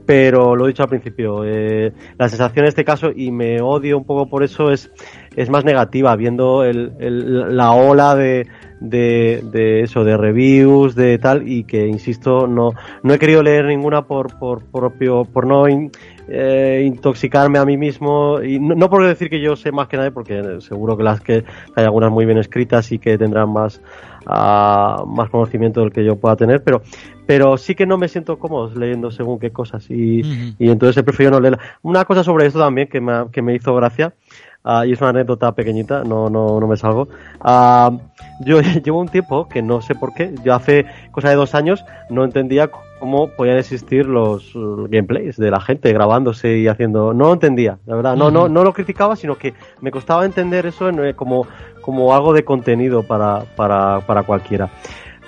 pero 0.04 0.54
lo 0.54 0.66
he 0.66 0.68
dicho 0.68 0.82
al 0.82 0.90
principio, 0.90 1.42
eh, 1.46 1.94
la 2.18 2.28
sensación 2.28 2.66
en 2.66 2.68
este 2.68 2.84
caso 2.84 3.10
y 3.16 3.30
me 3.30 3.62
odio 3.62 3.96
un 3.96 4.04
poco 4.04 4.26
por 4.28 4.42
eso 4.42 4.70
es 4.70 4.90
es 5.36 5.48
más 5.50 5.64
negativa 5.64 6.16
viendo 6.16 6.64
el, 6.64 6.92
el, 6.98 7.56
la 7.56 7.72
ola 7.72 8.14
de 8.14 8.46
de, 8.80 9.42
de 9.44 9.82
eso, 9.82 10.04
de 10.04 10.16
reviews, 10.16 10.94
de 10.94 11.18
tal, 11.18 11.46
y 11.46 11.64
que 11.64 11.86
insisto, 11.86 12.46
no, 12.46 12.72
no 13.02 13.14
he 13.14 13.18
querido 13.18 13.42
leer 13.42 13.66
ninguna 13.66 14.02
por, 14.06 14.38
por 14.38 14.64
propio, 14.64 15.26
por 15.26 15.46
no 15.46 15.68
in, 15.68 15.90
eh, 16.28 16.82
intoxicarme 16.86 17.58
a 17.58 17.66
mí 17.66 17.76
mismo, 17.76 18.42
y 18.42 18.58
no, 18.58 18.74
no, 18.74 18.88
por 18.88 19.06
decir 19.06 19.28
que 19.28 19.40
yo 19.40 19.54
sé 19.54 19.70
más 19.70 19.86
que 19.88 19.98
nadie, 19.98 20.10
porque 20.10 20.60
seguro 20.60 20.96
que 20.96 21.02
las 21.02 21.20
que 21.20 21.44
hay 21.76 21.84
algunas 21.84 22.10
muy 22.10 22.24
bien 22.24 22.38
escritas 22.38 22.90
y 22.90 22.98
que 22.98 23.18
tendrán 23.18 23.52
más, 23.52 23.82
uh, 24.26 25.04
más 25.06 25.28
conocimiento 25.30 25.80
del 25.80 25.92
que 25.92 26.02
yo 26.02 26.16
pueda 26.16 26.36
tener, 26.36 26.64
pero, 26.64 26.80
pero 27.26 27.58
sí 27.58 27.74
que 27.74 27.84
no 27.84 27.98
me 27.98 28.08
siento 28.08 28.38
cómodo 28.38 28.72
leyendo 28.74 29.10
según 29.10 29.38
qué 29.38 29.50
cosas, 29.50 29.90
y, 29.90 30.22
uh 30.22 30.24
-huh. 30.24 30.54
y 30.58 30.70
entonces 30.70 30.96
he 30.96 31.02
preferido 31.02 31.32
no 31.32 31.40
leerla. 31.40 31.60
Una 31.82 32.06
cosa 32.06 32.24
sobre 32.24 32.46
esto 32.46 32.58
también 32.58 32.88
que 32.88 33.02
me, 33.02 33.30
que 33.30 33.42
me 33.42 33.54
hizo 33.54 33.74
gracia, 33.74 34.14
Uh, 34.62 34.84
y 34.84 34.92
es 34.92 35.00
una 35.00 35.10
anécdota 35.10 35.52
pequeñita, 35.52 36.04
no, 36.04 36.28
no, 36.28 36.60
no 36.60 36.66
me 36.66 36.76
salgo. 36.76 37.08
Uh, 37.42 37.98
yo 38.40 38.60
llevo 38.84 39.00
un 39.00 39.08
tiempo 39.08 39.48
que 39.48 39.62
no 39.62 39.80
sé 39.80 39.94
por 39.94 40.12
qué, 40.12 40.34
yo 40.44 40.54
hace 40.54 40.84
cosa 41.12 41.30
de 41.30 41.36
dos 41.36 41.54
años 41.54 41.84
no 42.10 42.24
entendía 42.24 42.70
cómo 43.00 43.28
podían 43.28 43.56
existir 43.56 44.04
los 44.04 44.52
gameplays 44.54 45.38
de 45.38 45.50
la 45.50 45.60
gente 45.60 45.92
grabándose 45.92 46.58
y 46.58 46.68
haciendo. 46.68 47.14
No 47.14 47.26
lo 47.26 47.32
entendía, 47.32 47.78
la 47.86 47.96
verdad. 47.96 48.16
No, 48.16 48.30
no, 48.30 48.48
no 48.48 48.62
lo 48.62 48.74
criticaba, 48.74 49.16
sino 49.16 49.36
que 49.36 49.54
me 49.80 49.90
costaba 49.90 50.26
entender 50.26 50.66
eso 50.66 50.90
en, 50.90 51.02
eh, 51.04 51.14
como, 51.14 51.46
como 51.80 52.14
algo 52.14 52.34
de 52.34 52.44
contenido 52.44 53.02
para, 53.02 53.44
para, 53.56 54.00
para 54.00 54.24
cualquiera. 54.24 54.68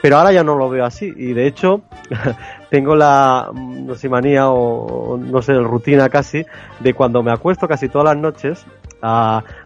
Pero 0.02 0.18
ahora 0.18 0.32
ya 0.32 0.42
no 0.42 0.56
lo 0.56 0.68
veo 0.68 0.84
así 0.84 1.12
y 1.16 1.32
de 1.32 1.46
hecho 1.46 1.82
tengo 2.70 2.96
la, 2.96 3.50
no 3.54 3.94
sé, 3.94 4.08
manía 4.08 4.50
o 4.50 5.16
no 5.16 5.40
sé, 5.40 5.54
rutina 5.54 6.08
casi 6.08 6.44
de 6.80 6.92
cuando 6.92 7.22
me 7.22 7.30
acuesto 7.30 7.68
casi 7.68 7.88
todas 7.88 8.06
las 8.06 8.16
noches 8.16 8.66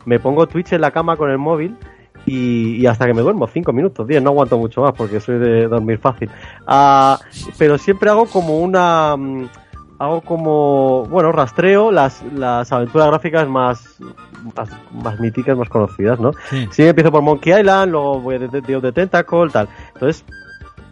Me 0.05 0.18
pongo 0.18 0.47
Twitch 0.47 0.72
en 0.72 0.80
la 0.80 0.91
cama 0.91 1.16
con 1.16 1.30
el 1.30 1.39
móvil 1.39 1.76
y, 2.24 2.76
y, 2.76 2.87
hasta 2.87 3.07
que 3.07 3.14
me 3.14 3.22
duermo, 3.22 3.47
5 3.47 3.72
minutos, 3.72 4.07
10, 4.07 4.22
no 4.22 4.30
aguanto 4.30 4.59
mucho 4.59 4.82
más 4.82 4.93
porque 4.93 5.20
soy 5.20 5.39
de 5.39 5.68
dormir 5.68 5.99
fácil. 5.99 6.28
Uh, 6.66 7.16
pero 7.59 7.78
siempre 7.78 8.11
hago 8.11 8.26
como 8.26 8.59
una... 8.59 9.14
Um, 9.14 9.49
hago 9.99 10.20
como, 10.20 11.07
bueno, 11.07 11.32
rastreo 11.32 11.91
las, 11.91 12.22
las 12.34 12.70
aventuras 12.70 13.09
gráficas 13.09 13.49
más, 13.49 13.97
más, 14.55 14.68
más 14.93 15.18
míticas, 15.20 15.57
más 15.57 15.70
conocidas, 15.70 16.20
¿no? 16.20 16.32
Sí. 16.51 16.68
sí. 16.70 16.82
empiezo 16.82 17.11
por 17.11 17.22
Monkey 17.22 17.59
Island, 17.59 17.93
luego 17.93 18.20
voy 18.20 18.34
a 18.34 18.39
Dios 18.39 18.82
de 18.82 18.93
Tentacle, 18.93 19.49
tal. 19.51 19.68
Entonces, 19.95 20.24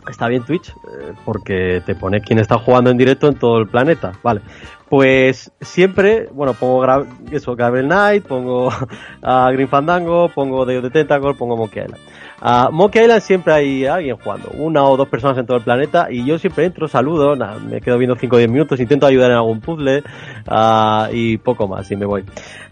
está 0.08 0.28
bien 0.28 0.44
Twitch 0.44 0.70
eh, 0.70 1.12
porque 1.24 1.82
te 1.84 1.94
pone 1.94 2.20
quién 2.20 2.38
está 2.38 2.58
jugando 2.58 2.90
en 2.90 2.96
directo 2.96 3.28
en 3.28 3.34
todo 3.34 3.58
el 3.58 3.68
planeta, 3.68 4.12
vale. 4.22 4.40
Pues 4.88 5.50
siempre, 5.60 6.28
bueno, 6.32 6.54
pongo 6.54 6.80
gra 6.80 7.04
eso, 7.32 7.56
Gabriel 7.56 7.86
Knight, 7.86 8.24
pongo 8.26 8.70
a 9.22 9.50
Green 9.50 9.68
Fandango, 9.68 10.28
pongo 10.28 10.66
Dios 10.66 10.82
de 10.82 10.90
Tentacle, 10.90 11.34
pongo 11.34 11.56
Monkey 11.56 11.82
Island. 11.82 12.00
A 12.40 12.68
Monkey 12.70 13.02
Island 13.02 13.22
siempre 13.22 13.54
hay 13.54 13.86
alguien 13.86 14.16
jugando, 14.16 14.50
una 14.50 14.84
o 14.84 14.96
dos 14.96 15.08
personas 15.08 15.38
en 15.38 15.46
todo 15.46 15.56
el 15.56 15.64
planeta 15.64 16.08
y 16.10 16.24
yo 16.26 16.38
siempre 16.38 16.66
entro, 16.66 16.86
saludo, 16.86 17.34
nada, 17.34 17.58
me 17.58 17.80
quedo 17.80 17.96
viendo 17.96 18.14
5 18.14 18.36
o 18.36 18.38
10 18.38 18.50
minutos, 18.50 18.78
intento 18.78 19.06
ayudar 19.06 19.30
en 19.30 19.38
algún 19.38 19.60
puzzle 19.60 20.04
uh, 20.46 21.06
y 21.10 21.38
poco 21.38 21.66
más 21.66 21.90
y 21.90 21.96
me 21.96 22.04
voy. 22.04 22.24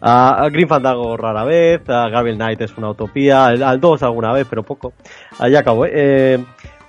a 0.03 0.49
Green 0.53 0.69
Fandango 0.69 1.17
rara 1.17 1.45
vez, 1.45 1.81
a 1.89 2.09
Gabriel 2.09 2.37
Knight 2.37 2.61
es 2.61 2.77
una 2.77 2.91
utopía, 2.91 3.47
al 3.47 3.81
2 3.81 4.03
alguna 4.03 4.33
vez, 4.33 4.47
pero 4.49 4.63
poco. 4.63 4.93
ya 5.51 5.61
acabo, 5.61 5.87
eh. 5.87 6.39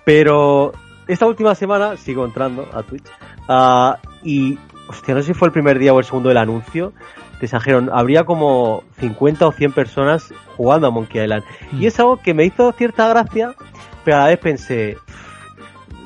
Pero 0.06 0.74
esta 1.08 1.26
última 1.26 1.56
semana 1.56 1.98
sigo 1.98 2.26
entrando 2.26 2.68
a 2.74 2.84
Twitch 2.84 3.06
uh, 3.50 3.94
y, 4.24 4.58
hostia, 4.88 5.16
no 5.16 5.22
sé 5.22 5.28
si 5.28 5.34
fue 5.34 5.48
el 5.48 5.52
primer 5.52 5.80
día 5.80 5.94
o 5.94 6.00
el 6.00 6.06
segundo 6.06 6.30
del 6.30 6.38
anuncio, 6.38 6.94
te 7.40 7.46
exagero, 7.46 7.84
habría 7.94 8.26
como 8.26 8.84
50 9.00 9.48
o 9.48 9.52
100 9.52 9.72
personas 9.74 10.34
jugando 10.56 10.88
a 10.88 10.92
Monkey 10.92 11.22
Island. 11.22 11.44
Mm. 11.72 11.82
Y 11.82 11.88
es 11.88 12.00
algo 12.00 12.18
que 12.18 12.34
me 12.34 12.46
hizo 12.46 12.72
cierta 12.74 13.08
gracia, 13.10 13.56
pero 14.04 14.18
a 14.18 14.20
la 14.22 14.28
vez 14.28 14.40
pensé, 14.40 14.98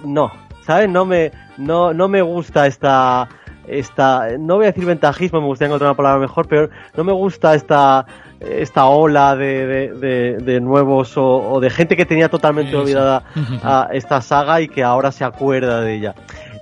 no, 0.04 0.32
¿sabes? 0.62 0.90
No 0.90 1.06
me, 1.06 1.32
no, 1.58 1.94
no 1.94 2.08
me 2.08 2.22
gusta 2.22 2.68
esta, 2.68 3.30
esta, 3.68 4.38
no 4.40 4.56
voy 4.56 4.66
a 4.66 4.72
decir 4.72 4.86
ventajismo, 4.86 5.42
me 5.42 5.48
gustaría 5.48 5.70
encontrar 5.70 5.90
una 5.92 5.98
palabra 5.98 6.20
mejor, 6.20 6.48
pero 6.48 6.70
no 6.96 7.04
me 7.04 7.14
gusta 7.14 7.54
esta, 7.56 8.06
esta 8.40 8.86
ola 8.86 9.36
de, 9.36 9.66
de, 9.66 9.94
de, 9.94 10.38
de 10.38 10.62
nuevos 10.62 11.18
o, 11.18 11.26
o, 11.26 11.60
de 11.60 11.70
gente 11.70 11.96
que 11.96 12.06
tenía 12.06 12.30
totalmente 12.30 12.72
Eso. 12.72 12.82
olvidada 12.82 13.24
a 13.64 13.90
esta 13.94 14.22
saga 14.22 14.62
y 14.62 14.68
que 14.68 14.84
ahora 14.84 15.12
se 15.12 15.24
acuerda 15.24 15.82
de 15.82 15.96
ella. 15.96 16.16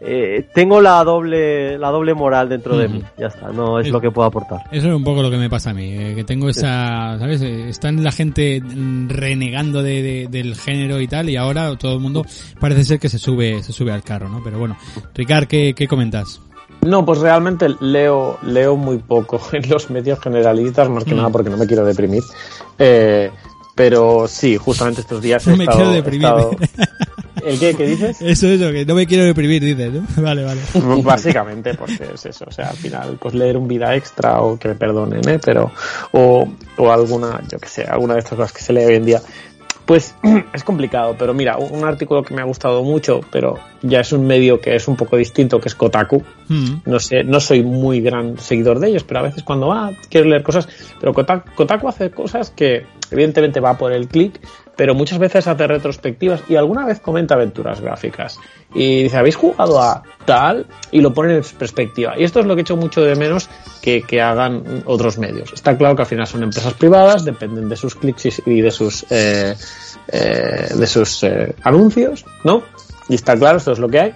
Eh, 0.07 0.47
tengo 0.53 0.81
la 0.81 1.03
doble 1.03 1.79
la 1.79 1.89
doble 1.89 2.13
moral 2.13 2.47
dentro 2.47 2.77
de 2.77 2.87
mí. 2.87 3.03
Ya 3.17 3.27
está 3.27 3.51
no 3.51 3.79
es, 3.79 3.87
es, 3.87 3.91
lo 3.91 3.99
que 3.99 4.11
puedo 4.11 4.27
aportar. 4.27 4.61
eso 4.71 4.89
es 4.89 4.93
un 4.93 5.03
poco 5.03 5.23
lo 5.23 5.31
que 5.31 5.37
me 5.37 5.49
pasa 5.49 5.71
a 5.71 5.73
mí 5.73 5.93
eh, 5.93 6.13
que 6.13 6.23
tengo 6.23 6.47
esa 6.47 7.17
sabes 7.17 7.41
eh, 7.41 7.69
están 7.69 8.03
la 8.03 8.11
gente 8.11 8.61
renegando 9.07 9.81
de, 9.81 10.03
de, 10.03 10.27
del 10.29 10.55
género 10.55 11.01
y 11.01 11.07
tal 11.07 11.29
y 11.29 11.37
ahora 11.37 11.75
todo 11.77 11.93
el 11.95 12.01
mundo 12.01 12.23
parece 12.59 12.83
ser 12.83 12.99
que 12.99 13.09
se 13.09 13.17
sube 13.17 13.63
se 13.63 13.73
sube 13.73 13.91
al 13.91 14.03
carro 14.03 14.29
no 14.29 14.43
pero 14.43 14.59
bueno 14.59 14.77
Ricard 15.15 15.47
qué, 15.47 15.73
qué 15.73 15.87
comentas 15.87 16.39
no, 16.85 17.05
pues 17.05 17.19
realmente 17.19 17.67
leo, 17.79 18.37
leo 18.43 18.75
muy 18.75 18.99
poco 18.99 19.41
en 19.51 19.69
los 19.69 19.89
medios 19.89 20.19
generalistas, 20.19 20.89
más 20.89 21.03
que 21.03 21.13
mm. 21.13 21.17
nada 21.17 21.29
porque 21.29 21.49
no 21.49 21.57
me 21.57 21.67
quiero 21.67 21.85
deprimir. 21.85 22.23
Eh, 22.79 23.31
pero 23.75 24.27
sí, 24.27 24.55
justamente 24.55 25.01
estos 25.01 25.21
días 25.21 25.45
he 25.45 25.51
no 25.51 25.57
me 25.57 25.65
estado, 25.65 25.79
quiero 25.79 25.91
deprimir. 25.93 26.27
Estado... 26.27 26.51
¿El 27.45 27.59
qué? 27.59 27.75
¿Qué 27.75 27.85
dices? 27.85 28.21
Eso, 28.21 28.47
eso, 28.47 28.71
que 28.71 28.85
no 28.85 28.95
me 28.95 29.05
quiero 29.05 29.23
deprimir, 29.23 29.63
dices, 29.63 29.93
¿no? 29.93 30.03
Vale, 30.23 30.43
vale. 30.43 30.61
Básicamente, 31.03 31.75
porque 31.75 32.09
es 32.13 32.25
eso, 32.25 32.45
o 32.47 32.51
sea, 32.51 32.69
al 32.69 32.77
final, 32.77 33.17
pues 33.19 33.35
leer 33.35 33.57
un 33.57 33.67
vida 33.67 33.93
extra 33.95 34.41
o 34.41 34.57
que 34.57 34.69
me 34.69 34.75
perdonen, 34.75 35.27
¿eh? 35.27 35.39
Pero, 35.43 35.71
o, 36.13 36.47
o 36.77 36.91
alguna, 36.91 37.41
yo 37.51 37.59
que 37.59 37.67
sé, 37.67 37.83
alguna 37.83 38.13
de 38.15 38.21
estas 38.21 38.37
cosas 38.37 38.51
que 38.51 38.63
se 38.63 38.73
lee 38.73 38.85
hoy 38.85 38.95
en 38.95 39.05
día, 39.05 39.21
pues 39.85 40.15
es 40.53 40.63
complicado, 40.63 41.15
pero 41.17 41.33
mira, 41.33 41.57
un 41.57 41.83
artículo 41.83 42.23
que 42.23 42.33
me 42.33 42.41
ha 42.41 42.45
gustado 42.45 42.83
mucho, 42.83 43.21
pero 43.31 43.59
ya 43.81 43.99
es 43.99 44.11
un 44.11 44.25
medio 44.25 44.59
que 44.59 44.75
es 44.75 44.87
un 44.87 44.95
poco 44.95 45.17
distinto, 45.17 45.59
que 45.59 45.69
es 45.69 45.75
Kotaku. 45.75 46.23
Mm. 46.47 46.75
No 46.85 46.99
sé, 46.99 47.23
no 47.23 47.39
soy 47.39 47.63
muy 47.63 48.01
gran 48.01 48.37
seguidor 48.37 48.79
de 48.79 48.89
ellos, 48.89 49.03
pero 49.03 49.19
a 49.19 49.23
veces 49.23 49.43
cuando 49.43 49.71
ah, 49.71 49.91
quiero 50.09 50.27
leer 50.27 50.43
cosas, 50.43 50.67
pero 50.99 51.13
Kotaku, 51.13 51.49
Kotaku 51.55 51.87
hace 51.87 52.09
cosas 52.11 52.49
que 52.49 52.85
evidentemente 53.11 53.59
va 53.59 53.77
por 53.77 53.91
el 53.91 54.07
clic, 54.07 54.39
pero 54.75 54.93
muchas 54.93 55.19
veces 55.19 55.47
hace 55.47 55.67
retrospectivas 55.67 56.43
y 56.49 56.55
alguna 56.55 56.85
vez 56.85 56.99
comenta 56.99 57.35
aventuras 57.35 57.81
gráficas. 57.81 58.39
Y 58.73 59.03
dice, 59.03 59.17
¿habéis 59.17 59.35
jugado 59.35 59.81
a 59.81 60.03
tal? 60.25 60.65
Y 60.91 61.01
lo 61.01 61.13
pone 61.13 61.35
en 61.35 61.43
perspectiva. 61.57 62.13
Y 62.17 62.23
esto 62.23 62.39
es 62.39 62.45
lo 62.45 62.55
que 62.55 62.61
he 62.61 62.63
hecho 62.63 62.75
mucho 62.75 63.01
de 63.01 63.15
menos 63.15 63.49
que, 63.81 64.01
que 64.01 64.21
hagan 64.21 64.83
otros 64.85 65.17
medios. 65.17 65.53
Está 65.53 65.77
claro 65.77 65.95
que 65.95 66.01
al 66.01 66.07
final 66.07 66.27
son 66.27 66.43
empresas 66.43 66.73
privadas, 66.73 67.23
dependen 67.23 67.69
de 67.69 67.75
sus 67.77 67.95
clics 67.95 68.41
y 68.45 68.61
de 68.61 68.71
sus, 68.71 69.05
eh, 69.09 69.55
eh, 70.09 70.69
de 70.75 70.87
sus 70.87 71.23
eh, 71.23 71.55
anuncios, 71.63 72.25
¿no? 72.43 72.63
Y 73.07 73.15
está 73.15 73.37
claro, 73.37 73.57
esto 73.57 73.71
es 73.71 73.79
lo 73.79 73.87
que 73.87 73.99
hay. 73.99 74.13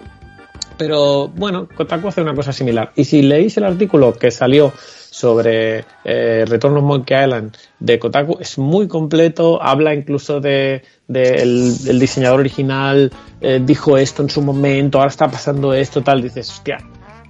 Pero 0.77 1.27
bueno, 1.27 1.67
Kotaku 1.75 2.07
hace 2.07 2.21
una 2.21 2.33
cosa 2.33 2.53
similar. 2.53 2.91
Y 2.95 3.03
si 3.03 3.21
leéis 3.21 3.57
el 3.57 3.65
artículo 3.65 4.13
que 4.13 4.31
salió 4.31 4.73
sobre 5.09 5.85
eh, 6.03 6.45
Return 6.47 6.77
of 6.77 6.83
Monkey 6.83 7.23
Island 7.23 7.57
de 7.79 7.99
Kotaku 7.99 8.37
es 8.39 8.57
muy 8.57 8.87
completo, 8.87 9.61
habla 9.61 9.93
incluso 9.93 10.39
de, 10.39 10.83
de 11.07 11.41
el, 11.41 11.75
el, 11.87 11.99
diseñador 11.99 12.39
original 12.39 13.11
eh, 13.41 13.59
dijo 13.63 13.97
esto 13.97 14.21
en 14.21 14.29
su 14.29 14.41
momento, 14.41 14.99
ahora 14.99 15.09
está 15.09 15.29
pasando 15.29 15.73
esto, 15.73 16.01
tal, 16.01 16.21
dices, 16.21 16.49
hostia, 16.49 16.77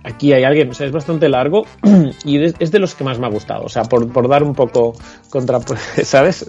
aquí 0.03 0.33
hay 0.33 0.43
alguien, 0.43 0.69
o 0.69 0.73
sea, 0.73 0.87
es 0.87 0.91
bastante 0.91 1.29
largo 1.29 1.65
y 2.25 2.43
es 2.43 2.71
de 2.71 2.79
los 2.79 2.95
que 2.95 3.03
más 3.03 3.19
me 3.19 3.27
ha 3.27 3.29
gustado, 3.29 3.63
o 3.63 3.69
sea, 3.69 3.83
por, 3.83 4.11
por 4.11 4.27
dar 4.27 4.43
un 4.43 4.55
poco 4.55 4.93
contra, 5.29 5.59
¿sabes? 6.03 6.45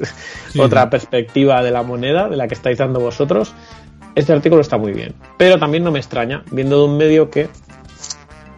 Sí. 0.51 0.61
Otra 0.61 0.91
perspectiva 0.91 1.63
de 1.63 1.71
la 1.71 1.83
moneda, 1.83 2.29
de 2.29 2.37
la 2.37 2.49
que 2.49 2.55
estáis 2.55 2.79
dando 2.79 3.01
vosotros, 3.01 3.55
este 4.15 4.33
artículo 4.33 4.61
está 4.61 4.79
muy 4.79 4.93
bien. 4.93 5.15
Pero 5.37 5.59
también 5.59 5.85
no 5.85 5.91
me 5.91 5.99
extraña, 5.99 6.43
viendo 6.51 6.79
de 6.79 6.85
un 6.85 6.97
medio 6.97 7.31
que 7.31 7.49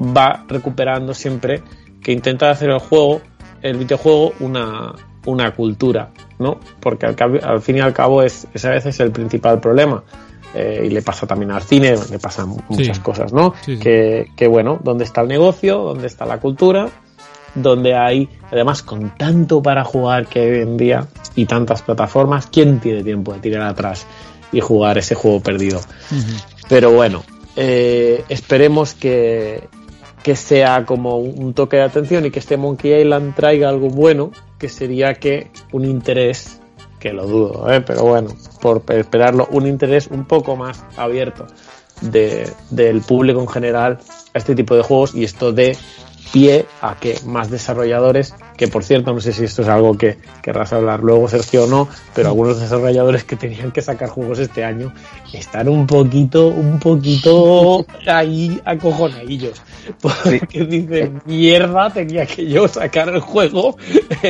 va 0.00 0.44
recuperando 0.48 1.14
siempre, 1.14 1.62
que 2.02 2.12
intenta 2.12 2.50
hacer 2.50 2.70
el 2.70 2.78
juego, 2.78 3.20
el 3.62 3.76
videojuego, 3.76 4.32
una, 4.40 4.92
una 5.26 5.52
cultura, 5.54 6.10
¿no? 6.38 6.58
Porque 6.80 7.06
al, 7.06 7.62
fin 7.62 7.76
y 7.76 7.80
al 7.80 7.92
cabo 7.92 8.22
es, 8.22 8.46
es 8.54 8.64
a 8.64 8.70
veces 8.70 8.98
el 9.00 9.10
principal 9.12 9.60
problema. 9.60 10.02
Eh, 10.54 10.82
y 10.86 10.90
le 10.90 11.00
pasa 11.00 11.26
también 11.26 11.50
al 11.52 11.62
cine, 11.62 11.94
le 12.10 12.18
pasan 12.18 12.50
muchas 12.68 12.96
Sí. 12.98 13.02
cosas, 13.02 13.32
¿no? 13.32 13.54
Sí, 13.64 13.76
sí. 13.76 13.82
Que, 13.82 14.26
que 14.36 14.46
bueno, 14.48 14.78
¿dónde 14.84 15.04
está 15.04 15.22
el 15.22 15.28
negocio? 15.28 15.78
¿Dónde 15.78 16.06
está 16.06 16.26
la 16.26 16.40
cultura? 16.40 16.90
Donde 17.54 17.94
hay, 17.94 18.28
además, 18.50 18.82
con 18.82 19.16
tanto 19.16 19.62
para 19.62 19.82
jugar 19.84 20.26
que 20.26 20.40
hoy 20.40 20.60
en 20.60 20.76
día 20.76 21.06
y 21.36 21.46
tantas 21.46 21.80
plataformas, 21.82 22.48
¿quién 22.52 22.80
tiene 22.80 23.02
tiempo 23.02 23.32
de 23.32 23.40
tirar 23.40 23.62
atrás 23.62 24.06
y 24.52 24.60
jugar 24.60 24.98
ese 24.98 25.14
juego 25.14 25.40
perdido? 25.40 25.80
Pero 26.68 26.90
bueno, 26.92 27.22
eh, 27.56 28.22
esperemos 28.28 28.92
que, 28.94 29.68
que 30.22 30.36
sea 30.36 30.84
como 30.86 31.18
un 31.18 31.54
toque 31.54 31.76
de 31.76 31.82
atención 31.82 32.24
y 32.26 32.30
que 32.30 32.38
este 32.38 32.56
Monkey 32.56 33.00
Island 33.00 33.34
traiga 33.34 33.68
algo 33.68 33.88
bueno, 33.88 34.30
que 34.58 34.68
sería 34.68 35.14
que 35.14 35.50
un 35.72 35.84
interés, 35.84 36.60
que 37.00 37.12
lo 37.12 37.26
dudo, 37.26 37.72
¿eh? 37.72 37.80
pero 37.80 38.02
bueno, 38.04 38.30
por 38.60 38.82
esperarlo, 38.88 39.48
un 39.50 39.66
interés 39.66 40.06
un 40.06 40.24
poco 40.24 40.56
más 40.56 40.84
abierto 40.96 41.46
de, 42.00 42.48
del 42.70 43.00
público 43.00 43.40
en 43.40 43.48
general 43.48 43.98
a 44.34 44.38
este 44.38 44.54
tipo 44.54 44.76
de 44.76 44.82
juegos 44.82 45.14
y 45.14 45.24
esto 45.24 45.52
de 45.52 45.76
pie 46.32 46.66
a 46.80 46.96
que 46.96 47.18
más 47.26 47.50
desarrolladores, 47.50 48.34
que 48.56 48.66
por 48.66 48.82
cierto 48.82 49.12
no 49.12 49.20
sé 49.20 49.32
si 49.32 49.44
esto 49.44 49.62
es 49.62 49.68
algo 49.68 49.96
que 49.96 50.16
querrás 50.42 50.72
hablar 50.72 51.00
luego 51.00 51.28
Sergio 51.28 51.64
o 51.64 51.66
no, 51.66 51.88
pero 52.14 52.28
algunos 52.28 52.58
desarrolladores 52.58 53.24
que 53.24 53.36
tenían 53.36 53.70
que 53.70 53.82
sacar 53.82 54.08
juegos 54.08 54.38
este 54.38 54.64
año 54.64 54.92
están 55.32 55.68
un 55.68 55.86
poquito, 55.86 56.48
un 56.48 56.78
poquito 56.78 57.84
ahí 58.06 58.60
acojonadillos, 58.64 59.60
porque 60.00 60.64
dicen, 60.64 61.22
mierda, 61.26 61.90
tenía 61.90 62.26
que 62.26 62.48
yo 62.48 62.66
sacar 62.66 63.10
el 63.10 63.20
juego 63.20 63.76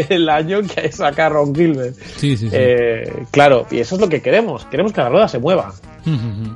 el 0.09 0.29
año 0.29 0.61
que 0.63 0.91
saca 0.91 1.29
Ron 1.29 1.55
Gilbert. 1.55 1.95
Sí, 2.17 2.37
sí, 2.37 2.49
sí. 2.49 2.51
Eh, 2.53 3.25
claro, 3.31 3.67
y 3.71 3.79
eso 3.79 3.95
es 3.95 4.01
lo 4.01 4.09
que 4.09 4.21
queremos, 4.21 4.65
queremos 4.67 4.93
que 4.93 5.01
la 5.01 5.09
rueda 5.09 5.29
se 5.29 5.39
mueva, 5.39 5.73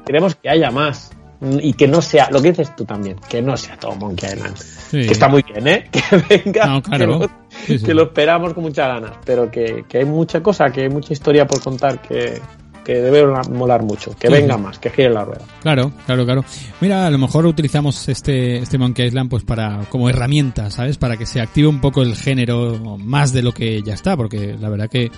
queremos 0.04 0.34
que 0.34 0.48
haya 0.48 0.70
más. 0.70 1.12
Y 1.40 1.74
que 1.74 1.86
no 1.86 2.00
sea, 2.00 2.28
lo 2.30 2.40
que 2.40 2.50
dices 2.50 2.74
tú 2.74 2.84
también, 2.84 3.16
que 3.28 3.42
no 3.42 3.56
sea 3.56 3.76
todo 3.76 3.94
Monkey 3.96 4.30
Island. 4.34 4.56
Sí. 4.56 5.00
Que 5.02 5.12
está 5.12 5.28
muy 5.28 5.42
bien, 5.42 5.66
¿eh? 5.68 5.88
Que 5.92 6.40
venga, 6.44 6.66
No, 6.66 6.82
claro. 6.82 7.20
que, 7.20 7.26
lo, 7.26 7.30
Sí, 7.66 7.78
sí. 7.78 7.84
que 7.84 7.94
lo 7.94 8.04
esperamos 8.04 8.54
con 8.54 8.64
muchas 8.64 8.88
ganas. 8.88 9.12
Pero 9.24 9.50
que, 9.50 9.84
que 9.88 9.98
hay 9.98 10.04
mucha 10.04 10.42
cosa, 10.42 10.66
que 10.70 10.82
hay 10.82 10.88
mucha 10.88 11.12
historia 11.12 11.46
por 11.46 11.60
contar 11.62 12.00
que, 12.00 12.40
que 12.84 12.94
debe 12.94 13.26
molar 13.50 13.82
mucho. 13.82 14.14
Que 14.16 14.28
venga 14.28 14.56
más, 14.56 14.78
que 14.78 14.90
gire 14.90 15.10
la 15.10 15.24
rueda. 15.24 15.42
Claro, 15.60 15.92
claro, 16.06 16.24
claro. 16.24 16.44
Mira, 16.80 17.06
a 17.06 17.10
lo 17.10 17.18
mejor 17.18 17.44
utilizamos 17.44 18.08
este, 18.08 18.58
este 18.58 18.78
Monkey 18.78 19.06
Island 19.06 19.28
pues 19.28 19.42
para, 19.42 19.80
como 19.90 20.08
herramienta, 20.08 20.70
¿sabes? 20.70 20.96
Para 20.96 21.16
que 21.16 21.26
se 21.26 21.40
active 21.40 21.66
un 21.66 21.80
poco 21.80 22.02
el 22.02 22.14
género 22.14 22.96
más 22.98 23.32
de 23.32 23.42
lo 23.42 23.52
que 23.52 23.82
ya 23.82 23.94
está, 23.94 24.16
porque 24.16 24.56
la 24.58 24.68
verdad 24.68 24.88
que 24.88 25.10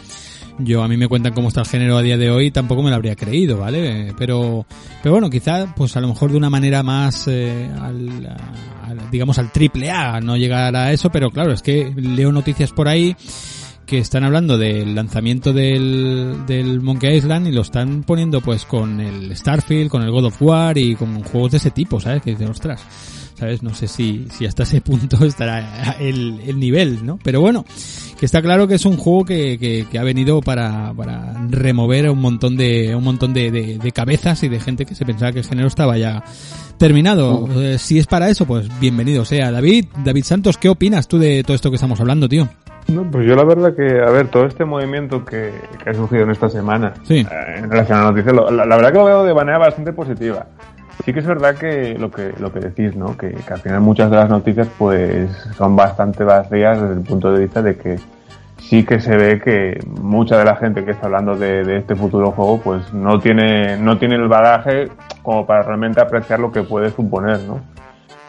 yo 0.58 0.82
a 0.82 0.88
mí 0.88 0.96
me 0.96 1.08
cuentan 1.08 1.32
cómo 1.34 1.48
está 1.48 1.60
el 1.60 1.66
género 1.66 1.96
a 1.96 2.02
día 2.02 2.16
de 2.16 2.30
hoy, 2.30 2.50
tampoco 2.50 2.82
me 2.82 2.90
lo 2.90 2.96
habría 2.96 3.14
creído, 3.16 3.58
¿vale? 3.58 4.12
Pero, 4.18 4.66
pero 5.02 5.12
bueno, 5.14 5.30
quizá, 5.30 5.74
pues 5.74 5.96
a 5.96 6.00
lo 6.00 6.08
mejor 6.08 6.30
de 6.30 6.36
una 6.36 6.50
manera 6.50 6.82
más, 6.82 7.26
eh, 7.28 7.68
al, 7.80 8.26
al- 8.84 9.10
digamos 9.10 9.38
al 9.38 9.52
triple 9.52 9.90
A, 9.90 10.20
no 10.20 10.36
llegar 10.36 10.74
a 10.76 10.92
eso, 10.92 11.10
pero 11.10 11.30
claro, 11.30 11.52
es 11.52 11.62
que 11.62 11.92
leo 11.96 12.32
noticias 12.32 12.72
por 12.72 12.88
ahí 12.88 13.16
que 13.86 13.98
están 13.98 14.22
hablando 14.24 14.58
del 14.58 14.94
lanzamiento 14.94 15.54
del, 15.54 16.44
del 16.46 16.80
Monkey 16.82 17.16
Island 17.16 17.48
y 17.48 17.52
lo 17.52 17.62
están 17.62 18.02
poniendo 18.02 18.42
pues 18.42 18.66
con 18.66 19.00
el 19.00 19.34
Starfield, 19.34 19.88
con 19.90 20.02
el 20.02 20.10
God 20.10 20.26
of 20.26 20.42
War 20.42 20.76
y 20.76 20.94
con 20.94 21.22
juegos 21.22 21.52
de 21.52 21.56
ese 21.56 21.70
tipo, 21.70 21.98
¿sabes? 21.98 22.20
Que 22.22 22.32
dices, 22.32 22.50
ostras, 22.50 22.82
¿sabes? 23.38 23.62
No 23.62 23.72
sé 23.74 23.86
si, 23.88 24.26
si 24.30 24.46
hasta 24.46 24.64
ese 24.64 24.80
punto 24.80 25.24
estará 25.24 25.96
el, 26.00 26.40
el 26.46 26.58
nivel, 26.58 27.04
¿no? 27.06 27.18
Pero 27.22 27.40
bueno, 27.40 27.64
que 28.18 28.26
está 28.26 28.42
claro 28.42 28.66
que 28.66 28.74
es 28.74 28.84
un 28.84 28.96
juego 28.96 29.24
que, 29.24 29.58
que, 29.58 29.86
que 29.90 29.98
ha 29.98 30.02
venido 30.02 30.40
para, 30.40 30.92
para 30.94 31.34
remover 31.48 32.06
a 32.06 32.12
un 32.12 32.20
montón 32.20 32.56
de, 32.56 32.94
un 32.94 33.04
montón 33.04 33.32
de, 33.32 33.50
de, 33.50 33.78
de 33.78 33.92
cabezas 33.92 34.42
y 34.42 34.48
de 34.48 34.58
gente 34.60 34.84
que 34.86 34.94
se 34.94 35.04
pensaba 35.06 35.32
que 35.32 35.38
el 35.40 35.44
género 35.44 35.68
estaba 35.68 35.96
ya 35.96 36.22
terminado. 36.76 37.48
Eh, 37.60 37.78
si 37.78 37.98
es 37.98 38.06
para 38.06 38.28
eso, 38.28 38.46
pues 38.46 38.68
bienvenido 38.80 39.24
sea. 39.24 39.50
David, 39.50 39.86
David 40.04 40.24
Santos, 40.24 40.58
¿qué 40.58 40.68
opinas 40.68 41.08
tú 41.08 41.18
de 41.18 41.42
todo 41.42 41.54
esto 41.54 41.70
que 41.70 41.76
estamos 41.76 42.00
hablando, 42.00 42.28
tío? 42.28 42.48
No, 42.88 43.08
pues 43.10 43.26
yo 43.26 43.34
la 43.36 43.44
verdad 43.44 43.74
que, 43.76 44.00
a 44.00 44.10
ver, 44.10 44.28
todo 44.28 44.46
este 44.46 44.64
movimiento 44.64 45.22
que, 45.24 45.52
que 45.84 45.90
ha 45.90 45.94
surgido 45.94 46.22
en 46.22 46.30
esta 46.30 46.48
semana 46.48 46.94
Sí. 47.06 47.16
eh, 47.18 47.26
en 47.58 47.70
relación 47.70 47.98
a 47.98 48.04
la 48.04 48.10
noticia, 48.12 48.32
lo- 48.32 48.50
la, 48.50 48.64
la 48.64 48.76
verdad 48.76 48.92
que 48.92 48.98
lo 48.98 49.04
veo 49.04 49.24
de 49.24 49.34
manera 49.34 49.58
bastante 49.58 49.92
positiva. 49.92 50.46
Sí 51.04 51.12
que 51.12 51.20
es 51.20 51.26
verdad 51.26 51.54
que 51.54 51.96
lo 51.98 52.10
que, 52.10 52.32
lo 52.38 52.52
que 52.52 52.60
decís, 52.60 52.96
¿no? 52.96 53.16
Que, 53.16 53.34
al 53.50 53.60
final 53.60 53.80
muchas 53.80 54.10
de 54.10 54.16
las 54.16 54.28
noticias 54.28 54.68
pues 54.78 55.30
son 55.56 55.76
bastante 55.76 56.24
vacías 56.24 56.80
desde 56.80 56.94
el 56.94 57.00
punto 57.02 57.32
de 57.32 57.40
vista 57.40 57.62
de 57.62 57.76
que 57.76 57.96
sí 58.58 58.84
que 58.84 59.00
se 59.00 59.16
ve 59.16 59.40
que 59.40 59.80
mucha 60.00 60.38
de 60.38 60.44
la 60.44 60.56
gente 60.56 60.84
que 60.84 60.90
está 60.90 61.06
hablando 61.06 61.36
de, 61.36 61.64
de 61.64 61.78
este 61.78 61.94
futuro 61.94 62.32
juego 62.32 62.60
pues 62.60 62.92
no 62.92 63.20
tiene, 63.20 63.76
no 63.78 63.98
tiene 63.98 64.16
el 64.16 64.28
bagaje 64.28 64.88
como 65.22 65.46
para 65.46 65.62
realmente 65.62 66.00
apreciar 66.00 66.40
lo 66.40 66.50
que 66.50 66.62
puede 66.62 66.90
suponer, 66.90 67.40
¿no? 67.40 67.60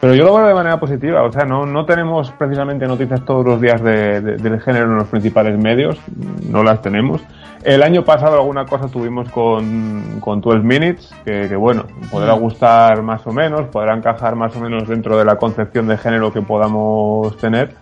Pero 0.00 0.14
yo 0.14 0.24
lo 0.24 0.34
veo 0.34 0.46
de 0.46 0.54
manera 0.54 0.80
positiva, 0.80 1.22
o 1.22 1.30
sea, 1.30 1.44
no, 1.44 1.66
no 1.66 1.84
tenemos 1.84 2.30
precisamente 2.32 2.86
noticias 2.86 3.22
todos 3.26 3.44
los 3.44 3.60
días 3.60 3.82
de- 3.82 4.22
de- 4.22 4.36
del 4.36 4.58
género 4.60 4.86
en 4.86 4.96
los 4.96 5.08
principales 5.08 5.58
medios, 5.58 6.00
no 6.48 6.62
las 6.62 6.80
tenemos. 6.80 7.20
El 7.62 7.82
año 7.82 8.02
pasado 8.02 8.36
alguna 8.36 8.64
cosa 8.64 8.88
tuvimos 8.88 9.28
con, 9.30 10.18
con 10.20 10.40
12 10.40 10.60
Minutes, 10.60 11.14
que, 11.26 11.46
que 11.50 11.56
bueno, 11.56 11.84
podrá 12.10 12.32
gustar 12.32 13.02
más 13.02 13.26
o 13.26 13.32
menos, 13.32 13.68
podrá 13.68 13.94
encajar 13.94 14.36
más 14.36 14.56
o 14.56 14.60
menos 14.60 14.88
dentro 14.88 15.18
de 15.18 15.26
la 15.26 15.36
concepción 15.36 15.86
de 15.86 15.98
género 15.98 16.32
que 16.32 16.40
podamos 16.40 17.36
tener. 17.36 17.74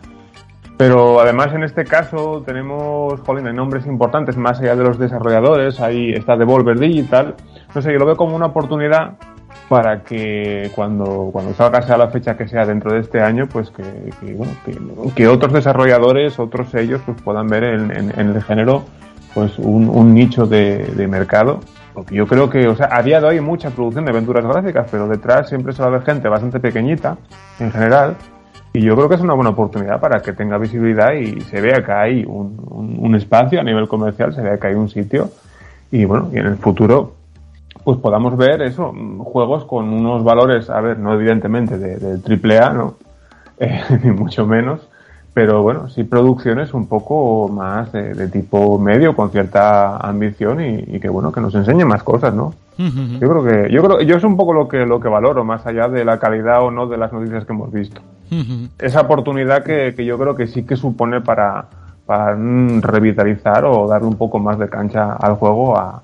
Pero 0.77 1.21
además 1.21 1.55
en 1.55 1.63
este 1.63 1.85
caso 1.85 2.43
tenemos, 2.45 3.21
jolín, 3.21 3.47
hay 3.47 3.55
nombres 3.55 3.87
importantes 3.87 4.37
más 4.37 4.59
allá 4.61 4.75
de 4.75 4.83
los 4.83 4.99
desarrolladores, 4.99 5.81
ahí 5.81 6.11
está 6.13 6.37
Devolver 6.37 6.79
Digital, 6.81 7.35
no 7.75 7.81
sé, 7.83 7.93
yo 7.93 7.99
lo 8.01 8.07
veo 8.07 8.17
como 8.17 8.35
una 8.35 8.47
oportunidad 8.47 9.13
para 9.69 10.03
que 10.03 10.71
cuando, 10.75 11.29
cuando 11.33 11.53
salga 11.55 11.83
sea 11.83 11.97
la 11.99 12.09
fecha 12.09 12.37
que 12.37 12.49
sea 12.49 12.65
dentro 12.65 12.93
de 12.93 13.01
este 13.01 13.21
año, 13.21 13.47
pues 13.47 13.71
que, 13.71 13.83
que, 14.21 14.33
bueno, 14.35 14.53
que, 14.65 14.77
que 15.15 15.29
otros 15.29 15.53
desarrolladores, 15.53 16.39
otros 16.39 16.71
sellos, 16.71 17.01
pues 17.05 17.21
puedan 17.23 17.49
ver 17.49 17.65
en, 17.65 17.91
en- 17.91 18.19
en 18.19 18.29
el 18.35 18.43
género 18.43 18.85
pues 19.35 19.59
un, 19.59 19.89
un 19.89 20.15
nicho 20.15 20.47
de, 20.47 20.79
de 20.97 21.07
mercado. 21.07 21.61
Porque 21.93 22.15
yo 22.15 22.27
creo 22.27 22.49
que, 22.49 22.67
o 22.69 22.77
sea, 22.77 22.89
a 22.93 23.03
día 23.03 23.21
de 23.21 23.27
hoy 23.27 23.35
hay 23.37 23.41
mucha 23.41 23.71
producción 23.71 24.05
de 24.05 24.13
aventuras 24.13 24.45
gráficas, 24.47 24.87
pero 24.91 25.09
detrás 25.09 25.49
siempre 25.49 25.73
se 25.73 25.83
va 25.83 25.89
a 25.89 25.91
ver 25.91 26.03
gente 26.03 26.29
bastante 26.29 26.61
pequeñita, 26.61 27.17
en 27.59 27.73
general, 27.73 28.15
y 28.73 28.81
yo 28.83 28.95
creo 28.95 29.09
que 29.09 29.17
es 29.17 29.21
una 29.21 29.35
buena 29.35 29.51
oportunidad 29.51 29.99
para 30.01 30.21
que 30.21 30.33
tenga 30.33 30.59
visibilidad 30.59 31.13
y 31.15 31.41
se 31.43 31.61
vea 31.61 31.85
que 31.85 31.91
hay 31.93 32.25
un, 32.25 32.57
un- 32.71 32.97
un 33.01 33.15
espacio 33.17 33.59
a 33.61 33.65
nivel 33.65 33.89
comercial, 33.89 34.33
se 34.33 34.41
vea 34.43 34.59
que 34.59 34.69
hay 34.69 34.75
un 34.75 34.89
sitio, 34.89 35.31
y 35.91 36.05
bueno, 36.05 36.31
y 36.33 36.39
en 36.39 36.47
el 36.47 36.57
futuro 36.57 37.15
pues 37.85 37.99
podamos 37.99 38.37
ver 38.37 38.63
eso, 38.63 38.93
juegos 39.19 39.65
con 39.65 39.89
unos 39.93 40.25
valores, 40.25 40.71
a 40.71 40.81
ver, 40.81 40.99
no 40.99 41.15
evidentemente 41.15 41.79
de, 41.79 41.97
de 41.97 42.19
triple 42.19 42.59
A, 42.59 42.71
¿no? 42.71 42.95
Eh, 43.61 43.83
ni 44.05 44.13
mucho 44.13 44.47
menos, 44.47 44.89
pero 45.35 45.63
bueno, 45.63 45.89
sí 45.89 46.05
producciones 46.05 46.75
un 46.75 46.87
poco 46.87 47.49
más 47.49 47.91
de, 47.91 48.15
de 48.15 48.29
tipo 48.29 48.79
medio, 48.79 49.17
con 49.17 49.33
cierta 49.33 49.97
ambición 49.97 50.61
y, 50.61 50.85
y 50.87 51.01
que 51.01 51.09
bueno, 51.09 51.33
que 51.33 51.41
nos 51.41 51.53
enseñen 51.57 51.89
más 51.89 52.05
cosas, 52.05 52.33
¿no? 52.33 52.55
Yo 52.79 53.29
creo 53.29 53.45
que, 53.45 53.73
yo 53.73 53.83
creo, 53.83 54.01
yo 54.03 54.17
es 54.17 54.23
un 54.23 54.37
poco 54.37 54.53
lo 54.53 54.69
que, 54.69 54.87
lo 54.87 55.01
que 55.01 55.09
valoro, 55.09 55.45
más 55.45 55.67
allá 55.67 55.89
de 55.89 56.05
la 56.05 56.21
calidad 56.21 56.63
o 56.63 56.71
no 56.71 56.87
de 56.87 56.97
las 56.97 57.13
noticias 57.13 57.45
que 57.45 57.53
hemos 57.53 57.73
visto. 57.73 58.01
Esa 58.79 59.01
oportunidad 59.01 59.65
que, 59.65 59.95
que 59.97 60.05
yo 60.05 60.17
creo 60.17 60.37
que 60.37 60.47
sí 60.47 60.65
que 60.65 60.77
supone 60.77 61.21
para, 61.21 61.67
para 62.07 62.37
mm, 62.37 62.83
revitalizar 62.83 63.65
o 63.65 63.89
darle 63.89 64.07
un 64.07 64.17
poco 64.17 64.39
más 64.39 64.61
de 64.61 64.69
cancha 64.69 65.15
al 65.15 65.35
juego 65.35 65.77
a, 65.77 66.03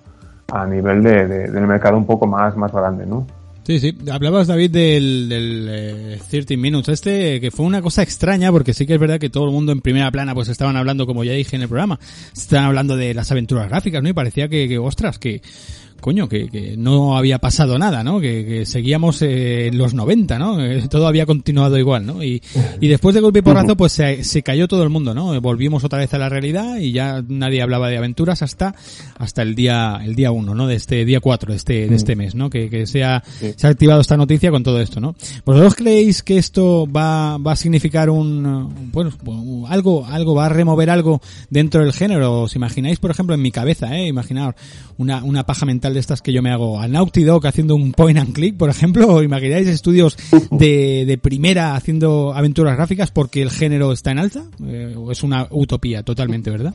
a 0.53 0.67
nivel 0.67 1.03
de, 1.03 1.27
de- 1.27 1.51
del 1.51 1.67
mercado 1.67 1.97
un 1.97 2.07
poco 2.07 2.27
más, 2.27 2.57
más 2.57 2.73
grande, 2.73 3.07
¿no? 3.07 3.27
Sí, 3.67 3.81
sí. 3.81 3.97
Hablabas, 4.13 4.47
David, 4.47 4.71
del, 4.73 5.27
del 5.31 5.69
eh, 5.71 6.19
13 6.31 6.59
Minutes 6.59 6.89
este, 6.91 7.41
que 7.41 7.51
fue 7.51 7.65
una 7.65 7.81
cosa 7.81 8.03
extraña, 8.03 8.53
porque 8.53 8.75
sí 8.75 8.87
que 8.87 8.93
es 8.95 9.01
verdad 9.01 9.19
que 9.19 9.31
todo 9.31 9.47
el 9.47 9.53
mundo 9.53 9.73
en 9.73 9.81
primera 9.81 10.11
plana 10.11 10.35
pues 10.35 10.49
estaban 10.51 10.77
hablando, 10.77 11.07
como 11.07 11.25
ya 11.25 11.33
dije 11.33 11.57
en 11.57 11.63
el 11.63 11.69
programa, 11.69 11.99
estaban 12.37 12.67
hablando 12.67 12.95
de 12.95 13.15
las 13.15 13.31
aventuras 13.33 13.69
gráficas, 13.71 14.03
¿no? 14.03 14.11
Y 14.11 14.13
parecía 14.13 14.49
que, 14.51 14.69
que 14.69 14.77
ostras, 14.79 15.19
que, 15.19 15.41
coño, 16.05 16.29
que, 16.29 16.51
que 16.51 16.77
no 16.77 17.17
había 17.17 17.39
pasado 17.39 17.79
nada, 17.79 18.05
¿no? 18.05 18.21
Que, 18.21 18.45
que 18.45 18.67
seguíamos 18.67 19.23
eh, 19.23 19.69
en 19.69 19.79
los 19.79 19.95
90, 19.95 20.39
¿no? 20.39 20.63
Eh, 20.63 20.87
todo 20.91 21.07
había 21.07 21.25
continuado 21.25 21.79
igual, 21.79 22.05
¿no? 22.05 22.23
Y, 22.23 22.43
y 22.79 22.89
después 22.89 23.15
de 23.15 23.23
golpe 23.23 23.39
y 23.39 23.43
porrazo, 23.43 23.75
pues 23.75 23.93
se, 23.93 24.23
se 24.23 24.43
cayó 24.43 24.69
todo 24.69 24.83
el 24.83 24.91
mundo, 24.91 25.15
¿no? 25.15 25.41
Volvimos 25.41 25.83
otra 25.83 26.01
vez 26.01 26.13
a 26.13 26.19
la 26.19 26.29
realidad 26.29 26.77
y 26.77 26.93
ya 26.93 27.25
nadie 27.27 27.63
hablaba 27.63 27.89
de 27.89 27.97
aventuras 27.97 28.43
hasta, 28.43 28.75
hasta 29.17 29.41
el 29.41 29.55
día, 29.55 29.99
el 30.05 30.15
día 30.15 30.31
1, 30.31 30.55
¿no? 30.55 30.67
De 30.67 30.75
este 30.75 31.07
día 31.07 31.21
4 31.21 31.53
de 31.53 31.57
este, 31.57 31.89
de 31.89 31.97
este 31.97 32.17
mes, 32.17 32.35
¿no? 32.35 32.51
Que, 32.51 32.69
que 32.69 32.87
se 32.87 33.03
ha, 33.03 33.25
se 33.57 33.67
ha 33.67 33.71
activado 33.71 34.03
esta 34.03 34.19
noticia 34.19 34.51
con 34.51 34.63
todo 34.63 34.83
esto, 34.83 35.01
¿no? 35.01 35.17
¿Vosotros 35.47 35.75
creéis 35.75 36.23
que 36.23 36.37
esto 36.37 36.87
va, 36.87 37.39
va 37.39 37.53
a 37.53 37.57
significar 37.57 38.11
un, 38.11 38.91
bueno, 38.93 39.11
algo, 39.71 40.05
algo, 40.05 40.35
va 40.35 40.45
a 40.45 40.49
remover 40.51 40.91
algo 40.91 41.23
dentro 41.49 41.81
del 41.81 41.95
género? 41.95 42.43
¿Os 42.43 42.57
imagináis, 42.57 42.99
por 42.99 43.11
ejemplo, 43.11 43.35
en 43.35 43.41
mi 43.41 43.51
cabeza, 43.51 43.97
eh? 43.97 44.07
Imaginaos 44.09 44.55
una, 44.99 45.25
una 45.25 45.47
paja 45.47 45.65
mental 45.65 45.94
de 45.95 46.01
estas 46.01 46.21
que 46.21 46.33
yo 46.33 46.43
me 46.43 46.51
hago 46.51 46.81
a 46.81 46.89
Naughty 46.89 47.25
Dog 47.25 47.47
haciendo 47.47 47.75
un 47.75 47.93
point 47.93 48.19
and 48.19 48.35
click, 48.35 48.57
por 48.57 48.69
ejemplo, 48.69 49.09
o 49.09 49.23
imagináis 49.23 49.67
estudios 49.69 50.17
de, 50.51 51.05
de 51.07 51.19
primera 51.19 51.75
haciendo 51.75 52.35
aventuras 52.35 52.77
gráficas 52.77 53.11
porque 53.11 53.41
el 53.41 53.51
género 53.51 53.93
está 53.93 54.11
en 54.11 54.19
alza, 54.19 54.45
eh, 54.65 54.95
es 55.11 55.23
una 55.23 55.47
utopía 55.51 56.03
totalmente, 56.03 56.51
¿verdad? 56.51 56.75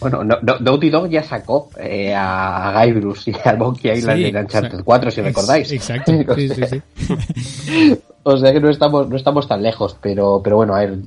Bueno, 0.00 0.24
no, 0.24 0.38
no, 0.40 0.58
Naughty 0.58 0.88
Dog 0.88 1.10
ya 1.10 1.22
sacó 1.22 1.68
eh, 1.78 2.14
a 2.16 2.72
Guy 2.74 2.92
Bruce 2.92 3.30
y 3.30 3.48
al 3.48 3.58
Monkey 3.58 3.92
Island 3.92 4.18
Sí, 4.18 4.24
Uncharted 4.24 4.64
exacto. 4.64 4.84
4, 4.84 5.10
si 5.10 5.20
recordáis. 5.20 5.72
Exacto, 5.72 6.12
sí, 6.34 6.48
sí, 6.48 6.62
sí. 6.70 6.82
O 8.22 8.36
sea 8.36 8.52
que 8.52 8.60
no 8.60 8.68
estamos, 8.68 9.08
no 9.08 9.16
estamos 9.16 9.48
tan 9.48 9.62
lejos, 9.62 9.96
pero, 10.00 10.42
pero 10.44 10.56
bueno, 10.56 10.74
a 10.74 10.80
ver, 10.80 10.98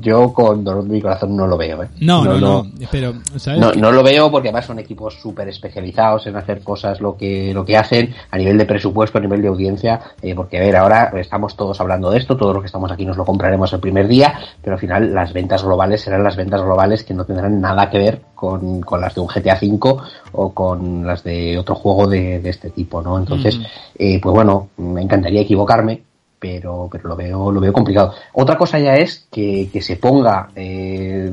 yo 0.00 0.34
con 0.34 0.62
dolor 0.62 0.84
de 0.84 0.90
mi 0.90 1.00
corazón 1.00 1.34
no 1.34 1.46
lo 1.46 1.56
veo, 1.56 1.82
¿eh? 1.82 1.88
No, 2.00 2.24
no, 2.24 2.38
no, 2.38 2.66
pero, 2.90 3.14
¿sabes? 3.36 3.58
No, 3.58 3.72
no 3.72 3.90
lo 3.90 4.02
veo 4.02 4.30
porque 4.30 4.48
además 4.48 4.66
son 4.66 4.78
equipos 4.78 5.14
súper 5.14 5.48
especializados 5.48 6.26
en 6.26 6.36
hacer 6.36 6.62
cosas 6.62 7.00
lo 7.00 7.16
que, 7.16 7.54
lo 7.54 7.64
que 7.64 7.78
hacen 7.78 8.14
a 8.30 8.36
nivel 8.36 8.58
de 8.58 8.66
presupuesto, 8.66 9.16
a 9.16 9.22
nivel 9.22 9.40
de 9.40 9.48
audiencia, 9.48 9.98
eh, 10.20 10.34
porque 10.34 10.58
a 10.58 10.60
ver, 10.60 10.76
ahora 10.76 11.10
estamos 11.16 11.56
todos 11.56 11.80
hablando 11.80 12.10
de 12.10 12.18
esto, 12.18 12.36
todos 12.36 12.52
los 12.52 12.62
que 12.62 12.66
estamos 12.66 12.92
aquí 12.92 13.06
nos 13.06 13.16
lo 13.16 13.24
compraremos 13.24 13.72
el 13.72 13.80
primer 13.80 14.06
día, 14.06 14.38
pero 14.60 14.74
al 14.74 14.80
final 14.80 15.14
las 15.14 15.32
ventas 15.32 15.64
globales 15.64 16.02
serán 16.02 16.22
las 16.22 16.36
ventas 16.36 16.62
globales 16.62 17.02
que 17.02 17.14
no 17.14 17.24
tendrán 17.24 17.62
nada 17.62 17.88
que 17.88 17.96
ver 17.96 18.20
con, 18.34 18.82
con 18.82 19.00
las 19.00 19.14
de 19.14 19.20
un 19.22 19.28
GTA 19.28 19.58
V 19.62 19.96
o 20.32 20.52
con 20.52 21.06
las 21.06 21.24
de 21.24 21.56
otro 21.58 21.74
juego 21.74 22.06
de, 22.06 22.40
de 22.40 22.50
este 22.50 22.68
tipo, 22.70 23.00
¿no? 23.00 23.16
Entonces, 23.18 23.56
Ujú. 23.56 23.66
eh, 23.98 24.20
pues 24.22 24.34
bueno, 24.34 24.68
me 24.76 25.00
encantaría 25.00 25.40
equivocarme, 25.40 26.02
pero, 26.42 26.88
pero 26.90 27.08
lo 27.10 27.14
veo, 27.14 27.52
lo 27.52 27.60
veo 27.60 27.72
complicado. 27.72 28.14
Otra 28.32 28.58
cosa 28.58 28.76
ya 28.80 28.94
es 28.96 29.28
que, 29.30 29.68
que 29.72 29.80
se 29.80 29.94
ponga, 29.94 30.48
eh, 30.56 31.30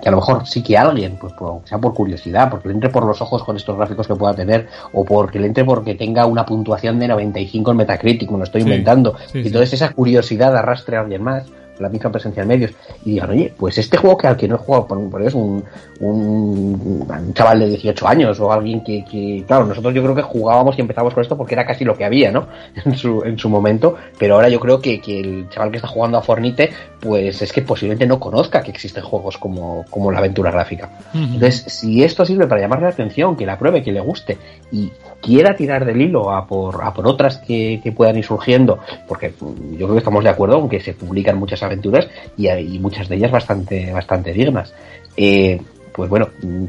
que 0.00 0.08
a 0.08 0.12
lo 0.12 0.18
mejor 0.18 0.46
sí 0.46 0.62
que 0.62 0.78
alguien, 0.78 1.16
pues 1.20 1.32
por, 1.32 1.62
sea 1.64 1.78
por 1.78 1.92
curiosidad, 1.92 2.48
porque 2.48 2.68
le 2.68 2.74
entre 2.74 2.88
por 2.88 3.04
los 3.04 3.20
ojos 3.20 3.42
con 3.42 3.56
estos 3.56 3.76
gráficos 3.76 4.06
que 4.06 4.14
pueda 4.14 4.32
tener, 4.32 4.68
o 4.92 5.04
porque 5.04 5.40
le 5.40 5.48
entre 5.48 5.64
porque 5.64 5.96
tenga 5.96 6.26
una 6.26 6.46
puntuación 6.46 7.00
de 7.00 7.08
95 7.08 7.72
en 7.72 7.76
Metacritic, 7.76 8.30
me 8.30 8.38
lo 8.38 8.44
estoy 8.44 8.62
Sí, 8.62 8.68
inventando, 8.68 9.16
sí, 9.26 9.38
y 9.38 9.42
sí. 9.42 9.48
entonces 9.48 9.72
esa 9.72 9.92
curiosidad 9.92 10.56
arrastre 10.56 10.98
a 10.98 11.00
alguien 11.00 11.24
más, 11.24 11.50
la 11.78 11.88
misma 11.88 12.10
presencia 12.10 12.42
en 12.42 12.48
medios, 12.48 12.72
y 13.04 13.12
digan, 13.12 13.30
oye, 13.30 13.52
pues 13.56 13.78
este 13.78 13.96
juego 13.96 14.16
que 14.16 14.26
al 14.26 14.36
que 14.36 14.48
no 14.48 14.56
he 14.56 14.58
jugado, 14.58 14.86
por, 14.86 15.10
por 15.10 15.22
es 15.22 15.34
un, 15.34 15.64
un, 16.00 17.06
un 17.08 17.34
chaval 17.34 17.60
de 17.60 17.68
18 17.68 18.08
años, 18.08 18.40
o 18.40 18.52
alguien 18.52 18.82
que, 18.82 19.04
que, 19.04 19.44
claro, 19.46 19.66
nosotros 19.66 19.94
yo 19.94 20.02
creo 20.02 20.14
que 20.14 20.22
jugábamos 20.22 20.76
y 20.78 20.80
empezamos 20.80 21.14
con 21.14 21.22
esto 21.22 21.36
porque 21.36 21.54
era 21.54 21.66
casi 21.66 21.84
lo 21.84 21.96
que 21.96 22.04
había, 22.04 22.30
¿no? 22.30 22.46
En 22.84 22.96
su, 22.96 23.22
en 23.24 23.38
su 23.38 23.48
momento, 23.48 23.96
pero 24.18 24.34
ahora 24.34 24.48
yo 24.48 24.60
creo 24.60 24.80
que, 24.80 25.00
que 25.00 25.20
el 25.20 25.48
chaval 25.48 25.70
que 25.70 25.76
está 25.76 25.88
jugando 25.88 26.18
a 26.18 26.22
Fornite, 26.22 26.70
pues 27.00 27.40
es 27.40 27.52
que 27.52 27.62
posiblemente 27.62 28.06
no 28.06 28.20
conozca 28.20 28.62
que 28.62 28.70
existen 28.70 29.02
juegos 29.02 29.38
como, 29.38 29.84
como 29.90 30.10
la 30.10 30.18
aventura 30.18 30.50
gráfica. 30.50 30.90
Entonces, 31.14 31.64
si 31.66 32.02
esto 32.04 32.24
sirve 32.24 32.46
para 32.46 32.60
llamarle 32.60 32.84
la 32.84 32.90
atención, 32.90 33.36
que 33.36 33.46
la 33.46 33.58
pruebe, 33.58 33.82
que 33.82 33.92
le 33.92 34.00
guste 34.00 34.38
y 34.70 34.90
quiera 35.24 35.56
tirar 35.56 35.84
del 35.84 36.00
hilo 36.00 36.30
a 36.30 36.46
por, 36.46 36.84
a 36.84 36.92
por 36.92 37.06
otras 37.06 37.38
que, 37.38 37.80
que 37.82 37.92
puedan 37.92 38.16
ir 38.16 38.24
surgiendo, 38.24 38.78
porque 39.08 39.32
yo 39.40 39.86
creo 39.86 39.92
que 39.92 39.98
estamos 39.98 40.22
de 40.22 40.30
acuerdo 40.30 40.58
en 40.60 40.68
que 40.68 40.80
se 40.80 40.92
publican 40.92 41.38
muchas 41.38 41.62
aventuras 41.62 42.08
y, 42.36 42.48
hay 42.48 42.78
muchas 42.78 43.08
de 43.08 43.16
ellas 43.16 43.30
bastante, 43.30 43.92
bastante 43.92 44.32
dignas. 44.32 44.74
Eh, 45.16 45.60
pues 45.92 46.10
bueno, 46.10 46.28
mm, 46.42 46.64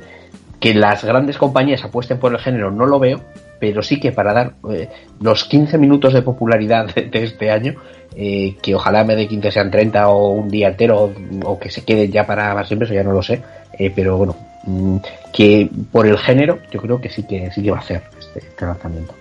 que 0.60 0.74
las 0.74 1.04
grandes 1.04 1.38
compañías 1.38 1.84
apuesten 1.84 2.18
por 2.18 2.32
el 2.32 2.40
género 2.40 2.72
no 2.72 2.86
lo 2.86 3.00
veo, 3.00 3.22
pero 3.60 3.82
sí 3.82 4.00
que 4.00 4.12
para 4.12 4.34
dar 4.34 4.54
eh, 4.72 4.90
los 5.20 5.44
15 5.46 5.78
minutos 5.78 6.14
de 6.14 6.22
popularidad 6.22 6.94
de, 6.96 7.24
este 7.24 7.52
año, 7.52 7.76
eh, 8.16 8.56
que 8.62 8.76
ojalá 8.76 9.04
me 9.04 9.16
de 9.16 9.28
15 9.28 9.52
sean 9.52 9.72
30 9.72 10.08
o 10.10 10.30
un 10.30 10.50
día 10.50 10.70
entero 10.70 11.12
o, 11.44 11.60
que 11.60 11.70
se 11.70 11.84
queden 11.84 12.12
ya 12.12 12.26
para, 12.26 12.64
siempre, 12.66 12.86
eso 12.86 12.94
ya 12.94 13.04
no 13.04 13.12
lo 13.12 13.22
sé, 13.22 13.42
eh, 13.78 13.92
pero 13.94 14.18
bueno, 14.18 14.36
mm, 14.64 14.98
que 15.34 15.70
por 15.92 16.08
el 16.08 16.18
género 16.18 16.60
yo 16.72 16.82
creo 16.82 17.02
que 17.02 17.10
sí 17.10 17.24
que 17.24 17.52
sí 17.52 17.62
que 17.62 17.72
va 17.72 17.78
a 17.78 17.82
hacer 17.82 18.15
este, 18.36 18.48
este 18.50 18.66
lanzamiento. 18.66 19.14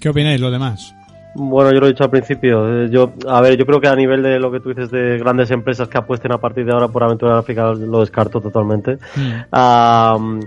¿Qué 0.00 0.08
opináis 0.08 0.40
lo 0.40 0.50
demás? 0.50 0.94
Bueno, 1.38 1.70
yo 1.72 1.80
lo 1.80 1.86
he 1.86 1.90
dicho 1.90 2.04
al 2.04 2.10
principio. 2.10 2.84
eh, 2.84 2.88
Yo, 2.90 3.12
a 3.28 3.40
ver, 3.42 3.56
yo 3.58 3.66
creo 3.66 3.80
que 3.80 3.88
a 3.88 3.94
nivel 3.94 4.22
de 4.22 4.38
lo 4.40 4.50
que 4.50 4.60
tú 4.60 4.70
dices 4.70 4.90
de 4.90 5.18
grandes 5.18 5.50
empresas 5.50 5.86
que 5.88 5.98
apuesten 5.98 6.32
a 6.32 6.38
partir 6.38 6.64
de 6.64 6.72
ahora 6.72 6.88
por 6.88 7.02
aventura 7.04 7.32
gráfica 7.34 7.72
lo 7.74 8.00
descarto 8.00 8.40
totalmente. 8.40 8.98
Mm. 9.16 10.40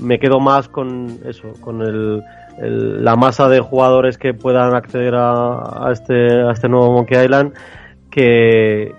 Me 0.00 0.18
quedo 0.18 0.40
más 0.40 0.68
con 0.68 1.18
eso, 1.26 1.52
con 1.60 1.82
el, 1.82 2.22
el- 2.58 3.04
la 3.04 3.16
masa 3.16 3.48
de 3.50 3.60
jugadores 3.60 4.16
que 4.16 4.32
puedan 4.32 4.74
acceder 4.74 5.14
a, 5.14 5.86
a 5.88 5.92
este, 5.92 6.40
a 6.42 6.52
este 6.52 6.68
nuevo 6.70 6.90
Monkey 6.92 7.22
Island, 7.22 7.52
que 8.10 8.94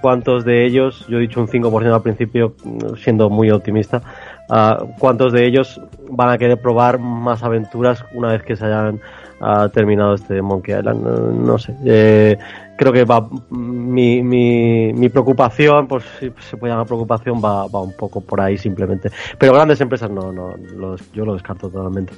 cuántos 0.00 0.44
de 0.46 0.64
ellos, 0.64 1.04
yo 1.08 1.18
he 1.18 1.20
dicho 1.20 1.40
un 1.40 1.48
5% 1.48 1.94
al 1.94 2.02
principio, 2.02 2.54
siendo 2.96 3.28
muy 3.28 3.50
optimista, 3.50 4.00
ah, 4.48 4.84
cuántos 4.98 5.32
de 5.32 5.46
ellos 5.46 5.80
van 6.08 6.30
a 6.30 6.38
querer 6.38 6.60
probar 6.60 6.98
más 6.98 7.42
aventuras 7.42 8.04
una 8.14 8.28
vez 8.32 8.42
que 8.42 8.56
se 8.56 8.64
hayan 8.64 9.00
ah, 9.40 9.68
terminado 9.72 10.14
este 10.14 10.40
Monkey 10.42 10.78
Island, 10.78 11.06
Eh, 11.06 11.44
no 11.44 11.58
sé. 11.58 11.74
Eh, 11.84 12.38
creo 12.76 12.92
que 12.92 13.04
va 13.04 13.28
mi, 13.50 14.22
mi, 14.22 14.92
mi 14.92 15.08
preocupación, 15.08 15.86
pues 15.86 16.04
si 16.20 16.30
se 16.48 16.56
puede 16.56 16.72
llamar 16.72 16.86
preocupación, 16.86 17.40
va, 17.42 17.66
va 17.68 17.80
un 17.80 17.94
poco 17.96 18.20
por 18.20 18.40
ahí 18.40 18.58
simplemente. 18.58 19.10
Pero 19.38 19.54
grandes 19.54 19.80
empresas 19.80 20.10
no, 20.10 20.32
no, 20.32 20.54
lo- 20.76 20.96
yo 21.14 21.24
lo 21.24 21.34
descarto 21.34 21.68
totalmente. 21.70 22.12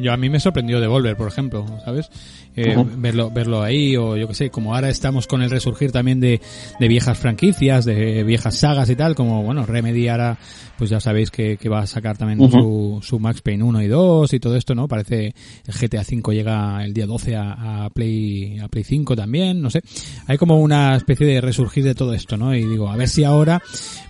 Yo 0.00 0.12
a 0.12 0.16
mí 0.16 0.28
me 0.28 0.40
sorprendió 0.40 0.80
Devolver, 0.80 1.16
por 1.16 1.28
ejemplo, 1.28 1.64
¿sabes? 1.84 2.10
Eh, 2.56 2.74
verlo, 2.98 3.30
verlo 3.30 3.62
ahí, 3.62 3.96
o 3.96 4.16
yo 4.16 4.28
que 4.28 4.34
sé, 4.34 4.50
como 4.50 4.74
ahora 4.74 4.88
estamos 4.88 5.26
con 5.26 5.42
el 5.42 5.50
resurgir 5.50 5.90
también 5.90 6.20
de, 6.20 6.40
de 6.78 6.88
viejas 6.88 7.18
franquicias, 7.18 7.84
de 7.84 8.22
viejas 8.24 8.56
sagas 8.56 8.88
y 8.90 8.96
tal, 8.96 9.14
como 9.16 9.42
bueno, 9.42 9.66
Remedy 9.66 10.06
ahora, 10.08 10.38
pues 10.78 10.90
ya 10.90 11.00
sabéis 11.00 11.30
que, 11.30 11.56
que 11.56 11.68
va 11.68 11.80
a 11.80 11.86
sacar 11.86 12.16
también 12.16 12.38
su, 12.60 12.98
su 13.02 13.18
Max 13.18 13.42
Payne 13.42 13.64
1 13.64 13.82
y 13.82 13.88
2 13.88 14.32
y 14.34 14.40
todo 14.40 14.56
esto, 14.56 14.74
¿no? 14.74 14.86
Parece 14.86 15.34
el 15.66 15.74
GTA 15.74 16.04
5 16.04 16.32
llega 16.32 16.84
el 16.84 16.94
día 16.94 17.06
12 17.06 17.34
a, 17.36 17.84
a 17.86 17.90
Play, 17.90 18.58
a 18.60 18.68
Play 18.68 18.84
5 18.84 19.16
también, 19.16 19.60
no 19.60 19.70
sé. 19.70 19.82
Hay 20.26 20.38
como 20.38 20.60
una 20.60 20.96
especie 20.96 21.26
de 21.26 21.40
resurgir 21.40 21.84
de 21.84 21.94
todo 21.94 22.14
esto, 22.14 22.36
¿no? 22.36 22.54
Y 22.54 22.64
digo, 22.64 22.88
a 22.88 22.96
ver 22.96 23.08
si 23.08 23.24
ahora, 23.24 23.62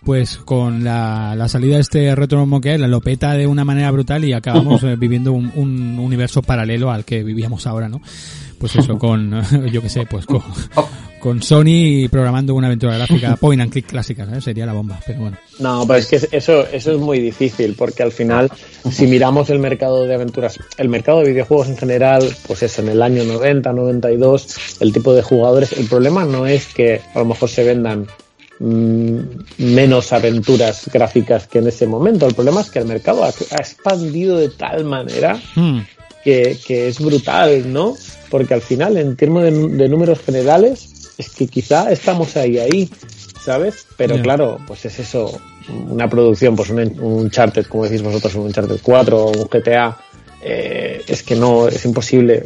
pues 0.05 0.37
con 0.39 0.85
la, 0.85 1.35
la 1.37 1.49
salida 1.49 1.77
de 1.77 1.81
este 1.81 2.15
Retro 2.15 2.47
Monkey 2.47 2.75
Island 2.75 2.91
lo 2.91 3.01
peta 3.01 3.33
de 3.35 3.47
una 3.47 3.65
manera 3.65 3.91
brutal 3.91 4.25
y 4.25 4.33
acabamos 4.33 4.83
eh, 4.85 4.97
viviendo 4.97 5.33
un, 5.33 5.53
un 5.57 5.99
universo 5.99 6.43
paralelo 6.43 6.91
al 6.91 7.05
que 7.05 7.23
vivíamos 7.23 7.67
ahora, 7.67 7.89
¿no? 7.89 8.01
Pues 8.59 8.77
eso, 8.77 8.99
con, 8.99 9.43
yo 9.73 9.83
que 9.83 9.89
sé, 9.89 10.07
pues 10.07 10.27
con, 10.27 10.43
con 11.21 11.43
Sony 11.43 12.09
programando 12.11 12.55
una 12.55 12.67
aventura 12.67 12.97
gráfica 12.97 13.37
point 13.41 13.63
and 13.63 13.73
click 13.73 13.87
clásica, 13.87 14.27
¿sabes? 14.27 14.45
Sería 14.45 14.67
la 14.67 14.73
bomba, 14.73 15.01
pero 15.07 15.21
bueno. 15.21 15.39
No, 15.59 15.87
pero 15.87 15.99
es 15.99 16.07
que 16.07 16.17
eso, 16.17 16.67
eso 16.67 16.93
es 16.93 16.99
muy 16.99 17.21
difícil, 17.21 17.75
porque 17.79 18.03
al 18.03 18.13
final, 18.13 18.51
si 18.91 19.07
miramos 19.07 19.49
el 19.51 19.59
mercado 19.59 20.05
de 20.05 20.15
aventuras, 20.15 20.59
el 20.77 20.89
mercado 20.89 21.21
de 21.21 21.31
videojuegos 21.31 21.69
en 21.69 21.77
general, 21.77 22.29
pues 22.47 22.63
eso, 22.63 22.83
en 22.83 22.89
el 22.89 23.03
año 23.03 23.25
90, 23.25 23.73
92, 23.73 24.77
el 24.81 24.93
tipo 24.93 25.15
de 25.15 25.23
jugadores, 25.23 25.73
el 25.73 25.87
problema 25.87 26.25
no 26.25 26.47
es 26.47 26.67
que 26.67 27.01
a 27.15 27.19
lo 27.19 27.25
mejor 27.25 27.49
se 27.49 27.65
vendan 27.65 28.07
mm, 28.61 29.19
menos 29.59 30.13
aventuras 30.13 30.91
gráficas 30.93 31.47
que 31.47 31.59
en 31.59 31.69
ese 31.69 31.87
momento, 31.87 32.27
el 32.27 32.35
problema 32.35 32.61
es 32.61 32.71
que 32.71 32.81
el 32.81 32.87
mercado 32.87 33.25
ha, 33.25 33.29
ha 33.29 33.57
expandido 33.57 34.39
de 34.39 34.51
tal 34.51 34.85
manera 34.85 35.41
Hmm. 35.55 35.81
Que, 36.25 36.57
que 36.67 36.89
es 36.89 36.99
brutal, 37.01 37.73
¿no? 37.73 37.97
Porque 38.31 38.55
al 38.55 38.63
final, 38.63 38.97
en 38.97 39.15
términos 39.17 39.45
de, 39.45 39.77
de 39.77 39.89
números 39.89 40.21
generales, 40.21 41.13
es 41.19 41.31
que 41.31 41.47
quizá 41.47 41.93
estamos 41.93 42.37
ahí, 42.37 42.59
ahí, 42.59 42.91
¿sabes? 43.45 43.87
Pero 43.97 44.17
claro, 44.23 44.59
pues 44.67 44.85
es 44.87 44.99
eso, 44.99 45.39
una 45.91 46.09
producción, 46.09 46.57
pues 46.57 46.71
un, 46.71 46.81
un 46.81 47.13
Uncharted, 47.25 47.67
como 47.67 47.85
decís 47.85 48.03
vosotros, 48.03 48.35
un 48.35 48.47
Uncharted 48.47 48.79
4 48.83 49.25
o 49.25 49.31
un 49.31 49.45
GTA, 49.49 49.97
eh, 50.43 51.03
es 51.07 51.23
que 51.23 51.37
no, 51.37 51.69
es 51.69 51.85
imposible, 51.85 52.45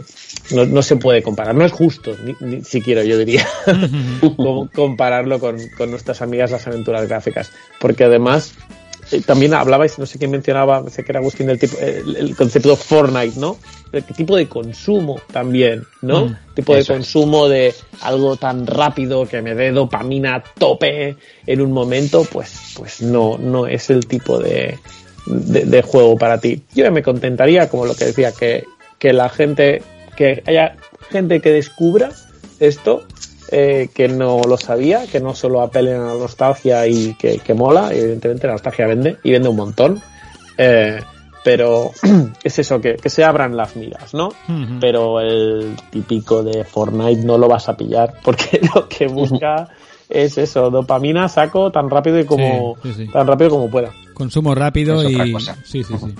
no, 0.50 0.66
no 0.66 0.82
se 0.82 0.96
puede 0.96 1.22
comparar, 1.22 1.54
no 1.54 1.64
es 1.64 1.72
justo, 1.72 2.14
ni, 2.24 2.34
ni 2.40 2.62
siquiera 2.64 3.02
yo 3.02 3.16
diría, 3.18 3.46
com- 4.36 4.68
compararlo 4.68 5.38
con, 5.40 5.56
con 5.76 5.90
nuestras 5.90 6.20
amigas 6.22 6.50
las 6.50 6.66
aventuras 6.66 7.08
gráficas, 7.08 7.50
porque 7.80 8.04
además 8.04 8.52
eh, 9.10 9.22
también 9.22 9.54
hablabais, 9.54 9.98
no 9.98 10.06
sé 10.06 10.18
quién 10.18 10.30
mencionaba, 10.30 10.88
sé 10.90 11.04
que 11.04 11.12
era 11.12 11.20
Agustín, 11.20 11.46
del 11.46 11.58
tipo, 11.58 11.78
el, 11.78 12.16
el 12.16 12.36
concepto 12.36 12.76
Fortnite, 12.76 13.38
¿no? 13.38 13.56
El 13.92 14.04
tipo 14.04 14.36
de 14.36 14.46
consumo 14.46 15.20
también, 15.32 15.84
¿no? 16.02 16.26
Mm, 16.26 16.36
tipo 16.54 16.74
de 16.74 16.80
es. 16.80 16.86
consumo 16.86 17.48
de 17.48 17.74
algo 18.02 18.36
tan 18.36 18.66
rápido 18.66 19.26
que 19.26 19.40
me 19.40 19.54
dé 19.54 19.72
dopamina 19.72 20.36
a 20.36 20.42
tope 20.42 21.16
en 21.46 21.60
un 21.60 21.72
momento, 21.72 22.24
pues, 22.24 22.74
pues 22.76 23.00
no, 23.00 23.38
no 23.38 23.66
es 23.66 23.88
el 23.90 24.06
tipo 24.06 24.38
de, 24.38 24.78
de, 25.26 25.64
de 25.64 25.82
juego 25.82 26.16
para 26.18 26.38
ti. 26.38 26.62
Yo 26.74 26.84
ya 26.84 26.90
me 26.90 27.02
contentaría, 27.02 27.68
como 27.68 27.86
lo 27.86 27.94
que 27.94 28.06
decía, 28.06 28.32
que, 28.32 28.64
que 28.98 29.12
la 29.12 29.28
gente, 29.28 29.82
que 30.16 30.42
haya 30.46 30.76
gente 31.10 31.40
que 31.40 31.50
descubra 31.50 32.10
esto, 32.60 33.04
eh, 33.50 33.88
que 33.94 34.08
no 34.08 34.40
lo 34.46 34.56
sabía, 34.56 35.06
que 35.06 35.20
no 35.20 35.34
solo 35.34 35.60
apelen 35.62 36.00
a 36.00 36.06
la 36.06 36.14
nostalgia 36.14 36.86
y 36.86 37.14
que, 37.14 37.38
que 37.38 37.54
mola, 37.54 37.90
evidentemente 37.92 38.46
la 38.46 38.54
nostalgia 38.54 38.86
vende 38.86 39.16
y 39.22 39.30
vende 39.32 39.48
un 39.48 39.56
montón, 39.56 40.00
eh, 40.56 41.00
pero 41.44 41.90
es 42.44 42.58
eso, 42.58 42.80
que, 42.80 42.96
que 42.96 43.08
se 43.10 43.24
abran 43.24 43.56
las 43.56 43.76
miras, 43.76 44.12
¿no? 44.14 44.30
Pero 44.80 45.20
el 45.20 45.76
típico 45.90 46.42
de 46.42 46.64
Fortnite 46.64 47.22
no 47.24 47.38
lo 47.38 47.48
vas 47.48 47.68
a 47.68 47.76
pillar 47.76 48.14
porque 48.24 48.60
lo 48.74 48.88
que 48.88 49.06
busca 49.06 49.68
es 50.08 50.38
eso, 50.38 50.70
dopamina, 50.70 51.28
saco 51.28 51.70
tan 51.70 51.88
rápido 51.90 52.18
y 52.18 52.24
como 52.24 52.76
Sí, 52.82 52.92
sí, 52.92 53.04
sí. 53.06 53.12
tan 53.12 53.26
rápido 53.26 53.50
como 53.50 53.70
pueda. 53.70 53.92
Consumo 54.14 54.54
rápido 54.54 55.00
Es 55.02 55.08
otra 55.12 55.26
y 55.26 55.32
cosa. 55.32 55.56
sí, 55.64 55.84
sí, 55.84 55.94
sí. 55.98 56.14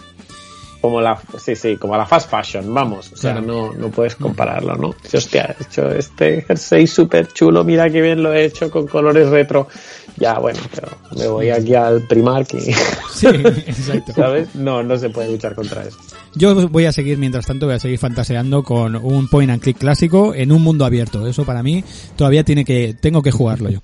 Como 0.81 1.01
la, 1.01 1.21
sí, 1.43 1.57
sí, 1.57 1.77
como 1.77 1.97
la 1.97 2.07
fast 2.07 2.31
fashion, 2.31 2.73
vamos. 2.73 3.13
O 3.13 3.17
sea, 3.17 3.33
Claro. 3.33 3.47
no, 3.47 3.73
no 3.75 3.89
puedes 3.91 4.15
compararlo, 4.15 4.77
¿no? 4.77 4.95
Hostia, 5.13 5.57
he 5.59 5.63
hecho 5.65 5.91
este 5.91 6.43
jersey 6.43 6.87
súper 6.87 7.29
chulo, 7.33 7.65
mira 7.65 7.91
qué 7.91 8.01
bien 8.01 8.23
lo 8.23 8.33
he 8.33 8.45
hecho 8.45 8.71
con 8.71 8.87
colores 8.87 9.29
retro. 9.29 9.69
Ya, 10.17 10.39
bueno, 10.41 10.59
pero 10.75 10.89
me 11.17 11.29
voy 11.29 11.51
aquí 11.51 11.75
al 11.75 12.03
Primark 12.09 12.53
y, 12.55 12.61
Sí, 13.13 13.27
exacto. 13.27 14.13
¿sabes? 14.15 14.55
No, 14.57 14.83
no 14.83 14.97
se 14.97 15.11
puede 15.11 15.31
luchar 15.31 15.55
contra 15.55 15.83
eso. 15.85 15.97
Yo 16.35 16.69
voy 16.69 16.87
a 16.87 16.93
seguir, 16.93 17.19
mientras 17.19 17.47
tanto, 17.47 17.67
voy 17.67 17.77
a 17.77 17.79
seguir 17.79 17.99
fantaseando 17.99 18.63
con 18.65 18.97
un 18.97 19.29
point 19.29 19.51
and 19.51 19.63
click 19.63 19.79
clásico 19.79 20.35
en 20.35 20.51
un 20.53 20.63
mundo 20.63 20.85
abierto. 20.85 21.27
Eso 21.27 21.45
para 21.45 21.63
mí 21.63 21.85
todavía 22.17 22.43
tiene 22.45 22.65
que, 22.65 22.95
tengo 23.01 23.23
que 23.23 23.31
jugarlo 23.31 23.71
yo. 23.71 23.79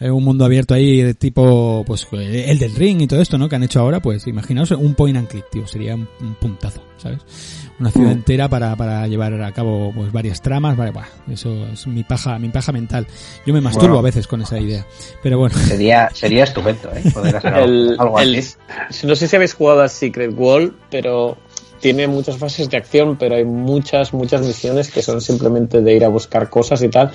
Eh, 0.00 0.10
Un 0.10 0.24
mundo 0.24 0.44
abierto 0.44 0.74
ahí 0.74 1.02
de 1.02 1.14
tipo, 1.14 1.84
pues, 1.86 2.06
eh, 2.12 2.46
el 2.48 2.58
del 2.58 2.74
ring 2.74 3.00
y 3.02 3.06
todo 3.06 3.20
esto, 3.20 3.38
¿no? 3.38 3.48
Que 3.48 3.56
han 3.56 3.62
hecho 3.62 3.80
ahora, 3.80 4.00
pues, 4.00 4.26
imaginaos 4.26 4.70
un 4.72 4.94
point 4.94 5.16
and 5.16 5.28
click, 5.28 5.48
tío. 5.50 5.66
Sería 5.66 5.94
un, 5.94 6.08
un 6.20 6.34
puntazo, 6.34 6.82
¿sabes? 6.96 7.20
Una 7.78 7.90
ciudad 7.90 8.12
entera 8.12 8.48
para, 8.48 8.74
para 8.76 9.06
llevar 9.06 9.40
a 9.40 9.52
cabo, 9.52 9.92
pues, 9.94 10.10
varias 10.12 10.42
tramas, 10.42 10.76
vale, 10.76 10.90
buah, 10.90 11.06
eso 11.30 11.66
es 11.72 11.86
mi 11.86 12.02
paja, 12.02 12.38
mi 12.38 12.48
paja 12.48 12.72
mental. 12.72 13.06
Yo 13.46 13.54
me 13.54 13.60
masturbo 13.60 13.90
Wow. 13.94 13.98
a 14.00 14.02
veces 14.02 14.26
con 14.26 14.42
esa 14.42 14.58
idea. 14.60 14.84
Pero 15.22 15.38
bueno. 15.38 15.56
Sería, 15.58 16.10
sería 16.12 16.44
estupendo, 16.44 16.90
¿eh? 16.92 17.02
Poder 17.12 17.36
hacer 17.36 17.54
algo, 17.54 17.64
El, 17.66 17.96
algo 17.98 18.20
el- 18.20 18.36
así. 18.38 19.06
no 19.06 19.14
sé 19.14 19.28
si 19.28 19.36
habéis 19.36 19.54
jugado 19.54 19.82
a 19.82 19.88
Secret 19.88 20.34
Wall, 20.36 20.74
pero 20.90 21.36
tiene 21.80 22.08
muchas 22.08 22.36
fases 22.38 22.68
de 22.70 22.76
acción, 22.78 23.16
pero 23.16 23.36
hay 23.36 23.44
muchas, 23.44 24.12
muchas 24.12 24.40
misiones 24.44 24.90
que 24.90 25.02
son 25.02 25.20
simplemente 25.20 25.82
de 25.82 25.94
ir 25.94 26.04
a 26.04 26.08
buscar 26.08 26.48
cosas 26.50 26.82
y 26.82 26.88
tal. 26.88 27.12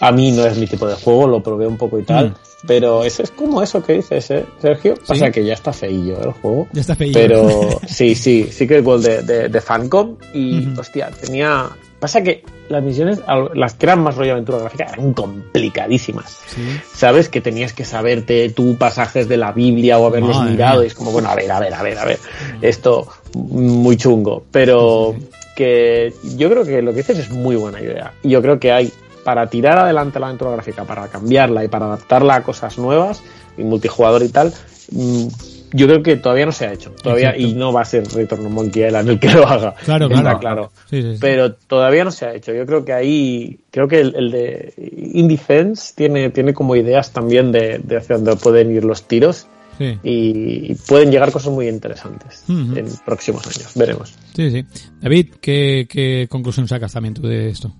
A 0.00 0.12
mí 0.12 0.30
no 0.32 0.44
es 0.46 0.58
mi 0.58 0.66
tipo 0.66 0.86
de 0.86 0.94
juego, 0.94 1.26
lo 1.26 1.42
probé 1.42 1.66
un 1.66 1.76
poco 1.78 1.98
y 1.98 2.02
tal, 2.02 2.28
Mm. 2.30 2.34
pero 2.66 3.02
eso 3.04 3.22
es 3.22 3.30
como 3.30 3.62
eso 3.62 3.82
que 3.82 3.94
dices, 3.94 4.30
¿eh, 4.30 4.44
Sergio? 4.60 4.94
Pasa 5.06 5.30
que 5.30 5.44
ya 5.44 5.54
está 5.54 5.72
feillo 5.72 6.20
el 6.22 6.32
juego. 6.32 6.66
Ya 6.72 6.80
está 6.82 6.94
feillo. 6.94 7.14
Pero 7.18 7.80
sí, 7.86 8.14
sí, 8.14 8.48
Secret 8.50 8.84
World 8.84 9.06
de, 9.06 9.22
de, 9.22 9.48
de 9.48 9.60
Fancom 9.60 10.16
y, 10.34 10.66
Ujú. 10.70 10.80
hostia, 10.80 11.10
tenía... 11.10 11.68
Pasa 11.98 12.22
que 12.22 12.42
las 12.68 12.82
misiones, 12.84 13.20
las 13.54 13.72
que 13.72 13.86
eran 13.86 14.02
más 14.02 14.16
rollo 14.16 14.32
aventura 14.32 14.58
gráfica, 14.58 14.84
eran 14.92 15.14
complicadísimas. 15.14 16.40
Sí. 16.46 16.60
¿Sabes? 16.94 17.30
Que 17.30 17.40
tenías 17.40 17.72
que 17.72 17.86
saberte 17.86 18.50
tú 18.50 18.76
pasajes 18.76 19.28
de 19.28 19.38
la 19.38 19.52
Biblia 19.52 19.98
o 19.98 20.06
haberlos 20.06 20.36
Madre 20.36 20.50
mirado 20.52 20.80
mía. 20.80 20.84
y 20.84 20.86
es 20.88 20.94
como, 20.94 21.10
bueno, 21.10 21.30
a 21.30 21.34
ver, 21.34 21.50
a 21.50 21.58
ver, 21.58 21.72
a 21.72 21.82
ver, 21.82 21.98
a 21.98 22.04
ver, 22.04 22.18
esto 22.60 23.08
muy 23.34 23.96
chungo. 23.96 24.44
Pero 24.52 25.14
que 25.56 26.12
yo 26.36 26.50
creo 26.50 26.64
que 26.64 26.82
lo 26.82 26.90
que 26.92 26.98
dices 26.98 27.18
es 27.18 27.30
muy 27.30 27.56
buena 27.56 27.80
idea. 27.80 28.12
Yo 28.22 28.42
creo 28.42 28.58
que 28.60 28.72
hay, 28.72 28.92
para 29.26 29.48
tirar 29.48 29.76
adelante 29.76 30.20
la 30.20 30.26
aventura 30.28 30.52
gráfica, 30.52 30.84
para 30.84 31.08
cambiarla 31.08 31.64
y 31.64 31.68
para 31.68 31.86
adaptarla 31.86 32.36
a 32.36 32.42
cosas 32.44 32.78
nuevas 32.78 33.24
y 33.58 33.64
multijugador 33.64 34.22
y 34.22 34.28
tal, 34.28 34.52
mm, 34.92 35.26
yo 35.72 35.88
creo 35.88 36.00
que 36.00 36.14
todavía 36.14 36.46
no 36.46 36.52
se 36.52 36.64
ha 36.64 36.72
hecho. 36.72 36.92
Todavía, 37.02 37.30
Exacto. 37.30 37.48
y 37.48 37.54
no 37.54 37.72
va 37.72 37.80
a 37.80 37.84
ser 37.84 38.06
Return 38.06 38.46
of 38.46 38.52
Monkey 38.52 38.84
Island 38.86 39.08
el 39.10 39.18
que 39.18 39.28
lo 39.32 39.44
haga. 39.44 39.74
Claro, 39.84 40.06
Está 40.06 40.20
claro. 40.20 40.38
claro. 40.38 40.72
Sí, 40.88 41.02
sí, 41.02 41.12
sí. 41.14 41.18
Pero 41.20 41.54
todavía 41.54 42.04
no 42.04 42.12
se 42.12 42.24
ha 42.26 42.34
hecho. 42.36 42.54
Yo 42.54 42.64
creo 42.66 42.84
que 42.84 42.92
ahí, 42.92 43.58
creo 43.72 43.88
que 43.88 43.98
el, 44.00 44.14
el 44.14 44.30
de 44.30 44.74
Indefense 45.14 45.92
tiene, 45.96 46.30
tiene 46.30 46.54
como 46.54 46.76
ideas 46.76 47.10
también 47.10 47.50
de, 47.50 47.80
de 47.82 47.96
hacia 47.96 48.14
dónde 48.18 48.36
pueden 48.36 48.70
ir 48.70 48.84
los 48.84 49.02
tiros 49.08 49.48
Sí. 49.76 49.98
y, 50.04 50.74
pueden 50.86 51.10
llegar 51.10 51.30
cosas 51.32 51.52
muy 51.52 51.68
interesantes 51.68 52.44
en 52.48 52.86
próximos 53.04 53.44
años. 53.46 53.72
Veremos. 53.74 54.14
Sí, 54.34 54.50
sí. 54.50 54.64
David, 55.02 55.34
¿qué, 55.40 55.86
qué 55.90 56.28
conclusión 56.30 56.66
sacas 56.68 56.92
también 56.92 57.12
tú 57.12 57.22
de 57.26 57.50
esto? 57.50 57.74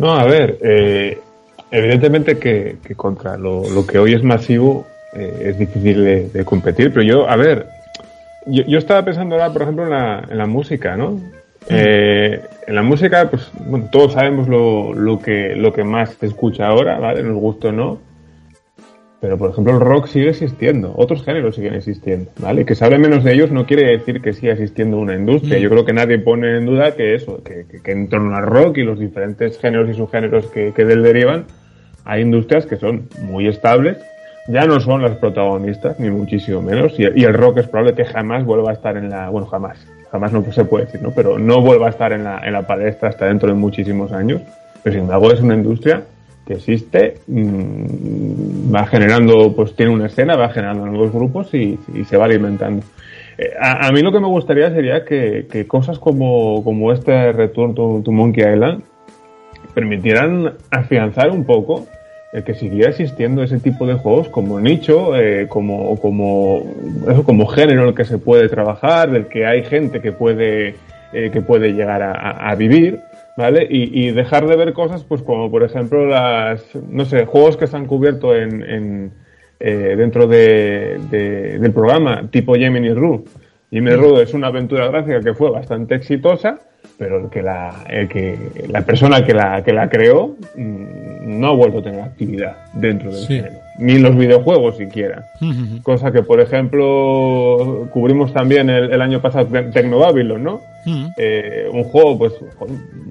No, 0.00 0.12
a 0.14 0.24
ver, 0.24 0.56
eh, 0.62 1.18
evidentemente 1.70 2.38
que, 2.38 2.78
que 2.82 2.94
contra 2.94 3.36
lo, 3.36 3.68
lo 3.68 3.86
que 3.86 3.98
hoy 3.98 4.14
es 4.14 4.22
masivo 4.22 4.86
eh, 5.12 5.48
es 5.48 5.58
difícil 5.58 6.02
de, 6.02 6.28
de 6.30 6.42
competir, 6.42 6.90
pero 6.90 7.02
yo, 7.02 7.28
a 7.28 7.36
ver, 7.36 7.66
yo, 8.46 8.62
yo 8.64 8.78
estaba 8.78 9.04
pensando 9.04 9.34
ahora, 9.34 9.52
por 9.52 9.60
ejemplo, 9.60 9.84
en 9.84 9.90
la, 9.90 10.26
en 10.26 10.38
la 10.38 10.46
música, 10.46 10.96
¿no? 10.96 11.20
Eh, 11.68 12.40
en 12.66 12.74
la 12.74 12.82
música, 12.82 13.28
pues, 13.28 13.50
bueno, 13.66 13.90
todos 13.92 14.14
sabemos 14.14 14.48
lo, 14.48 14.94
lo, 14.94 15.20
que, 15.20 15.54
lo 15.54 15.70
que 15.70 15.84
más 15.84 16.14
se 16.18 16.28
escucha 16.28 16.66
ahora, 16.66 16.98
¿vale? 16.98 17.22
Nos 17.22 17.36
gusta 17.36 17.68
o 17.68 17.72
no. 17.72 17.98
Pero, 19.20 19.36
por 19.36 19.50
ejemplo, 19.50 19.74
el 19.74 19.80
rock 19.80 20.06
sigue 20.06 20.30
existiendo, 20.30 20.94
otros 20.96 21.22
géneros 21.22 21.54
siguen 21.54 21.74
existiendo, 21.74 22.30
¿vale? 22.38 22.64
Que 22.64 22.74
se 22.74 22.86
hable 22.86 22.96
menos 22.96 23.22
de 23.22 23.34
ellos 23.34 23.50
no 23.50 23.66
quiere 23.66 23.90
decir 23.90 24.22
que 24.22 24.32
siga 24.32 24.54
existiendo 24.54 24.96
una 24.96 25.14
industria. 25.14 25.58
Mm. 25.58 25.60
Yo 25.60 25.68
creo 25.68 25.84
que 25.84 25.92
nadie 25.92 26.18
pone 26.18 26.56
en 26.56 26.64
duda 26.64 26.96
que 26.96 27.14
eso, 27.14 27.42
que, 27.44 27.66
que, 27.70 27.82
que 27.82 27.92
en 27.92 28.08
torno 28.08 28.34
al 28.34 28.46
rock 28.46 28.78
y 28.78 28.82
los 28.82 28.98
diferentes 28.98 29.58
géneros 29.58 29.90
y 29.90 29.94
subgéneros 29.94 30.46
que, 30.46 30.72
que 30.72 30.86
del 30.86 31.02
derivan, 31.02 31.44
hay 32.06 32.22
industrias 32.22 32.64
que 32.64 32.76
son 32.76 33.08
muy 33.20 33.46
estables, 33.46 33.98
ya 34.48 34.64
no 34.64 34.80
son 34.80 35.02
las 35.02 35.16
protagonistas, 35.18 36.00
ni 36.00 36.08
muchísimo 36.08 36.62
menos, 36.62 36.98
y, 36.98 37.02
y 37.02 37.24
el 37.24 37.34
rock 37.34 37.58
es 37.58 37.68
probable 37.68 37.94
que 37.94 38.06
jamás 38.06 38.46
vuelva 38.46 38.70
a 38.70 38.72
estar 38.72 38.96
en 38.96 39.10
la, 39.10 39.28
bueno, 39.28 39.46
jamás, 39.48 39.86
jamás 40.10 40.32
no 40.32 40.42
se 40.50 40.64
puede 40.64 40.86
decir, 40.86 41.02
¿no? 41.02 41.10
Pero 41.10 41.38
no 41.38 41.60
vuelva 41.60 41.88
a 41.88 41.90
estar 41.90 42.14
en 42.14 42.24
la, 42.24 42.40
en 42.42 42.54
la 42.54 42.66
palestra 42.66 43.10
hasta 43.10 43.26
dentro 43.26 43.50
de 43.50 43.54
muchísimos 43.54 44.12
años, 44.12 44.40
pero 44.82 44.94
sin 44.94 45.02
embargo 45.02 45.30
es 45.30 45.42
una 45.42 45.54
industria 45.54 46.04
que 46.46 46.54
existe, 46.54 47.18
mmm, 47.26 48.74
va 48.74 48.86
generando, 48.86 49.54
pues 49.54 49.74
tiene 49.74 49.92
una 49.92 50.06
escena, 50.06 50.36
va 50.36 50.50
generando 50.50 50.86
nuevos 50.86 51.12
grupos 51.12 51.52
y, 51.54 51.78
se 52.04 52.16
va 52.16 52.24
alimentando. 52.24 52.84
Eh, 53.38 53.52
a, 53.60 53.86
a, 53.86 53.92
mí 53.92 54.00
lo 54.02 54.12
que 54.12 54.20
me 54.20 54.26
gustaría 54.26 54.70
sería 54.70 55.04
que, 55.04 55.46
cosas 55.68 55.98
como, 55.98 56.62
como 56.64 56.92
este 56.92 57.32
Return 57.32 57.74
to, 57.74 58.02
to, 58.04 58.12
Monkey 58.12 58.44
Island 58.44 58.82
permitieran 59.74 60.54
afianzar 60.70 61.30
un 61.30 61.44
poco 61.44 61.86
el 62.32 62.44
que 62.44 62.54
siguiera 62.54 62.90
existiendo 62.90 63.42
ese 63.42 63.58
tipo 63.58 63.86
de 63.86 63.94
juegos 63.94 64.28
como 64.28 64.60
nicho, 64.60 65.16
eh, 65.16 65.46
como, 65.48 65.96
como, 66.00 66.64
eso, 67.08 67.24
como 67.24 67.46
género 67.46 67.82
en 67.82 67.88
el 67.88 67.94
que 67.94 68.04
se 68.04 68.18
puede 68.18 68.48
trabajar, 68.48 69.10
del 69.10 69.26
que 69.26 69.46
hay 69.46 69.64
gente 69.64 70.00
que 70.00 70.12
puede, 70.12 70.76
eh, 71.12 71.30
que 71.32 71.40
puede 71.42 71.72
llegar 71.72 72.02
a 72.02 72.54
vivir. 72.54 73.00
¿Vale? 73.40 73.66
Y, 73.70 74.10
dejar 74.10 74.46
de 74.46 74.56
ver 74.56 74.72
cosas, 74.74 75.02
pues 75.04 75.22
como 75.22 75.50
por 75.50 75.62
ejemplo 75.62 76.06
las, 76.06 76.62
no 76.88 77.04
sé, 77.04 77.24
juegos 77.24 77.56
que 77.56 77.66
se 77.66 77.76
han 77.76 77.86
cubierto 77.86 78.36
en, 78.36 78.62
en 78.62 79.12
eh, 79.58 79.94
dentro 79.96 80.26
de, 80.26 81.00
de, 81.10 81.58
del 81.58 81.72
programa, 81.72 82.28
tipo 82.30 82.54
Gemini 82.54 82.92
Rue. 82.92 83.24
Gemini 83.70 83.96
Rue 83.96 84.22
es 84.22 84.34
una 84.34 84.48
aventura 84.48 84.88
gráfica 84.88 85.20
que 85.20 85.34
fue 85.34 85.50
bastante 85.50 85.94
exitosa, 85.94 86.58
pero 86.98 87.18
el 87.18 87.30
que 87.30 87.42
la, 87.42 87.84
el 87.88 88.08
que, 88.08 88.36
la 88.68 88.82
persona 88.82 89.24
que 89.24 89.32
la, 89.32 89.62
que 89.62 89.72
la 89.72 89.88
creó 89.88 90.36
mmm, 90.56 91.38
no 91.38 91.48
ha 91.48 91.54
vuelto 91.54 91.78
a 91.78 91.82
tener 91.82 92.00
actividad 92.00 92.56
dentro 92.74 93.10
del 93.12 93.20
sí. 93.20 93.36
género, 93.36 93.54
ni 93.78 93.92
en 93.94 94.02
los 94.02 94.16
videojuegos 94.16 94.76
siquiera. 94.76 95.24
Uh 95.40 95.44
-huh. 95.46 95.82
Cosa 95.82 96.10
que, 96.10 96.22
por 96.22 96.40
ejemplo, 96.40 97.88
cubrimos 97.92 98.32
también 98.32 98.68
el, 98.70 98.92
el 98.92 99.00
año 99.00 99.20
pasado 99.22 99.46
Tecnobabylon, 99.46 100.42
¿no? 100.42 100.54
Uh 100.54 100.90
-huh. 100.90 101.14
eh, 101.16 101.68
un 101.72 101.84
juego, 101.84 102.18
pues, 102.18 102.34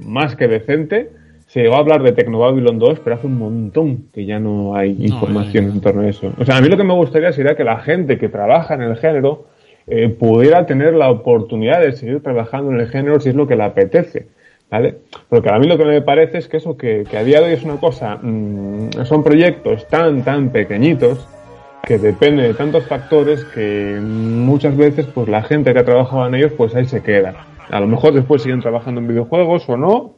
más 0.06 0.36
que 0.36 0.48
decente. 0.48 1.10
Se 1.48 1.62
llegó 1.62 1.76
a 1.76 1.80
hablar 1.80 2.04
de 2.04 2.12
Tecnobabylon 2.12 2.78
2, 2.78 3.00
pero 3.00 3.16
hace 3.16 3.26
un 3.26 3.40
montón 3.40 4.10
que 4.14 4.26
ya 4.26 4.40
no 4.40 4.76
hay 4.76 4.98
información 5.00 5.68
no, 5.68 5.74
en 5.74 5.82
torno 5.82 6.02
a 6.02 6.08
eso. 6.10 6.32
O 6.38 6.46
sea, 6.46 6.58
a 6.58 6.62
mí 6.62 6.68
lo 6.68 6.78
que 6.78 6.84
me 6.84 6.94
gustaría 6.94 7.32
sería 7.32 7.56
que 7.56 7.64
la 7.64 7.80
gente 7.80 8.20
que 8.20 8.30
trabaja 8.30 8.76
en 8.76 8.84
el 8.84 8.98
género 8.98 9.48
eh, 9.90 10.10
pudiera 10.10 10.66
tener 10.66 10.94
la 10.94 11.10
oportunidad 11.10 11.82
de 11.82 11.94
seguir 11.94 12.22
trabajando 12.22 12.72
en 12.72 12.80
el 12.80 12.88
género 12.88 13.20
si 13.20 13.30
es 13.30 13.36
lo 13.36 13.48
que 13.48 13.56
le 13.56 13.64
apetece. 13.64 14.28
¿Vale? 14.70 14.98
Porque 15.30 15.50
a 15.50 15.58
mí 15.58 15.68
lo 15.68 15.80
que 15.80 15.86
me 15.86 16.02
parece 16.04 16.38
es 16.38 16.48
que 16.48 16.58
eso, 16.58 16.78
que, 16.78 17.04
que 17.10 17.18
a 17.18 17.24
día 17.24 17.40
de 17.40 17.48
hoy 17.48 17.54
es 17.54 17.64
una 17.64 17.78
cosa, 17.78 18.20
mmm, 18.22 18.92
son 19.04 19.24
proyectos 19.24 19.88
tan, 19.88 20.24
tan 20.24 20.50
pequeñitos 20.52 21.28
que 21.84 21.98
depende 21.98 22.44
de 22.44 22.54
tantos 22.54 22.86
factores 22.86 23.44
que 23.46 24.00
muchas 24.00 24.78
veces 24.78 25.08
pues 25.08 25.28
la 25.28 25.42
gente 25.42 25.74
que 25.74 25.80
ha 25.80 25.86
trabajado 25.86 26.28
en 26.28 26.36
ellos 26.36 26.52
pues 26.56 26.76
ahí 26.76 26.86
se 26.86 27.02
queda. 27.02 27.48
A 27.70 27.80
lo 27.80 27.88
mejor 27.88 28.14
después 28.14 28.44
siguen 28.44 28.62
trabajando 28.62 29.02
en 29.02 29.08
videojuegos 29.08 29.68
o 29.70 29.76
no, 29.76 30.16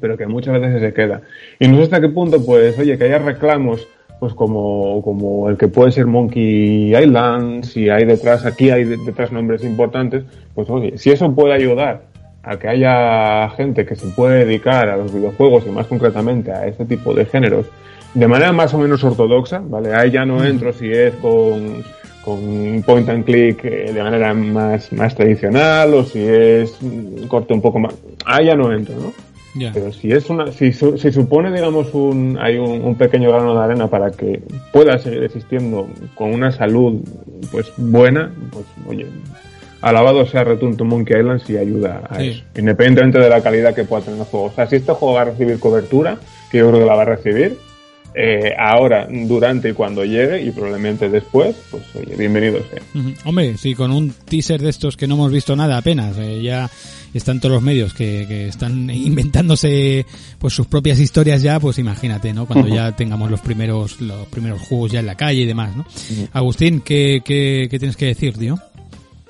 pero 0.00 0.16
que 0.16 0.26
muchas 0.26 0.60
veces 0.60 0.80
se 0.80 0.94
queda. 0.94 1.22
Y 1.58 1.66
no 1.66 1.78
sé 1.78 1.82
hasta 1.82 2.00
qué 2.00 2.08
punto 2.08 2.44
pues, 2.44 2.78
oye, 2.78 2.96
que 2.96 3.04
haya 3.04 3.18
reclamos 3.18 3.88
pues 4.20 4.34
como, 4.34 5.02
como 5.02 5.48
el 5.48 5.56
que 5.56 5.68
puede 5.68 5.92
ser 5.92 6.06
Monkey 6.06 6.94
Island, 6.94 7.64
si 7.64 7.88
hay 7.88 8.04
detrás, 8.04 8.44
aquí 8.44 8.70
hay 8.70 8.84
detrás 8.84 9.32
nombres 9.32 9.64
importantes, 9.64 10.24
pues 10.54 10.68
oye, 10.68 10.98
si 10.98 11.10
eso 11.10 11.34
puede 11.34 11.54
ayudar 11.54 12.02
a 12.42 12.58
que 12.58 12.68
haya 12.68 13.48
gente 13.56 13.86
que 13.86 13.96
se 13.96 14.08
puede 14.08 14.44
dedicar 14.44 14.90
a 14.90 14.98
los 14.98 15.12
videojuegos 15.12 15.66
y 15.66 15.70
más 15.70 15.86
concretamente 15.86 16.52
a 16.52 16.66
este 16.66 16.84
tipo 16.84 17.14
de 17.14 17.24
géneros 17.24 17.66
de 18.14 18.28
manera 18.28 18.52
más 18.52 18.74
o 18.74 18.78
menos 18.78 19.02
ortodoxa, 19.04 19.62
¿vale? 19.64 19.94
Ahí 19.94 20.10
ya 20.10 20.24
no 20.24 20.44
entro 20.44 20.72
si 20.72 20.90
es 20.90 21.14
con, 21.14 21.82
con 22.24 22.82
point 22.84 23.08
and 23.08 23.24
click 23.24 23.64
eh, 23.64 23.92
de 23.92 24.02
manera 24.02 24.34
más, 24.34 24.92
más 24.92 25.14
tradicional 25.14 25.94
o 25.94 26.04
si 26.04 26.20
es 26.20 26.76
un 26.82 27.26
corte 27.28 27.54
un 27.54 27.62
poco 27.62 27.78
más... 27.78 27.94
Ahí 28.26 28.46
ya 28.46 28.56
no 28.56 28.72
entro, 28.72 28.96
¿no? 28.96 29.29
Yeah. 29.54 29.72
Pero 29.72 29.92
si 29.92 30.12
es 30.12 30.30
una, 30.30 30.52
si, 30.52 30.72
si 30.72 31.12
supone, 31.12 31.52
digamos, 31.52 31.92
un, 31.92 32.38
hay 32.40 32.56
un, 32.56 32.82
un, 32.84 32.94
pequeño 32.94 33.30
grano 33.30 33.54
de 33.54 33.64
arena 33.64 33.88
para 33.88 34.12
que 34.12 34.40
pueda 34.72 34.96
seguir 34.98 35.24
existiendo 35.24 35.88
con 36.14 36.32
una 36.32 36.52
salud, 36.52 37.00
pues, 37.50 37.72
buena, 37.76 38.32
pues, 38.52 38.64
oye, 38.86 39.06
alabado 39.80 40.24
sea 40.26 40.44
Return 40.44 40.76
to 40.76 40.84
Monkey 40.84 41.18
Island 41.18 41.40
si 41.40 41.56
ayuda 41.56 42.02
a 42.08 42.18
sí. 42.20 42.28
eso. 42.28 42.44
Independientemente 42.56 43.18
de 43.18 43.28
la 43.28 43.42
calidad 43.42 43.74
que 43.74 43.84
pueda 43.84 44.02
tener 44.02 44.20
el 44.20 44.26
juego. 44.26 44.46
O 44.46 44.52
sea, 44.52 44.66
si 44.66 44.76
este 44.76 44.92
juego 44.92 45.14
va 45.14 45.22
a 45.22 45.24
recibir 45.26 45.58
cobertura, 45.58 46.18
que 46.50 46.58
yo 46.58 46.68
creo 46.68 46.80
que 46.80 46.86
la 46.86 46.94
va 46.94 47.02
a 47.02 47.06
recibir, 47.06 47.58
eh, 48.14 48.54
ahora, 48.58 49.06
durante 49.10 49.70
y 49.70 49.72
cuando 49.72 50.04
llegue, 50.04 50.42
y 50.42 50.50
probablemente 50.50 51.08
después, 51.08 51.56
pues 51.70 51.82
oye, 51.94 52.16
bienvenido 52.16 52.60
sea. 52.70 52.82
Hombre, 53.24 53.56
sí, 53.56 53.74
con 53.74 53.90
un 53.92 54.10
teaser 54.10 54.60
de 54.60 54.70
estos 54.70 54.96
que 54.96 55.06
no 55.06 55.14
hemos 55.14 55.32
visto 55.32 55.54
nada 55.54 55.76
apenas, 55.78 56.16
eh, 56.18 56.42
ya 56.42 56.70
están 57.14 57.40
todos 57.40 57.54
los 57.54 57.62
medios 57.62 57.94
que, 57.94 58.26
que 58.28 58.48
están 58.48 58.90
inventándose 58.90 60.06
pues 60.38 60.54
sus 60.54 60.66
propias 60.66 60.98
historias 60.98 61.42
ya, 61.42 61.60
pues 61.60 61.78
imagínate, 61.78 62.32
¿no? 62.32 62.46
Cuando 62.46 62.68
ya 62.74 62.94
tengamos 62.96 63.30
los 63.30 63.40
primeros 63.40 64.00
los 64.00 64.26
primeros 64.28 64.60
juegos 64.60 64.92
ya 64.92 65.00
en 65.00 65.06
la 65.06 65.14
calle 65.14 65.42
y 65.42 65.46
demás, 65.46 65.76
¿no? 65.76 65.86
Agustín, 66.32 66.80
¿qué, 66.80 67.22
qué, 67.24 67.68
qué 67.70 67.78
tienes 67.78 67.96
que 67.96 68.06
decir, 68.06 68.36
tío? 68.36 68.58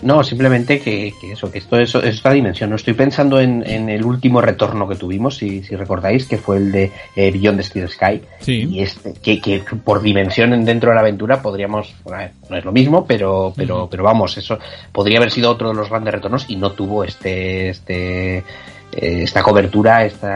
No, 0.02 0.24
simplemente 0.24 0.80
que, 0.80 1.12
que 1.20 1.32
eso, 1.32 1.50
que 1.52 1.58
esto 1.58 1.76
es, 1.78 1.94
es 1.94 2.20
otra 2.20 2.32
dimensión. 2.32 2.70
No 2.70 2.76
estoy 2.76 2.94
pensando 2.94 3.40
en, 3.40 3.62
en 3.66 3.88
el 3.88 4.04
último 4.04 4.40
retorno 4.40 4.88
que 4.88 4.96
tuvimos, 4.96 5.36
si, 5.36 5.62
si 5.62 5.76
recordáis, 5.76 6.26
que 6.26 6.38
fue 6.38 6.56
el 6.56 6.72
de 6.72 6.90
eh, 7.16 7.30
Beyond 7.30 7.58
the 7.58 7.62
Steel 7.64 7.88
Sky. 7.88 8.20
Sí. 8.40 8.68
Y 8.70 8.80
este, 8.80 9.12
que, 9.14 9.40
que 9.40 9.60
por 9.84 10.00
dimensión 10.02 10.52
en- 10.54 10.64
dentro 10.64 10.90
de 10.90 10.94
la 10.94 11.02
aventura 11.02 11.42
podríamos, 11.42 11.94
bueno, 12.04 12.30
no 12.48 12.56
es 12.56 12.64
lo 12.64 12.72
mismo, 12.72 13.04
pero, 13.06 13.52
pero, 13.56 13.88
pero 13.90 14.02
vamos, 14.04 14.36
eso 14.38 14.58
podría 14.92 15.18
haber 15.18 15.30
sido 15.30 15.50
otro 15.50 15.68
de 15.68 15.74
los 15.74 15.88
grandes 15.90 16.14
retornos 16.14 16.46
y 16.48 16.56
no 16.56 16.72
tuvo 16.72 17.04
este, 17.04 17.68
este, 17.68 18.38
eh, 18.38 18.42
esta 18.92 19.42
cobertura, 19.42 20.04
este 20.04 20.26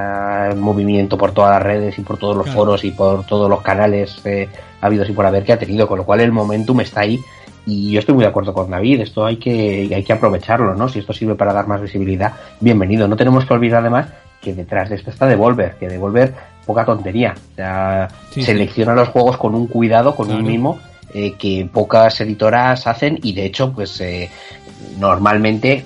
movimiento 0.56 1.16
por 1.18 1.32
todas 1.32 1.50
las 1.52 1.62
redes 1.62 1.98
y 1.98 2.02
por 2.02 2.18
todos 2.18 2.36
los 2.36 2.44
Claro. 2.46 2.58
foros 2.60 2.84
y 2.84 2.90
por 2.90 3.24
todos 3.26 3.48
los 3.50 3.62
canales 3.62 4.20
eh, 4.24 4.48
habidos 4.80 5.08
y 5.08 5.12
por 5.12 5.26
haber 5.26 5.44
que 5.44 5.52
ha 5.54 5.58
tenido, 5.58 5.88
con 5.88 5.98
lo 5.98 6.04
cual 6.04 6.20
el 6.20 6.32
momentum 6.32 6.80
está 6.80 7.00
ahí 7.00 7.18
y 7.66 7.92
yo 7.92 8.00
estoy 8.00 8.14
muy 8.14 8.22
de 8.24 8.28
acuerdo 8.28 8.52
con 8.52 8.70
David, 8.70 9.00
esto 9.00 9.24
hay 9.24 9.36
que, 9.36 9.90
hay 9.94 10.02
que 10.02 10.12
aprovecharlo, 10.12 10.74
¿no? 10.74 10.88
Si 10.88 10.98
esto 10.98 11.12
sirve 11.12 11.34
para 11.34 11.52
dar 11.52 11.66
más 11.66 11.80
visibilidad, 11.80 12.32
bienvenido. 12.60 13.08
No 13.08 13.16
tenemos 13.16 13.44
que 13.46 13.54
olvidar 13.54 13.80
además 13.80 14.08
que 14.40 14.52
detrás 14.54 14.90
de 14.90 14.96
esto 14.96 15.10
está 15.10 15.26
Devolver, 15.26 15.76
que 15.76 15.88
Devolver, 15.88 16.34
poca 16.66 16.84
tontería. 16.84 17.34
O 17.52 17.56
sea, 17.56 18.08
Sí, 18.30 18.40
sí. 18.40 18.42
selecciona 18.42 18.94
los 18.94 19.08
juegos 19.08 19.38
con 19.38 19.54
un 19.54 19.66
cuidado, 19.66 20.14
con 20.14 20.30
un 20.30 20.44
mimo, 20.44 20.78
eh, 21.14 21.34
que 21.38 21.68
pocas 21.72 22.20
editoras 22.20 22.86
hacen 22.86 23.18
y 23.22 23.32
de 23.32 23.46
hecho, 23.46 23.72
pues 23.72 24.00
eh, 24.00 24.28
normalmente 24.98 25.84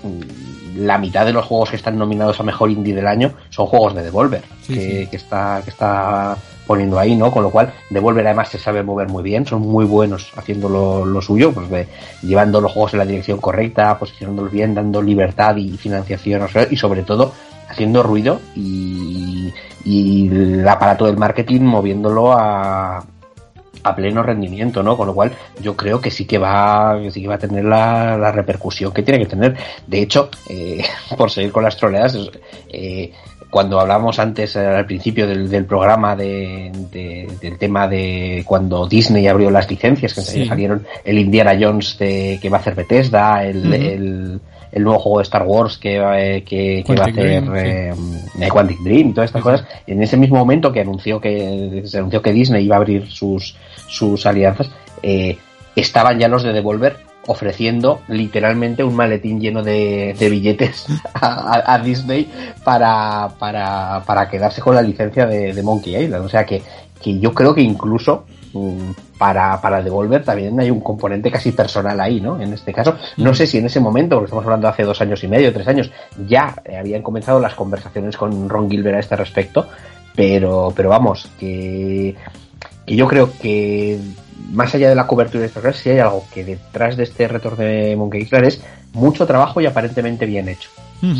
la 0.78 0.96
mitad 0.98 1.26
de 1.26 1.32
los 1.32 1.44
juegos 1.44 1.70
que 1.70 1.76
están 1.76 1.98
nominados 1.98 2.38
a 2.40 2.42
mejor 2.44 2.70
indie 2.70 2.94
del 2.94 3.06
año 3.06 3.32
son 3.50 3.66
juegos 3.66 3.94
de 3.94 4.02
Devolver, 4.02 4.42
Sí, 4.62 4.74
que, 4.74 4.80
sí. 4.80 5.06
que 5.10 5.16
está, 5.16 5.60
que 5.64 5.70
está 5.70 6.36
poniendo 6.66 6.98
ahí, 6.98 7.16
¿no? 7.16 7.32
Con 7.32 7.42
lo 7.42 7.50
cual, 7.50 7.72
Devolver 7.90 8.26
además 8.26 8.50
se 8.50 8.58
sabe 8.58 8.82
mover 8.82 9.08
muy 9.08 9.22
bien, 9.22 9.46
son 9.46 9.62
muy 9.62 9.84
buenos 9.86 10.30
haciendo 10.36 10.68
lo, 10.68 11.04
lo 11.04 11.20
suyo, 11.20 11.52
pues 11.52 11.68
de, 11.70 11.88
llevando 12.22 12.60
los 12.60 12.72
juegos 12.72 12.92
en 12.92 13.00
la 13.00 13.06
dirección 13.06 13.38
correcta, 13.40 13.98
posicionándolos 13.98 14.52
bien, 14.52 14.74
dando 14.74 15.02
libertad 15.02 15.56
y 15.56 15.76
financiación, 15.76 16.42
o 16.42 16.48
sea, 16.48 16.66
y 16.70 16.76
sobre 16.76 17.02
todo 17.02 17.32
haciendo 17.68 18.02
ruido 18.02 18.40
y, 18.54 19.52
y 19.84 20.28
el 20.28 20.68
aparato 20.68 21.06
del 21.06 21.16
marketing 21.16 21.62
moviéndolo 21.62 22.32
a, 22.32 23.04
a 23.82 23.94
pleno 23.94 24.22
rendimiento, 24.22 24.82
¿no? 24.82 24.96
Con 24.96 25.06
lo 25.06 25.14
cual 25.14 25.32
yo 25.62 25.76
creo 25.76 26.00
que 26.00 26.10
sí 26.10 26.24
que 26.24 26.38
va, 26.38 26.98
sí 27.10 27.22
que 27.22 27.28
va 27.28 27.34
a 27.36 27.38
tener 27.38 27.64
la, 27.64 28.16
la 28.18 28.32
repercusión 28.32 28.92
que 28.92 29.02
tiene 29.02 29.20
que 29.20 29.26
tener. 29.30 29.56
De 29.86 30.02
hecho, 30.02 30.30
eh, 30.48 30.82
por 31.16 31.30
seguir 31.30 31.52
con 31.52 31.62
las 31.64 31.76
troleadas, 31.76 32.16
eh, 32.68 33.12
cuando 33.50 33.80
hablamos 33.80 34.18
antes 34.18 34.56
eh, 34.56 34.66
al 34.66 34.84
principio 34.84 35.26
del, 35.26 35.48
del 35.48 35.64
programa 35.64 36.14
de, 36.14 36.70
de- 36.92 37.28
del 37.40 37.56
tema 37.56 37.88
de 37.88 38.42
cuando 38.46 38.86
Disney 38.86 39.26
abrió 39.26 39.50
las 39.50 39.70
licencias, 39.70 40.12
que 40.12 40.20
Sí. 40.20 40.44
salieron 40.46 40.86
el 41.04 41.18
Indiana 41.18 41.56
Jones 41.58 41.96
de, 41.98 42.38
que 42.42 42.50
va 42.50 42.58
a 42.58 42.60
hacer 42.60 42.74
Bethesda, 42.74 43.44
el, 43.44 44.40
el 44.72 44.84
nuevo 44.84 44.98
juego 44.98 45.18
de 45.18 45.22
Star 45.24 45.44
Wars 45.46 45.78
que, 45.78 45.98
va- 45.98 46.20
eh, 46.20 46.42
que, 46.44 46.82
que 46.86 46.94
va 46.94 47.04
a 47.04 47.06
hacer 47.08 47.14
Dream, 47.24 47.56
eh, 47.56 47.94
eh, 48.40 48.48
Quantic 48.48 48.80
Dream 48.80 49.08
y 49.08 49.12
todas 49.12 49.28
estas 49.28 49.40
Sí, 49.42 49.44
cosas, 49.44 49.66
en 49.86 50.02
ese 50.02 50.16
mismo 50.16 50.36
momento 50.36 50.72
que 50.72 50.80
anunció 50.80 51.20
que 51.20 51.82
se 51.86 51.98
anunció 51.98 52.20
que 52.22 52.32
Disney 52.32 52.64
iba 52.64 52.76
a 52.76 52.78
abrir 52.78 53.10
sus 53.10 53.56
sus 53.88 54.26
alianzas, 54.26 54.70
eh, 55.02 55.38
estaban 55.76 56.18
ya 56.18 56.28
los 56.28 56.42
de 56.42 56.52
Devolver 56.52 56.96
ofreciendo 57.26 58.00
literalmente 58.08 58.82
un 58.82 58.96
maletín 58.96 59.38
lleno 59.40 59.62
de, 59.62 60.14
de 60.18 60.30
billetes 60.30 60.86
a, 61.14 61.26
a- 61.56 61.74
a 61.74 61.78
Disney 61.78 62.26
para, 62.64 63.28
para, 63.38 64.02
para 64.06 64.28
quedarse 64.30 64.60
con 64.62 64.74
la 64.74 64.82
licencia 64.82 65.26
de, 65.26 65.52
de 65.52 65.62
Monkey 65.62 65.94
Island. 65.96 66.24
O 66.24 66.28
sea 66.28 66.44
que, 66.46 66.62
que 67.02 67.18
yo 67.18 67.32
creo 67.34 67.54
que 67.54 67.60
incluso 67.62 68.24
para, 69.18 69.60
para 69.60 69.82
Devolver 69.82 70.24
también 70.24 70.58
hay 70.60 70.70
un 70.70 70.80
componente 70.80 71.30
casi 71.30 71.52
personal 71.52 72.00
ahí, 72.00 72.20
¿no? 72.20 72.40
En 72.40 72.52
este 72.52 72.72
caso, 72.72 72.96
no 73.16 73.34
sé 73.34 73.46
si 73.46 73.58
en 73.58 73.66
ese 73.66 73.80
momento, 73.80 74.16
porque 74.16 74.26
estamos 74.26 74.44
hablando 74.44 74.66
de 74.66 74.72
hace 74.72 74.84
dos 74.84 75.00
años 75.00 75.22
y 75.24 75.28
medio, 75.28 75.52
tres 75.52 75.68
años, 75.68 75.90
ya 76.26 76.54
eh, 76.64 76.76
habían 76.76 77.02
comenzado 77.02 77.40
las 77.40 77.54
conversaciones 77.54 78.16
con 78.16 78.48
Ron 78.48 78.70
Gilbert 78.70 78.96
a 78.96 79.00
este 79.00 79.16
respecto, 79.16 79.68
pero, 80.14 80.72
pero 80.74 80.88
vamos, 80.88 81.28
que, 81.38 82.16
que 82.86 82.96
yo 82.96 83.06
creo 83.06 83.30
que 83.40 83.98
más 84.52 84.74
allá 84.74 84.88
de 84.88 84.94
la 84.94 85.06
cobertura 85.06 85.40
de 85.40 85.46
estas 85.46 85.62
cosas, 85.62 85.80
sí 85.80 85.90
hay 85.90 85.98
algo 85.98 86.24
que 86.32 86.44
detrás 86.44 86.96
de 86.96 87.04
este 87.04 87.28
retorno 87.28 87.64
de 87.64 87.94
Monkey 87.96 88.22
Island 88.22 88.46
es 88.46 88.62
mucho 88.92 89.26
trabajo 89.26 89.60
y 89.60 89.66
aparentemente 89.66 90.26
bien 90.26 90.48
hecho. 90.48 90.70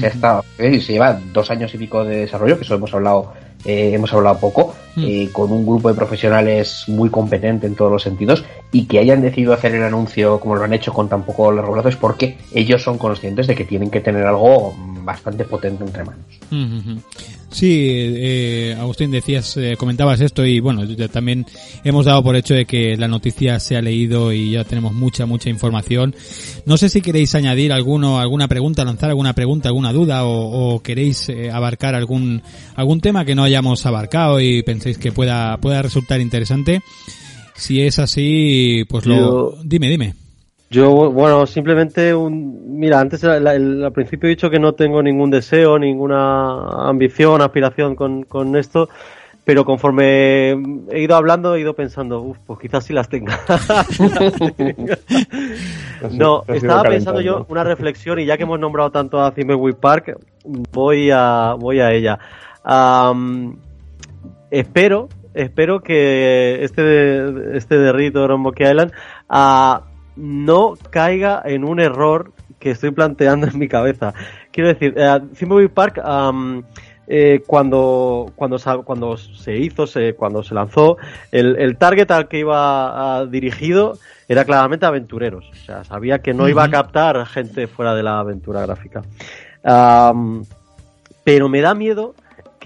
Se 0.00 0.06
ha 0.06 0.08
estado, 0.08 0.44
se 0.56 0.80
lleva 0.80 1.20
dos 1.32 1.52
años 1.52 1.72
y 1.72 1.78
pico 1.78 2.02
de 2.02 2.22
desarrollo, 2.22 2.56
que 2.56 2.64
eso 2.64 2.74
hemos 2.74 2.92
hablado, 2.92 3.32
eh, 3.64 3.92
hemos 3.94 4.12
hablado 4.12 4.38
poco, 4.38 4.74
Mm. 4.98 5.04
eh, 5.06 5.28
con 5.32 5.52
un 5.52 5.64
grupo 5.64 5.88
de 5.88 5.94
profesionales 5.94 6.84
muy 6.88 7.08
competente 7.08 7.66
en 7.66 7.76
todos 7.76 7.92
los 7.92 8.02
sentidos 8.02 8.44
y 8.72 8.86
que 8.86 8.98
hayan 8.98 9.22
decidido 9.22 9.52
hacer 9.52 9.74
el 9.74 9.84
anuncio 9.84 10.40
como 10.40 10.56
lo 10.56 10.64
han 10.64 10.72
hecho 10.72 10.92
con 10.92 11.08
tan 11.08 11.22
poco 11.22 11.52
largo 11.52 11.72
plazo 11.72 11.88
es 11.88 11.96
porque 11.96 12.36
ellos 12.52 12.82
son 12.82 12.98
conscientes 12.98 13.46
de 13.46 13.54
que 13.54 13.64
tienen 13.64 13.90
que 13.90 14.00
tener 14.00 14.26
algo 14.26 14.72
mm, 14.72 14.97
bastante 15.08 15.44
potente 15.44 15.84
entre 15.84 16.04
manos. 16.04 16.20
Sí, 17.50 17.66
eh, 17.72 18.76
Agustín, 18.78 19.10
decías, 19.10 19.56
eh, 19.56 19.74
comentabas 19.78 20.20
esto 20.20 20.44
y 20.44 20.60
bueno, 20.60 20.84
ya 20.84 21.08
también 21.08 21.46
hemos 21.82 22.04
dado 22.04 22.22
por 22.22 22.36
hecho 22.36 22.52
de 22.52 22.66
que 22.66 22.94
la 22.98 23.08
noticia 23.08 23.58
se 23.58 23.74
ha 23.76 23.80
leído 23.80 24.34
y 24.34 24.50
ya 24.50 24.64
tenemos 24.64 24.92
mucha, 24.92 25.24
mucha 25.24 25.48
información. 25.48 26.14
No 26.66 26.76
sé 26.76 26.90
si 26.90 27.00
queréis 27.00 27.34
añadir 27.34 27.72
alguno, 27.72 28.18
alguna 28.20 28.48
pregunta, 28.48 28.84
lanzar 28.84 29.08
alguna 29.08 29.32
pregunta, 29.32 29.70
alguna 29.70 29.94
duda 29.94 30.24
o, 30.26 30.74
o 30.74 30.82
queréis 30.82 31.30
eh, 31.30 31.50
abarcar 31.50 31.94
algún, 31.94 32.42
algún 32.76 33.00
tema 33.00 33.24
que 33.24 33.34
no 33.34 33.44
hayamos 33.44 33.86
abarcado 33.86 34.40
y 34.40 34.62
penséis 34.62 34.98
que 34.98 35.10
pueda, 35.10 35.56
pueda 35.56 35.80
resultar 35.80 36.20
interesante. 36.20 36.82
Si 37.56 37.80
es 37.80 37.98
así, 37.98 38.84
pues 38.88 39.06
lo... 39.06 39.16
Yo- 39.16 39.58
Dime, 39.64 39.88
dime. 39.88 40.14
Yo, 40.70 41.10
bueno, 41.12 41.46
simplemente 41.46 42.14
un... 42.14 42.78
Mira, 42.78 43.00
antes 43.00 43.22
el- 43.24 43.46
al 43.84 43.92
principio 43.92 44.26
he 44.26 44.30
dicho 44.30 44.50
que 44.50 44.58
no 44.58 44.72
tengo 44.74 45.02
ningún 45.02 45.30
deseo, 45.30 45.78
ninguna 45.78 46.88
ambición, 46.88 47.40
aspiración 47.40 47.96
con, 47.96 48.24
con 48.24 48.54
esto, 48.56 48.88
pero 49.44 49.64
conforme 49.64 50.50
he 50.90 51.00
ido 51.00 51.16
hablando 51.16 51.54
he 51.54 51.60
ido 51.60 51.74
pensando, 51.74 52.20
uff, 52.20 52.36
pues 52.46 52.58
quizás 52.60 52.84
sí 52.84 52.92
las 52.92 53.08
tenga. 53.08 53.40
no, 56.12 56.44
estaba 56.48 56.82
pensando 56.82 57.22
yo 57.22 57.46
una 57.48 57.64
reflexión 57.64 58.18
y 58.18 58.26
ya 58.26 58.36
que 58.36 58.42
hemos 58.42 58.60
nombrado 58.60 58.90
tanto 58.90 59.22
a 59.22 59.32
Thimbleweed 59.32 59.76
Park, 59.76 60.18
voy 60.44 61.10
a, 61.10 61.54
voy 61.58 61.80
a 61.80 61.92
ella. 61.92 62.18
Am, 62.62 63.56
espero, 64.50 65.08
espero 65.32 65.80
que 65.80 66.62
este 66.62 66.82
de, 66.82 67.56
este 67.56 67.78
de 67.78 67.90
Ritor 67.92 68.32
en 68.32 68.40
Monkey 68.40 68.70
Island 68.70 68.92
ah, 69.30 69.84
no 70.18 70.74
caiga 70.90 71.42
en 71.44 71.64
un 71.64 71.80
error 71.80 72.32
que 72.58 72.72
estoy 72.72 72.90
planteando 72.90 73.46
en 73.46 73.58
mi 73.58 73.68
cabeza. 73.68 74.12
Quiero 74.50 74.68
decir, 74.68 74.94
eh, 74.96 75.20
Thimbleweed 75.38 75.70
Park 75.70 76.02
eh, 77.10 77.42
cuando 77.46 78.30
cuando 78.36 78.58
cuando 78.84 79.16
se 79.16 79.56
hizo, 79.56 79.86
se, 79.86 80.14
cuando 80.14 80.42
se 80.42 80.54
lanzó, 80.54 80.98
el, 81.32 81.56
el 81.56 81.78
target 81.78 82.10
al 82.10 82.28
que 82.28 82.40
iba 82.40 83.24
dirigido 83.26 83.96
era 84.28 84.44
claramente 84.44 84.84
aventureros. 84.84 85.48
O 85.50 85.54
sea, 85.54 85.84
sabía 85.84 86.18
que 86.18 86.34
no 86.34 86.48
iba 86.48 86.64
a 86.64 86.70
captar 86.70 87.24
gente 87.26 87.66
fuera 87.66 87.94
de 87.94 88.02
la 88.02 88.18
aventura 88.18 88.60
gráfica. 88.60 89.02
Pero 91.24 91.48
me 91.48 91.60
da 91.60 91.74
miedo 91.74 92.14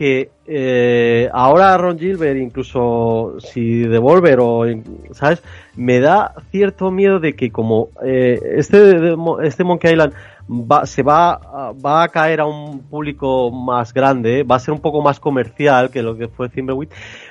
que 0.03 0.31
eh, 0.49 1.29
ahora 1.33 1.77
Ron 1.79 1.97
Gilbert, 1.97 2.37
incluso 2.37 3.37
si 3.39 3.83
Devolver 3.83 4.41
o, 4.41 4.65
¿sabes? 5.13 5.41
Me 5.77 6.01
da 6.01 6.35
cierto 6.51 6.91
miedo 6.91 7.21
de 7.21 7.35
que 7.35 7.53
como 7.53 7.91
eh, 8.05 8.37
este, 8.57 9.15
este 9.45 9.63
Monkey 9.63 9.93
Island 9.93 10.13
va, 10.51 10.87
se 10.87 11.05
va, 11.05 11.35
a- 11.35 11.73
va 11.73 12.03
a 12.03 12.09
caer 12.09 12.41
a 12.41 12.47
un 12.47 12.81
público 12.81 13.53
más 13.53 13.95
grande, 13.95 14.43
va 14.43 14.57
a 14.57 14.59
ser 14.59 14.75
un 14.75 14.81
poco 14.81 15.03
más 15.03 15.21
comercial 15.21 15.91
que 15.91 16.03
lo 16.03 16.17
que 16.17 16.27
fue 16.27 16.49
Thimbleweed, 16.49 16.89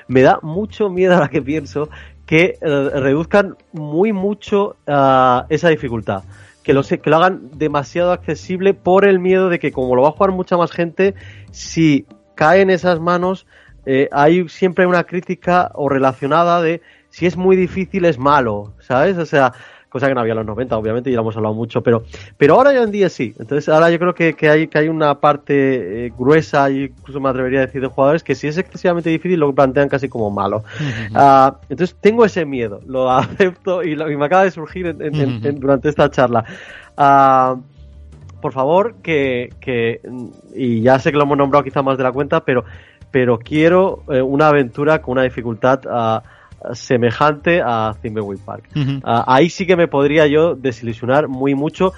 me 0.08 0.22
da 0.22 0.38
mucho 0.40 0.88
miedo 0.88 1.12
ahora 1.12 1.28
que 1.28 1.42
pienso 1.42 1.90
que 2.24 2.56
eh, 2.58 2.90
reduzcan 2.94 3.56
muy 3.74 4.14
mucho 4.14 4.76
ah, 4.86 5.44
esa 5.50 5.68
dificultad. 5.68 6.22
Que 6.62 6.72
lo, 6.74 6.82
que 6.84 7.00
lo 7.10 7.16
hagan 7.16 7.50
demasiado 7.56 8.12
accesible 8.12 8.72
por 8.72 9.04
el 9.04 9.18
miedo 9.18 9.48
de 9.48 9.58
que 9.58 9.72
como 9.72 9.96
lo 9.96 10.02
va 10.02 10.08
a 10.10 10.12
jugar 10.12 10.30
mucha 10.30 10.56
más 10.56 10.70
gente, 10.70 11.14
si 11.50 12.06
cae 12.42 12.60
en 12.62 12.70
esas 12.70 12.98
manos, 12.98 13.46
eh, 13.86 14.08
hay 14.10 14.48
siempre 14.48 14.84
una 14.86 15.04
crítica 15.04 15.70
o 15.74 15.88
relacionada 15.88 16.60
de 16.60 16.80
si 17.08 17.26
es 17.26 17.36
muy 17.36 17.54
difícil 17.56 18.04
es 18.04 18.18
malo, 18.18 18.72
¿sabes? 18.80 19.16
O 19.18 19.26
sea, 19.26 19.52
cosa 19.88 20.08
que 20.08 20.14
no 20.14 20.20
había 20.22 20.32
en 20.32 20.38
los 20.38 20.46
90, 20.46 20.76
obviamente, 20.76 21.08
y 21.10 21.12
ya 21.12 21.16
lo 21.18 21.22
hemos 21.22 21.36
hablado 21.36 21.54
mucho, 21.54 21.82
pero, 21.82 22.02
pero 22.38 22.54
ahora 22.54 22.70
hoy 22.70 22.78
en 22.78 22.90
día 22.90 23.08
sí. 23.10 23.34
Entonces, 23.38 23.68
ahora 23.68 23.90
yo 23.90 23.98
creo 23.98 24.14
que, 24.14 24.32
que 24.34 24.48
hay, 24.48 24.66
que 24.66 24.78
hay 24.78 24.88
una 24.88 25.20
parte 25.20 26.06
eh, 26.06 26.12
gruesa, 26.18 26.68
y 26.70 26.84
incluso 26.84 27.20
me 27.20 27.28
atrevería 27.28 27.60
a 27.60 27.66
decir, 27.66 27.80
de 27.82 27.88
jugadores 27.88 28.24
que 28.24 28.34
si 28.34 28.48
es 28.48 28.56
excesivamente 28.58 29.10
difícil 29.10 29.38
lo 29.38 29.54
plantean 29.54 29.88
casi 29.90 30.08
como 30.08 30.30
malo. 30.30 30.64
Ah, 31.14 31.56
entonces, 31.68 31.94
tengo 32.00 32.24
ese 32.24 32.44
miedo, 32.46 32.80
lo 32.86 33.10
acepto 33.22 33.82
y, 33.84 33.94
lo, 33.94 34.10
y 34.10 34.16
me 34.16 34.24
acaba 34.24 34.44
de 34.44 34.50
surgir 34.50 34.86
en- 34.86 35.02
en- 35.02 35.14
en- 35.20 35.46
en- 35.46 35.60
durante 35.60 35.88
esta 35.90 36.10
charla. 36.10 36.44
Por 38.42 38.52
favor, 38.52 38.96
que, 39.02 39.54
que, 39.60 40.00
y 40.54 40.82
ya 40.82 40.98
sé 40.98 41.12
que 41.12 41.16
lo 41.16 41.22
hemos 41.22 41.38
nombrado 41.38 41.64
quizá 41.64 41.80
más 41.80 41.96
de 41.96 42.04
la 42.04 42.12
cuenta, 42.12 42.44
pero, 42.44 42.64
pero 43.10 43.38
quiero 43.38 44.02
eh, 44.10 44.20
una 44.20 44.48
aventura 44.48 45.00
con 45.00 45.12
una 45.12 45.22
dificultad 45.22 45.80
ah, 45.88 46.22
semejante 46.72 47.62
a 47.64 47.94
Thimbleweed 48.02 48.40
Park. 48.40 48.68
Ah, 49.04 49.24
ahí 49.28 49.48
sí 49.48 49.64
que 49.64 49.76
me 49.76 49.88
podría 49.88 50.26
yo 50.26 50.56
desilusionar 50.56 51.28
muy 51.28 51.54
mucho, 51.54 51.92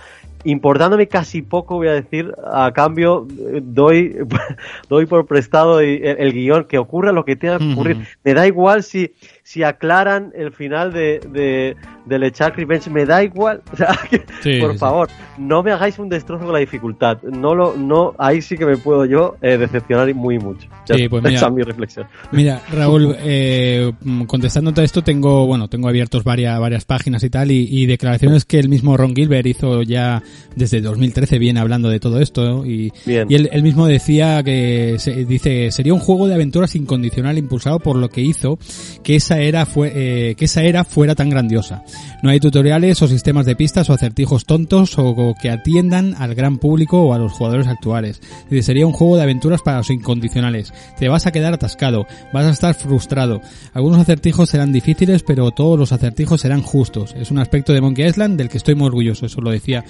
importándome 0.44 1.08
casi 1.08 1.42
poco, 1.42 1.76
voy 1.76 1.88
a 1.88 1.92
decir, 1.92 2.32
a 2.44 2.70
cambio 2.72 3.26
eh, 3.30 3.60
doy, 3.62 4.16
doy 4.88 5.06
por 5.06 5.26
prestado 5.26 5.80
el, 5.80 6.04
el 6.04 6.32
guion, 6.32 6.64
que 6.64 6.78
ocurra 6.78 7.12
lo 7.12 7.24
que 7.24 7.36
tenga 7.36 7.58
que 7.58 7.72
ocurrir. 7.72 8.06
Me 8.22 8.34
da 8.34 8.46
igual 8.46 8.82
si, 8.82 9.12
si 9.46 9.62
aclaran 9.62 10.32
el 10.34 10.50
final 10.52 10.92
de, 10.92 11.20
de, 11.30 11.76
del 12.06 12.22
Echar 12.24 12.56
Revenge, 12.56 12.88
me 12.90 13.04
da 13.04 13.22
igual. 13.22 13.62
O 13.72 13.76
sea, 13.76 13.88
que, 14.10 14.24
Sí, 14.42 14.58
por 14.60 14.72
sí, 14.72 14.78
favor, 14.78 15.08
no 15.38 15.62
me 15.62 15.70
hagáis 15.70 15.98
un 15.98 16.08
destrozo 16.08 16.44
con 16.44 16.52
la 16.54 16.58
dificultad. 16.60 17.22
No 17.22 17.54
lo, 17.54 17.76
no, 17.76 18.14
ahí 18.18 18.40
sí 18.40 18.56
que 18.56 18.64
me 18.66 18.76
puedo 18.78 19.04
yo 19.04 19.36
eh, 19.42 19.56
decepcionar 19.58 20.12
muy 20.14 20.38
mucho. 20.38 20.68
Ya 20.86 20.96
Sí, 20.96 21.08
pues 21.08 21.22
mira. 21.22 21.36
esa 21.36 21.46
es 21.48 21.52
mi 21.52 21.62
reflexión. 21.62 22.06
Mira, 22.32 22.60
Raúl, 22.72 23.14
eh, 23.18 23.92
mm, 24.02 24.24
contestándote 24.24 24.80
a 24.80 24.84
esto, 24.84 25.02
tengo, 25.02 25.46
bueno, 25.46 25.68
tengo 25.68 25.88
abiertos 25.88 26.24
varias, 26.24 26.58
varias 26.58 26.84
páginas 26.86 27.22
y 27.22 27.30
tal, 27.30 27.50
y, 27.50 27.68
y 27.70 27.86
declaraciones 27.86 28.44
que 28.46 28.58
el 28.58 28.68
mismo 28.70 28.96
Ron 28.96 29.14
Gilbert 29.14 29.46
hizo 29.46 29.82
ya 29.82 30.22
desde 30.56 30.80
2013, 30.80 31.38
viene 31.38 31.60
hablando 31.60 31.88
de 31.90 32.00
todo 32.00 32.18
esto, 32.20 32.44
¿no? 32.48 32.66
y, 32.66 32.92
y 33.06 33.34
él, 33.34 33.50
él 33.52 33.62
mismo 33.62 33.86
decía 33.86 34.42
que, 34.42 34.96
se- 34.98 35.24
dice, 35.26 35.70
sería 35.70 35.92
un 35.92 36.00
juego 36.00 36.26
de 36.28 36.34
aventuras 36.34 36.74
incondicional 36.74 37.36
impulsado 37.38 37.78
por 37.78 37.96
lo 37.96 38.08
que 38.08 38.20
hizo 38.22 38.58
que 39.02 39.16
esa 39.16 39.33
era 39.38 39.66
fue, 39.66 39.92
eh, 39.94 40.34
que 40.36 40.46
esa 40.46 40.62
era 40.62 40.84
fuera 40.84 41.14
tan 41.14 41.30
grandiosa. 41.30 41.82
No 42.22 42.30
hay 42.30 42.40
tutoriales 42.40 43.00
o 43.02 43.08
sistemas 43.08 43.46
de 43.46 43.56
pistas 43.56 43.90
o 43.90 43.92
acertijos 43.92 44.44
tontos 44.46 44.98
o, 44.98 45.08
o 45.08 45.34
que 45.34 45.50
atiendan 45.50 46.14
al 46.18 46.34
gran 46.34 46.58
público 46.58 47.02
o 47.02 47.14
a 47.14 47.18
los 47.18 47.32
jugadores 47.32 47.66
actuales. 47.66 48.20
Sería 48.62 48.86
un 48.86 48.92
juego 48.92 49.16
de 49.16 49.22
aventuras 49.22 49.62
para 49.62 49.78
los 49.78 49.90
incondicionales. 49.90 50.72
Te 50.98 51.08
vas 51.08 51.26
a 51.26 51.32
quedar 51.32 51.54
atascado, 51.54 52.06
vas 52.32 52.46
a 52.46 52.50
estar 52.50 52.74
frustrado. 52.74 53.40
Algunos 53.72 54.00
acertijos 54.00 54.50
serán 54.50 54.72
difíciles, 54.72 55.22
pero 55.22 55.50
todos 55.50 55.78
los 55.78 55.92
acertijos 55.92 56.40
serán 56.40 56.62
justos. 56.62 57.14
Es 57.18 57.30
un 57.30 57.38
aspecto 57.38 57.72
de 57.72 57.80
Monkey 57.80 58.06
Island 58.06 58.36
del 58.38 58.48
que 58.48 58.58
estoy 58.58 58.74
muy 58.74 58.86
orgulloso. 58.86 59.26
Eso 59.26 59.40
lo 59.40 59.50
decía 59.50 59.84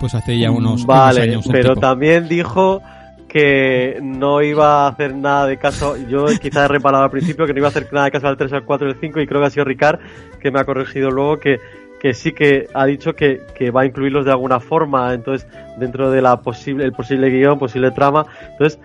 pues 0.00 0.14
hace 0.14 0.38
ya 0.38 0.50
unos, 0.50 0.84
unos 0.84 0.86
Vale, 0.86 1.22
años. 1.22 1.46
el 1.46 1.52
pero 1.52 1.70
tipo. 1.70 1.80
también 1.80 2.28
dijo 2.28 2.82
que 3.28 3.98
no 4.02 4.42
iba 4.42 4.84
a 4.84 4.88
hacer 4.88 5.14
nada 5.14 5.46
de 5.46 5.58
caso. 5.58 5.96
Yo 6.08 6.26
quizás 6.40 6.64
he 6.64 6.68
reparado 6.68 7.04
al 7.04 7.10
principio 7.10 7.46
que 7.46 7.52
no 7.52 7.58
iba 7.58 7.68
a 7.68 7.70
hacer 7.70 7.86
nada 7.92 8.06
de 8.06 8.10
caso 8.10 8.26
al 8.28 8.36
3, 8.36 8.52
al 8.54 8.64
4 8.64 8.88
y 8.88 8.90
al 8.92 9.00
5 9.00 9.20
y 9.20 9.26
creo 9.26 9.40
que 9.40 9.46
ha 9.46 9.50
sido 9.50 9.64
Ricard 9.64 10.00
que 10.40 10.50
me 10.50 10.60
ha 10.60 10.64
corregido 10.64 11.10
luego 11.10 11.38
que, 11.38 11.58
que 12.00 12.14
sí 12.14 12.32
que 12.32 12.68
ha 12.72 12.86
dicho 12.86 13.14
que, 13.14 13.42
que 13.54 13.70
va 13.70 13.82
a 13.82 13.86
incluirlos 13.86 14.24
de 14.24 14.30
alguna 14.30 14.60
forma, 14.60 15.12
entonces 15.12 15.46
dentro 15.78 16.10
de 16.10 16.22
la 16.22 16.40
posible 16.40 16.84
el 16.84 16.92
posible 16.92 17.28
guion, 17.30 17.58
posible 17.58 17.90
trama. 17.90 18.24
Entonces 18.52 18.78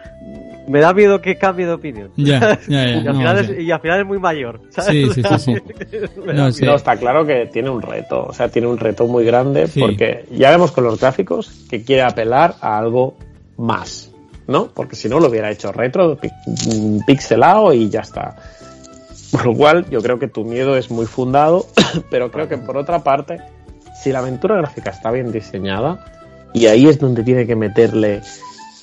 me 0.67 0.79
da 0.79 0.93
miedo 0.93 1.21
que 1.21 1.35
cambie 1.37 1.65
de 1.65 1.73
opinión. 1.73 2.09
Ya, 2.15 2.57
ya, 2.67 2.85
ya, 2.85 2.85
y, 2.89 2.93
al 2.99 3.05
no, 3.05 3.13
final 3.15 3.39
es, 3.39 3.47
sea. 3.47 3.59
y 3.61 3.71
al 3.71 3.79
final 3.81 3.99
es 4.01 4.05
muy 4.05 4.19
mayor. 4.19 4.59
¿sabes? 4.69 5.13
Sí, 5.13 5.21
sí, 5.23 5.23
sí, 5.39 5.55
No, 6.25 6.33
da 6.33 6.51
sí. 6.51 6.65
No, 6.65 6.75
está 6.75 6.95
claro 6.97 7.25
que 7.25 7.47
tiene 7.51 7.69
un 7.69 7.81
reto, 7.81 8.25
o 8.25 8.33
sea, 8.33 8.49
tiene 8.49 8.67
un 8.67 8.77
reto 8.77 9.05
muy 9.07 9.23
grande 9.25 9.67
Sí. 9.67 9.79
porque 9.79 10.25
ya 10.31 10.49
vemos 10.51 10.71
con 10.71 10.83
los 10.83 10.99
gráficos 10.99 11.65
que 11.69 11.83
quiere 11.83 12.01
apelar 12.03 12.55
a 12.61 12.77
algo 12.77 13.15
más, 13.57 14.12
¿no? 14.47 14.67
Porque 14.67 14.95
si 14.95 15.09
no 15.09 15.19
lo 15.19 15.27
hubiera 15.29 15.49
hecho 15.51 15.71
retro, 15.71 16.17
pi- 16.17 16.31
pixelado 17.05 17.73
y 17.73 17.89
ya 17.89 18.01
está. 18.01 18.35
Por 19.31 19.45
lo 19.45 19.53
cual, 19.55 19.89
yo 19.89 20.01
creo 20.01 20.19
que 20.19 20.27
tu 20.27 20.43
miedo 20.43 20.77
es 20.77 20.91
muy 20.91 21.05
fundado, 21.05 21.65
pero 22.11 22.31
creo 22.31 22.47
que 22.47 22.57
por 22.57 22.77
otra 22.77 23.03
parte, 23.03 23.37
si 24.01 24.11
la 24.11 24.19
aventura 24.19 24.57
gráfica 24.57 24.91
está 24.91 25.11
bien 25.11 25.31
diseñada, 25.31 26.05
y 26.53 26.67
ahí 26.67 26.87
es 26.87 26.99
donde 26.99 27.23
tiene 27.23 27.47
que 27.47 27.55
meterle 27.55 28.21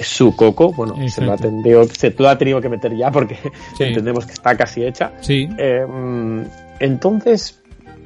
su 0.00 0.34
coco, 0.34 0.72
bueno, 0.72 0.94
se 1.08 1.20
lo, 1.20 1.32
ha 1.32 1.36
tenido, 1.36 1.84
se 1.84 2.12
lo 2.18 2.28
ha 2.28 2.36
tenido 2.38 2.60
que 2.60 2.68
meter 2.68 2.96
ya 2.96 3.10
porque 3.12 3.36
Sí. 3.76 3.84
entendemos 3.84 4.26
que 4.26 4.32
está 4.32 4.56
casi 4.56 4.84
hecha. 4.84 5.12
Sí. 5.20 5.46
Eh, 5.58 5.84
mm, 5.86 6.42
entonces 6.80 7.60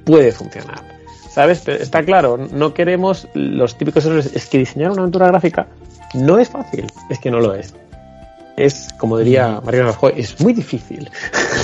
puede 0.04 0.32
funcionar. 0.32 0.82
¿Sabes? 1.30 1.62
Pero 1.64 1.82
está 1.82 2.02
claro, 2.04 2.36
no 2.36 2.74
queremos 2.74 3.26
los 3.34 3.76
típicos 3.76 4.04
errores. 4.06 4.30
Es 4.36 4.46
que 4.46 4.58
diseñar 4.58 4.90
una 4.92 5.00
aventura 5.02 5.26
gráfica 5.28 5.66
no 6.14 6.38
es 6.38 6.48
fácil, 6.48 6.86
es 7.10 7.18
que 7.18 7.30
no 7.30 7.40
lo 7.40 7.54
es. 7.54 7.74
Es, 8.56 8.92
como 8.98 9.18
diría 9.18 9.60
María 9.64 9.82
Rajoy, 9.82 10.12
es 10.16 10.40
muy 10.40 10.52
difícil. 10.52 11.10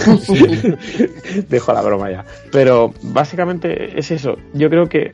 Dejo 1.49 1.73
la 1.73 1.83
broma 1.83 2.11
ya. 2.11 2.25
Pero 2.51 2.93
básicamente 3.03 3.99
es 3.99 4.11
eso. 4.11 4.37
Yo 4.55 4.69
creo 4.69 4.89
que, 4.89 5.13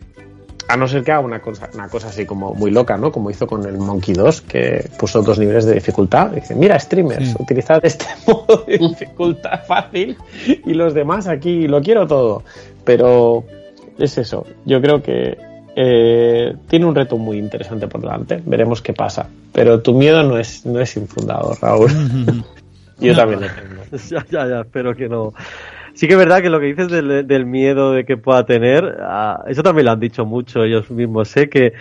a 0.69 0.77
no 0.77 0.89
ser 0.89 1.05
que 1.05 1.13
haga 1.13 1.21
una 1.21 1.41
cosa, 1.41 1.69
una 1.75 1.89
cosa 1.89 2.09
así 2.09 2.25
como 2.25 2.55
muy 2.55 2.71
loca, 2.71 2.97
¿no? 2.97 3.13
Como 3.13 3.31
hizo 3.31 3.47
con 3.47 3.65
el 3.67 3.77
Monkey 3.79 4.15
2, 4.15 4.41
que 4.43 4.89
puso 4.99 5.23
dos 5.23 5.39
niveles 5.39 5.67
de 5.67 5.75
dificultad. 5.75 6.31
Dice, 6.31 6.55
mira, 6.55 6.79
streamers, 6.79 7.29
Sí. 7.29 7.35
utilizad 7.39 7.85
este 7.85 8.07
modo 8.27 8.65
de 8.67 8.79
dificultad 8.79 9.61
fácil 9.67 10.17
y 10.47 10.73
los 10.75 10.95
demás 10.95 11.27
aquí 11.29 11.69
lo 11.69 11.83
quiero 11.83 12.07
todo. 12.07 12.43
Pero 12.85 13.45
es 13.99 14.17
eso. 14.19 14.47
Yo 14.65 14.81
creo 14.81 15.03
que 15.03 15.37
eh, 15.79 16.57
tiene 16.69 16.87
un 16.87 16.95
reto 16.95 17.19
muy 17.19 17.37
interesante 17.39 17.87
por 17.87 18.01
delante. 18.01 18.43
Veremos 18.45 18.81
qué 18.81 18.95
pasa. 18.95 19.29
Pero 19.53 19.83
tu 19.83 19.95
miedo 19.95 20.23
no 20.23 20.39
es, 20.39 20.65
no 20.65 20.81
es 20.81 20.97
infundado, 20.97 21.53
Raúl. 21.61 21.91
Yo 22.99 23.13
No. 23.13 23.19
también 23.19 23.41
lo 23.43 23.47
tengo. 23.49 23.83
ya, 24.09 24.25
ya, 24.31 24.49
ya, 24.49 24.61
espero 24.63 24.97
que 24.97 25.07
no. 25.09 25.35
Sí 25.93 26.07
que 26.07 26.15
es 26.15 26.19
verdad 26.19 26.41
que 26.43 26.49
lo 26.51 26.61
que 26.61 26.67
dices 26.67 26.89
del, 26.89 27.27
del 27.27 27.45
miedo 27.47 27.93
de 27.93 28.05
que 28.07 28.17
pueda 28.17 28.45
tener, 28.47 28.97
ah, 29.03 29.45
eso 29.47 29.63
también 29.63 29.85
lo 29.87 29.93
han 29.93 30.01
dicho 30.01 30.25
mucho 30.27 30.63
ellos 30.65 30.91
mismos, 30.91 31.29
sé 31.29 31.49
que, 31.51 31.73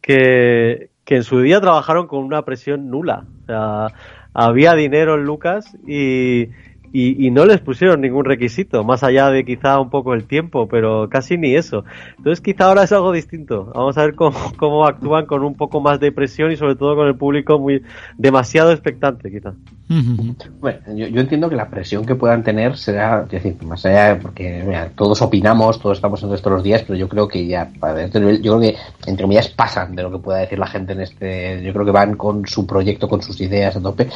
que, 0.00 0.90
que 1.04 1.16
en 1.16 1.22
su 1.24 1.40
día 1.40 1.60
trabajaron 1.60 2.06
con 2.08 2.20
una 2.24 2.44
presión 2.44 2.90
nula. 2.90 3.24
O 3.42 3.46
sea, 3.46 3.86
había 4.32 4.74
dinero 4.74 5.14
en 5.14 5.24
Lucas 5.24 5.76
y, 5.86 6.48
y, 6.94 7.26
y 7.26 7.32
no 7.32 7.44
les 7.44 7.60
pusieron 7.60 8.00
ningún 8.00 8.24
requisito, 8.24 8.84
más 8.84 9.02
allá 9.02 9.28
de 9.28 9.44
quizá 9.44 9.80
un 9.80 9.90
poco 9.90 10.14
el 10.14 10.28
tiempo, 10.28 10.68
pero 10.68 11.08
casi 11.10 11.36
ni 11.36 11.56
eso. 11.56 11.84
Entonces 12.16 12.40
quizá 12.40 12.66
ahora 12.66 12.84
es 12.84 12.92
algo 12.92 13.10
distinto. 13.10 13.72
Vamos 13.74 13.98
a 13.98 14.02
ver 14.02 14.14
cómo, 14.14 14.38
cómo 14.56 14.86
actúan 14.86 15.26
con 15.26 15.42
un 15.42 15.56
poco 15.56 15.80
más 15.80 15.98
de 15.98 16.12
presión 16.12 16.52
y 16.52 16.56
sobre 16.56 16.76
todo 16.76 16.94
con 16.94 17.08
el 17.08 17.16
público 17.16 17.58
muy 17.58 17.82
demasiado 18.16 18.70
expectante 18.70 19.28
quizá. 19.28 19.54
Bueno, 19.86 20.78
yo, 20.94 21.20
entiendo 21.20 21.48
que 21.48 21.56
la 21.56 21.68
presión 21.68 22.06
que 22.06 22.14
puedan 22.14 22.42
tener 22.42 22.76
será, 22.76 23.22
decir, 23.24 23.56
más 23.64 23.84
allá, 23.84 24.18
porque 24.20 24.62
mira, 24.66 24.90
todos 24.94 25.20
opinamos, 25.20 25.78
todos 25.78 25.98
estamos 25.98 26.22
en 26.22 26.32
esto 26.32 26.48
los 26.48 26.62
días, 26.62 26.82
pero 26.82 26.98
yo 26.98 27.08
creo 27.08 27.28
que 27.28 27.46
ya, 27.46 27.70
este 27.98 28.18
nivel, 28.18 28.40
yo 28.40 28.56
creo 28.56 28.72
que 28.72 28.78
entre 29.06 29.24
comillas 29.24 29.48
pasan 29.50 29.94
de 29.94 30.02
lo 30.02 30.10
que 30.10 30.18
pueda 30.18 30.38
decir 30.38 30.58
la 30.58 30.66
gente 30.66 30.94
en 30.94 31.02
este, 31.02 31.62
yo 31.62 31.72
creo 31.72 31.84
que 31.84 31.90
van 31.90 32.16
con 32.16 32.46
su 32.46 32.66
proyecto, 32.66 33.08
con 33.08 33.20
sus 33.20 33.38
ideas 33.42 33.76
a 33.76 33.80
tope, 33.80 34.08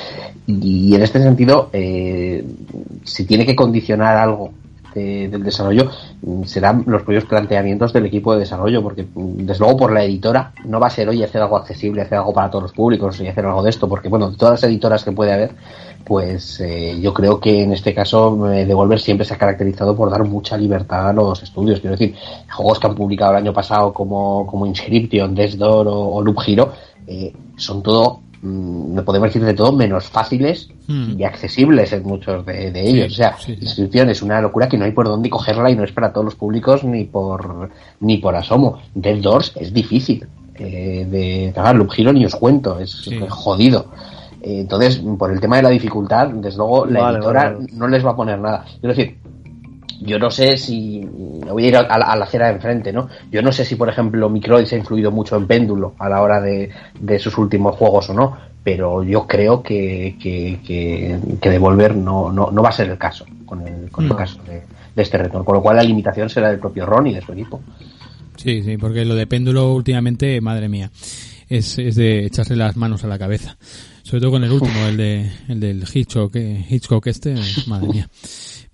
y, 0.46 0.94
en 0.94 1.02
este 1.02 1.20
sentido, 1.20 1.68
eh, 1.72 2.44
si 3.04 3.24
tiene 3.26 3.44
que 3.44 3.54
condicionar 3.54 4.16
algo 4.16 4.52
de- 4.94 5.28
del 5.28 5.42
desarrollo 5.42 5.90
mm, 6.22 6.42
serán 6.44 6.84
los 6.86 7.02
propios 7.02 7.24
planteamientos 7.24 7.92
del 7.92 8.06
equipo 8.06 8.32
de 8.34 8.40
desarrollo, 8.40 8.82
porque 8.82 9.02
mm, 9.14 9.46
desde 9.46 9.60
luego 9.60 9.76
por 9.76 9.92
la 9.92 10.04
editora 10.04 10.52
no 10.64 10.80
va 10.80 10.86
a 10.88 10.90
ser 10.90 11.08
hoy 11.08 11.22
hacer 11.22 11.42
algo 11.42 11.56
accesible, 11.56 12.02
hacer 12.02 12.18
algo 12.18 12.32
para 12.32 12.50
todos 12.50 12.62
los 12.64 12.72
públicos 12.72 13.20
y 13.20 13.28
hacer 13.28 13.44
algo 13.46 13.62
de 13.62 13.70
esto, 13.70 13.88
porque 13.88 14.08
bueno, 14.08 14.30
de 14.30 14.36
todas 14.36 14.60
las 14.60 14.64
editoras 14.70 15.04
que 15.04 15.12
puede 15.12 15.32
haber, 15.32 15.52
pues 16.04 16.60
eh, 16.60 16.98
yo 17.00 17.12
creo 17.12 17.38
que 17.38 17.62
en 17.64 17.72
este 17.72 17.92
caso 17.94 18.50
eh, 18.50 18.64
Devolver 18.64 18.98
siempre 18.98 19.26
se 19.26 19.34
ha 19.34 19.38
caracterizado 19.38 19.94
por 19.94 20.10
dar 20.10 20.24
mucha 20.24 20.56
libertad 20.56 21.08
a 21.08 21.12
los 21.12 21.42
estudios. 21.42 21.80
Quiero 21.80 21.96
decir, 21.96 22.14
juegos 22.50 22.78
que 22.80 22.86
han 22.86 22.94
publicado 22.94 23.32
el 23.32 23.38
año 23.38 23.52
pasado 23.52 23.92
como, 23.92 24.46
como 24.46 24.64
Inscription, 24.66 25.34
Death 25.34 25.54
Door 25.54 25.88
o, 25.88 26.08
o 26.14 26.22
Loop 26.22 26.38
Hero, 26.46 26.72
eh, 27.06 27.32
son 27.56 27.82
todo, 27.82 28.20
no 28.42 29.04
podemos 29.04 29.28
decir 29.28 29.44
de 29.44 29.54
todo, 29.54 29.72
menos 29.72 30.04
fáciles 30.06 30.68
Hmm. 30.88 31.20
y 31.20 31.24
accesibles 31.24 31.92
en 31.92 32.02
muchos 32.02 32.46
de, 32.46 32.70
de 32.70 32.88
ellos. 32.88 33.12
o 33.12 33.16
sea, 33.16 33.36
Inscription 33.46 34.08
es 34.08 34.22
una 34.22 34.40
locura 34.40 34.70
que 34.70 34.78
no 34.78 34.86
hay 34.86 34.92
por 34.92 35.06
dónde 35.06 35.28
cogerla 35.28 35.70
y 35.70 35.76
no 35.76 35.84
es 35.84 35.92
para 35.92 36.14
todos 36.14 36.24
los 36.24 36.34
públicos 36.34 36.82
ni 36.82 37.04
por 37.04 37.68
ni 38.00 38.16
por 38.16 38.34
asomo. 38.34 38.78
Dead 38.94 39.18
Doors 39.18 39.52
es 39.56 39.74
difícil 39.74 40.26
eh, 40.54 41.06
de 41.10 41.50
trabajar. 41.52 41.76
Loop 41.76 41.90
Hero 41.94 42.12
ni 42.14 42.24
os 42.24 42.34
cuento, 42.34 42.78
es 42.80 43.06
jodido. 43.28 43.88
Eh, 44.40 44.60
entonces, 44.60 45.02
por 45.18 45.30
el 45.30 45.40
tema 45.40 45.56
de 45.56 45.62
la 45.64 45.68
dificultad, 45.68 46.28
desde 46.28 46.56
luego 46.56 46.86
la 46.86 47.10
editora 47.10 47.42
vale, 47.44 47.54
vale. 47.56 47.68
no 47.74 47.88
les 47.88 48.06
va 48.06 48.10
a 48.12 48.16
poner 48.16 48.38
nada. 48.38 48.64
Quiero 48.80 48.94
decir, 48.94 49.18
yo 50.00 50.18
no 50.18 50.30
sé 50.30 50.56
si 50.56 51.00
voy 51.04 51.64
a 51.64 51.68
ir 51.68 51.76
a, 51.76 51.80
a 51.80 51.98
la- 51.98 52.06
a 52.06 52.16
la 52.16 52.24
acera 52.24 52.46
de 52.48 52.54
enfrente, 52.54 52.92
¿no? 52.92 53.08
Yo 53.30 53.42
no 53.42 53.52
sé 53.52 53.64
si, 53.64 53.76
por 53.76 53.88
ejemplo, 53.88 54.28
Microids 54.28 54.72
ha 54.72 54.76
influido 54.76 55.10
mucho 55.10 55.36
en 55.36 55.46
Péndulo 55.46 55.94
a 55.98 56.08
la 56.08 56.22
hora 56.22 56.40
de, 56.40 56.70
de 57.00 57.18
sus 57.18 57.36
últimos 57.38 57.74
juegos 57.76 58.08
o 58.10 58.14
no, 58.14 58.36
pero 58.62 59.02
yo 59.02 59.26
creo 59.26 59.62
que, 59.62 60.16
que, 60.20 60.58
que, 60.66 61.18
que 61.40 61.50
Devolver 61.50 61.94
no, 61.96 62.30
no, 62.32 62.50
no 62.50 62.62
va 62.62 62.68
a 62.68 62.72
ser 62.72 62.90
el 62.90 62.98
caso 62.98 63.24
con 63.46 63.66
el, 63.66 63.90
con 63.90 64.04
el 64.06 64.14
caso 64.14 64.40
de, 64.44 64.62
de 64.94 65.02
este 65.02 65.16
retorno, 65.18 65.44
con 65.44 65.54
lo 65.54 65.62
cual 65.62 65.76
la 65.76 65.82
limitación 65.82 66.28
será 66.28 66.50
del 66.50 66.58
propio 66.58 66.84
Ron 66.86 67.06
y 67.06 67.14
de 67.14 67.22
su 67.22 67.32
equipo. 67.32 67.60
Sí, 68.36 68.62
sí, 68.62 68.76
porque 68.76 69.04
lo 69.04 69.14
de 69.14 69.26
péndulo 69.26 69.72
últimamente, 69.72 70.40
madre 70.40 70.68
mía, 70.68 70.90
es, 71.48 71.78
es 71.78 71.96
de 71.96 72.26
echarse 72.26 72.54
las 72.56 72.76
manos 72.76 73.02
a 73.04 73.08
la 73.08 73.18
cabeza. 73.18 73.56
Sobre 74.02 74.20
todo 74.20 74.30
con 74.32 74.44
el 74.44 74.52
último, 74.52 74.86
el 74.86 74.96
de 74.96 75.30
el 75.48 75.60
del 75.60 75.84
Hitchcock, 75.92 76.34
eh, 76.36 76.64
Hitchcock 76.68 77.06
este, 77.08 77.34
madre 77.66 77.88
mía. 77.88 78.08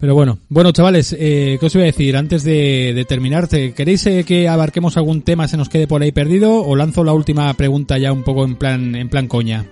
Pero 0.05 0.15
bueno, 0.15 0.37
bueno 0.51 0.71
chavales, 0.71 1.17
eh, 1.19 1.57
¿qué 1.59 1.65
os 1.65 1.75
iba 1.75 1.85
a 1.85 1.87
decir? 1.87 2.15
Antes 2.15 2.45
de, 2.45 2.93
de 2.95 3.07
terminar, 3.07 3.49
¿te- 3.49 3.73
¿queréis 3.73 4.05
eh, 4.07 4.23
que 4.29 4.51
abarquemos 4.51 4.99
algún 4.99 5.23
tema, 5.23 5.49
se 5.49 5.57
nos 5.57 5.71
quede 5.71 5.87
por 5.87 6.03
ahí 6.03 6.13
perdido? 6.13 6.63
¿O 6.63 6.77
lanzo 6.77 7.05
la 7.05 7.15
última 7.15 7.55
pregunta 7.55 7.97
ya 7.97 8.13
un 8.13 8.23
poco 8.23 8.45
en 8.45 8.57
plan, 8.57 8.95
en 8.97 9.09
plan 9.09 9.29
coña? 9.29 9.65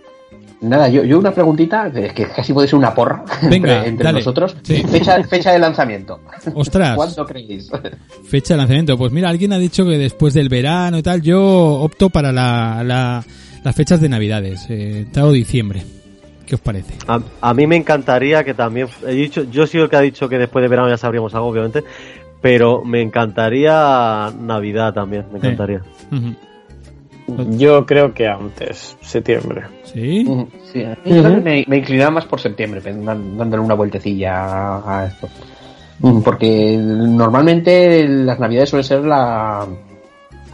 Nada, 0.62 0.88
yo, 0.88 1.04
yo 1.04 1.18
una 1.18 1.32
preguntita, 1.34 1.92
que 1.92 2.28
casi 2.34 2.54
puede 2.54 2.66
ser 2.66 2.76
una 2.78 2.94
porra 2.94 3.22
Venga, 3.42 3.74
entre, 3.74 3.88
entre 3.90 4.04
dale. 4.04 4.18
nosotros. 4.20 4.56
Sí. 4.62 4.82
Fecha, 4.88 5.22
fecha 5.24 5.52
de 5.52 5.58
lanzamiento. 5.58 6.20
Ostras. 6.54 6.96
¿Cuándo 6.96 7.26
creéis? 7.26 7.68
Fecha 8.24 8.54
de 8.54 8.58
lanzamiento. 8.58 8.96
Pues 8.96 9.12
mira, 9.12 9.28
alguien 9.28 9.52
ha 9.52 9.58
dicho 9.58 9.84
que 9.84 9.98
después 9.98 10.32
del 10.32 10.48
verano 10.48 10.96
y 10.96 11.02
tal, 11.02 11.20
yo 11.20 11.42
opto 11.42 12.08
para 12.08 12.32
la, 12.32 12.82
la- 12.82 13.22
las 13.62 13.76
fechas 13.76 14.00
de 14.00 14.08
Navidades, 14.08 14.64
eh, 14.70 15.04
todo 15.12 15.30
diciembre. 15.32 15.82
¿Qué 16.46 16.54
os 16.56 16.60
parece? 16.60 16.94
A, 17.06 17.20
a 17.40 17.54
mí 17.54 17.66
me 17.66 17.76
encantaría 17.76 18.44
que 18.44 18.54
también, 18.54 18.88
he 19.06 19.12
dicho, 19.12 19.44
yo 19.44 19.66
soy 19.66 19.80
el 19.80 19.88
que 19.88 19.96
ha 19.96 20.00
dicho 20.00 20.28
que 20.28 20.38
después 20.38 20.62
de 20.62 20.68
verano 20.68 20.88
ya 20.88 20.96
sabríamos 20.96 21.34
algo, 21.34 21.48
obviamente, 21.48 21.84
pero 22.42 22.84
me 22.84 23.00
encantaría 23.00 24.30
Navidad 24.38 24.92
también, 24.92 25.26
me 25.32 25.38
encantaría. 25.38 25.82
Yo 27.56 27.86
creo 27.86 28.12
que 28.12 28.26
antes, 28.26 28.96
septiembre. 29.00 29.62
¿Sí? 29.84 30.26
Sí, 30.72 30.82
a 30.82 30.98
mí 31.04 31.40
me, 31.40 31.64
me 31.66 31.76
inclinaba 31.78 32.10
más 32.10 32.26
por 32.26 32.40
septiembre, 32.40 32.80
dándole 32.82 33.62
una 33.62 33.74
vueltecilla 33.74 34.78
a, 34.78 35.06
esto. 35.06 35.28
Porque 36.24 36.76
normalmente 36.76 38.08
las 38.08 38.40
navidades 38.40 38.70
suele 38.70 38.82
ser 38.82 39.04
la, 39.04 39.68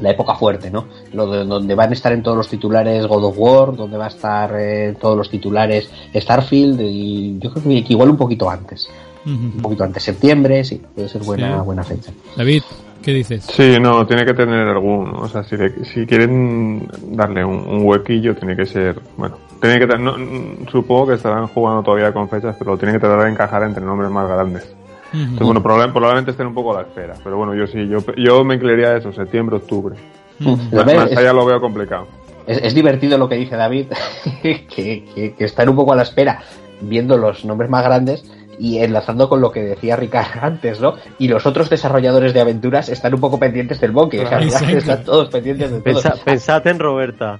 la 0.00 0.10
época 0.10 0.34
fuerte, 0.34 0.70
¿no? 0.70 0.84
Lo 1.12 1.26
de- 1.30 1.44
donde 1.44 1.74
van 1.74 1.90
a 1.90 1.92
estar 1.92 2.12
en 2.12 2.22
todos 2.22 2.36
los 2.36 2.48
titulares 2.48 3.06
God 3.06 3.24
of 3.24 3.34
War, 3.38 3.76
donde 3.76 3.96
va 3.96 4.04
a 4.06 4.08
estar 4.08 4.54
eh, 4.58 4.88
en 4.90 4.94
todos 4.96 5.16
los 5.16 5.28
titulares 5.30 5.90
Starfield, 6.14 6.80
y 6.80 7.38
yo 7.38 7.50
creo 7.52 7.64
que 7.64 7.84
igual 7.92 8.10
un 8.10 8.16
poquito 8.16 8.48
antes. 8.48 8.88
Un 9.26 9.60
poquito 9.60 9.84
antes, 9.84 10.02
septiembre, 10.02 10.64
sí, 10.64 10.80
puede 10.94 11.08
ser 11.08 11.22
buena, 11.22 11.58
Sí. 11.58 11.64
buena 11.66 11.82
fecha. 11.84 12.10
David, 12.34 12.62
¿qué 13.02 13.12
dices? 13.12 13.44
Sí, 13.44 13.76
no, 13.78 14.06
tiene 14.06 14.24
que 14.24 14.32
tener 14.32 14.66
algún, 14.68 15.10
o 15.16 15.28
sea, 15.28 15.42
si, 15.44 15.54
le- 15.56 15.84
si 15.84 16.06
quieren 16.06 16.88
darle 17.10 17.44
un, 17.44 17.56
un 17.68 17.84
huequillo, 17.84 18.34
tiene 18.34 18.56
que 18.56 18.64
ser, 18.64 18.98
bueno, 19.18 19.36
tiene 19.60 19.78
que, 19.80 19.86
no, 19.98 20.16
mm, 20.16 20.68
supongo 20.72 21.08
que 21.08 21.14
estarán 21.14 21.46
jugando 21.48 21.82
todavía 21.82 22.10
con 22.12 22.26
fechas, 22.30 22.56
pero 22.58 22.70
lo 22.72 22.78
tiene 22.78 22.94
que 22.94 23.00
tratar 23.00 23.24
de 23.24 23.30
encajar 23.32 23.64
entre 23.64 23.84
nombres 23.84 24.10
más 24.10 24.26
grandes. 24.28 24.74
Entonces, 25.12 25.40
bueno, 25.46 25.62
probable- 25.62 25.92
probablemente 25.92 26.30
estén 26.32 26.46
un 26.46 26.54
poco 26.54 26.72
a 26.76 26.82
la 26.82 26.88
espera, 26.88 27.14
pero 27.24 27.36
bueno, 27.36 27.54
yo 27.54 27.66
sí, 27.66 27.88
yo, 27.88 27.98
yo 28.16 28.44
me 28.44 28.56
inclinaría 28.56 28.88
a 28.88 28.96
eso, 28.98 29.12
septiembre, 29.12 29.56
octubre. 29.56 29.96
A 30.44 30.84
Más, 30.84 31.16
allá 31.16 31.32
lo 31.32 31.44
veo 31.46 31.60
complicado. 31.60 32.06
Es, 32.46 32.58
es 32.62 32.74
divertido 32.74 33.18
lo 33.18 33.28
que 33.28 33.34
dice 33.36 33.56
David, 33.56 33.86
que, 34.42 34.66
que, 34.66 35.34
que 35.36 35.44
están 35.44 35.68
un 35.68 35.76
poco 35.76 35.92
a 35.92 35.96
la 35.96 36.02
espera 36.02 36.40
viendo 36.80 37.16
los 37.18 37.44
nombres 37.44 37.68
más 37.70 37.82
grandes 37.84 38.24
y 38.58 38.78
enlazando 38.78 39.28
con 39.28 39.40
lo 39.40 39.50
que 39.52 39.62
decía 39.62 39.96
Ricard 39.96 40.38
antes, 40.42 40.80
¿no? 40.80 40.94
Y 41.18 41.28
los 41.28 41.46
otros 41.46 41.70
desarrolladores 41.70 42.34
de 42.34 42.40
aventuras 42.40 42.88
están 42.88 43.14
un 43.14 43.20
poco 43.20 43.38
pendientes 43.38 43.80
del 43.80 43.92
bokeh, 43.92 44.24
o 44.24 44.28
sea, 44.28 44.38
están 44.40 45.04
todos 45.04 45.28
pendientes 45.28 45.70
de 45.70 45.80
todo. 45.80 45.84
Pensa- 45.94 46.14
pensad 46.24 46.66
en 46.66 46.78
Roberta, 46.78 47.38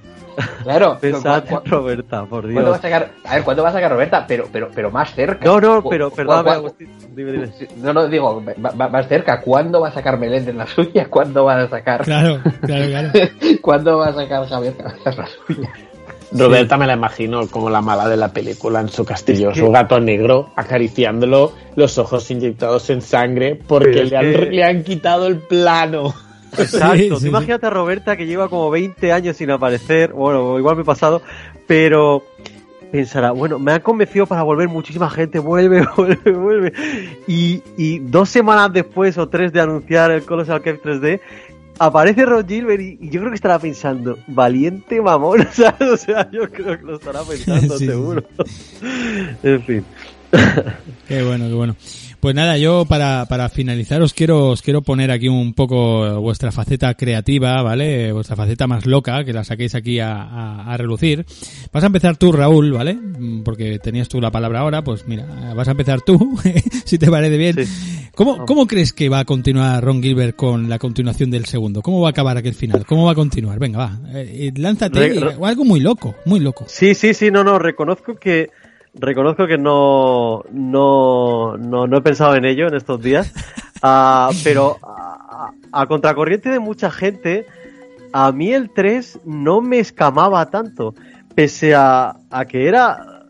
claro, 0.63 0.97
pensad 1.01 1.43
¿cu- 1.45 1.61
en 1.63 1.71
Roberta, 1.71 2.25
por 2.25 2.43
¿cuándo 2.43 2.61
va 2.61 2.67
a 2.77 2.79
Dios. 2.79 2.81
sacar? 2.81 3.11
A 3.25 3.35
ver, 3.35 3.43
¿cuándo 3.43 3.63
va 3.63 3.69
a 3.69 3.73
sacar 3.73 3.91
Roberta? 3.91 4.25
Pero, 4.27 4.45
pero, 4.51 4.69
pero 4.73 4.91
más 4.91 5.13
cerca. 5.13 5.45
No, 5.45 5.59
no, 5.59 5.83
pero 5.89 6.09
perdóname, 6.11 6.51
Agustín, 6.51 6.89
dime, 7.15 7.31
dime. 7.33 7.49
No, 7.77 7.91
no, 7.93 8.07
digo, 8.07 8.41
más 8.57 9.07
cerca. 9.07 9.41
¿Cuándo 9.41 9.81
va 9.81 9.89
a 9.89 9.91
sacar 9.91 10.17
Meléndez 10.17 10.55
la 10.55 10.65
suya? 10.67 11.07
¿Cuándo 11.09 11.43
va 11.45 11.59
a 11.61 11.67
sacar? 11.67 12.03
Claro, 12.03 12.39
claro, 12.61 12.85
claro. 12.85 13.09
¿Cuándo 13.61 13.97
va 13.97 14.07
a 14.07 14.13
sacar 14.13 14.47
Javier 14.47 14.75
Cabezas 14.77 15.17
la 15.17 15.27
suya? 15.45 15.69
Roberta 16.31 16.77
me 16.77 16.85
la 16.87 16.93
imagino 16.93 17.47
como 17.47 17.69
la 17.69 17.81
mala 17.81 18.07
de 18.07 18.17
la 18.17 18.31
película 18.31 18.81
en 18.81 18.89
su 18.89 19.03
castillo, 19.05 19.49
Es 19.49 19.55
que- 19.55 19.61
su 19.65 19.71
gato 19.71 19.99
negro, 19.99 20.49
acariciándolo, 20.55 21.53
los 21.75 21.97
ojos 21.97 22.29
inyectados 22.31 22.89
en 22.89 23.01
sangre, 23.01 23.55
porque 23.55 24.03
le 24.05 24.17
han, 24.17 24.23
que- 24.33 24.37
le 24.51 24.63
han 24.63 24.83
quitado 24.83 25.27
el 25.27 25.37
plano. 25.37 26.13
Exacto, 26.57 26.95
Sí, 26.97 27.09
tú 27.09 27.15
sí, 27.15 27.21
sí. 27.23 27.27
imagínate 27.29 27.65
a 27.67 27.69
Roberta 27.69 28.17
que 28.17 28.25
lleva 28.25 28.47
como 28.49 28.69
20 28.71 29.11
años 29.11 29.37
sin 29.37 29.51
aparecer, 29.51 30.13
bueno, 30.13 30.57
igual 30.57 30.75
me 30.75 30.81
he 30.81 30.85
pasado, 30.85 31.21
pero 31.67 32.23
pensará, 32.91 33.29
bueno, 33.31 33.59
me 33.59 33.71
han 33.71 33.81
convencido 33.81 34.25
para 34.25 34.41
volver 34.41 34.67
muchísima 34.67 35.09
gente, 35.11 35.37
vuelve, 35.39 35.85
vuelve, 35.95 36.31
vuelve. 36.31 36.73
Y, 37.27 37.61
y 37.77 37.99
dos 37.99 38.29
semanas 38.29 38.73
después 38.73 39.17
o 39.19 39.29
tres 39.29 39.53
de 39.53 39.61
anunciar 39.61 40.09
el 40.11 40.23
Colossal 40.23 40.61
Cave 40.63 40.81
3D, 40.81 41.19
aparece 41.79 42.25
Ron 42.25 42.47
Gilbert 42.47 42.81
y, 42.81 42.97
y 43.01 43.09
yo 43.09 43.21
creo 43.21 43.31
que 43.31 43.35
estará 43.35 43.57
pensando, 43.57 44.19
valiente 44.27 45.01
mamón, 45.01 45.47
¿sabes? 45.53 45.89
O 45.89 45.97
sea, 45.97 46.29
yo 46.31 46.49
creo 46.49 46.77
que 46.77 46.85
lo 46.85 46.95
estará 46.95 47.23
pensando 47.23 47.73
Sí, 47.77 47.85
sí, 47.85 47.91
seguro. 47.91 48.23
en 49.43 49.63
fin. 49.63 49.85
Qué 51.07 51.23
bueno, 51.23 51.47
qué 51.47 51.53
bueno. 51.53 51.75
Pues 52.19 52.35
nada, 52.35 52.57
yo 52.57 52.83
para, 52.83 53.25
para 53.29 53.47
finalizar 53.47 54.01
os 54.01 54.13
quiero, 54.13 54.49
os 54.49 54.61
quiero 54.61 54.81
poner 54.81 55.09
aquí 55.09 55.29
un 55.29 55.53
poco 55.53 56.19
vuestra 56.19 56.51
faceta 56.51 56.93
creativa, 56.93 57.61
¿vale? 57.61 58.11
Vuestra 58.11 58.35
faceta 58.35 58.67
más 58.67 58.85
loca, 58.85 59.23
que 59.23 59.31
la 59.31 59.45
saquéis 59.45 59.73
aquí 59.73 59.99
a, 60.01 60.21
a, 60.23 60.73
a 60.73 60.75
relucir. 60.77 61.25
Vas 61.71 61.83
a 61.83 61.87
empezar 61.87 62.17
tú, 62.17 62.33
Raúl, 62.33 62.73
¿vale? 62.73 62.95
Mm, 62.95 63.43
Porque 63.43 63.79
tenías 63.79 64.09
tú 64.09 64.19
la 64.19 64.31
palabra 64.31 64.59
ahora, 64.59 64.83
pues 64.83 65.07
mira, 65.07 65.53
vas 65.55 65.69
a 65.69 65.71
empezar 65.71 66.01
tú, 66.01 66.37
si 66.85 66.97
te 66.97 67.09
parece 67.09 67.37
bien. 67.37 67.55
¿Cómo, 68.15 68.45
¿Cómo 68.45 68.67
crees 68.67 68.91
que 68.91 69.07
va 69.07 69.19
a 69.19 69.25
continuar 69.25 69.81
Ron 69.81 70.03
Gilbert 70.03 70.35
con 70.35 70.67
la 70.67 70.77
continuación 70.77 71.31
del 71.31 71.45
segundo? 71.45 71.81
¿Cómo 71.81 72.01
va 72.01 72.09
a 72.09 72.11
acabar 72.11 72.35
aquel 72.35 72.53
final? 72.53 72.85
¿Cómo 72.85 73.05
va 73.05 73.13
a 73.13 73.15
continuar? 73.15 73.59
Venga, 73.59 73.77
va, 73.79 73.99
eh, 74.13 74.49
eh, 74.53 74.59
lánzate, 74.59 75.13
Re- 75.13 75.35
algo 75.41 75.63
muy 75.63 75.79
loco, 75.79 76.15
muy 76.25 76.41
loco. 76.41 76.65
Sí, 76.67 76.95
sí, 76.95 77.13
sí, 77.13 77.31
no, 77.31 77.45
no, 77.45 77.59
reconozco 77.59 78.15
que 78.15 78.49
reconozco 78.95 79.47
que 79.47 79.57
no 79.57 80.43
no 80.51 81.57
no, 81.57 81.87
no 81.87 81.97
he 81.97 82.01
pensado 82.01 82.35
en 82.35 82.45
ello 82.45 82.67
en 82.67 82.75
estos 82.75 83.01
días, 83.01 83.33
Ah, 83.81 84.29
pero 84.43 84.75
a, 85.71 85.85
contracorriente 85.87 86.49
de 86.49 86.59
mucha 86.59 86.91
gente, 86.91 87.45
a 88.11 88.29
mí 88.33 88.51
el 88.51 88.71
3 88.71 89.21
no 89.23 89.61
me 89.61 89.79
escamaba 89.79 90.49
tanto, 90.49 90.93
pese 91.33 91.73
a, 91.75 92.13
a 92.29 92.43
que 92.43 92.67
era 92.67 93.25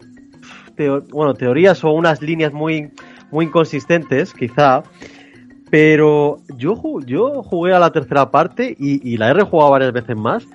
teo- 0.75 1.05
bueno, 1.11 1.35
teorías 1.35 1.83
o 1.83 1.91
unas 1.91 2.23
líneas 2.23 2.51
muy 2.51 2.89
muy 3.29 3.45
inconsistentes, 3.45 4.33
quizá, 4.33 4.81
pero 5.69 6.37
yo 6.57 6.73
yo 7.05 7.43
jugué 7.43 7.73
a 7.73 7.79
la 7.79 7.91
tercera 7.91 8.31
parte 8.31 8.75
y, 8.79 9.07
y 9.07 9.17
la 9.17 9.29
he 9.29 9.33
rejugado 9.33 9.69
varias 9.69 9.93
veces 9.93 10.17
más 10.17 10.47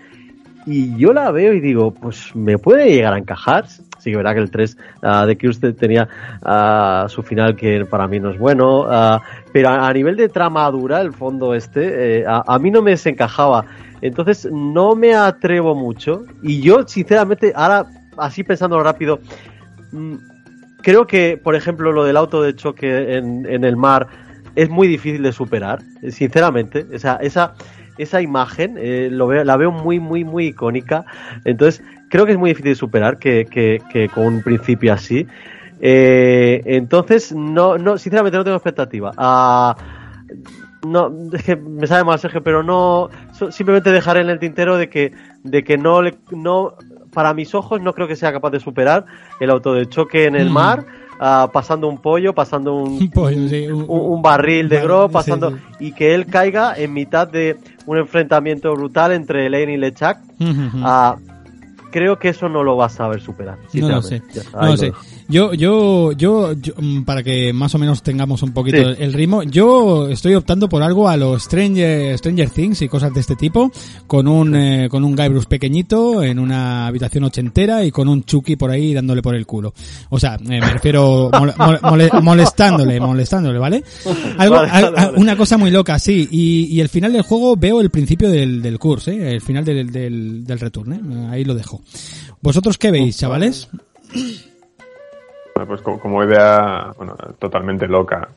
y 0.67 0.97
yo 0.97 1.13
la 1.13 1.31
veo 1.31 1.53
y 1.53 1.61
digo, 1.61 1.93
pues 1.93 2.35
me 2.35 2.59
puede 2.59 2.91
llegar 2.91 3.15
a 3.15 3.19
encajar. 3.19 3.67
Sí 4.05 4.11
que 4.11 4.19
verá 4.19 4.35
que 4.35 4.41
el 4.41 4.51
3 4.51 4.77
ah, 5.01 5.25
de 5.25 5.39
que 5.39 5.49
usted 5.49 5.75
tenía 5.75 6.07
ah, 6.43 7.07
su 7.09 7.23
final 7.23 7.57
que 7.57 7.87
para 7.87 8.07
mí 8.07 8.21
no 8.21 8.31
es 8.31 8.39
bueno, 8.39 8.85
ah, 8.87 9.23
pero 9.51 9.71
a, 9.71 9.91
nivel 9.95 10.17
de 10.17 10.29
trama 10.29 10.71
dura, 10.71 11.01
el 11.01 11.15
fondo 11.15 11.55
este, 11.55 12.21
eh, 12.21 12.25
a, 12.27 12.59
mí 12.59 12.71
no 12.71 12.83
me 12.83 12.91
desencajaba. 12.91 13.65
Entonces 14.03 14.47
no 14.53 14.95
me 14.95 15.15
atrevo 15.15 15.75
mucho 15.75 16.27
y 16.43 16.61
yo 16.61 16.87
sinceramente 16.87 17.55
ahora, 17.57 17.87
así 18.19 18.45
pensando 18.45 18.83
rápido, 18.83 19.21
mm, 19.93 20.17
creo 20.83 21.07
que, 21.07 21.41
por 21.43 21.55
ejemplo, 21.55 21.91
lo 21.91 22.05
del 22.05 22.19
auto 22.19 22.43
de 22.43 22.55
choque 22.55 23.17
en, 23.17 23.65
el 23.65 23.77
mar 23.79 24.07
es 24.55 24.69
muy 24.69 24.87
difícil 24.87 25.23
de 25.23 25.33
superar, 25.33 25.81
sinceramente. 26.11 26.85
O 26.95 26.99
sea, 26.99 27.15
esa, 27.23 27.55
esa 27.97 28.21
imagen 28.21 28.75
eh, 28.77 29.09
la 29.11 29.57
veo 29.57 29.71
muy, 29.71 29.99
muy, 29.99 30.25
muy 30.25 30.49
icónica. 30.49 31.07
Entonces, 31.47 31.83
creo 32.15 32.27
que 32.27 32.31
es 32.33 32.39
muy 32.39 32.51
difícil 32.51 32.71
de 32.71 32.77
superar 32.77 33.19
que, 33.19 33.45
que, 33.45 33.83
que 33.91 34.09
con 34.09 34.27
un 34.27 34.41
principio 34.41 34.93
así. 34.93 35.27
Eh, 35.81 36.63
entonces, 36.65 37.33
no, 37.35 37.77
no, 37.77 37.99
sinceramente 37.99 38.39
no 38.39 38.45
tengo 38.45 38.57
expectativa. 38.57 39.11
Ah, 39.17 39.75
no, 40.87 41.11
es 41.33 41.43
que 41.43 41.57
me 41.57 41.89
sabe 41.89 42.05
mal 42.05 42.21
Sergio, 42.21 42.41
pero 42.41 42.63
no, 42.63 43.11
simplemente 43.51 43.91
dejaré 43.91 44.21
en 44.21 44.31
el 44.31 44.39
tintero 44.39 44.77
de 44.77 44.89
que, 44.89 45.11
de 45.43 45.65
que 45.65 45.77
no 45.77 46.03
le, 46.03 46.15
no, 46.31 46.75
para 47.13 47.35
mis 47.35 47.53
ojos 47.53 47.81
no 47.81 47.93
creo 47.95 48.07
que 48.07 48.15
sea 48.15 48.31
capaz 48.33 48.51
de 48.51 48.61
superar 48.61 49.07
el 49.41 49.51
auto 49.51 49.75
de 49.75 49.89
choque 49.89 50.27
en 50.27 50.37
el 50.37 50.51
Mm. 50.51 50.53
mar, 50.53 50.87
ah, 51.19 51.51
pasando 51.53 51.89
un 51.89 51.99
pollo, 52.01 52.33
pasando 52.33 52.75
un, 52.77 52.93
Un 52.93 53.11
pollo, 53.11 53.49
sí, 53.49 53.67
un- 53.67 54.23
barril 54.23 54.69
de 54.69 54.81
gro, 54.83 55.09
pasando, 55.09 55.51
sí. 55.51 55.57
y 55.81 55.93
que 55.93 56.15
él 56.15 56.27
caiga 56.27 56.75
en 56.79 56.93
mitad 56.93 57.27
de 57.27 57.57
un 57.87 57.99
enfrentamiento 57.99 58.73
brutal 58.73 59.11
entre 59.11 59.47
Elaine 59.47 59.73
y 59.73 59.77
Lechak. 59.79 60.19
Creo 61.95 62.19
que 62.19 62.31
eso 62.31 62.49
no 62.49 62.65
lo 62.65 62.75
vas 62.75 62.95
a 62.95 62.97
saber 62.97 63.21
superar. 63.21 63.57
No 63.73 63.89
lo 63.89 64.03
sé. 64.03 64.21
No 64.53 64.67
lo 64.67 64.77
sé. 64.77 64.93
Yo, 65.27 65.55
yo, 65.55 66.13
yo, 66.13 66.53
yo, 66.53 66.75
mm, 66.77 67.03
para 67.05 67.23
que 67.23 67.53
más 67.55 67.75
o 67.75 67.79
menos 67.79 68.03
tengamos 68.03 68.43
un 68.43 68.53
poquito 68.53 68.77
Sí. 68.77 68.97
el, 69.03 69.13
ritmo, 69.15 69.43
yo 69.43 70.09
estoy 70.11 70.35
optando 70.35 70.69
por 70.69 70.83
algo 70.83 71.09
a 71.09 71.17
los 71.17 71.45
Stranger, 71.45 72.19
Stranger 72.19 72.51
Things 72.51 72.83
y 72.83 72.89
cosas 72.89 73.15
de 73.15 73.21
este 73.21 73.35
tipo, 73.35 73.73
con 74.07 74.29
un, 74.29 74.55
eh, 74.55 74.89
con 74.91 75.03
un 75.03 75.17
Guybrush 75.17 75.45
pequeñito 75.47 76.23
en 76.23 76.39
una 76.39 76.87
habitación 76.87 77.25
ochentera 77.25 77.85
y 77.85 77.91
con 77.91 78.09
un 78.09 78.25
Chucky 78.25 78.57
por 78.57 78.71
ahí 78.71 78.93
dándole 78.93 79.23
por 79.23 79.35
el 79.35 79.47
culo. 79.47 79.73
O 80.11 80.21
sea, 80.21 80.35
eh, 80.35 80.61
me 80.61 80.61
refiero 80.71 81.31
mole- 81.33 81.55
mole- 81.57 81.81
mole- 81.83 82.11
molestándole, 82.23 83.01
molestándole, 83.01 83.59
¿vale? 83.59 83.83
Algo, 84.39 84.57
Vale, 84.57 84.71
al- 84.71 84.85
vale, 84.93 85.07
vale. 85.07 85.19
una 85.19 85.37
cosa 85.37 85.57
muy 85.57 85.71
loca, 85.71 85.99
sí. 85.99 86.29
Y, 86.31 86.67
y 86.71 86.81
el 86.81 86.89
final 86.91 87.13
del 87.15 87.23
juego 87.23 87.57
veo 87.57 87.81
el 87.81 87.89
principio 87.91 88.29
del, 88.29 88.61
del 88.61 88.79
curso, 88.79 89.11
¿eh? 89.11 89.33
El 89.35 89.41
final 89.41 89.65
del, 89.65 89.91
del, 89.91 90.45
del 90.45 90.61
return, 90.61 90.93
¿eh? 90.93 91.29
Ahí 91.31 91.45
lo 91.45 91.55
dejo. 91.55 91.81
¿Vosotros 92.43 92.77
qué 92.77 92.91
veis, 92.91 93.17
chavales? 93.17 93.69
Pues 95.55 95.81
como, 95.83 96.23
idea, 96.25 96.91
bueno, 96.97 97.15
totalmente 97.39 97.87
loca. 97.87 98.29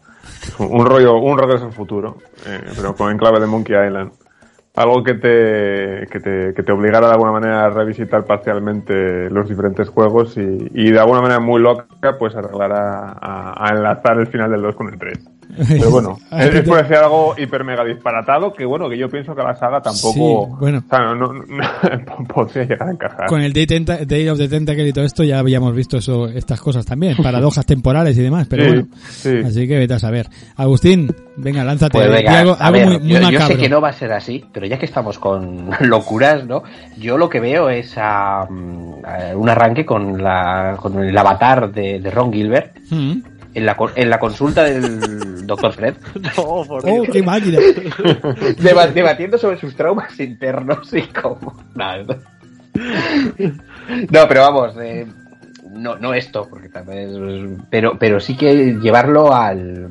Un, 0.59 0.85
rollo, 0.85 1.15
un 1.17 1.37
regreso 1.37 1.65
al 1.65 1.73
futuro, 1.73 2.17
eh, 2.45 2.61
pero 2.75 2.95
con 2.95 3.11
en 3.11 3.17
clave 3.17 3.39
de 3.39 3.47
Monkey 3.47 3.75
Island. 3.75 4.11
Algo 4.75 5.03
que 5.03 5.15
te, 5.15 6.05
que 6.11 6.19
te, 6.19 6.53
que 6.53 6.61
te 6.63 6.71
obligara 6.71 7.07
de 7.07 7.13
alguna 7.13 7.31
manera 7.31 7.65
a 7.65 7.69
revisitar 7.71 8.23
parcialmente 8.25 9.29
los 9.31 9.49
diferentes 9.49 9.89
juegos 9.89 10.37
y, 10.37 10.41
y 10.73 10.91
de 10.91 10.99
alguna 10.99 11.21
manera 11.21 11.39
muy 11.39 11.59
loca, 11.59 11.87
pues 12.19 12.35
arreglar 12.35 12.71
a, 12.73 13.11
a- 13.19 13.65
a 13.67 13.69
enlazar 13.75 14.19
el 14.19 14.27
final 14.27 14.51
del 14.51 14.61
2 14.61 14.75
con 14.75 14.87
el 14.93 14.99
3. 14.99 15.17
Pero 15.67 15.89
bueno, 15.91 16.17
es, 16.31 16.61
por 16.67 16.77
decir 16.81 16.97
algo 16.97 17.33
hiper 17.37 17.63
mega 17.63 17.83
disparatado 17.85 18.53
que 18.53 18.65
bueno, 18.65 18.89
que 18.89 18.97
yo 18.97 19.09
pienso 19.09 19.33
que 19.35 19.41
la 19.43 19.55
saga 19.55 19.81
tampoco, 19.81 20.45
Sí, 20.47 20.55
bueno. 20.59 20.83
o 20.85 20.89
sea, 20.89 20.99
no, 20.99 21.15
no- 21.15 21.33
no- 21.33 22.27
podría 22.33 22.63
llegar 22.65 22.89
a 22.89 22.91
encajar. 22.91 23.25
Con 23.27 23.41
el 23.41 23.53
Day, 23.53 23.65
Tenta- 23.65 24.05
Day 24.05 24.27
of 24.29 24.37
the 24.37 24.47
Tentacle 24.47 24.87
y 24.87 24.93
todo 24.93 25.05
esto 25.05 25.23
ya 25.23 25.39
habíamos 25.39 25.73
visto 25.75 25.97
eso, 25.97 26.27
estas 26.27 26.59
cosas 26.61 26.85
también, 26.85 27.15
paradojas 27.23 27.65
temporales 27.65 28.17
y 28.17 28.21
demás, 28.23 28.47
pero 28.49 28.63
Sí, 28.63 28.69
bueno. 28.69 28.87
sí. 29.09 29.37
Así 29.45 29.67
que 29.67 29.77
vete 29.77 29.93
a 29.93 29.99
saber. 29.99 30.27
Agustín, 30.55 31.09
venga, 31.37 31.63
lánzate. 31.63 31.97
Pues 31.97 32.07
Di 32.09 32.13
venga, 32.17 32.39
algo, 32.39 32.51
a 32.53 32.65
algo 32.67 32.71
ver, 32.79 32.87
muy, 32.87 32.99
muy 32.99 33.09
yo, 33.09 33.29
yo 33.31 33.41
sé 33.41 33.57
que 33.57 33.69
no 33.69 33.81
va 33.81 33.89
a 33.89 33.93
ser 33.93 34.11
así, 34.11 34.43
pero 34.51 34.65
ya 34.65 34.77
que 34.77 34.85
estamos 34.85 35.17
con 35.19 35.69
locuras, 35.81 36.45
¿no? 36.45 36.63
Yo 36.97 37.17
lo 37.17 37.29
que 37.29 37.39
veo 37.39 37.69
es 37.69 37.93
a, 37.97 38.45
mm, 38.49 39.05
a 39.05 39.35
un 39.37 39.49
arranque 39.49 39.85
con, 39.85 40.21
la, 40.21 40.75
con 40.79 41.01
el 41.03 41.17
avatar 41.17 41.71
de, 41.71 41.99
de 41.99 42.11
Ron 42.11 42.31
Gilbert 42.33 42.77
Mm. 42.89 43.19
En 43.57 43.65
la, 43.65 43.75
en 43.95 44.09
la 44.09 44.19
consulta 44.19 44.63
del 44.63 45.45
Dr. 45.47 45.73
Fred, 45.73 45.95
No, 46.37 46.63
por 46.65 46.81
Oh, 46.87 47.03
qué 47.11 47.23
máquina. 47.23 47.59
deba- 48.59 48.87
debatiendo 48.87 49.37
sobre 49.37 49.57
sus 49.59 49.75
traumas 49.75 50.19
internos 50.19 50.93
y 50.93 51.01
cómo... 51.07 51.53
No, 51.75 52.03
no. 52.03 52.15
No, 54.11 54.27
pero 54.27 54.41
vamos, 54.41 54.75
eh, 54.81 55.05
no, 55.71 55.95
no 55.97 56.13
esto, 56.13 56.47
porque 56.49 56.69
también 56.69 56.99
es- 57.59 57.61
pero, 57.69 57.97
pero 57.97 58.19
sí 58.19 58.35
que 58.37 58.77
llevarlo 58.81 59.33
al 59.33 59.89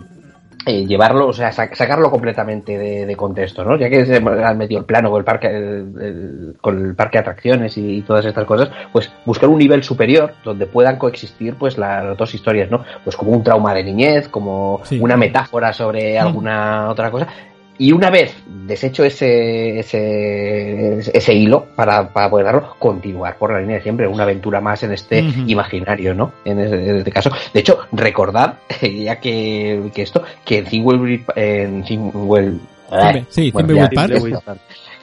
eh, 0.68 0.84
llevarlo, 0.84 1.28
o 1.28 1.32
sea, 1.32 1.50
sac- 1.52 1.74
sacarlo 1.74 2.10
completamente 2.10 2.76
de, 2.76 3.06
de 3.06 3.16
contexto, 3.16 3.64
¿no? 3.64 3.76
Ya 3.78 3.88
que 3.88 4.04
se 4.04 4.16
han 4.16 4.58
metido 4.58 4.80
el 4.80 4.84
plano 4.84 5.10
con 5.10 5.20
el 5.20 5.24
parque, 5.24 5.46
el- 5.46 5.94
el- 6.02 6.56
con 6.60 6.84
el 6.84 6.94
parque 6.96 7.18
de 7.18 7.20
atracciones 7.20 7.78
y, 7.78 8.02
todas 8.02 8.26
estas 8.26 8.44
cosas, 8.44 8.68
pues 8.92 9.10
buscar 9.24 9.48
un 9.48 9.58
nivel 9.58 9.84
superior 9.84 10.32
donde 10.44 10.66
puedan 10.66 10.98
coexistir, 10.98 11.54
pues 11.54 11.78
la- 11.78 12.02
las 12.02 12.16
dos 12.18 12.34
historias, 12.34 12.68
¿no? 12.70 12.84
Pues 13.04 13.16
como 13.16 13.30
un 13.30 13.44
trauma 13.44 13.72
de 13.74 13.84
niñez, 13.84 14.28
como 14.28 14.80
Sí. 14.82 14.98
una 15.00 15.16
metáfora 15.16 15.72
sobre 15.72 16.18
alguna 16.18 16.90
otra 16.90 17.10
cosa. 17.12 17.28
Y 17.78 17.92
una 17.92 18.10
vez 18.10 18.34
deshecho 18.46 19.04
ese, 19.04 19.78
ese, 19.78 20.98
ese 21.16 21.34
hilo 21.34 21.66
para, 21.76 22.08
para 22.08 22.30
poder 22.30 22.46
darlo, 22.46 22.74
continuar 22.78 23.36
por 23.36 23.52
la 23.52 23.60
línea 23.60 23.76
de 23.76 23.82
siempre, 23.82 24.08
una 24.08 24.22
aventura 24.24 24.60
más 24.60 24.82
en 24.82 24.92
este 24.92 25.18
imaginario, 25.46 26.14
¿no? 26.14 26.32
En 26.44 26.58
ese- 26.58 26.88
en 26.90 26.96
este 26.96 27.10
caso. 27.12 27.30
De 27.52 27.60
hecho, 27.60 27.78
recordad, 27.92 28.54
ya 28.82 29.16
que, 29.20 29.90
que 29.94 30.02
esto, 30.02 30.22
que 30.44 30.58
en 30.58 30.64
Thingwell, 30.64 31.24
en 31.36 31.82
Thingwell, 31.84 32.60
Thimble- 32.90 33.26
sí, 33.28 33.50
bueno, 33.50 33.74
ya, 33.74 33.88
Park. 33.94 34.12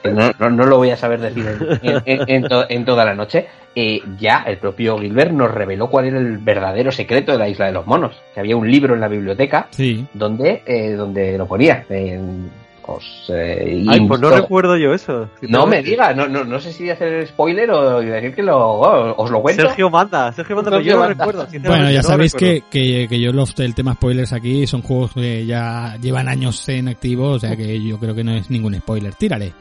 no, 0.04 0.30
no, 0.38 0.50
no 0.50 0.66
lo 0.66 0.76
voy 0.78 0.90
a 0.90 0.96
saber 0.96 1.20
decir 1.20 1.46
en, 1.82 2.02
en- 2.06 2.28
en 2.28 2.42
to- 2.48 2.66
en 2.68 2.84
toda 2.84 3.04
la 3.04 3.14
noche. 3.14 3.46
Eh, 3.76 4.00
ya 4.20 4.44
el 4.46 4.58
propio 4.58 4.96
Gilbert 4.98 5.32
nos 5.32 5.50
reveló 5.50 5.90
cuál 5.90 6.04
era 6.06 6.18
el 6.18 6.38
verdadero 6.38 6.92
secreto 6.92 7.32
de 7.32 7.38
la 7.38 7.48
isla 7.48 7.66
de 7.66 7.72
los 7.72 7.86
monos. 7.86 8.14
Que 8.32 8.38
había 8.40 8.56
un 8.56 8.70
libro 8.70 8.94
en 8.94 9.00
la 9.00 9.08
biblioteca 9.08 9.66
Sí. 9.70 10.06
donde, 10.14 10.62
eh, 10.64 10.92
donde 10.92 11.36
lo 11.36 11.46
ponía. 11.46 11.84
En- 11.88 12.50
os, 12.86 13.26
eh, 13.28 13.84
Ay, 13.88 14.06
pues 14.06 14.20
no 14.20 14.30
recuerdo 14.30 14.76
yo 14.76 14.92
eso. 14.92 15.28
No 15.42 15.66
me 15.66 15.82
diga, 15.82 16.12
no, 16.14 16.28
no, 16.28 16.44
no 16.44 16.60
sé 16.60 16.72
si 16.72 16.90
hacer 16.90 17.26
spoiler 17.26 17.70
o 17.70 18.00
decir 18.00 18.34
que 18.34 18.42
lo, 18.42 18.56
oh, 18.58 19.14
os 19.22 19.30
lo 19.30 19.40
cuento. 19.42 19.62
Sergio 19.62 19.90
manda, 19.90 20.32
Sergio 20.32 20.56
manda, 20.56 20.70
yo 20.72 20.76
Sergio 20.76 20.92
no 20.94 21.00
manda. 21.00 21.24
recuerdo. 21.24 21.46
Bueno, 21.68 21.90
ya 21.90 21.98
no 21.98 22.02
sabéis 22.02 22.34
que, 22.34 22.62
que, 22.70 23.06
que 23.08 23.20
yo 23.20 23.32
los, 23.32 23.58
el 23.60 23.74
tema 23.74 23.94
spoilers 23.94 24.32
aquí 24.32 24.66
son 24.66 24.82
juegos 24.82 25.12
que 25.14 25.46
ya 25.46 25.96
llevan 26.00 26.28
años 26.28 26.68
en 26.68 26.88
activo, 26.88 27.30
o 27.30 27.38
sea 27.38 27.56
que 27.56 27.82
yo 27.82 27.98
creo 27.98 28.14
que 28.14 28.24
no 28.24 28.32
es 28.32 28.50
ningún 28.50 28.74
spoiler. 28.74 29.14
Tírale. 29.14 29.52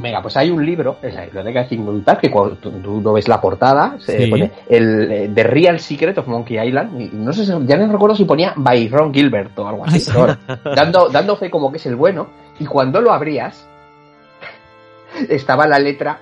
Venga, 0.00 0.22
pues 0.22 0.36
hay 0.36 0.48
un 0.48 0.64
libro 0.64 0.98
en 1.02 1.12
la 1.12 1.24
biblioteca 1.24 1.66
Park 2.04 2.20
que 2.20 2.30
cuando 2.30 2.54
tú, 2.54 2.70
tú 2.70 3.00
lo 3.00 3.14
ves 3.14 3.26
la 3.26 3.40
portada, 3.40 3.96
se 3.98 4.26
Sí. 4.26 4.30
pone 4.30 4.52
el 4.68 5.10
eh, 5.10 5.30
The 5.34 5.42
Real 5.42 5.80
Secret 5.80 6.16
of 6.18 6.28
Monkey 6.28 6.56
Island. 6.56 7.00
Y 7.00 7.10
no 7.16 7.32
sé, 7.32 7.44
si- 7.44 7.52
ya 7.66 7.76
no 7.76 7.90
recuerdo 7.90 8.14
si 8.14 8.24
ponía 8.24 8.52
by 8.54 8.88
Ron 8.90 9.12
Gilbert 9.12 9.58
o 9.58 9.66
algo 9.66 9.84
así. 9.84 10.08
Ah, 10.08 10.12
pero 10.12 10.20
bueno, 10.54 10.76
dando, 10.76 11.08
dando 11.08 11.36
fe 11.36 11.50
como 11.50 11.72
que 11.72 11.78
es 11.78 11.86
el 11.86 11.96
bueno. 11.96 12.28
Y 12.60 12.66
cuando 12.66 13.00
lo 13.00 13.12
abrías, 13.12 13.66
estaba 15.28 15.66
la 15.66 15.78
letra 15.78 16.18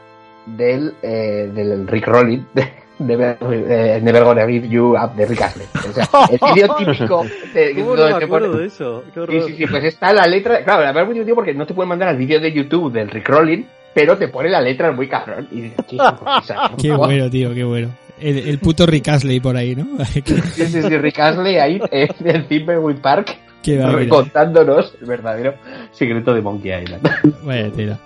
del, 0.46 0.94
eh, 1.02 1.50
del 1.52 1.86
Rick 1.86 2.06
Rolling. 2.06 2.40
De, 2.54 2.86
Never, 2.98 3.36
eh, 3.52 4.00
Never 4.02 4.24
Gonna 4.24 4.46
Give 4.46 4.66
You 4.70 4.96
Up 4.96 5.14
de 5.16 5.26
Rick 5.26 5.42
Astley. 5.42 5.66
O 5.86 5.92
sea, 5.92 6.08
el 6.30 6.54
vídeo 6.54 6.74
típico 6.76 7.26
de, 7.52 7.74
¿Cómo 7.76 7.90
no 7.94 7.96
donde 7.96 8.12
me 8.14 8.18
te 8.20 8.24
acuerdo 8.24 8.46
pone- 8.52 8.60
de 8.60 8.66
eso? 8.68 9.04
Qué 9.06 9.12
Sí, 9.12 9.20
horror. 9.20 9.42
sí, 9.48 9.54
sí, 9.58 9.66
pues 9.66 9.84
está 9.84 10.12
la 10.14 10.26
letra. 10.26 10.64
Claro, 10.64 10.80
la 10.80 10.86
verdad 10.86 11.02
es 11.02 11.06
muy 11.08 11.14
divertido 11.14 11.34
porque 11.34 11.52
no 11.52 11.66
te 11.66 11.74
pueden 11.74 11.90
mandar 11.90 12.08
al 12.08 12.16
vídeo 12.16 12.40
de 12.40 12.50
YouTube 12.52 12.90
del 12.90 13.10
Rick 13.10 13.28
Rolling, 13.28 13.64
pero 13.92 14.16
te 14.16 14.28
pone 14.28 14.48
la 14.48 14.62
letra 14.62 14.92
muy 14.92 15.08
cabrón. 15.08 15.46
Y 15.50 15.60
dices, 15.60 15.86
"Chico, 15.86 16.18
o 16.24 16.40
sea, 16.42 16.70
Qué 16.80 16.90
bueno, 16.92 17.28
tío, 17.28 17.52
qué 17.52 17.64
bueno. 17.64 17.90
El, 18.18 18.38
el 18.48 18.58
puto 18.60 18.86
Rick 18.86 19.08
Astley 19.08 19.40
por 19.40 19.58
ahí, 19.58 19.76
¿no? 19.76 20.02
Sí, 20.06 20.22
sí, 20.66 20.82
sí, 20.82 20.96
Rick 20.96 21.18
Astley 21.20 21.58
ahí 21.58 21.78
en 21.90 22.08
el 22.26 22.46
Thimbleweed 22.46 22.96
Park 23.02 23.36
Qué 23.66 23.78
máquina. 23.78 24.09
contándonos 24.09 24.94
el 25.01 25.06
verdadero 25.06 25.55
secreto 25.93 26.32
de 26.32 26.40
Monkey 26.40 26.72
Island. 26.82 27.09
Vaya 27.44 27.70
tela. 27.72 27.98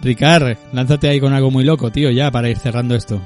Ricard, 0.00 0.56
lánzate 0.72 1.08
ahí 1.08 1.20
con 1.20 1.32
algo 1.32 1.50
muy 1.50 1.64
loco, 1.64 1.90
tío, 1.90 2.10
ya 2.10 2.30
para 2.30 2.48
ir 2.48 2.58
cerrando 2.58 2.94
esto. 2.94 3.20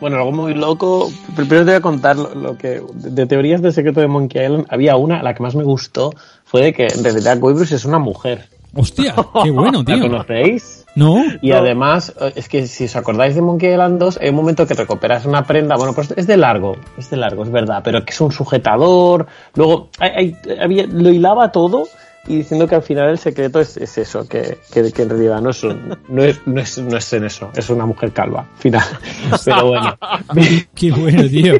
Bueno, 0.00 0.16
algo 0.18 0.32
muy 0.32 0.54
loco. 0.54 1.10
Primero 1.34 1.60
te 1.64 1.70
voy 1.70 1.74
a 1.74 1.80
contar 1.80 2.16
lo, 2.16 2.34
lo 2.34 2.58
que. 2.58 2.82
De 2.94 3.26
teorías 3.26 3.62
del 3.62 3.72
secreto 3.72 4.00
de 4.00 4.08
Monkey 4.08 4.42
Island, 4.44 4.66
había 4.68 4.96
una, 4.96 5.22
la 5.22 5.34
que 5.34 5.42
más 5.42 5.54
me 5.54 5.64
gustó, 5.64 6.12
fue 6.44 6.62
de 6.62 6.72
que 6.72 6.86
en 6.86 7.02
realidad 7.02 7.38
Guybrush 7.40 7.72
es 7.72 7.84
una 7.84 7.98
mujer. 7.98 8.48
Hostia, 8.74 9.14
qué 9.44 9.50
bueno, 9.50 9.78
¿La 9.86 9.94
tío. 9.94 10.00
conocéis? 10.02 10.83
¿No? 10.96 11.22
Y 11.40 11.50
además, 11.52 12.14
eh, 12.20 12.32
es 12.36 12.48
que 12.48 12.66
si 12.68 12.84
os 12.84 12.94
acordáis 12.94 13.34
de 13.34 13.42
Monkey 13.42 13.70
Island 13.72 13.98
2, 13.98 14.18
hay 14.22 14.28
un 14.28 14.36
momento 14.36 14.66
que 14.66 14.74
recuperas 14.74 15.26
una 15.26 15.42
prenda, 15.44 15.74
bueno, 15.76 15.92
pues 15.92 16.12
es 16.16 16.26
de 16.26 16.36
largo, 16.36 16.76
es 16.96 17.10
de 17.10 17.16
largo, 17.16 17.42
es 17.42 17.50
verdad, 17.50 17.80
pero 17.82 18.04
que 18.04 18.12
es 18.12 18.20
un 18.20 18.30
sujetador, 18.30 19.26
luego 19.54 19.88
hay, 19.98 20.10
hay- 20.10 20.36
había, 20.60 20.86
lo 20.86 21.10
hilaba 21.10 21.50
todo 21.50 21.88
y 22.26 22.36
diciendo 22.36 22.66
que 22.68 22.74
al 22.76 22.82
final 22.82 23.10
el 23.10 23.18
secreto 23.18 23.60
es, 23.60 23.76
es 23.76 23.98
eso, 23.98 24.26
que, 24.28 24.58
que, 24.72 24.92
que 24.92 25.02
en 25.02 25.10
realidad 25.10 25.40
no 25.40 25.50
es, 25.50 25.62
un- 25.64 25.98
no, 26.08 26.22
es, 26.22 26.40
no, 26.46 26.60
es, 26.60 26.78
no 26.78 26.96
es 26.96 27.12
en 27.12 27.24
eso, 27.24 27.50
es 27.56 27.68
una 27.70 27.86
mujer 27.86 28.12
calva, 28.12 28.46
final. 28.58 28.84
Pero 29.44 29.66
bueno, 29.66 29.96
Qué 30.74 30.92
bueno, 30.92 31.28
tío. 31.28 31.54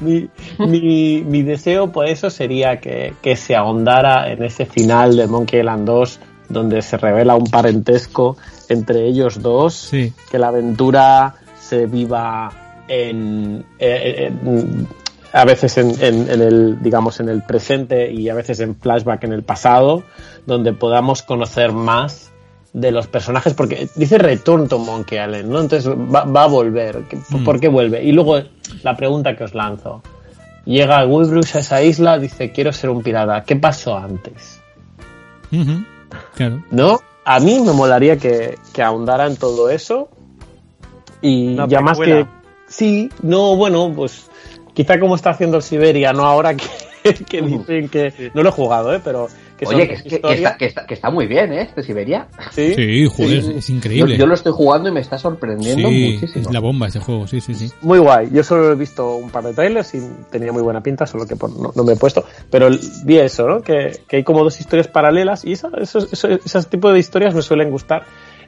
mi, 0.00 0.28
mi, 0.58 1.22
mi 1.22 1.42
deseo 1.42 1.92
por 1.92 2.06
eso 2.06 2.30
sería 2.30 2.80
que, 2.80 3.14
que 3.22 3.36
se 3.36 3.54
ahondara 3.54 4.30
en 4.30 4.42
ese 4.42 4.64
final 4.66 5.16
de 5.16 5.26
Monkey 5.26 5.60
Island 5.60 5.86
2 5.86 6.20
donde 6.48 6.82
se 6.82 6.96
revela 6.96 7.34
un 7.36 7.46
parentesco 7.46 8.36
entre 8.68 9.06
ellos 9.06 9.40
dos, 9.42 9.74
Sí. 9.74 10.12
que 10.30 10.38
la 10.38 10.48
aventura 10.48 11.34
se 11.60 11.86
viva 11.86 12.50
en, 12.88 13.64
eh, 13.78 14.28
en- 14.44 14.86
a 15.32 15.44
veces 15.44 15.76
en, 15.78 15.90
el 16.00 16.78
digamos 16.82 17.20
en 17.20 17.28
el 17.28 17.42
presente 17.42 18.10
y 18.10 18.28
a 18.28 18.34
veces 18.34 18.60
en 18.60 18.74
flashback 18.76 19.24
en 19.24 19.32
el 19.32 19.42
pasado, 19.42 20.02
donde 20.46 20.72
podamos 20.72 21.22
conocer 21.22 21.72
más 21.72 22.30
de 22.72 22.90
los 22.90 23.06
personajes, 23.06 23.54
porque 23.54 23.88
dice 23.96 24.18
Return 24.18 24.68
to 24.68 24.78
Monkey 24.78 25.18
Island, 25.18 25.46
¿no? 25.50 25.60
Entonces 25.60 25.88
va, 25.90 26.24
va 26.24 26.44
a 26.44 26.46
volver. 26.46 27.02
¿Qué- 27.08 27.16
Mm. 27.30 27.44
¿Por 27.44 27.58
qué 27.60 27.68
vuelve? 27.68 28.02
Y 28.04 28.12
luego 28.12 28.38
la 28.82 28.96
pregunta 28.96 29.34
que 29.36 29.44
os 29.44 29.54
lanzo. 29.54 30.02
Llega 30.64 31.04
Woodbruce 31.06 31.58
a 31.58 31.60
esa 31.60 31.82
isla, 31.82 32.18
dice, 32.18 32.50
quiero 32.52 32.72
ser 32.72 32.90
un 32.90 33.02
pirata. 33.02 33.44
¿Qué 33.44 33.56
pasó 33.56 33.96
antes? 33.96 34.60
Ujú. 35.52 35.84
Claro. 36.34 36.62
¿No? 36.70 37.00
A 37.24 37.40
mí 37.40 37.60
me 37.60 37.72
molaría 37.72 38.16
que, 38.16 38.58
que 38.72 38.82
ahondara 38.82 39.26
en 39.26 39.36
todo 39.36 39.68
eso. 39.70 40.08
Y 41.20 41.54
Una 41.54 41.66
ya 41.66 41.80
más 41.80 41.98
que. 41.98 42.26
Sí, 42.68 43.10
no, 43.22 43.56
bueno, 43.56 43.92
pues 43.94 44.28
quizá 44.74 45.00
como 45.00 45.16
está 45.16 45.30
haciendo 45.30 45.56
el 45.56 45.62
Siberia, 45.62 46.12
no 46.12 46.24
ahora 46.24 46.54
que, 46.54 47.14
que 47.28 47.42
dicen 47.42 47.88
que... 47.88 48.30
No 48.34 48.42
lo 48.42 48.50
he 48.50 48.52
jugado, 48.52 48.94
¿eh? 48.94 49.00
Pero 49.02 49.28
que 49.56 49.66
Oye, 49.66 49.88
que, 49.88 50.02
que, 50.02 50.20
que, 50.20 50.32
está, 50.34 50.56
que, 50.56 50.66
está, 50.66 50.86
que, 50.86 50.94
está, 50.94 51.10
muy 51.10 51.26
bien, 51.26 51.52
¿eh? 51.52 51.62
Este 51.62 51.82
Siberia. 51.82 52.28
Sí, 52.50 52.74
sí 52.74 53.06
joder, 53.06 53.42
sí. 53.42 53.54
es 53.56 53.70
increíble. 53.70 54.14
Yo, 54.14 54.20
yo, 54.20 54.26
lo 54.26 54.34
estoy 54.34 54.52
jugando 54.52 54.88
y 54.88 54.92
me 54.92 55.00
está 55.00 55.18
sorprendiendo 55.18 55.88
sí, 55.88 56.12
muchísimo. 56.14 56.44
Es 56.46 56.52
la 56.52 56.60
bomba 56.60 56.88
ese 56.88 57.00
juego, 57.00 57.26
sí, 57.26 57.40
sí, 57.40 57.54
sí. 57.54 57.72
Muy 57.80 57.98
guay. 57.98 58.28
Yo 58.32 58.44
solo 58.44 58.72
he 58.72 58.74
visto 58.74 59.16
un 59.16 59.30
par 59.30 59.44
de 59.44 59.54
trailers 59.54 59.94
y 59.94 60.00
tenía 60.30 60.52
muy 60.52 60.62
buena 60.62 60.82
pinta, 60.82 61.06
solo 61.06 61.26
que 61.26 61.36
por, 61.36 61.50
no, 61.58 61.72
no, 61.74 61.84
me 61.84 61.94
he 61.94 61.96
puesto. 61.96 62.24
Pero 62.50 62.68
vi 63.04 63.18
eso, 63.18 63.48
¿no? 63.48 63.62
Que, 63.62 64.00
que 64.06 64.16
hay 64.16 64.24
como 64.24 64.44
dos 64.44 64.60
historias 64.60 64.88
paralelas 64.88 65.44
y 65.44 65.52
esa, 65.52 65.70
esos, 65.78 66.12
esos, 66.12 66.44
esos 66.44 66.68
tipos 66.68 66.92
de 66.92 66.98
historias 66.98 67.34
me 67.34 67.42
suelen 67.42 67.70
gustar. 67.70 68.04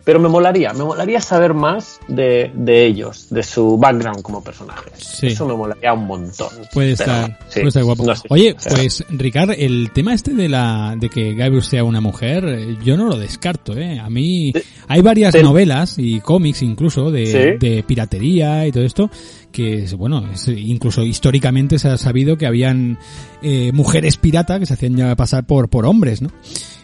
Pero 0.09 0.21
me 0.21 0.31
molaría, 0.31 0.73
me 0.73 0.85
molaría 0.85 1.21
saber 1.21 1.53
más 1.53 2.01
de, 2.09 2.51
de 2.55 2.87
ellos, 2.87 3.27
de 3.29 3.43
su 3.43 3.77
background 3.77 4.23
como 4.23 4.43
personajes. 4.43 4.95
Sí. 4.97 5.27
Eso 5.27 5.47
me 5.47 5.55
molaría 5.55 5.93
un 5.93 6.07
montón. 6.07 6.49
Puede 6.73 6.93
estar, 6.93 7.39
sí, 7.49 7.57
puede 7.57 7.69
estar 7.69 7.85
guapo. 7.85 8.07
No 8.07 8.17
sé, 8.17 8.27
Oye, 8.31 8.57
pues 8.71 9.05
Ricard, 9.11 9.51
el 9.59 9.91
tema 9.93 10.15
este 10.15 10.33
de 10.33 10.49
la 10.49 10.97
de 10.99 11.11
que 11.11 11.35
Gabriel 11.35 11.63
sea 11.63 11.85
una 11.85 12.01
mujer, 12.01 12.79
yo 12.83 12.97
no 12.97 13.05
lo 13.05 13.19
descarto, 13.19 13.77
eh. 13.77 14.01
A 14.01 14.09
mí 14.09 14.51
hay 14.87 15.03
varias 15.03 15.35
novelas 15.43 15.97
y 15.99 16.21
cómics 16.21 16.63
incluso 16.63 17.11
de, 17.11 17.27
¿sí? 17.27 17.67
de 17.67 17.83
piratería 17.83 18.67
y 18.67 18.73
todo 18.73 18.85
esto 18.85 19.11
que 19.53 19.87
bueno, 19.95 20.27
es, 20.33 20.49
incluso 20.49 21.03
históricamente 21.03 21.79
se 21.79 21.89
ha 21.89 21.99
sabido 21.99 22.39
que 22.39 22.47
habían 22.47 22.99
eh, 23.43 23.73
mujeres 23.73 24.17
pirata 24.17 24.59
que 24.59 24.65
se 24.65 24.73
hacían 24.73 25.15
pasar 25.17 25.45
por 25.45 25.69
por 25.69 25.85
hombres, 25.85 26.23
¿no? 26.23 26.31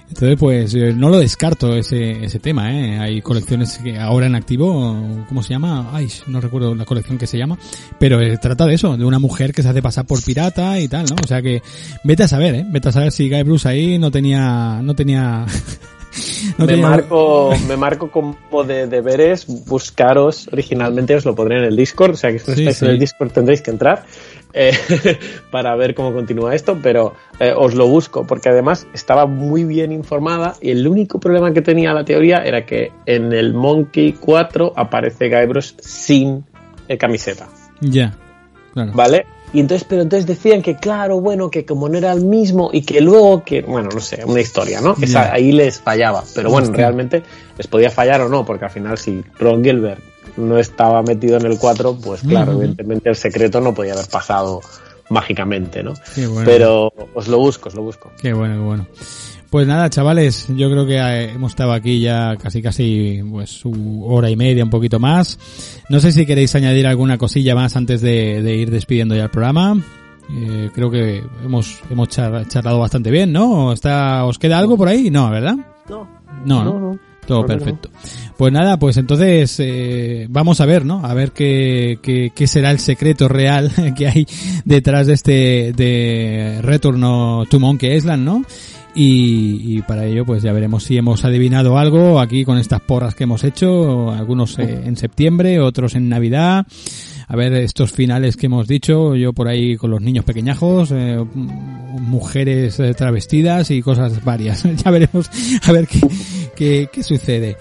Entonces, 0.09 0.37
pues 0.39 0.75
no 0.75 1.09
lo 1.09 1.19
descarto 1.19 1.75
ese, 1.75 2.25
ese 2.25 2.39
tema, 2.39 2.73
¿eh? 2.73 2.99
Hay 2.99 3.23
colecciones 3.23 3.79
que 3.79 3.99
ahora 3.99 4.27
en 4.27 4.35
activo, 4.35 5.25
¿cómo 5.29 5.43
se 5.43 5.51
llama? 5.51 5.91
Ay, 5.93 6.09
no 6.27 6.41
recuerdo 6.41 6.75
la 6.75 6.85
colección 6.85 7.19
que 7.19 7.27
se 7.27 7.39
llama, 7.39 7.59
pero 7.99 8.21
eh, 8.21 8.39
trata 8.39 8.67
de 8.67 8.75
eso, 8.75 8.97
de 8.97 9.05
una 9.05 9.19
mujer 9.19 9.53
que 9.53 9.63
se 9.63 9.69
hace 9.69 9.83
pasar 9.83 10.07
por 10.07 10.23
pirata 10.23 10.79
y 10.79 10.89
tal, 10.89 11.07
¿no? 11.07 11.17
O 11.23 11.27
sea 11.27 11.43
que 11.43 11.63
vete 12.05 12.23
a 12.23 12.29
saber, 12.29 12.55
¿eh? 12.55 12.67
Vete 12.69 12.91
a 12.91 12.93
saber 12.93 13.13
si 13.13 13.29
Guy 13.29 13.43
Bruce 13.43 13.69
ahí 13.69 13.99
no 13.99 14.11
tenía, 14.11 14.81
no 14.83 14.95
tenía... 14.95 15.47
No 16.59 16.67
me, 16.67 16.77
marco, 16.77 17.53
me 17.67 17.77
marco 17.77 18.11
como 18.11 18.65
de 18.65 18.87
deberes 18.87 19.47
buscaros 19.67 20.49
originalmente, 20.53 21.15
os 21.17 21.25
lo 21.25 21.35
pondré 21.35 21.59
en 21.59 21.65
el 21.65 21.77
Discord, 21.77 22.13
o 22.13 22.17
sea 22.17 22.31
que 22.31 22.39
si 22.39 22.51
no 22.51 22.57
sí, 22.57 22.63
estáis 22.63 22.79
sí. 22.79 22.85
en 22.85 22.91
el 22.93 22.99
Discord 22.99 23.33
tendréis 23.33 23.63
que 23.63 23.71
entrar 23.71 24.05
eh, 24.53 24.73
para 25.51 25.75
ver 25.75 25.95
cómo 25.95 26.13
continúa 26.13 26.55
esto, 26.55 26.79
pero 26.81 27.15
eh, 27.41 27.53
os 27.57 27.75
lo 27.75 27.89
busco 27.89 28.27
porque 28.27 28.49
además 28.49 28.87
estaba 28.95 29.27
muy 29.27 29.65
bien 29.65 29.91
informada 29.91 30.55
y 30.61 30.71
el 30.71 30.87
único 30.87 31.19
problema 31.19 31.53
que 31.53 31.61
tenía 31.61 31.93
la 31.93 32.05
teoría 32.05 32.39
era 32.45 32.65
que 32.65 32.93
en 33.07 33.33
el 33.33 33.53
Monkey 33.53 34.13
4 34.13 34.75
aparece 34.77 35.29
Guybrush 35.29 35.73
sin 35.81 36.45
eh, 36.87 36.97
camiseta. 36.97 37.49
Ya, 37.81 37.91
yeah, 37.91 38.17
claro. 38.73 38.93
¿Vale? 38.95 39.27
Y 39.55 39.61
entonces, 39.61 39.87
pero 39.89 40.03
entonces 40.03 40.27
decían 40.27 40.63
que 40.63 40.75
claro, 40.75 41.21
bueno, 41.21 41.49
que 41.49 41.65
como 41.65 41.89
no 41.89 41.97
era 41.97 42.13
el 42.13 42.25
mismo 42.25 42.71
y 42.73 42.83
que 42.83 43.01
luego 43.01 43.45
que, 43.45 43.63
bueno, 43.63 43.89
no 43.95 44.01
sé, 44.01 44.25
una 44.25 44.41
historia, 44.41 44.81
¿no? 44.81 44.97
Que 44.97 45.07
yeah. 45.07 45.33
ahí 45.33 45.53
les 45.53 45.81
fallaba. 45.81 46.25
Pero 46.35 46.51
bueno, 46.51 46.67
Hostia. 46.67 46.79
realmente 46.85 47.23
les 47.57 47.69
podía 47.69 47.89
fallar 47.89 48.21
o 48.23 48.29
no, 48.29 48.45
porque 48.45 48.65
al 48.65 48.73
final 48.73 48.99
si 48.99 49.23
Ron 49.39 49.63
Gilbert 49.63 50.03
no 50.37 50.59
estaba 50.59 51.03
metido 51.05 51.37
en 51.37 51.47
el 51.47 51.57
4, 51.57 51.99
pues 52.03 52.23
claro, 52.23 52.51
uh 52.51 52.55
-huh. 52.55 52.59
evidentemente 52.59 53.09
el 53.11 53.15
secreto 53.15 53.61
no 53.61 53.73
podía 53.73 53.93
haber 53.93 54.09
pasado 54.09 54.61
mágicamente, 55.09 55.85
¿no? 55.85 55.95
Bueno. 56.17 56.43
Pero 56.45 56.93
os 57.15 57.29
lo 57.29 57.39
busco, 57.39 57.69
os 57.69 57.77
lo 57.77 57.83
busco. 57.83 58.11
Qué 58.21 58.33
bueno, 58.33 58.55
qué 58.55 58.61
bueno. 58.61 58.87
Pues 59.55 59.69
nada, 59.69 59.89
chavales, 59.89 60.49
yo 60.57 60.69
creo 60.69 60.85
que 60.85 60.97
eh, 60.97 61.31
hemos 61.31 61.53
estado 61.53 61.73
aquí 61.75 62.01
ya 62.01 62.37
casi 62.37 62.61
casi 62.61 63.23
pues 63.31 63.51
su 63.51 64.05
hora 64.05 64.29
y 64.29 64.35
media, 64.35 64.65
un 64.65 64.71
poquito 64.71 64.99
más. 64.99 65.39
No 65.89 66.01
sé 66.01 66.11
si 66.11 66.27
queréis 66.27 66.57
añadir 66.57 66.89
alguna 66.89 67.19
cosilla 67.19 67.55
más 67.55 67.77
antes 67.77 68.01
de, 68.01 68.43
de 68.43 68.57
ir 68.57 68.73
despidiendo 68.73 69.15
ya 69.15 69.23
el 69.23 69.31
programa. 69.31 69.81
Eh, 70.29 70.71
creo 70.75 70.91
que 70.91 71.23
hemos 71.45 71.81
hemos 71.89 72.09
charlado 72.09 72.81
bastante 72.81 73.13
bien, 73.13 73.33
¿no? 73.33 73.73
¿Está, 73.73 74.25
¿Os 74.25 74.41
queda 74.41 74.59
algo 74.59 74.77
por 74.77 74.89
ahí? 74.89 75.09
No, 75.09 75.31
¿verdad? 75.31 75.55
No. 75.89 76.09
No, 76.45 76.65
no. 76.65 76.81
no. 76.81 76.99
Todo 77.25 77.47
perfecto. 77.47 77.91
Pues 78.37 78.53
nada, 78.53 78.79
pues 78.79 78.97
entonces 78.97 79.57
eh, 79.61 80.27
vamos 80.29 80.61
a 80.61 80.67
ver, 80.67 80.85
¿no? 80.85 81.07
A 81.07 81.15
ver 81.15 81.31
qué, 81.31 81.99
qué, 82.03 82.33
qué, 82.35 82.47
será 82.47 82.73
el 82.73 82.81
secreto 82.81 83.29
real 83.29 83.71
que 83.97 84.09
hay 84.09 84.27
detrás 84.65 85.07
de 85.07 85.13
este 85.15 85.73
de 85.75 86.59
Retorno 86.61 87.45
to 87.49 87.61
Monkey 87.61 87.95
Island, 87.95 88.25
¿no? 88.25 88.43
Y, 88.97 89.77
y, 89.79 89.83
para 89.83 90.05
ello 90.07 90.25
pues 90.25 90.43
ya 90.43 90.53
veremos 90.53 90.85
si 90.85 90.97
hemos 90.97 91.25
adivinado 91.25 91.79
algo 91.79 92.21
aquí 92.21 92.45
con 92.45 92.59
estas 92.59 92.81
porras 92.81 93.17
que 93.17 93.25
hemos 93.25 93.43
hecho, 93.43 94.13
algunos 94.13 94.57
eh, 94.61 94.83
en 94.85 94.97
septiembre, 94.97 95.59
otros 95.59 95.97
en 95.97 96.09
Navidad 96.09 96.65
a 97.29 97.37
ver 97.37 97.53
estos 97.55 97.93
finales 97.93 98.37
que 98.37 98.47
hemos 98.47 98.69
dicho, 98.69 99.17
yo 99.17 99.33
por 99.33 99.49
ahí 99.49 99.77
con 99.77 99.91
los 99.91 100.01
niños 100.01 100.25
pequeñajos, 100.25 100.91
eh, 100.93 101.19
mujeres 101.35 102.79
eh, 102.81 102.95
travestidas 102.95 103.71
y 103.71 103.83
cosas 103.83 104.23
varias. 104.25 104.63
ya 104.85 104.91
veremos 104.91 105.31
a 105.63 105.73
ver 105.73 105.87
qué, 105.87 106.01
qué, 106.57 106.89
qué 106.93 107.03
sucede. 107.03 107.57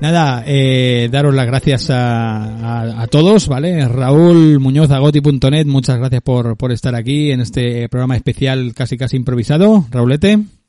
Nada, 0.00 0.42
eh, 0.46 1.08
daros 1.12 1.34
las 1.34 1.46
gracias 1.46 1.88
a, 1.90 2.42
a, 2.42 3.02
a, 3.02 3.06
todos, 3.06 3.46
¿vale? 3.46 3.86
Raúl 3.86 4.58
Muñoz, 4.58 4.90
agoti.net, 4.90 5.66
muchas 5.66 5.98
gracias 5.98 6.22
por, 6.22 6.56
por 6.56 6.72
estar 6.72 6.96
aquí 6.96 7.30
en 7.30 7.40
este 7.40 7.88
programa 7.88 8.16
especial 8.16 8.72
casi 8.74 8.96
casi 8.96 9.16
improvisado. 9.16 9.86
Raulete. 9.92 10.61